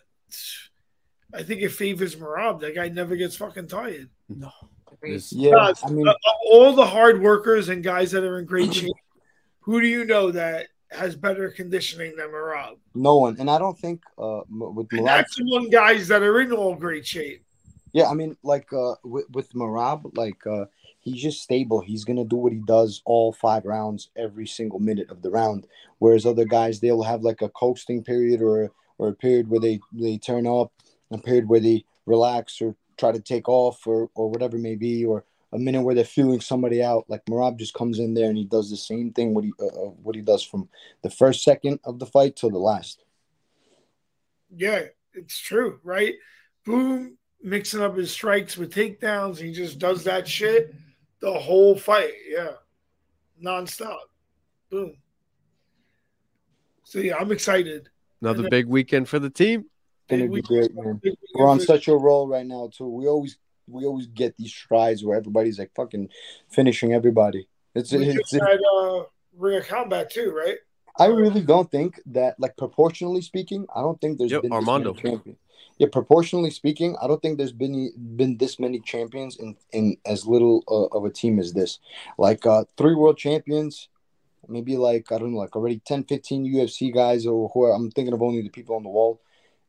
I 1.33 1.43
think 1.43 1.63
it 1.63 1.71
favors 1.71 2.17
Merab. 2.17 2.61
That 2.61 2.75
guy 2.75 2.89
never 2.89 3.17
gets 3.17 3.37
fucking 3.37 3.69
tired. 3.69 4.09
No. 4.29 4.51
Agreed. 4.93 5.23
Yeah, 5.31 5.51
Guys, 5.53 5.81
I 5.85 5.91
mean, 5.91 6.07
of 6.07 6.15
all 6.51 6.73
the 6.75 6.87
hard 6.87 7.21
workers 7.21 7.69
and 7.69 7.83
guys 7.83 8.13
that 8.13 8.23
are 8.25 8.39
in 8.39 8.45
great 8.45 8.73
shape, 8.73 8.93
who 9.61 9.81
do 9.81 9.87
you 9.89 10.05
know 10.05 10.31
that 10.31 10.69
has 10.91 11.17
better 11.17 11.51
conditioning 11.51 12.15
than 12.17 12.29
Merab. 12.29 12.77
No 12.95 13.17
one, 13.17 13.37
and 13.41 13.51
I 13.51 13.59
don't 13.59 13.77
think 13.77 14.03
uh 14.17 14.43
with 14.49 14.87
And 14.93 15.01
Merab. 15.01 15.05
that's 15.07 15.41
among 15.41 15.71
guys 15.71 16.07
that 16.09 16.23
are 16.23 16.41
in 16.41 16.53
all 16.53 16.77
great 16.77 17.05
shape. 17.05 17.45
Yeah, 17.93 18.09
I 18.09 18.15
mean, 18.15 18.37
like 18.45 18.73
uh 18.73 18.95
with, 19.03 19.29
with 19.31 19.53
Merab, 19.55 20.17
like 20.17 20.47
uh 20.47 20.67
he's 21.05 21.23
just 21.23 21.43
stable. 21.43 21.81
He's 21.81 22.05
gonna 22.05 22.25
do 22.25 22.37
what 22.37 22.53
he 22.53 22.59
does 22.59 23.03
all 23.05 23.33
five 23.33 23.65
rounds, 23.65 24.11
every 24.17 24.47
single 24.47 24.81
minute 24.81 25.11
of 25.11 25.23
the 25.23 25.31
round. 25.31 25.67
Whereas 25.99 26.27
other 26.27 26.47
guys, 26.47 26.81
they'll 26.81 27.03
have 27.03 27.23
like 27.23 27.43
a 27.43 27.51
coasting 27.51 28.03
period 28.03 28.43
or 28.43 28.73
or 28.99 29.09
a 29.09 29.15
period 29.15 29.49
where 29.49 29.61
they 29.61 29.81
they 29.93 30.19
turn 30.19 30.47
up, 30.47 30.73
a 31.11 31.19
period 31.19 31.49
where 31.49 31.61
they 31.61 31.85
relax 32.07 32.61
or 32.61 32.75
try 32.97 33.13
to 33.13 33.21
take 33.21 33.49
off 33.49 33.87
or 33.87 34.11
or 34.15 34.31
whatever 34.31 34.59
may 34.59 34.75
be, 34.75 35.05
or 35.05 35.25
a 35.53 35.59
minute 35.59 35.83
where 35.83 35.95
they're 35.95 36.05
feeling 36.05 36.41
somebody 36.41 36.83
out. 36.83 37.05
Like 37.09 37.25
Merab 37.27 37.59
just 37.59 37.75
comes 37.75 37.99
in 37.99 38.15
there 38.15 38.29
and 38.29 38.39
he 38.39 38.45
does 38.45 38.71
the 38.71 38.77
same 38.77 39.13
thing 39.13 39.35
what 39.35 39.45
he 39.45 39.53
uh, 39.61 39.67
uh, 39.67 39.91
what 40.03 40.17
he 40.17 40.23
does 40.23 40.43
from 40.43 40.69
the 41.03 41.11
first 41.11 41.45
second 41.45 41.79
of 41.85 41.99
the 41.99 42.07
fight 42.07 42.35
till 42.35 42.51
the 42.51 42.59
last. 42.59 43.05
Yeah, 44.57 44.85
it's 45.13 45.39
true, 45.39 45.81
right? 45.83 46.15
Boom, 46.65 47.19
mixing 47.43 47.83
up 47.83 47.97
his 47.97 48.11
strikes 48.11 48.57
with 48.57 48.73
takedowns. 48.73 49.37
He 49.37 49.53
just 49.53 49.79
does 49.79 50.05
that 50.05 50.27
shit 50.27 50.75
the 51.25 51.33
whole 51.33 51.77
fight. 51.77 52.13
Yeah, 52.29 52.53
nonstop. 53.43 53.97
Boom. 54.71 54.97
So 56.85 56.99
yeah, 56.99 57.17
I'm 57.17 57.33
excited. 57.33 57.89
Another 58.21 58.43
then- 58.43 58.51
big 58.51 58.67
weekend 58.67 59.09
for 59.09 59.19
the 59.19 59.31
team. 59.31 59.65
Gonna 60.09 60.29
be 60.29 60.43
great, 60.43 60.75
man. 60.75 61.01
We're 61.35 61.47
on 61.49 61.61
such 61.61 61.89
a 61.89 61.97
roll 61.97 62.29
right 62.29 62.45
now 62.47 62.69
too. 62.77 62.87
We 62.87 63.07
always 63.07 63.39
we 63.67 63.87
always 63.87 64.07
get 64.07 64.37
these 64.37 64.53
strides 64.53 65.03
where 65.03 65.17
everybody's 65.17 65.59
like 65.59 65.71
fucking 65.75 66.11
finishing 66.51 66.93
everybody. 66.93 67.49
It's, 67.75 67.91
We 67.91 68.05
it's 68.09 68.31
just 68.31 68.45
had 68.45 68.61
uh, 68.77 69.05
Ring 69.35 69.59
of 69.59 69.67
Combat 69.67 70.11
too, 70.11 70.31
right? 70.31 70.59
I 70.99 71.07
really 71.07 71.41
don't 71.41 71.71
think 71.71 71.99
that 72.07 72.39
like 72.39 72.55
proportionally 72.59 73.23
speaking, 73.23 73.67
I 73.75 73.81
don't 73.81 73.99
think 73.99 74.19
there's 74.19 74.31
Yep, 74.31 74.43
been 74.43 74.53
Armando. 74.53 74.93
this 74.93 75.03
many 75.03 75.17
champions. 75.17 75.39
Yeah, 75.79 75.89
proportionally 75.91 76.51
speaking, 76.51 76.97
I 77.03 77.09
don't 77.09 77.21
think 77.21 77.37
there's 77.37 77.53
been 77.53 77.93
been 78.17 78.37
this 78.37 78.61
many 78.61 78.79
champions 78.81 79.37
in 79.37 79.57
in 79.73 79.97
as 80.07 80.27
little 80.27 80.63
uh, 80.69 80.97
of 80.97 81.05
a 81.05 81.11
team 81.11 81.39
as 81.39 81.53
this. 81.53 81.79
Like 82.17 82.47
uh 82.47 82.65
three 82.77 82.95
world 82.95 83.19
champions, 83.19 83.89
maybe 84.49 84.77
like 84.77 85.11
I 85.11 85.19
don't 85.19 85.33
know, 85.33 85.39
like 85.39 85.57
already 85.57 85.81
10, 85.85 86.05
15 86.05 86.45
UFC 86.47 86.93
guys 86.95 87.27
or 87.27 87.51
who 87.53 87.67
I'm 87.67 87.91
thinking 87.91 88.15
of 88.15 88.23
only 88.23 88.43
the 88.43 88.51
people 88.51 88.77
on 88.77 88.85
the 88.85 88.89
wall. 88.89 89.21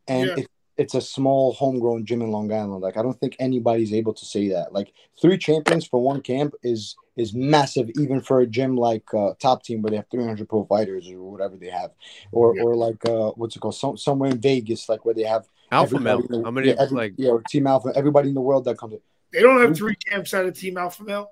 And 0.07 0.29
Yeah. 0.29 0.43
it, 0.43 0.47
it's 0.77 0.93
a 0.93 1.01
small 1.01 1.53
homegrown 1.53 2.05
gym 2.05 2.21
in 2.21 2.31
Long 2.31 2.51
Island. 2.51 2.81
Like 2.81 2.97
I 2.97 3.01
don't 3.01 3.19
think 3.19 3.35
anybody's 3.39 3.93
able 3.93 4.13
to 4.13 4.25
say 4.25 4.49
that. 4.49 4.73
Like 4.73 4.93
three 5.19 5.37
champions 5.37 5.87
for 5.87 6.01
one 6.01 6.21
camp 6.21 6.53
is 6.63 6.95
is 7.15 7.33
massive, 7.33 7.89
even 7.97 8.21
for 8.21 8.41
a 8.41 8.47
gym 8.47 8.75
like 8.75 9.11
uh, 9.13 9.33
Top 9.39 9.63
Team 9.63 9.81
where 9.81 9.89
they 9.89 9.95
have 9.95 10.09
300 10.11 10.49
pro 10.49 10.65
fighters 10.65 11.09
or 11.09 11.31
whatever 11.31 11.55
they 11.55 11.69
have, 11.69 11.91
or 12.31 12.53
Yeah. 12.53 12.61
or 12.61 12.75
like 12.75 13.03
uh, 13.05 13.31
what's 13.31 13.55
it 13.55 13.59
called? 13.59 13.75
Some, 13.75 13.97
somewhere 13.97 14.31
in 14.31 14.39
Vegas, 14.41 14.89
like 14.89 15.05
where 15.05 15.15
they 15.15 15.23
have 15.23 15.47
Alpha 15.71 15.99
male. 15.99 16.21
the- 16.27 16.41
How 16.43 16.51
many 16.51 16.69
yeah, 16.69 16.75
every- 16.79 16.95
like 16.97 17.13
yeah, 17.17 17.37
Team 17.49 17.67
Alpha, 17.67 17.91
everybody 17.95 18.29
in 18.29 18.35
the 18.35 18.41
world 18.41 18.65
that 18.65 18.77
comes. 18.77 18.93
in. 18.93 18.99
They 19.33 19.41
don't 19.41 19.59
have 19.61 19.75
three 19.75 19.95
camps 19.95 20.33
out 20.33 20.45
of 20.45 20.57
Team 20.57 20.77
Alpha 20.77 21.03
Male. 21.03 21.29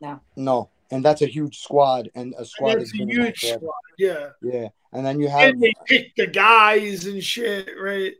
No, 0.00 0.20
No, 0.36 0.70
and 0.90 1.04
that's 1.04 1.22
a 1.22 1.26
huge 1.26 1.58
squad 1.58 2.08
and 2.14 2.34
a 2.38 2.44
squad 2.44 2.72
And 2.72 2.80
that's 2.82 2.92
that's 2.92 3.00
a 3.00 3.12
huge 3.12 3.40
squad. 3.40 3.72
Yeah. 3.98 4.28
Yeah, 4.42 4.68
and 4.92 5.04
then 5.04 5.18
you 5.20 5.28
have 5.28 5.48
And 5.50 5.60
they 5.62 5.72
pick 5.86 6.14
the 6.14 6.28
guys 6.28 7.06
and 7.06 7.22
shit, 7.24 7.68
right? 7.80 8.12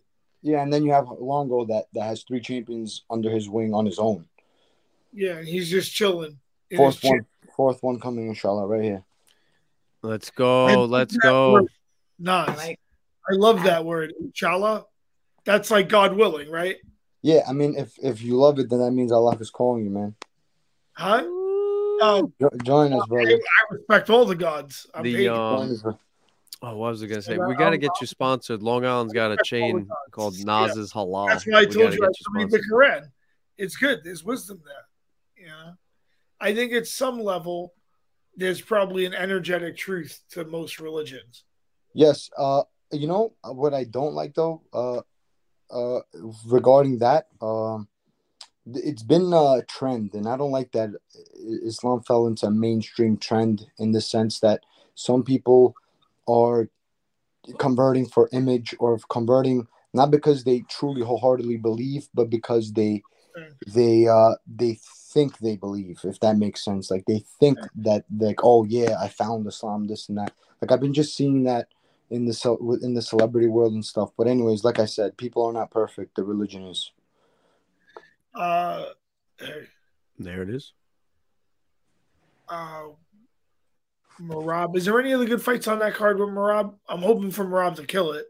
yeah, 0.43 0.63
and 0.63 0.73
then 0.73 0.85
you 0.85 0.93
have 0.93 1.07
Longo 1.21 1.65
that 1.67 1.87
that 1.93 2.03
has 2.05 2.23
three 2.25 2.41
champions 2.41 3.05
under 3.11 3.31
his 3.31 3.49
wing 3.49 3.73
on 3.75 3.87
his 3.87 3.99
own. 4.01 4.27
Yeah, 5.13 5.41
he's 5.43 5.71
just 5.71 5.95
chilling. 5.95 6.39
Fourth 6.75 6.95
his 6.95 7.03
chair. 7.03 7.11
one, 7.13 7.27
fourth 7.57 7.83
one 7.83 8.01
coming 8.01 8.27
inshallah 8.29 8.67
right 8.67 8.83
here. 8.83 9.05
let's 10.03 10.31
go, 10.31 10.85
let's 10.85 11.17
go. 11.17 11.53
word, 11.53 11.67
Nas. 12.19 12.49
I 12.59 12.77
love 13.31 13.63
that 13.65 13.85
word, 13.85 14.15
inshallah. 14.21 14.87
That's 15.49 15.71
like 15.71 15.89
God 15.89 16.13
willing, 16.15 16.51
right? 16.51 16.77
Yeah, 17.23 17.41
I 17.49 17.55
mean, 17.55 17.75
if 17.75 17.99
if 18.03 18.21
you 18.21 18.37
love 18.37 18.59
it, 18.59 18.69
then 18.69 18.81
that 18.81 18.91
means 18.91 19.11
Allah 19.11 19.35
is 19.41 19.49
calling 19.49 19.83
you, 19.83 19.89
man. 19.91 20.15
Huh? 20.93 21.25
Um, 22.03 22.35
Jo- 22.39 22.51
join 22.63 22.93
us, 22.93 23.01
brother. 23.09 23.31
I 23.33 23.75
respect 23.75 24.11
all 24.11 24.27
the 24.27 24.35
gods. 24.37 24.87
I'm 24.93 25.05
The, 25.05 25.15
pagan. 25.15 25.33
um, 25.33 25.57
Join 25.59 25.71
us, 25.73 25.83
bro. 25.83 25.99
Oh, 26.61 26.77
what 26.77 26.91
was 26.91 27.03
I 27.03 27.07
gonna 27.07 27.23
say? 27.23 27.37
Yeah, 27.37 27.47
We 27.47 27.55
got 27.55 27.71
to 27.71 27.77
I'll- 27.77 27.79
get 27.79 27.91
you 27.99 28.07
sponsored. 28.07 28.63
Long 28.63 28.85
Island's 28.85 29.15
got 29.15 29.33
a 29.33 29.39
chain 29.43 29.79
it 29.79 29.89
does. 29.89 29.97
called 30.11 30.35
Yeah. 30.37 30.45
Halal. 30.45 31.29
That's 31.29 31.47
why 31.47 31.57
I 31.57 31.61
We 31.61 31.67
told 31.69 31.95
you 31.95 32.05
I 32.05 32.09
to 32.13 32.25
read 32.35 32.51
the 32.51 32.59
sponsored. 32.59 32.61
Quran. 32.71 33.11
It's 33.57 33.77
good. 33.77 34.05
There's 34.05 34.23
wisdom 34.23 34.61
there. 34.67 35.47
Yeah, 35.47 35.73
I 36.39 36.55
think 36.55 36.75
at 36.75 36.87
some 36.87 37.19
level, 37.19 37.73
there's 38.37 38.61
probably 38.61 39.07
an 39.07 39.15
energetic 39.15 39.79
truth 39.79 40.21
to 40.33 40.45
most 40.45 40.79
religions. 40.79 41.45
Yes. 41.95 42.29
Uh, 42.37 42.65
you 42.93 43.07
know 43.07 43.33
what 43.45 43.73
I 43.73 43.85
don't 43.85 44.13
like 44.13 44.35
though. 44.35 44.61
Uh, 44.75 45.01
uh, 45.71 46.01
regarding 46.47 46.99
that, 46.99 47.29
um, 47.41 47.89
it's 48.75 49.03
been 49.03 49.33
a 49.33 49.63
trend, 49.67 50.15
and 50.15 50.29
I 50.29 50.37
don't 50.37 50.51
like 50.51 50.73
that 50.73 50.91
Islam 51.65 52.03
fell 52.03 52.27
into 52.27 52.47
a 52.47 52.51
mainstream 52.51 53.17
trend 53.17 53.67
in 53.79 53.93
the 53.93 54.01
sense 54.01 54.41
that 54.41 54.61
some 54.95 55.23
people 55.23 55.75
are 56.27 56.69
converting 57.59 58.07
for 58.07 58.29
image 58.33 58.75
or 58.79 58.99
converting 59.09 59.67
not 59.95 60.11
because 60.11 60.45
they 60.45 60.61
truly 60.69 61.03
wholeheartedly 61.03 61.57
believe, 61.57 62.09
but 62.15 62.31
because 62.31 62.73
they 62.73 63.03
Mm. 63.37 63.75
they 63.75 64.07
uh 64.07 64.35
they 64.47 64.79
think 65.13 65.39
they 65.39 65.57
believe 65.57 66.01
if 66.05 66.19
that 66.21 66.37
makes 66.39 66.65
sense. 66.65 66.91
Like 66.91 67.05
they 67.07 67.25
think 67.41 67.59
that 67.77 68.05
like 68.19 68.41
oh 68.43 68.65
yeah 68.65 68.97
i 69.01 69.09
found 69.09 69.47
islam 69.47 69.87
this 69.87 70.09
and 70.09 70.19
that. 70.19 70.33
Like 70.61 70.73
i've 70.73 70.81
been 70.81 70.95
just 70.95 71.15
seeing 71.17 71.45
that 71.45 71.69
in 72.11 72.25
the 72.25 72.33
ce- 72.33 72.83
in 72.83 72.95
the 72.95 73.03
celebrity 73.03 73.47
world 73.49 73.73
and 73.75 73.85
stuff 73.85 74.11
but 74.17 74.27
anyways 74.27 74.65
like 74.65 74.79
i 74.79 74.85
said 74.87 75.17
people 75.17 75.45
are 75.45 75.53
not 75.53 75.71
perfect 75.71 76.15
the 76.17 76.25
religion 76.25 76.65
is 76.65 76.91
Uh, 78.35 78.87
There 80.19 80.43
it 80.43 80.51
is. 80.51 80.73
uh, 82.49 82.89
Merab. 84.21 84.77
Is 84.77 84.85
there 84.85 84.99
any 84.99 85.13
other 85.15 85.27
good 85.27 85.43
fights 85.43 85.69
on 85.69 85.79
that 85.81 85.95
card 85.95 86.19
with 86.19 86.29
Merab? 86.31 86.75
I'm 86.89 87.03
hoping 87.03 87.31
for 87.31 87.45
Merab 87.45 87.77
to 87.77 87.87
kill 87.87 88.13
it. 88.13 88.27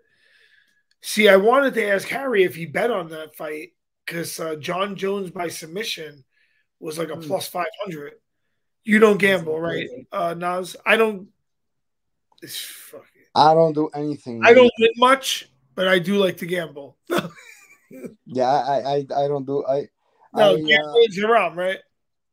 See, 1.00 1.28
I 1.28 1.36
wanted 1.36 1.74
to 1.74 1.86
ask 1.88 2.06
Harry 2.08 2.42
if 2.44 2.54
he 2.56 2.66
bet 2.66 2.90
on 2.90 3.08
that 3.10 3.34
fight 3.36 3.70
because 4.04 4.38
uh, 4.40 4.56
Jon 4.56 4.96
Jones 4.96 5.30
by 5.30 5.48
submission 5.48 6.24
was 6.80 6.98
like 6.98 7.08
a 7.10 7.14
Hmm. 7.14 7.22
plus 7.22 7.48
500. 7.48 8.14
You 8.84 8.98
don't 8.98 9.18
gamble, 9.18 9.60
right, 9.60 9.88
uh, 10.12 10.34
Nas? 10.34 10.76
I 10.84 10.96
don't. 10.96 11.28
It's 12.42 12.58
fucking. 12.58 13.17
I 13.38 13.54
don't 13.54 13.72
do 13.72 13.88
anything 13.94 14.44
I 14.44 14.52
don't 14.52 14.72
win 14.78 14.90
much, 14.96 15.48
but 15.74 15.88
I 15.88 15.98
do 15.98 16.16
like 16.16 16.38
to 16.38 16.46
gamble. 16.46 16.96
yeah 18.26 18.50
i 18.50 18.80
i 18.80 18.96
i 19.16 19.28
don't 19.28 19.46
do 19.46 19.64
i 19.66 19.88
I, 20.34 20.42
uh, 20.42 20.56
gambling 20.56 21.06
is 21.08 21.24
right? 21.24 21.78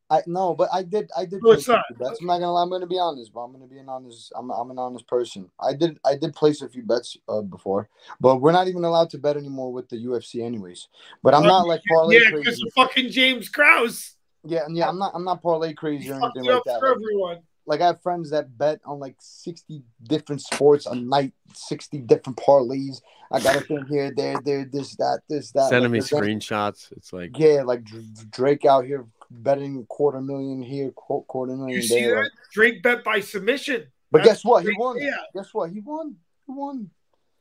I 0.10 0.22
no, 0.28 0.54
but 0.54 0.70
I 0.72 0.84
did. 0.84 1.10
I 1.18 1.26
did. 1.26 1.42
No, 1.42 1.52
it's 1.52 1.68
not. 1.68 1.84
bets. 1.98 2.20
I'm 2.22 2.28
not 2.28 2.40
gonna. 2.40 2.52
lie, 2.52 2.62
I'm 2.62 2.70
gonna 2.70 2.86
be 2.86 3.00
honest, 3.00 3.34
bro. 3.34 3.44
I'm 3.44 3.52
gonna 3.52 3.66
be 3.66 3.80
an 3.80 3.90
honest. 3.90 4.32
I'm. 4.36 4.52
I'm 4.52 4.70
an 4.70 4.78
honest 4.78 5.08
person. 5.08 5.50
I 5.60 5.74
did. 5.74 6.00
I 6.06 6.16
did 6.16 6.36
place 6.36 6.62
a 6.62 6.70
few 6.70 6.84
bets 6.84 7.18
uh, 7.28 7.42
before, 7.42 7.90
but 8.20 8.38
we're 8.38 8.52
not 8.52 8.68
even 8.68 8.84
allowed 8.84 9.10
to 9.12 9.18
bet 9.18 9.36
anymore 9.36 9.74
with 9.74 9.90
the 9.90 9.98
UFC, 9.98 10.44
anyways. 10.44 10.90
But 11.24 11.34
I'm 11.34 11.44
not 11.44 11.68
like 11.68 11.82
parlay 11.88 12.20
Yeah, 12.20 12.32
because 12.32 12.64
fucking 12.76 13.10
James 13.10 13.50
Krause. 13.50 14.16
Yeah, 14.44 14.66
yeah. 14.70 14.90
I'm 14.90 15.00
not. 15.00 15.14
I'm 15.16 15.26
not 15.26 15.42
parlay 15.42 15.74
crazy 15.74 16.12
or 16.12 16.16
anything 16.16 16.44
like 16.44 16.64
that. 16.66 16.80
for 16.80 16.92
everyone. 16.92 17.38
like 17.38 17.44
I 17.68 17.78
have 17.88 18.02
friends 18.02 18.30
that 18.32 18.58
bet 18.58 18.80
on 18.86 19.00
like 19.00 19.16
60 19.20 19.82
different 20.04 20.42
sports 20.42 20.86
a 20.86 20.96
night, 20.96 21.34
60 21.54 22.00
different 22.00 22.38
parlays. 22.38 23.02
I 23.32 23.40
got 23.42 23.56
a 23.56 23.62
thing 23.62 23.86
here, 23.90 24.12
there, 24.16 24.38
there, 24.46 24.66
this, 24.72 24.96
that, 24.98 25.22
this, 25.30 25.52
that. 25.52 25.70
Sending 25.70 25.92
me 25.92 26.00
Like, 26.02 26.10
there's- 26.10 26.26
screenshots. 26.28 26.92
It's 26.94 27.12
like 27.12 27.38
Yeah, 27.38 27.64
like 27.64 27.84
Drake 28.32 28.66
out 28.66 28.86
here 28.86 29.06
betting 29.32 29.80
a 29.80 29.84
quarter 29.86 30.22
million 30.22 30.62
here, 30.62 30.92
qu- 30.92 31.26
quarter 31.28 31.56
million 31.56 31.76
You 31.76 31.82
see 31.82 32.02
there. 32.02 32.24
that? 32.24 32.32
Drake 32.54 32.84
bet 32.84 33.04
by 33.04 33.20
submission. 33.20 33.88
But 34.12 34.20
That's 34.20 34.30
guess 34.30 34.46
what? 34.46 34.64
He 34.64 34.70
won. 34.78 34.98
payout. 34.98 35.14
Guess 35.34 35.54
what? 35.54 35.72
He 35.72 35.80
won. 35.80 36.16
He 36.46 36.52
won. 36.54 36.90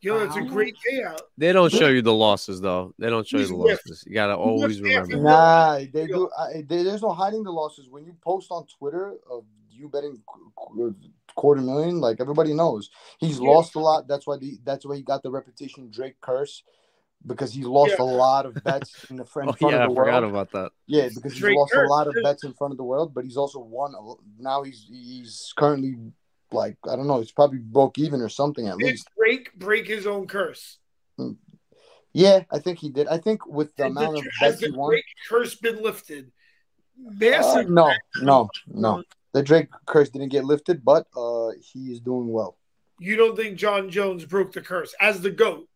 Yo, 0.00 0.18
it's 0.22 0.36
a 0.36 0.42
great 0.42 0.74
payout. 0.90 1.18
they 1.38 1.50
don't 1.52 1.72
show 1.72 1.88
you 1.88 2.02
the 2.02 2.12
losses 2.12 2.60
though. 2.60 2.92
They 2.98 3.08
don't 3.08 3.26
show 3.26 3.38
you 3.38 3.46
the 3.46 3.54
He's 3.54 3.70
losses. 3.86 4.04
You 4.06 4.12
gotta 4.14 4.34
always 4.36 4.80
remember. 4.80 5.16
Nah, 5.16 5.78
they 5.78 6.06
do. 6.06 6.28
I, 6.38 6.62
they, 6.66 6.82
there's 6.82 7.00
no 7.00 7.12
hiding 7.12 7.42
the 7.42 7.50
losses. 7.52 7.88
When 7.88 8.04
you 8.04 8.14
post 8.22 8.50
on 8.50 8.66
Twitter 8.66 9.14
of 9.30 9.44
you 9.74 9.88
betting 9.88 10.22
qu- 10.26 10.52
qu- 10.56 10.94
quarter 11.34 11.60
million, 11.62 12.00
like 12.00 12.20
everybody 12.20 12.54
knows, 12.54 12.90
he's 13.18 13.38
Yeah. 13.40 13.50
lost 13.50 13.74
a 13.74 13.80
lot. 13.80 14.06
That's 14.08 14.26
why 14.26 14.36
the 14.36 14.58
that's 14.64 14.84
why 14.86 14.96
he 14.96 15.02
got 15.02 15.22
the 15.22 15.30
reputation 15.30 15.90
Drake 15.90 16.20
curse 16.20 16.62
because 17.26 17.52
he's 17.54 17.66
lost 17.66 17.94
Yeah. 17.98 18.04
a 18.04 18.08
lot 18.24 18.44
of 18.46 18.54
bets 18.64 19.04
in 19.10 19.16
the 19.16 19.24
front, 19.24 19.48
Oh 19.50 19.52
front 19.54 19.74
yeah, 19.74 19.84
of 19.84 19.90
the 19.90 19.96
forgot 19.96 20.22
world. 20.22 20.32
about 20.34 20.50
that. 20.52 20.72
Yeah, 20.86 21.08
because 21.14 21.32
he's 21.32 21.40
Drake 21.40 21.56
lost 21.56 21.72
curse, 21.72 21.88
a 21.88 21.92
lot 21.92 22.06
of 22.06 22.14
bets 22.22 22.44
in 22.44 22.52
front 22.52 22.72
of 22.72 22.76
the 22.78 22.84
world, 22.84 23.12
but 23.14 23.24
he's 23.24 23.36
also 23.36 23.58
won. 23.60 23.94
A, 23.94 24.14
now 24.42 24.62
he's 24.62 24.86
he's 24.88 25.52
currently 25.56 25.96
like 26.52 26.76
I 26.88 26.94
don't 26.96 27.06
know. 27.06 27.18
He's 27.20 27.32
probably 27.32 27.58
broke 27.58 27.98
even 27.98 28.20
or 28.20 28.28
something 28.28 28.68
at 28.68 28.78
Did 28.78 28.86
least. 28.86 29.08
Drake 29.18 29.54
break 29.58 29.86
his 29.86 30.06
own 30.06 30.26
curse? 30.26 30.78
Yeah, 32.12 32.44
I 32.52 32.60
think 32.60 32.78
he 32.78 32.90
did. 32.90 33.08
I 33.08 33.18
think 33.18 33.44
with 33.46 33.74
the 33.76 33.86
And 33.86 33.96
amount 33.98 34.12
the- 34.14 34.18
of 34.20 34.26
has 34.38 34.52
bets 34.52 34.60
the 34.60 34.66
he 34.68 34.72
won. 34.72 34.90
Drake 34.90 35.04
curse 35.28 35.54
been 35.56 35.82
lifted? 35.82 36.30
Uh, 36.96 37.10
Massive. 37.18 37.68
no, 37.70 37.92
no, 38.22 38.48
no. 38.68 39.02
The 39.34 39.42
Drake 39.42 39.68
curse 39.84 40.08
didn't 40.10 40.28
get 40.28 40.44
lifted, 40.44 40.84
but 40.84 41.08
uh, 41.16 41.48
he 41.60 41.90
is 41.90 41.98
doing 41.98 42.28
well. 42.28 42.56
You 43.00 43.16
don't 43.16 43.36
think 43.36 43.58
Jon 43.58 43.90
Jones 43.90 44.24
broke 44.24 44.52
the 44.52 44.60
curse 44.60 44.94
as 45.00 45.20
the 45.20 45.30
goat? 45.30 45.68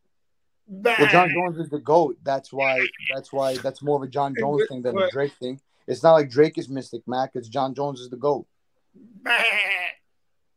Well, 0.69 1.09
Jon 1.09 1.31
Jones 1.31 1.59
is 1.59 1.69
the 1.69 1.81
goat. 1.81 2.19
That's 2.23 2.53
why. 2.53 2.87
That's 3.13 3.33
why. 3.33 3.57
That's 3.57 3.83
more 3.83 3.97
of 3.97 4.03
a 4.03 4.07
Jon 4.07 4.33
Jones 4.39 4.63
thing 4.69 4.83
than 4.83 4.97
a 4.97 5.11
Drake 5.11 5.33
thing. 5.41 5.61
It's 5.89 6.05
not 6.05 6.13
like 6.13 6.31
Drake 6.31 6.57
is 6.57 6.69
Mystic 6.69 7.03
Mac. 7.09 7.33
It's 7.35 7.49
Jon 7.49 7.75
Jones 7.75 7.99
is 7.99 8.11
the 8.11 8.17
goat. 8.17 8.47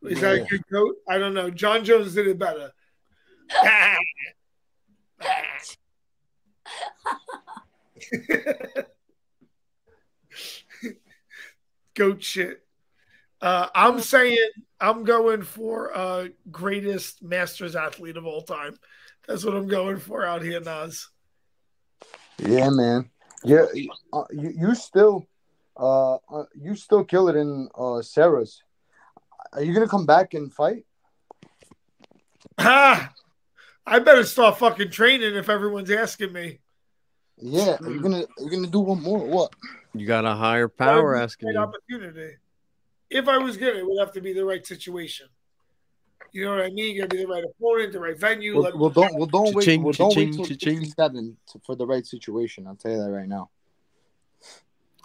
Is 0.04 0.22
that 0.22 0.42
a 0.42 0.46
good 0.46 0.62
goat? 0.72 0.98
I 1.10 1.18
don't 1.18 1.34
know. 1.34 1.50
Jon 1.50 1.84
Jones 1.84 2.14
did 2.14 2.28
it 2.28 2.38
better. 2.38 2.72
goat 11.96 12.22
shit. 12.22 12.64
Uh, 13.42 13.68
I'm 13.74 14.00
saying 14.00 14.38
I'm 14.80 15.04
going 15.04 15.42
for 15.42 15.96
uh, 15.96 16.28
greatest 16.52 17.24
Masters 17.24 17.76
athlete 17.76 18.18
of 18.18 18.26
all 18.26 18.42
time. 18.42 18.76
That's 19.28 19.44
what 19.44 19.56
I'm 19.56 19.68
going 19.68 19.98
for 19.98 20.26
out 20.26 20.42
here, 20.44 20.60
Nas. 20.60 21.10
Yeah, 22.38 22.70
man. 22.70 23.10
Yeah, 23.44 23.66
uh, 24.14 24.24
you 24.32 24.54
you 24.56 24.76
still, 24.76 25.28
uh, 25.78 26.16
uh, 26.16 26.44
you 26.56 26.76
still 26.76 27.04
kill 27.04 27.28
it 27.30 27.36
in 27.36 27.70
uh 27.76 28.02
Serra's. 28.04 28.62
Are 29.54 29.64
you 29.64 29.74
gonna 29.74 29.88
come 29.88 30.06
back 30.06 30.34
and 30.34 30.54
fight? 30.54 30.86
Ah, 32.58 33.12
I 33.88 34.00
better 34.00 34.24
start 34.24 34.60
fucking 34.60 34.92
training 34.92 35.34
if 35.36 35.50
everyone's 35.50 35.90
asking 35.90 36.32
me. 36.34 36.60
Yeah. 37.38 37.78
you're 37.82 37.98
gonna 38.00 38.24
you're 38.38 38.50
gonna 38.52 38.68
do 38.68 38.82
one 38.82 39.02
more? 39.02 39.20
or 39.20 39.28
What? 39.28 39.54
You 39.94 40.06
got 40.06 40.26
a 40.26 40.36
higher 40.36 40.68
power 40.68 41.16
asking 41.16 41.48
Great 41.48 41.56
you. 41.56 41.62
opportunity. 41.62 42.36
If 43.12 43.28
I 43.28 43.38
was 43.38 43.58
good, 43.58 43.76
it 43.76 43.86
would 43.86 44.00
have 44.00 44.14
to 44.14 44.22
be 44.22 44.32
the 44.34 44.46
right 44.46 44.66
situation. 44.66 45.28
You 46.32 46.46
know 46.46 46.56
what 46.56 46.64
I 46.66 46.70
mean? 46.70 46.96
You 46.96 47.02
gotta 47.02 47.14
be 47.16 47.22
the 47.24 47.28
right 47.28 47.44
opponent, 47.44 47.92
the 47.92 48.00
right 48.00 48.18
venue. 48.18 48.62
Well, 48.62 48.72
well, 48.78 48.90
don't 48.90 49.14
well 49.16 49.26
don't 49.26 49.54
wait. 49.54 49.66
Cha-ching, 49.66 49.84
Well, 49.84 49.92
don't 49.92 50.16
wait 50.16 50.28
cha-ching, 50.32 50.34
till 50.38 50.46
cha-ching. 50.46 50.80
57 50.80 51.38
to, 51.52 51.60
for 51.66 51.76
the 51.76 51.86
right 51.86 52.06
situation. 52.06 52.68
I'll 52.68 52.76
tell 52.76 52.92
you 52.92 52.98
that 53.00 53.10
right 53.12 53.28
now. 53.28 53.50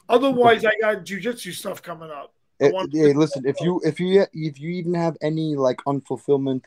Otherwise, 0.09 0.65
I 0.65 0.71
got 0.81 1.05
jujitsu 1.05 1.53
stuff 1.53 1.83
coming 1.83 2.11
up. 2.11 2.33
I 2.61 2.67
eh, 2.67 2.71
It- 2.75 2.91
hey, 2.93 3.13
listen. 3.13 3.45
If 3.45 3.61
you 3.61 3.81
if 3.85 3.99
you 3.99 4.25
if 4.33 4.61
you 4.61 4.71
even 4.71 4.95
have 4.95 5.17
any 5.21 5.57
like 5.57 5.79
unfulfillment 5.85 6.63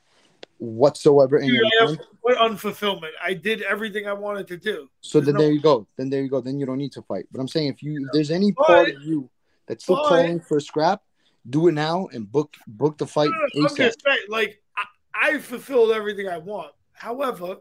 whatsoever 0.57 1.37
in 1.37 1.47
Dude, 1.47 1.55
your 1.55 1.65
I 1.65 1.69
have 1.79 1.89
mind, 1.91 2.07
what 2.21 2.37
unfulfillment? 2.37 3.11
I 3.23 3.33
did 3.33 3.61
everything 3.61 4.07
I 4.07 4.13
wanted 4.13 4.45
to 4.49 4.57
do. 4.57 4.89
so 4.99 5.19
There's 5.19 5.27
then 5.27 5.35
no- 5.35 5.41
there 5.41 5.51
you 5.53 5.61
go. 5.61 5.87
Then 5.95 6.09
there 6.09 6.21
you 6.21 6.27
go. 6.29 6.41
Then 6.41 6.59
you 6.59 6.65
don't 6.65 6.77
need 6.79 6.91
to 6.93 7.01
fight. 7.03 7.27
But 7.31 7.39
I'm 7.39 7.47
saying 7.47 7.67
if 7.67 7.81
you 7.81 8.05
if 8.05 8.11
there's 8.11 8.29
any 8.29 8.51
But- 8.51 8.67
part 8.67 8.89
of 8.89 9.01
you 9.03 9.29
that's 9.67 9.83
still 9.85 9.95
but- 9.95 10.09
calling 10.09 10.41
for 10.41 10.57
a 10.57 10.61
scrap, 10.61 11.01
do 11.47 11.67
it 11.67 11.73
now 11.73 12.07
and 12.07 12.31
book 12.31 12.55
book 12.67 12.97
the 12.97 13.07
fight 13.07 13.29
I'm 13.55 13.63
ASAP. 13.63 13.77
just 13.77 14.01
saying, 14.05 14.19
like 14.29 14.61
I, 14.75 15.33
I 15.33 15.37
fulfilled 15.39 15.91
everything 15.91 16.27
I 16.27 16.37
want. 16.37 16.71
However, 16.93 17.57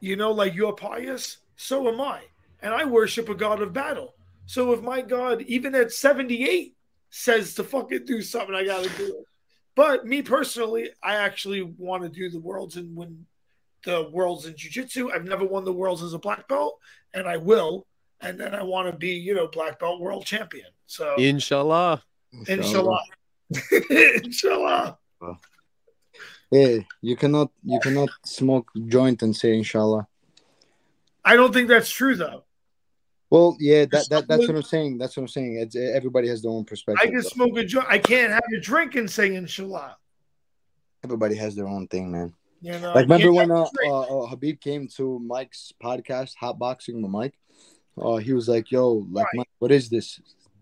you 0.00 0.16
know, 0.16 0.32
like 0.32 0.54
you're 0.54 0.74
pious, 0.74 1.38
so 1.56 1.88
am 1.88 2.00
I, 2.00 2.22
and 2.62 2.74
I 2.74 2.84
worship 2.84 3.28
a 3.28 3.34
god 3.34 3.62
of 3.62 3.72
battle. 3.72 4.14
So 4.46 4.72
if 4.72 4.82
my 4.82 5.00
god, 5.00 5.42
even 5.42 5.74
at 5.74 5.92
78, 5.92 6.74
says 7.10 7.54
to 7.54 7.64
fucking 7.64 8.04
do 8.04 8.22
something, 8.22 8.54
I 8.54 8.64
gotta 8.64 8.88
do 8.96 9.06
it. 9.06 9.24
But 9.76 10.06
me 10.06 10.22
personally, 10.22 10.90
I 11.02 11.16
actually 11.16 11.62
want 11.62 12.02
to 12.02 12.08
do 12.08 12.28
the 12.28 12.40
worlds 12.40 12.76
and 12.76 12.94
win 12.96 13.26
the 13.84 14.10
worlds 14.12 14.46
in 14.46 14.56
jiu-jitsu. 14.56 15.10
I've 15.10 15.24
never 15.24 15.44
won 15.44 15.64
the 15.64 15.72
worlds 15.72 16.02
as 16.02 16.12
a 16.12 16.18
black 16.18 16.48
belt, 16.48 16.78
and 17.14 17.26
I 17.26 17.36
will. 17.36 17.86
And 18.20 18.38
then 18.38 18.54
I 18.54 18.62
want 18.62 18.90
to 18.90 18.96
be, 18.96 19.12
you 19.12 19.34
know, 19.34 19.48
black 19.48 19.78
belt 19.78 20.00
world 20.00 20.26
champion. 20.26 20.66
So 20.86 21.14
Inshallah. 21.16 22.02
Inshallah. 22.32 23.02
inshallah. 23.90 24.98
Hey, 26.52 26.84
you 27.00 27.14
cannot 27.14 27.52
you 27.62 27.78
cannot 27.78 28.08
smoke 28.26 28.72
joint 28.88 29.22
and 29.22 29.36
say 29.36 29.54
inshallah. 29.54 30.08
I 31.24 31.36
don't 31.36 31.52
think 31.52 31.68
that's 31.68 31.88
true 31.88 32.16
though. 32.16 32.42
Well, 33.30 33.56
yeah, 33.60 33.84
that, 33.92 34.08
that 34.10 34.26
that's 34.26 34.48
what 34.48 34.56
I'm 34.56 34.62
saying. 34.62 34.98
That's 34.98 35.16
what 35.16 35.22
I'm 35.22 35.28
saying. 35.28 35.58
It's, 35.60 35.76
everybody 35.76 36.26
has 36.26 36.42
their 36.42 36.50
own 36.50 36.64
perspective. 36.64 37.08
I 37.08 37.08
can 37.08 37.22
smoke 37.22 37.56
a 37.56 37.64
joint. 37.64 37.86
I 37.88 37.98
can't 37.98 38.32
have 38.32 38.42
a 38.52 38.58
drink 38.58 38.96
and 38.96 39.08
say 39.08 39.32
inshallah. 39.36 39.96
Everybody 41.04 41.36
has 41.36 41.54
their 41.54 41.68
own 41.68 41.86
thing, 41.86 42.10
man. 42.10 42.34
You 42.60 42.72
know, 42.80 42.94
Like, 42.94 43.04
remember 43.04 43.32
when 43.32 43.52
uh, 43.52 43.58
have 43.58 43.68
a 43.68 43.70
drink. 43.72 43.92
uh, 43.92 44.00
uh, 44.00 44.34
Khabib 44.34 44.60
came 44.60 44.88
to 44.96 45.20
Mike's 45.20 45.72
podcast, 45.80 46.34
Hot 46.40 46.58
Boxing 46.58 47.00
with 47.00 47.12
Mike? 47.12 47.34
Uh, 47.96 48.16
he 48.16 48.32
was 48.32 48.48
like, 48.48 48.72
"Yo, 48.72 49.06
like, 49.12 49.26
Right. 49.26 49.34
Mike, 49.36 49.50
what 49.60 49.70
is 49.70 49.88
this? 49.88 50.20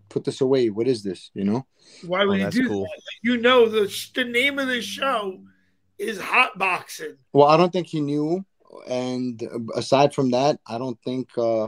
Put 0.09 0.25
this 0.25 0.41
away. 0.41 0.71
What 0.71 0.89
is 0.89 1.03
this? 1.03 1.31
You 1.35 1.45
know?" 1.45 1.67
Why 2.07 2.25
would 2.25 2.41
Oh, 2.41 2.45
you 2.45 2.51
do 2.51 2.69
cool. 2.69 2.83
that? 2.85 3.01
You 3.23 3.37
know 3.39 3.69
the 3.69 3.93
the 4.15 4.25
name 4.25 4.59
of 4.59 4.69
the 4.69 4.81
show 4.83 5.41
is 5.99 6.21
hot 6.21 6.59
boxing. 6.59 7.17
Well, 7.33 7.49
I 7.49 7.57
don't 7.57 7.73
think 7.73 7.89
he 7.89 8.01
knew, 8.01 8.45
and 8.89 9.43
uh, 9.43 9.59
aside 9.75 10.15
from 10.15 10.31
that, 10.31 10.61
I 10.67 10.79
don't 10.79 10.99
think 11.03 11.29
uh, 11.37 11.67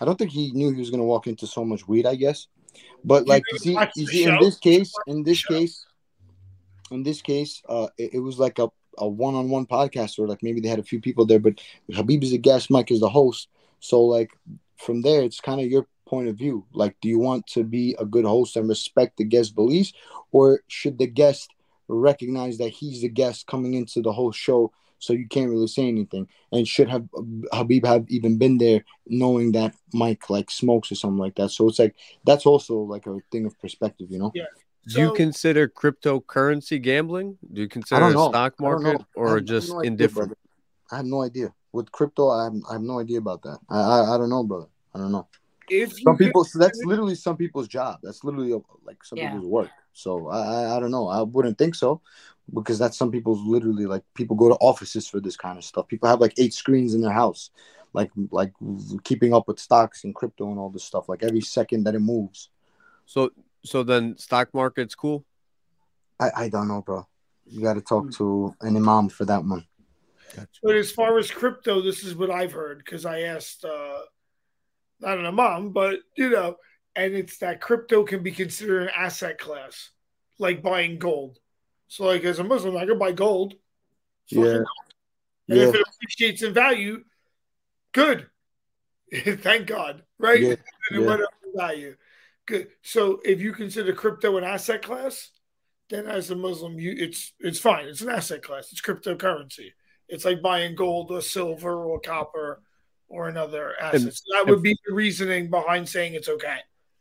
I 0.00 0.04
don't 0.04 0.16
think 0.16 0.30
he 0.30 0.52
knew 0.52 0.70
he 0.72 0.78
was 0.78 0.90
gonna 0.90 1.04
walk 1.04 1.26
into 1.26 1.46
so 1.46 1.64
much 1.64 1.88
weed. 1.88 2.06
I 2.06 2.14
guess, 2.14 2.46
but 3.04 3.26
You 3.26 3.30
like 3.30 3.42
gotta 3.50 3.68
you 3.68 3.74
see, 3.74 4.00
you 4.00 4.06
see, 4.06 4.24
in 4.24 4.38
this 4.40 4.58
case, 4.58 4.92
in 5.06 5.22
this 5.22 5.44
case, 5.44 5.86
in 6.90 7.02
this 7.02 7.20
case, 7.22 7.62
uh, 7.68 7.88
it, 7.98 8.14
it 8.14 8.18
was 8.20 8.38
like 8.38 8.58
a 8.58 8.68
a 8.98 9.08
one 9.08 9.34
on 9.34 9.48
one 9.48 9.66
podcast, 9.66 10.18
or 10.18 10.26
like 10.26 10.42
maybe 10.42 10.60
they 10.60 10.68
had 10.68 10.80
a 10.80 10.84
few 10.84 11.00
people 11.00 11.24
there, 11.24 11.38
but 11.38 11.60
Khabib 11.90 12.22
is 12.22 12.32
a 12.32 12.38
guest, 12.38 12.70
Mike 12.70 12.90
is 12.90 13.00
the 13.00 13.08
host, 13.08 13.48
so 13.80 14.02
like 14.02 14.30
from 14.76 15.02
there, 15.02 15.22
it's 15.22 15.40
kind 15.40 15.60
of 15.60 15.66
your 15.68 15.86
point 16.08 16.28
of 16.28 16.36
view. 16.36 16.66
Like, 16.72 16.96
do 17.00 17.08
you 17.08 17.18
want 17.18 17.46
to 17.48 17.62
be 17.62 17.94
a 17.98 18.06
good 18.14 18.24
host 18.24 18.56
and 18.56 18.68
respect 18.68 19.16
the 19.16 19.24
guest 19.24 19.54
beliefs, 19.54 19.92
or 20.32 20.60
should 20.66 20.98
the 20.98 21.06
guest 21.06 21.50
recognize 21.88 22.58
that 22.58 22.70
he's 22.70 23.02
the 23.02 23.08
guest 23.08 23.46
coming 23.46 23.74
into 23.74 24.02
the 24.02 24.12
whole 24.12 24.32
show, 24.32 24.72
so 24.98 25.12
you 25.12 25.28
can't 25.28 25.50
really 25.50 25.68
say 25.68 25.86
anything? 25.88 26.28
And 26.52 26.66
should 26.66 26.88
have 26.88 27.04
Khabib 27.52 27.86
have 27.86 28.04
even 28.08 28.38
been 28.38 28.58
there, 28.58 28.84
knowing 29.06 29.52
that 29.52 29.74
Mike 29.92 30.28
like 30.30 30.50
smokes 30.50 30.90
or 30.90 30.96
something 30.96 31.18
like 31.26 31.36
that? 31.36 31.50
So 31.50 31.68
it's 31.68 31.78
like 31.78 31.94
that's 32.24 32.46
also 32.46 32.74
like 32.78 33.06
a 33.06 33.18
thing 33.30 33.46
of 33.46 33.58
perspective, 33.60 34.10
you 34.10 34.18
know? 34.18 34.32
Yeah. 34.34 34.44
Do 34.88 35.00
you 35.00 35.12
consider 35.12 35.68
cryptocurrency 35.68 36.80
gambling? 36.80 37.36
Do 37.52 37.60
you 37.60 37.68
consider 37.68 38.00
don't 38.00 38.12
a 38.12 38.14
know. 38.14 38.28
stock 38.30 38.54
I 38.58 38.62
don't 38.62 38.82
know. 38.82 38.92
market 38.92 39.06
or 39.14 39.28
I 39.28 39.34
have 39.34 39.44
just 39.44 39.68
no 39.68 39.80
idea, 39.80 39.90
indifferent? 39.90 40.28
brother. 40.30 40.40
I 40.90 40.96
have 40.96 41.06
no 41.06 41.22
idea. 41.22 41.52
With 41.72 41.92
crypto, 41.92 42.30
I 42.30 42.44
have, 42.44 42.54
I 42.70 42.72
have 42.74 42.82
no 42.82 42.98
idea 42.98 43.18
about 43.18 43.42
that. 43.42 43.58
I, 43.68 43.78
I 43.78 44.14
I 44.14 44.18
don't 44.18 44.30
know, 44.30 44.42
brother. 44.44 44.68
I 44.94 44.98
don't 44.98 45.12
know. 45.12 45.28
If 45.70 46.00
you 46.00 46.04
Some 46.04 46.16
people, 46.16 46.44
so 46.44 46.58
that's 46.58 46.82
literally 46.84 47.14
some 47.14 47.36
people's 47.36 47.68
job. 47.68 48.00
That's 48.02 48.24
literally 48.24 48.52
uh, 48.52 48.58
like 48.84 49.04
some 49.04 49.18
Yeah. 49.18 49.30
people's 49.30 49.46
work. 49.46 49.70
So 49.92 50.28
I, 50.28 50.38
I 50.38 50.76
I 50.76 50.80
don't 50.80 50.90
know. 50.90 51.08
I 51.08 51.22
wouldn't 51.22 51.58
think 51.58 51.74
so 51.74 52.00
because 52.54 52.78
that's 52.78 52.96
some 52.96 53.10
people's 53.10 53.40
literally 53.42 53.86
like 53.86 54.02
people 54.14 54.36
go 54.36 54.48
to 54.48 54.54
offices 54.56 55.06
for 55.08 55.20
this 55.20 55.36
kind 55.36 55.58
of 55.58 55.64
stuff. 55.64 55.88
People 55.88 56.08
have 56.08 56.20
like 56.20 56.34
eight 56.38 56.54
screens 56.54 56.94
in 56.94 57.00
their 57.00 57.12
house, 57.12 57.50
like 57.92 58.10
like 58.30 58.52
keeping 59.04 59.34
up 59.34 59.48
with 59.48 59.58
stocks 59.58 60.04
and 60.04 60.14
crypto 60.14 60.50
and 60.50 60.58
all 60.58 60.70
this 60.70 60.84
stuff. 60.84 61.08
Like 61.08 61.22
every 61.22 61.40
second 61.40 61.84
that 61.84 61.94
it 61.94 62.00
moves. 62.00 62.50
So 63.06 63.30
so 63.64 63.82
then 63.82 64.16
stock 64.18 64.54
market's 64.54 64.94
cool. 64.94 65.24
I 66.20 66.30
I 66.44 66.48
don't 66.48 66.68
know, 66.68 66.82
bro. 66.82 67.06
You 67.46 67.62
got 67.62 67.74
to 67.74 67.80
talk 67.80 68.10
to 68.12 68.54
an 68.60 68.76
imam 68.76 69.08
for 69.08 69.24
that 69.24 69.44
one. 69.44 69.66
But 70.62 70.76
as 70.76 70.90
far 70.90 71.18
as 71.18 71.30
crypto, 71.30 71.80
this 71.80 72.04
is 72.04 72.14
what 72.14 72.30
I've 72.30 72.52
heard 72.52 72.78
because 72.78 73.06
I 73.06 73.20
asked 73.22 73.64
uh 73.64 74.00
not 75.00 75.18
an 75.18 75.26
imam, 75.26 75.70
but 75.70 76.00
you 76.16 76.30
know, 76.30 76.56
and 76.96 77.14
it's 77.14 77.38
that 77.38 77.60
crypto 77.60 78.04
can 78.04 78.22
be 78.22 78.32
considered 78.32 78.82
an 78.82 78.90
asset 78.94 79.38
class, 79.38 79.90
like 80.38 80.62
buying 80.62 80.98
gold. 80.98 81.38
So, 81.88 82.04
like 82.04 82.24
as 82.24 82.38
a 82.38 82.44
Muslim, 82.44 82.76
I 82.76 82.86
can 82.86 82.98
buy 82.98 83.12
gold. 83.12 83.54
Yeah. 84.28 84.62
And 85.48 85.58
Yeah. 85.58 85.68
if 85.68 85.74
it 85.74 85.86
appreciates 85.86 86.42
in 86.42 86.52
value, 86.52 87.04
good. 87.92 88.28
Thank 89.14 89.66
God, 89.66 90.02
right? 90.18 90.40
Yeah, 90.40 90.48
And 90.50 90.58
it 90.98 91.00
yeah. 91.00 91.06
went 91.06 91.22
up 91.22 91.30
in 91.44 91.52
value. 91.56 91.96
Good. 92.46 92.68
So 92.82 93.20
if 93.24 93.40
you 93.40 93.52
consider 93.52 93.92
crypto 93.92 94.36
an 94.36 94.44
asset 94.44 94.82
class, 94.82 95.30
then 95.90 96.06
as 96.06 96.30
a 96.30 96.36
Muslim, 96.36 96.78
you 96.78 96.94
it's 96.96 97.32
it's 97.40 97.58
fine. 97.58 97.86
It's 97.86 98.02
an 98.02 98.10
asset 98.10 98.42
class. 98.42 98.70
It's 98.72 98.82
cryptocurrency. 98.82 99.72
It's 100.08 100.24
like 100.24 100.42
buying 100.42 100.74
gold 100.74 101.10
or 101.10 101.20
silver 101.22 101.84
or 101.84 102.00
copper 102.00 102.62
or 103.08 103.28
another 103.28 103.74
asset. 103.80 104.02
And- 104.02 104.14
so 104.14 104.22
that 104.34 104.46
would 104.46 104.62
be 104.62 104.76
the 104.86 104.94
reasoning 104.94 105.50
behind 105.50 105.88
saying 105.88 106.14
it's 106.14 106.28
okay. 106.28 106.58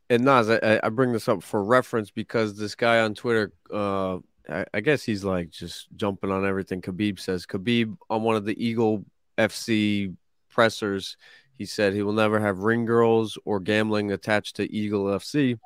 And 0.10 0.24
Nas, 0.24 0.50
I, 0.50 0.80
I 0.82 0.90
bring 0.90 1.12
this 1.12 1.28
up 1.28 1.44
for 1.44 1.62
reference 1.62 2.12
because 2.12 2.58
this 2.58 2.76
guy 2.76 3.00
on 3.00 3.14
Twitter, 3.14 3.52
uh, 3.74 4.18
I, 4.50 4.66
I 4.74 4.80
guess 4.80 5.04
he's 5.04 5.26
like 5.26 5.50
just 5.50 5.88
jumping 5.98 6.32
on 6.32 6.46
everything 6.46 6.82
Khabib 6.82 7.20
says. 7.20 7.46
Khabib 7.46 7.98
on 8.10 8.24
one 8.24 8.38
of 8.38 8.46
the 8.46 8.64
Eagle 8.64 9.04
FC 9.38 10.16
pressers, 10.50 11.18
he 11.58 11.66
said 11.66 11.94
he 11.94 12.04
will 12.04 12.14
never 12.14 12.40
have 12.40 12.60
ring 12.60 12.86
girls 12.86 13.38
or 13.44 13.60
gambling 13.60 14.12
attached 14.12 14.56
to 14.58 14.74
Eagle 14.74 15.06
FC. 15.06 15.60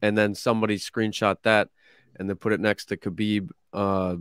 And 0.00 0.16
then 0.16 0.34
somebody 0.34 0.78
screenshot 0.78 1.36
that 1.42 1.68
and 2.16 2.28
then 2.28 2.36
put 2.36 2.52
it 2.52 2.60
next 2.60 2.86
to 2.86 2.96
Khabib 2.96 3.50
uh, 3.72 4.16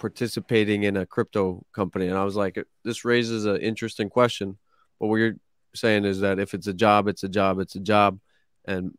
participating 0.00 0.82
in 0.82 0.96
a 0.96 1.06
crypto 1.06 1.64
company. 1.72 2.08
And 2.08 2.18
I 2.18 2.24
was 2.24 2.34
like, 2.34 2.58
this 2.84 3.04
raises 3.04 3.44
an 3.44 3.58
interesting 3.58 4.10
question. 4.10 4.58
But 4.98 5.06
what 5.06 5.16
you're 5.16 5.36
saying 5.74 6.04
is 6.04 6.20
that 6.20 6.40
if 6.40 6.54
it's 6.54 6.66
a 6.66 6.74
job, 6.74 7.06
it's 7.06 7.22
a 7.22 7.28
job, 7.28 7.60
it's 7.60 7.76
a 7.76 7.80
job 7.80 8.18
and 8.64 8.92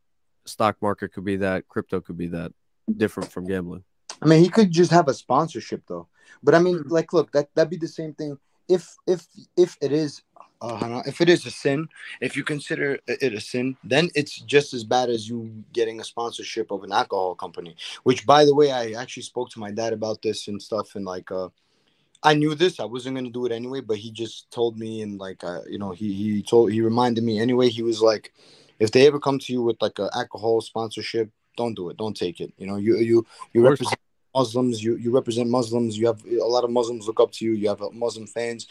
stock 0.46 0.78
market 0.82 1.14
could 1.14 1.26
be 1.26 1.38
that 1.38 1.68
crypto 1.68 2.02
could 2.02 2.18
be 2.18 2.28
that 2.28 2.52
different 2.98 3.32
from 3.32 3.46
gambling 3.46 3.84
I 4.22 4.28
mean, 4.28 4.44
he 4.44 4.50
could 4.50 4.72
just 4.72 4.92
have 4.92 5.08
a 5.08 5.14
sponsorship 5.14 5.84
though. 5.88 6.08
But 6.44 6.56
I 6.56 6.60
mean, 6.60 6.80
hmm. 6.80 6.90
like, 6.90 7.14
look, 7.14 7.32
that 7.32 7.50
that'd 7.56 7.70
be 7.70 7.78
the 7.78 7.88
same 7.88 8.14
thing. 8.14 8.38
If 8.68 8.96
if 9.08 9.26
if 9.58 9.78
it 9.82 9.92
is, 9.92 10.22
uh, 10.62 11.02
if 11.06 11.22
it 11.22 11.30
is 11.30 11.46
a 11.46 11.52
sin, 11.52 11.90
if 12.22 12.38
you 12.38 12.44
consider 12.44 13.00
it 13.08 13.34
a 13.34 13.42
sin, 13.42 13.76
then 13.84 14.10
it's 14.16 14.38
just 14.40 14.74
as 14.74 14.84
bad 14.84 15.10
as 15.10 15.28
you 15.28 15.52
getting 15.74 16.00
a 16.00 16.04
sponsorship 16.04 16.72
of 16.72 16.84
an 16.84 16.92
alcohol 16.92 17.36
company. 17.36 17.76
Which, 18.04 18.26
by 18.26 18.46
the 18.46 18.54
way, 18.54 18.72
I 18.72 18.92
actually 18.92 19.24
spoke 19.24 19.50
to 19.52 19.60
my 19.60 19.72
dad 19.72 19.94
about 19.94 20.22
this 20.22 20.48
and 20.48 20.62
stuff, 20.62 20.96
and 20.96 21.06
like, 21.06 21.32
uh, 21.32 21.50
I 22.24 22.36
knew 22.36 22.54
this. 22.54 22.80
I 22.80 22.86
wasn't 22.86 23.16
gonna 23.16 23.32
do 23.32 23.48
it 23.48 23.52
anyway, 23.52 23.82
but 23.82 23.98
he 23.98 24.12
just 24.12 24.52
told 24.52 24.78
me, 24.78 25.02
and 25.02 25.20
like, 25.20 25.44
uh, 25.44 25.62
you 25.68 25.80
know, 25.80 25.92
he 25.92 26.14
he 26.14 26.44
told 26.44 26.72
he 26.72 26.82
reminded 26.82 27.24
me 27.24 27.40
anyway. 27.40 27.70
He 27.70 27.82
was 27.82 28.02
like, 28.02 28.32
if 28.80 28.92
they 28.92 29.08
ever 29.08 29.20
come 29.20 29.40
to 29.40 29.54
you 29.54 29.64
with 29.64 29.82
like 29.82 29.98
a 29.98 30.10
alcohol 30.14 30.62
sponsorship, 30.62 31.32
don't 31.58 31.74
do 31.74 31.90
it. 31.90 31.98
Don't 31.98 32.16
take 32.16 32.40
it. 32.40 32.54
You 32.58 32.68
know, 32.68 32.76
you 32.76 32.98
you 32.98 33.26
you 33.54 33.68
represent 33.68 34.00
Muslims. 34.36 34.84
You 34.84 34.96
you 34.98 35.12
represent 35.12 35.50
Muslims. 35.50 35.98
You 35.98 36.06
have 36.08 36.24
a 36.26 36.46
lot 36.46 36.64
of 36.64 36.70
Muslims 36.70 37.08
look 37.08 37.20
up 37.20 37.32
to 37.34 37.46
you. 37.46 37.54
You 37.54 37.70
have 37.70 37.82
uh, 37.82 37.90
Muslim 37.92 38.28
fans. 38.28 38.68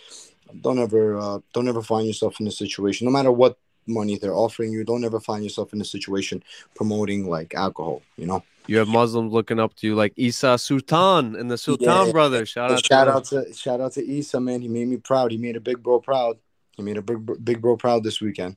Don't 0.61 0.79
ever 0.79 1.19
uh, 1.19 1.39
don't 1.55 1.69
ever 1.69 1.83
find 1.83 2.07
yourself 2.07 2.41
in 2.41 2.47
a 2.47 2.51
situation, 2.51 3.05
no 3.07 3.11
matter 3.11 3.33
what 3.33 3.59
money 3.87 4.19
they're 4.19 4.35
offering 4.35 4.73
you. 4.73 4.85
Don't 4.85 5.05
ever 5.05 5.21
find 5.21 5.43
yourself 5.43 5.73
in 5.73 5.81
a 5.81 5.85
situation 5.85 6.43
promoting 6.75 7.29
like 7.29 7.55
alcohol. 7.55 8.03
You 8.17 8.27
know. 8.27 8.43
You 8.67 8.79
have 8.79 8.89
Muslims 8.89 9.33
looking 9.33 9.59
up 9.59 9.75
to 9.77 9.87
you 9.87 9.95
like 9.95 10.13
Isa 10.17 10.57
Sultan 10.59 11.35
and 11.35 11.51
the 11.51 11.59
Sultan 11.59 12.07
Yeah. 12.07 12.13
brothers. 12.13 12.51
Shout 12.51 12.71
out, 12.71 12.85
shout 12.85 13.07
to 13.07 13.13
out 13.13 13.25
to 13.47 13.55
shout 13.55 13.81
out 13.81 13.93
to 13.95 14.05
isa 14.05 14.41
man. 14.41 14.61
He 14.61 14.69
made 14.69 14.87
me 14.87 14.99
proud. 14.99 15.33
He 15.33 15.39
made 15.39 15.57
a 15.57 15.61
big 15.61 15.83
bro 15.83 15.99
proud. 16.01 16.39
He 16.77 16.83
made 16.83 16.97
a 16.99 17.03
big 17.03 17.19
bro- 17.27 17.37
big 17.37 17.61
bro 17.61 17.77
proud 17.77 18.05
this 18.05 18.21
weekend. 18.21 18.57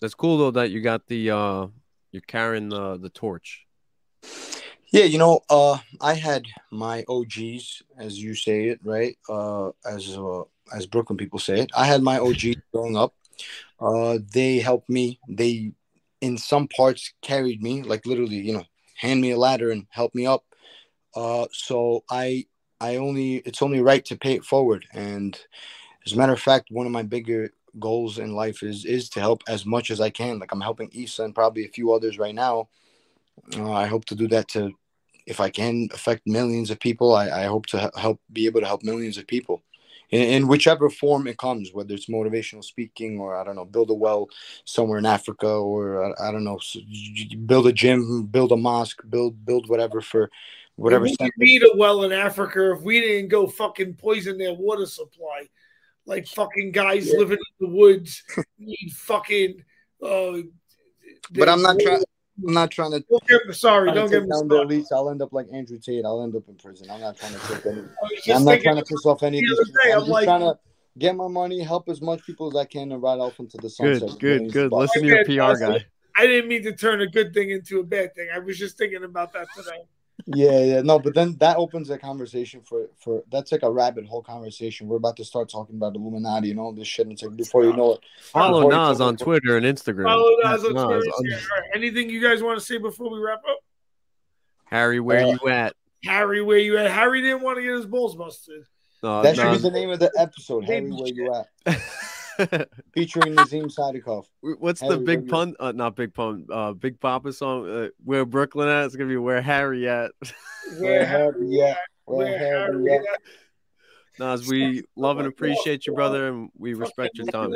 That's 0.00 0.14
cool 0.14 0.38
though 0.38 0.52
that 0.52 0.70
you 0.70 0.80
got 0.80 1.06
the 1.06 1.30
uh 1.30 1.66
you're 2.12 2.22
carrying 2.26 2.68
the 2.70 2.96
the 2.96 3.10
torch. 3.10 3.66
Yeah, 4.90 5.04
you 5.04 5.16
know, 5.16 5.40
uh, 5.48 5.78
I 6.02 6.12
had 6.12 6.44
my 6.70 7.02
OGs, 7.08 7.82
as 7.96 8.22
you 8.22 8.34
say 8.34 8.66
it, 8.68 8.80
right? 8.84 9.16
Uh, 9.26 9.70
as 9.86 10.16
uh, 10.18 10.42
as 10.74 10.86
Brooklyn 10.86 11.16
people 11.16 11.38
say 11.38 11.60
it, 11.60 11.70
I 11.76 11.86
had 11.86 12.02
my 12.02 12.18
OG 12.18 12.56
growing 12.72 12.96
up. 12.96 13.14
Uh, 13.80 14.18
they 14.32 14.58
helped 14.58 14.88
me. 14.88 15.18
They, 15.28 15.72
in 16.20 16.38
some 16.38 16.68
parts, 16.68 17.12
carried 17.22 17.62
me, 17.62 17.82
like 17.82 18.06
literally, 18.06 18.36
you 18.36 18.54
know, 18.54 18.64
hand 18.96 19.20
me 19.20 19.32
a 19.32 19.38
ladder 19.38 19.70
and 19.70 19.86
help 19.90 20.14
me 20.14 20.26
up. 20.26 20.44
Uh, 21.14 21.46
so 21.52 22.04
I, 22.10 22.46
I 22.80 22.96
only, 22.96 23.36
it's 23.36 23.62
only 23.62 23.80
right 23.80 24.04
to 24.06 24.16
pay 24.16 24.34
it 24.34 24.44
forward. 24.44 24.86
And 24.92 25.38
as 26.06 26.12
a 26.12 26.16
matter 26.16 26.32
of 26.32 26.40
fact, 26.40 26.68
one 26.70 26.86
of 26.86 26.92
my 26.92 27.02
bigger 27.02 27.50
goals 27.78 28.18
in 28.18 28.34
life 28.34 28.62
is 28.62 28.84
is 28.84 29.08
to 29.08 29.20
help 29.20 29.42
as 29.48 29.64
much 29.64 29.90
as 29.90 30.00
I 30.00 30.10
can. 30.10 30.38
Like 30.38 30.52
I'm 30.52 30.60
helping 30.60 30.90
Issa 30.92 31.24
and 31.24 31.34
probably 31.34 31.64
a 31.64 31.70
few 31.70 31.92
others 31.92 32.18
right 32.18 32.34
now. 32.34 32.68
Uh, 33.56 33.72
I 33.72 33.86
hope 33.86 34.04
to 34.06 34.14
do 34.14 34.28
that 34.28 34.48
to 34.48 34.72
if 35.26 35.40
I 35.40 35.50
can 35.50 35.88
affect 35.94 36.26
millions 36.26 36.70
of 36.70 36.80
people, 36.80 37.14
I, 37.14 37.30
I 37.30 37.44
hope 37.44 37.66
to 37.66 37.90
help 37.96 38.20
be 38.32 38.46
able 38.46 38.60
to 38.60 38.66
help 38.66 38.82
millions 38.82 39.18
of 39.18 39.26
people 39.26 39.62
in, 40.12 40.20
in 40.42 40.48
whichever 40.48 40.88
form 40.90 41.26
it 41.26 41.38
comes, 41.38 41.70
whether 41.72 41.94
it's 41.94 42.06
motivational 42.06 42.62
speaking 42.62 43.18
or 43.18 43.34
I 43.34 43.42
don't 43.42 43.56
know, 43.56 43.64
build 43.64 43.90
a 43.90 43.94
well 43.94 44.28
somewhere 44.64 44.98
in 44.98 45.06
Africa 45.06 45.48
or 45.48 46.04
I, 46.04 46.28
I 46.28 46.30
don't 46.30 46.44
know, 46.44 46.56
s- 46.56 46.76
y- 46.76 47.26
y- 47.30 47.36
build 47.46 47.66
a 47.66 47.72
gym, 47.72 48.26
build 48.26 48.52
a 48.52 48.56
mosque, 48.56 49.02
build 49.08 49.44
build 49.44 49.68
whatever 49.68 50.00
for 50.00 50.30
whatever. 50.76 51.04
we 51.04 51.16
need 51.38 51.62
a 51.62 51.76
well 51.76 52.04
in 52.04 52.12
Africa 52.12 52.72
if 52.72 52.82
we 52.82 53.00
didn't 53.00 53.28
go 53.28 53.46
fucking 53.46 53.94
poison 53.94 54.38
their 54.38 54.54
water 54.54 54.86
supply. 54.86 55.48
Like 56.04 56.26
fucking 56.26 56.72
guys 56.72 57.10
Yeah. 57.10 57.18
living 57.18 57.38
in 57.38 57.66
the 57.68 57.74
woods 57.74 58.22
need 58.58 58.92
fucking. 58.92 59.64
Uh, 60.02 60.38
But 61.30 61.48
I'm 61.48 61.62
not 61.62 61.78
trying. 61.80 62.04
I'm 62.46 62.52
not 62.54 62.70
trying 62.70 62.92
to. 62.92 63.04
Don't 63.08 63.26
get 63.26 63.54
sorry. 63.54 63.92
Don't 63.92 64.10
get 64.10 64.22
me 64.22 64.28
down 64.28 64.48
the 64.48 64.54
started. 64.56 64.68
elites. 64.68 64.86
I'll 64.92 65.10
end 65.10 65.22
up 65.22 65.32
like 65.32 65.46
Andrew 65.52 65.78
Tate. 65.78 66.04
I'll 66.04 66.22
end 66.22 66.34
up 66.36 66.42
in 66.48 66.54
prison. 66.56 66.90
I'm 66.90 67.00
not 67.00 67.16
trying 67.16 67.32
to 67.34 67.38
take 67.48 67.66
any. 67.66 67.80
I 67.80 67.84
was 68.02 68.22
just 68.24 68.40
I'm 68.40 68.44
not 68.44 68.60
trying 68.60 68.76
to 68.76 68.82
piss 68.84 69.06
off 69.06 69.22
any 69.22 69.38
of 69.38 69.44
the 69.44 69.64
these 69.64 69.74
day, 69.84 69.92
I'm 69.92 69.98
I'm 69.98 70.00
just 70.00 70.10
like- 70.10 70.24
trying 70.24 70.40
to 70.40 70.58
get 70.98 71.16
my 71.16 71.28
money, 71.28 71.62
help 71.62 71.88
as 71.88 72.02
much 72.02 72.22
people 72.24 72.48
as 72.48 72.56
I 72.56 72.64
can, 72.66 72.92
and 72.92 73.02
ride 73.02 73.18
off 73.18 73.38
into 73.38 73.56
the 73.58 73.70
sunset. 73.70 74.10
Good, 74.18 74.18
good, 74.20 74.52
good. 74.52 74.64
of 74.66 74.70
bucks. 74.72 74.92
Listen 74.94 75.08
to 75.08 75.32
your 75.34 75.52
PR 75.54 75.58
guy. 75.58 75.84
I 76.16 76.26
didn't 76.26 76.48
mean 76.48 76.62
to 76.64 76.72
turn 76.76 77.00
a 77.00 77.06
good 77.06 77.32
thing 77.32 77.50
into 77.50 77.80
a 77.80 77.82
bad 77.84 78.14
thing. 78.14 78.28
I 78.34 78.38
was 78.38 78.58
just 78.58 78.76
thinking 78.76 79.02
about 79.04 79.32
that 79.32 79.46
today. 79.56 79.78
Yeah, 80.26 80.60
yeah, 80.60 80.82
no, 80.82 80.98
but 81.00 81.14
then 81.14 81.36
that 81.38 81.56
opens 81.56 81.90
a 81.90 81.98
conversation 81.98 82.60
for 82.62 82.88
for 82.98 83.24
that's 83.32 83.50
like 83.50 83.62
a 83.64 83.70
rabbit 83.70 84.06
hole 84.06 84.22
conversation. 84.22 84.86
We're 84.86 84.98
about 84.98 85.16
to 85.16 85.24
start 85.24 85.48
talking 85.48 85.76
about 85.76 85.96
Illuminati 85.96 86.50
and 86.52 86.60
all 86.60 86.72
this 86.72 86.86
shit, 86.86 87.06
and 87.06 87.12
it's 87.12 87.22
like 87.22 87.34
before 87.36 87.64
you 87.64 87.72
know 87.72 87.94
it, 87.94 88.00
Follow 88.20 88.60
Before 88.68 88.72
Nas 88.72 89.00
on 89.00 89.14
about- 89.14 89.24
Twitter 89.24 89.56
and 89.56 89.66
Instagram. 89.66 90.04
Follow 90.04 90.32
us 90.44 90.64
on 90.64 90.70
Twitter. 90.72 91.10
on- 91.10 91.24
Yeah, 91.24 91.34
all 91.36 91.60
right. 91.60 91.70
Anything 91.74 92.08
you 92.10 92.20
guys 92.22 92.42
want 92.42 92.58
to 92.60 92.64
say 92.64 92.78
before 92.78 93.10
we 93.10 93.18
wrap 93.18 93.40
up? 93.50 93.58
Harry, 94.66 95.00
where 95.00 95.24
Uh, 95.24 95.36
you 95.42 95.48
at? 95.48 95.74
Harry, 96.04 96.42
where 96.42 96.58
you 96.58 96.78
at? 96.78 96.90
Harry 96.90 97.20
didn't 97.22 97.42
want 97.42 97.56
to 97.58 97.62
get 97.62 97.72
his 97.74 97.86
balls 97.86 98.14
busted. 98.14 98.62
Uh, 99.02 99.22
that 99.22 99.34
should 99.34 99.44
Nas- 99.46 99.62
be 99.62 99.68
the 99.70 99.74
name 99.74 99.90
of 99.90 99.98
the 99.98 100.12
episode. 100.16 100.64
Harry, 100.66 100.90
where 100.90 101.08
you 101.08 101.34
at? 101.66 101.80
Featuring 102.94 103.34
Nazim 103.34 103.68
Sadykhov. 103.68 104.26
What's 104.40 104.80
the 104.80 104.98
big 104.98 105.20
where 105.20 105.28
pun? 105.28 105.54
Uh, 105.58 105.72
not 105.72 105.96
big 105.96 106.14
pun. 106.14 106.46
Uh, 106.50 106.72
big 106.72 107.00
Papa 107.00 107.32
song. 107.32 107.68
Uh, 107.68 107.88
where 108.04 108.24
Brooklyn 108.24 108.68
at? 108.68 108.86
It's 108.86 108.96
gonna 108.96 109.08
be 109.08 109.16
where 109.16 109.42
Harry 109.42 109.88
at. 109.88 110.10
Where 110.78 111.04
Harry 111.04 111.60
at? 111.60 111.78
Where 112.04 112.18
Where 112.18 112.38
Harry 112.38 112.60
Harry 112.60 112.92
at? 112.92 113.00
at? 113.00 113.20
Nas, 114.18 114.46
we 114.46 114.84
love 114.94 115.18
and 115.18 115.26
appreciate 115.26 115.86
you, 115.86 115.92
brother, 115.92 116.28
and 116.28 116.50
we 116.56 116.74
respect 116.74 117.18
your 117.18 117.26
time. 117.26 117.52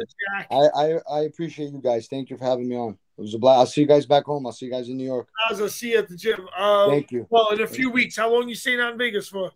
I, 0.51 0.55
I 0.55 0.99
I 1.11 1.21
appreciate 1.21 1.73
you 1.73 1.81
guys. 1.81 2.09
Thank 2.09 2.31
you 2.31 2.37
for 2.37 2.45
having 2.45 2.69
me 2.69 2.77
on. 2.77 2.99
It 3.19 3.21
was 3.21 3.35
a 3.35 3.39
blast. 3.39 3.59
I'll 3.59 3.67
see 3.67 3.83
you 3.83 3.87
guys 3.87 4.07
back 4.07 4.25
home. 4.25 4.45
I'll 4.47 4.53
see 4.53 4.67
you 4.67 4.73
guys 4.73 4.89
in 4.89 4.97
New 4.97 5.05
York. 5.05 5.29
Nas, 5.51 5.61
I'll 5.61 5.69
see 5.69 5.93
you 5.93 5.99
at 5.99 6.09
the 6.09 6.17
gym. 6.17 6.49
Um, 6.59 6.91
Thank 6.91 7.13
you. 7.13 7.27
Well, 7.31 7.51
in 7.51 7.61
a 7.61 7.67
few 7.67 7.91
weeks. 7.91 8.17
How 8.17 8.31
long 8.31 8.49
you 8.49 8.55
staying 8.55 8.81
out 8.81 8.93
in 8.93 8.99
Vegas 8.99 9.29
for? 9.29 9.53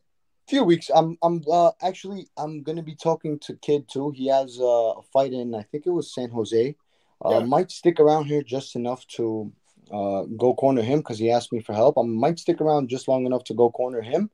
Few 0.51 0.65
weeks. 0.65 0.91
I'm 0.95 1.17
I'm 1.23 1.43
uh, 1.51 1.71
actually 1.81 2.29
I'm 2.37 2.63
gonna 2.63 2.83
be 2.83 2.95
talking 2.95 3.39
to 3.41 3.55
Kid 3.57 3.89
too. 3.89 4.11
He 4.11 4.27
has 4.29 4.59
uh, 4.61 4.99
a 5.01 5.03
fight 5.13 5.33
in 5.33 5.55
I 5.55 5.63
think 5.63 5.87
it 5.87 5.91
was 5.91 6.13
San 6.13 6.31
Jose. 6.31 6.77
Uh, 7.25 7.31
Yeah. 7.31 7.39
Might 7.47 7.71
stick 7.71 8.01
around 8.01 8.25
here 8.27 8.43
just 8.43 8.77
enough 8.77 9.07
to 9.19 9.53
uh, 9.91 10.23
go 10.37 10.55
corner 10.55 10.83
him 10.83 10.99
because 11.01 11.19
he 11.19 11.31
asked 11.31 11.53
me 11.53 11.61
for 11.61 11.73
help. 11.75 11.97
I 11.99 12.03
might 12.03 12.39
stick 12.39 12.61
around 12.61 12.89
just 12.89 13.09
long 13.09 13.27
enough 13.27 13.45
to 13.45 13.55
go 13.55 13.71
corner 13.71 14.01
him, 14.03 14.31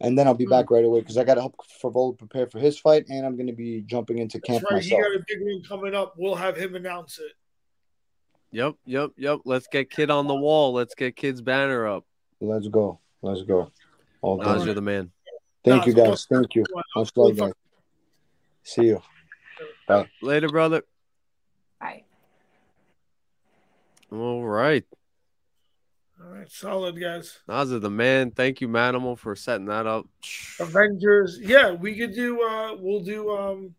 and 0.00 0.16
then 0.18 0.26
I'll 0.26 0.34
be 0.34 0.44
Hmm. 0.44 0.50
back 0.56 0.70
right 0.70 0.84
away 0.84 1.00
because 1.00 1.18
I 1.18 1.24
got 1.24 1.34
to 1.34 1.40
help 1.40 1.56
Favol 1.82 2.16
prepare 2.18 2.46
for 2.46 2.58
his 2.58 2.78
fight, 2.78 3.04
and 3.08 3.24
I'm 3.26 3.36
gonna 3.36 3.52
be 3.52 3.82
jumping 3.82 4.18
into 4.18 4.40
camp 4.40 4.62
That's 4.62 4.72
right. 4.72 4.82
He 4.82 4.90
myself. 4.90 5.12
got 5.12 5.20
a 5.20 5.24
big 5.28 5.40
one 5.42 5.62
coming 5.62 5.94
up. 5.94 6.14
We'll 6.16 6.34
have 6.36 6.56
him 6.56 6.74
announce 6.74 7.18
it. 7.18 7.32
Yep, 8.52 8.74
yep, 8.84 9.10
yep. 9.16 9.38
Let's 9.44 9.66
get 9.66 9.88
kid 9.90 10.10
on 10.10 10.26
the 10.26 10.34
wall. 10.34 10.72
Let's 10.74 10.94
get 10.94 11.16
kid's 11.16 11.40
banner 11.40 11.86
up. 11.86 12.04
Let's 12.40 12.68
go. 12.68 12.98
Let's 13.22 13.42
go. 13.42 13.70
All 14.20 14.36
Nas, 14.36 14.64
you're 14.66 14.74
the 14.74 14.82
man. 14.82 15.10
Thank 15.64 15.86
you 15.86 15.94
Nas, 15.94 16.06
guys. 16.06 16.26
Thank 16.26 16.54
you. 16.54 16.64
Much 16.96 17.10
love, 17.16 17.36
guys. 17.36 17.52
See 18.64 18.86
you. 18.86 19.02
Bye. 19.86 20.08
Later, 20.20 20.48
brother. 20.48 20.82
Bye. 21.80 22.04
All 24.10 24.42
right. 24.44 24.84
All 26.20 26.30
right, 26.30 26.50
solid 26.50 27.00
guys. 27.00 27.38
Nas 27.48 27.70
is 27.70 27.80
the 27.80 27.90
man. 27.90 28.30
Thank 28.30 28.60
you, 28.60 28.68
Manimal, 28.68 29.18
for 29.18 29.34
setting 29.34 29.66
that 29.66 29.86
up. 29.86 30.06
Avengers. 30.60 31.38
Yeah, 31.40 31.72
we 31.72 31.96
could 31.96 32.14
do. 32.14 32.42
uh 32.42 32.76
We'll 32.78 33.02
do 33.02 33.30
um 33.30 33.74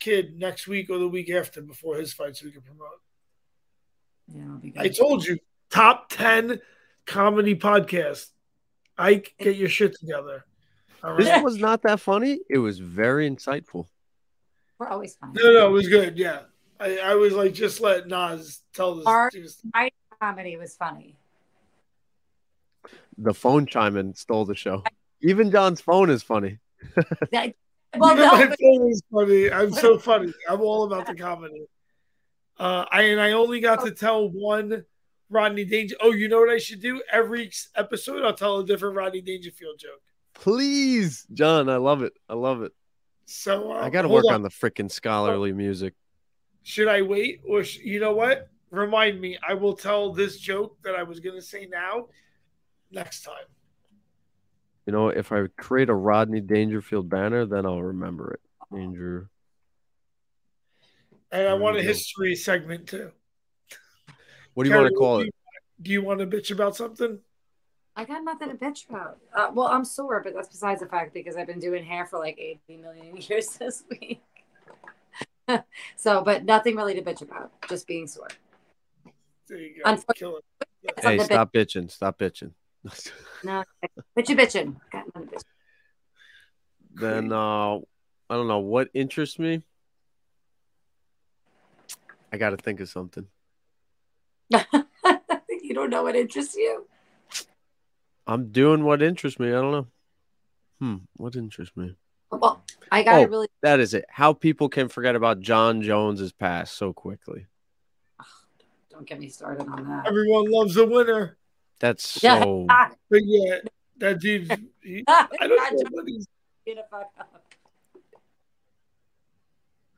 Kid 0.00 0.38
next 0.38 0.66
week 0.66 0.90
or 0.90 0.98
the 0.98 1.08
week 1.08 1.30
after 1.30 1.60
before 1.60 1.96
his 1.96 2.12
fight, 2.12 2.36
so 2.36 2.46
we 2.46 2.52
can 2.52 2.62
promote. 2.62 3.00
Yeah, 4.34 4.56
be 4.60 4.70
good. 4.70 4.82
I 4.82 4.88
told 4.88 5.24
you, 5.24 5.38
top 5.70 6.08
ten 6.08 6.60
comedy 7.06 7.54
podcast. 7.54 8.28
Ike, 8.98 9.34
get 9.38 9.56
your 9.56 9.68
shit 9.68 9.98
together. 9.98 10.44
All 11.02 11.16
This 11.16 11.42
was 11.42 11.56
not 11.58 11.82
that 11.82 12.00
funny. 12.00 12.40
It 12.48 12.58
was 12.58 12.78
very 12.78 13.28
insightful. 13.30 13.86
We're 14.78 14.88
always 14.88 15.14
fine. 15.16 15.32
No, 15.34 15.52
no, 15.52 15.66
it 15.68 15.72
was 15.72 15.88
good. 15.88 16.18
Yeah, 16.18 16.40
I, 16.78 16.98
I 16.98 17.14
was 17.14 17.32
like, 17.34 17.52
just 17.54 17.80
let 17.80 18.06
Nas 18.08 18.62
tell 18.74 18.94
this. 18.96 19.06
Our- 19.06 19.30
just- 19.30 19.62
Comedy 20.20 20.58
was 20.58 20.76
funny. 20.76 21.16
The 23.16 23.32
phone 23.34 23.66
chiming 23.66 24.14
stole 24.14 24.44
the 24.44 24.54
show. 24.54 24.82
Even 25.22 25.50
John's 25.50 25.80
phone 25.80 26.10
is 26.10 26.22
funny. 26.22 26.58
That- 27.32 27.54
well, 27.96 28.14
You 28.16 28.22
know, 28.22 28.32
my 28.32 28.38
no, 28.44 28.48
but- 28.48 28.58
phone 28.60 28.90
is 28.90 29.02
funny. 29.12 29.50
I'm 29.50 29.72
so 29.72 29.98
funny. 30.10 30.32
I'm 30.48 30.60
all 30.60 30.84
about 30.84 31.06
the 31.06 31.14
comedy. 31.14 31.64
Uh, 32.58 32.84
I 32.90 33.02
and 33.04 33.20
I 33.20 33.32
only 33.32 33.60
got 33.60 33.84
to 33.86 33.90
tell 33.90 34.28
one 34.28 34.84
Rodney 35.30 35.64
Danger. 35.64 35.96
Oh, 36.00 36.12
you 36.12 36.28
know 36.28 36.38
what 36.40 36.50
I 36.50 36.58
should 36.58 36.80
do? 36.82 37.02
Every 37.10 37.50
episode, 37.74 38.22
I'll 38.24 38.34
tell 38.34 38.58
a 38.58 38.66
different 38.66 38.96
Rodney 38.96 39.22
Dangerfield 39.22 39.78
joke. 39.78 40.02
Please, 40.40 41.26
John. 41.34 41.68
I 41.68 41.76
love 41.76 42.02
it. 42.02 42.14
I 42.28 42.34
love 42.34 42.62
it. 42.62 42.72
So 43.26 43.72
uh, 43.72 43.76
I 43.76 43.90
got 43.90 44.02
to 44.02 44.08
work 44.08 44.24
on. 44.24 44.36
on 44.36 44.42
the 44.42 44.48
freaking 44.48 44.90
scholarly 44.90 45.52
music. 45.52 45.94
Should 46.62 46.88
I 46.88 47.02
wait, 47.02 47.42
or 47.46 47.62
sh- 47.62 47.78
you 47.78 48.00
know 48.00 48.14
what? 48.14 48.48
Remind 48.70 49.20
me. 49.20 49.38
I 49.46 49.54
will 49.54 49.76
tell 49.76 50.12
this 50.12 50.38
joke 50.38 50.78
that 50.82 50.94
I 50.94 51.02
was 51.02 51.20
gonna 51.20 51.42
say 51.42 51.66
now 51.70 52.06
next 52.90 53.22
time. 53.22 53.34
You 54.86 54.92
know, 54.92 55.08
if 55.08 55.30
I 55.30 55.46
create 55.58 55.90
a 55.90 55.94
Rodney 55.94 56.40
Dangerfield 56.40 57.08
banner, 57.08 57.44
then 57.44 57.66
I'll 57.66 57.82
remember 57.82 58.32
it. 58.32 58.40
Danger. 58.74 59.28
And 61.30 61.48
I 61.48 61.54
want 61.54 61.76
a 61.76 61.82
history 61.82 62.34
segment 62.34 62.88
too. 62.88 63.10
What 64.54 64.64
do 64.64 64.70
you 64.70 64.76
want 64.76 64.88
to 64.88 64.94
call 64.94 65.18
do 65.20 65.26
it? 65.26 65.34
Do 65.82 65.90
you 65.90 66.02
want 66.02 66.20
to 66.20 66.26
bitch 66.26 66.50
about 66.50 66.76
something? 66.76 67.18
I 68.00 68.04
got 68.04 68.24
nothing 68.24 68.48
to 68.48 68.54
bitch 68.54 68.88
about. 68.88 69.18
Uh, 69.36 69.50
well, 69.52 69.66
I'm 69.66 69.84
sore, 69.84 70.22
but 70.24 70.32
that's 70.32 70.48
besides 70.48 70.80
the 70.80 70.86
fact 70.86 71.12
because 71.12 71.36
I've 71.36 71.46
been 71.46 71.58
doing 71.58 71.84
hair 71.84 72.06
for 72.06 72.18
like 72.18 72.38
80 72.38 72.78
million 72.78 73.16
years 73.28 73.48
this 73.58 73.84
week. 73.90 74.22
so, 75.96 76.22
but 76.24 76.46
nothing 76.46 76.76
really 76.76 76.94
to 76.94 77.02
bitch 77.02 77.20
about. 77.20 77.52
Just 77.68 77.86
being 77.86 78.06
sore. 78.06 78.28
There 79.48 79.58
you 79.58 79.74
go. 79.84 79.90
Unfortunately- 79.90 80.40
Hey, 80.82 80.92
Something 81.02 81.18
to 81.18 81.24
stop 81.24 81.52
bitching. 81.52 81.90
Stop 81.90 82.18
bitching. 82.18 82.52
No, 83.44 83.64
bitchy 84.18 84.34
bitching. 84.34 84.76
Got 84.90 85.04
nothing 85.14 85.28
to 85.28 85.36
bitch. 85.36 85.42
then 86.94 87.32
uh 87.32 87.74
I 87.76 88.36
don't 88.36 88.48
know 88.48 88.60
what 88.60 88.88
interests 88.94 89.38
me. 89.38 89.62
I 92.32 92.38
got 92.38 92.50
to 92.50 92.56
think 92.56 92.80
of 92.80 92.88
something. 92.88 93.26
you 94.50 95.74
don't 95.74 95.90
know 95.90 96.02
what 96.02 96.16
interests 96.16 96.56
you. 96.56 96.86
I'm 98.30 98.52
doing 98.52 98.84
what 98.84 99.02
interests 99.02 99.40
me. 99.40 99.48
I 99.48 99.52
don't 99.52 99.72
know. 99.72 99.86
Hmm, 100.78 100.96
what 101.16 101.34
interests 101.34 101.76
me? 101.76 101.96
Well, 102.30 102.62
I 102.92 103.02
gotta 103.02 103.24
Oh. 103.24 103.26
really. 103.26 103.48
That 103.62 103.80
is 103.80 103.92
it. 103.92 104.04
How 104.08 104.32
people 104.32 104.68
can 104.68 104.88
forget 104.88 105.16
about 105.16 105.40
Jon 105.40 105.82
Jones's 105.82 106.32
past 106.32 106.76
so 106.76 106.92
quickly. 106.92 107.46
Don't 108.88 109.04
get 109.06 109.18
me 109.18 109.28
started 109.28 109.66
on 109.66 109.88
that. 109.88 110.06
Everyone 110.06 110.48
loves 110.50 110.76
a 110.76 110.86
winner. 110.86 111.36
That's 111.80 112.22
Yeah. 112.22 112.42
so 112.44 112.66
But 112.68 113.20
yeah, 113.24 113.58
that 113.98 114.20
dude. 114.20 114.48
He, 114.82 115.04
I 115.08 115.26
don't 115.40 115.50
know 115.50 115.88
what 115.90 116.06
he's. 116.08 116.26
Get 116.64 116.76
the 116.76 116.84
fuck 116.90 117.10
up. 117.18 117.42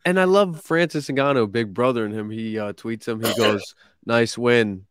And 0.05 0.19
I 0.19 0.25
love 0.25 0.61
Francis 0.63 1.09
Ngannou, 1.09 1.53
big 1.53 1.73
brother 1.73 2.05
in 2.07 2.13
him. 2.13 2.31
He 2.31 2.59
uh, 2.59 2.73
tweets 2.73 3.07
him. 3.07 3.23
He 3.23 3.33
goes, 3.37 3.63
"Nice 4.05 4.37
win," 4.37 4.87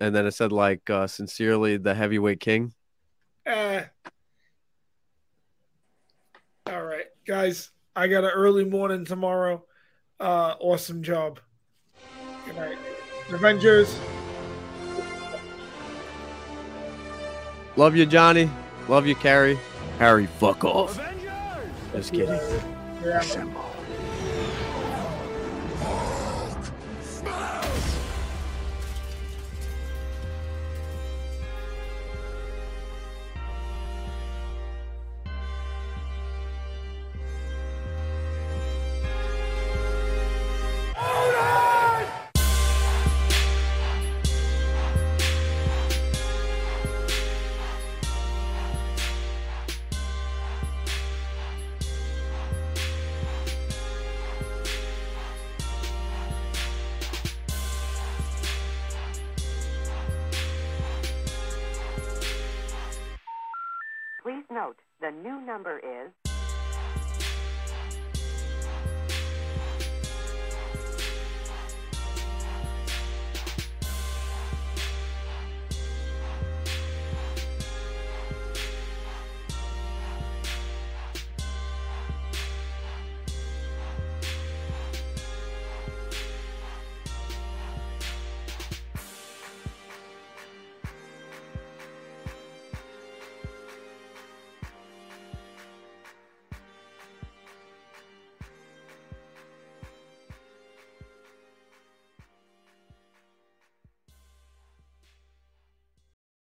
and 0.00 0.14
then 0.14 0.26
it 0.26 0.32
said 0.32 0.50
like, 0.50 0.88
uh, 0.90 1.06
"Sincerely, 1.06 1.76
the 1.76 1.94
heavyweight 1.94 2.40
king." 2.40 2.72
Uh, 3.46 3.82
all 6.66 6.82
right, 6.82 7.06
guys. 7.26 7.70
I 7.94 8.08
got 8.08 8.24
an 8.24 8.30
early 8.30 8.64
morning 8.64 9.04
tomorrow. 9.04 9.64
Uh, 10.18 10.54
awesome 10.58 11.02
job. 11.02 11.38
Good 12.44 12.56
night, 12.56 12.78
Avengers. 13.30 13.98
Love 17.76 17.94
you, 17.94 18.06
Johnny. 18.06 18.50
Love 18.88 19.06
you, 19.06 19.14
Kerry. 19.14 19.58
Harry, 19.98 20.26
fuck 20.26 20.64
off. 20.64 20.98
Avengers! 20.98 21.92
Just 21.92 22.12
kidding. 22.12 22.40
You're 23.02 23.20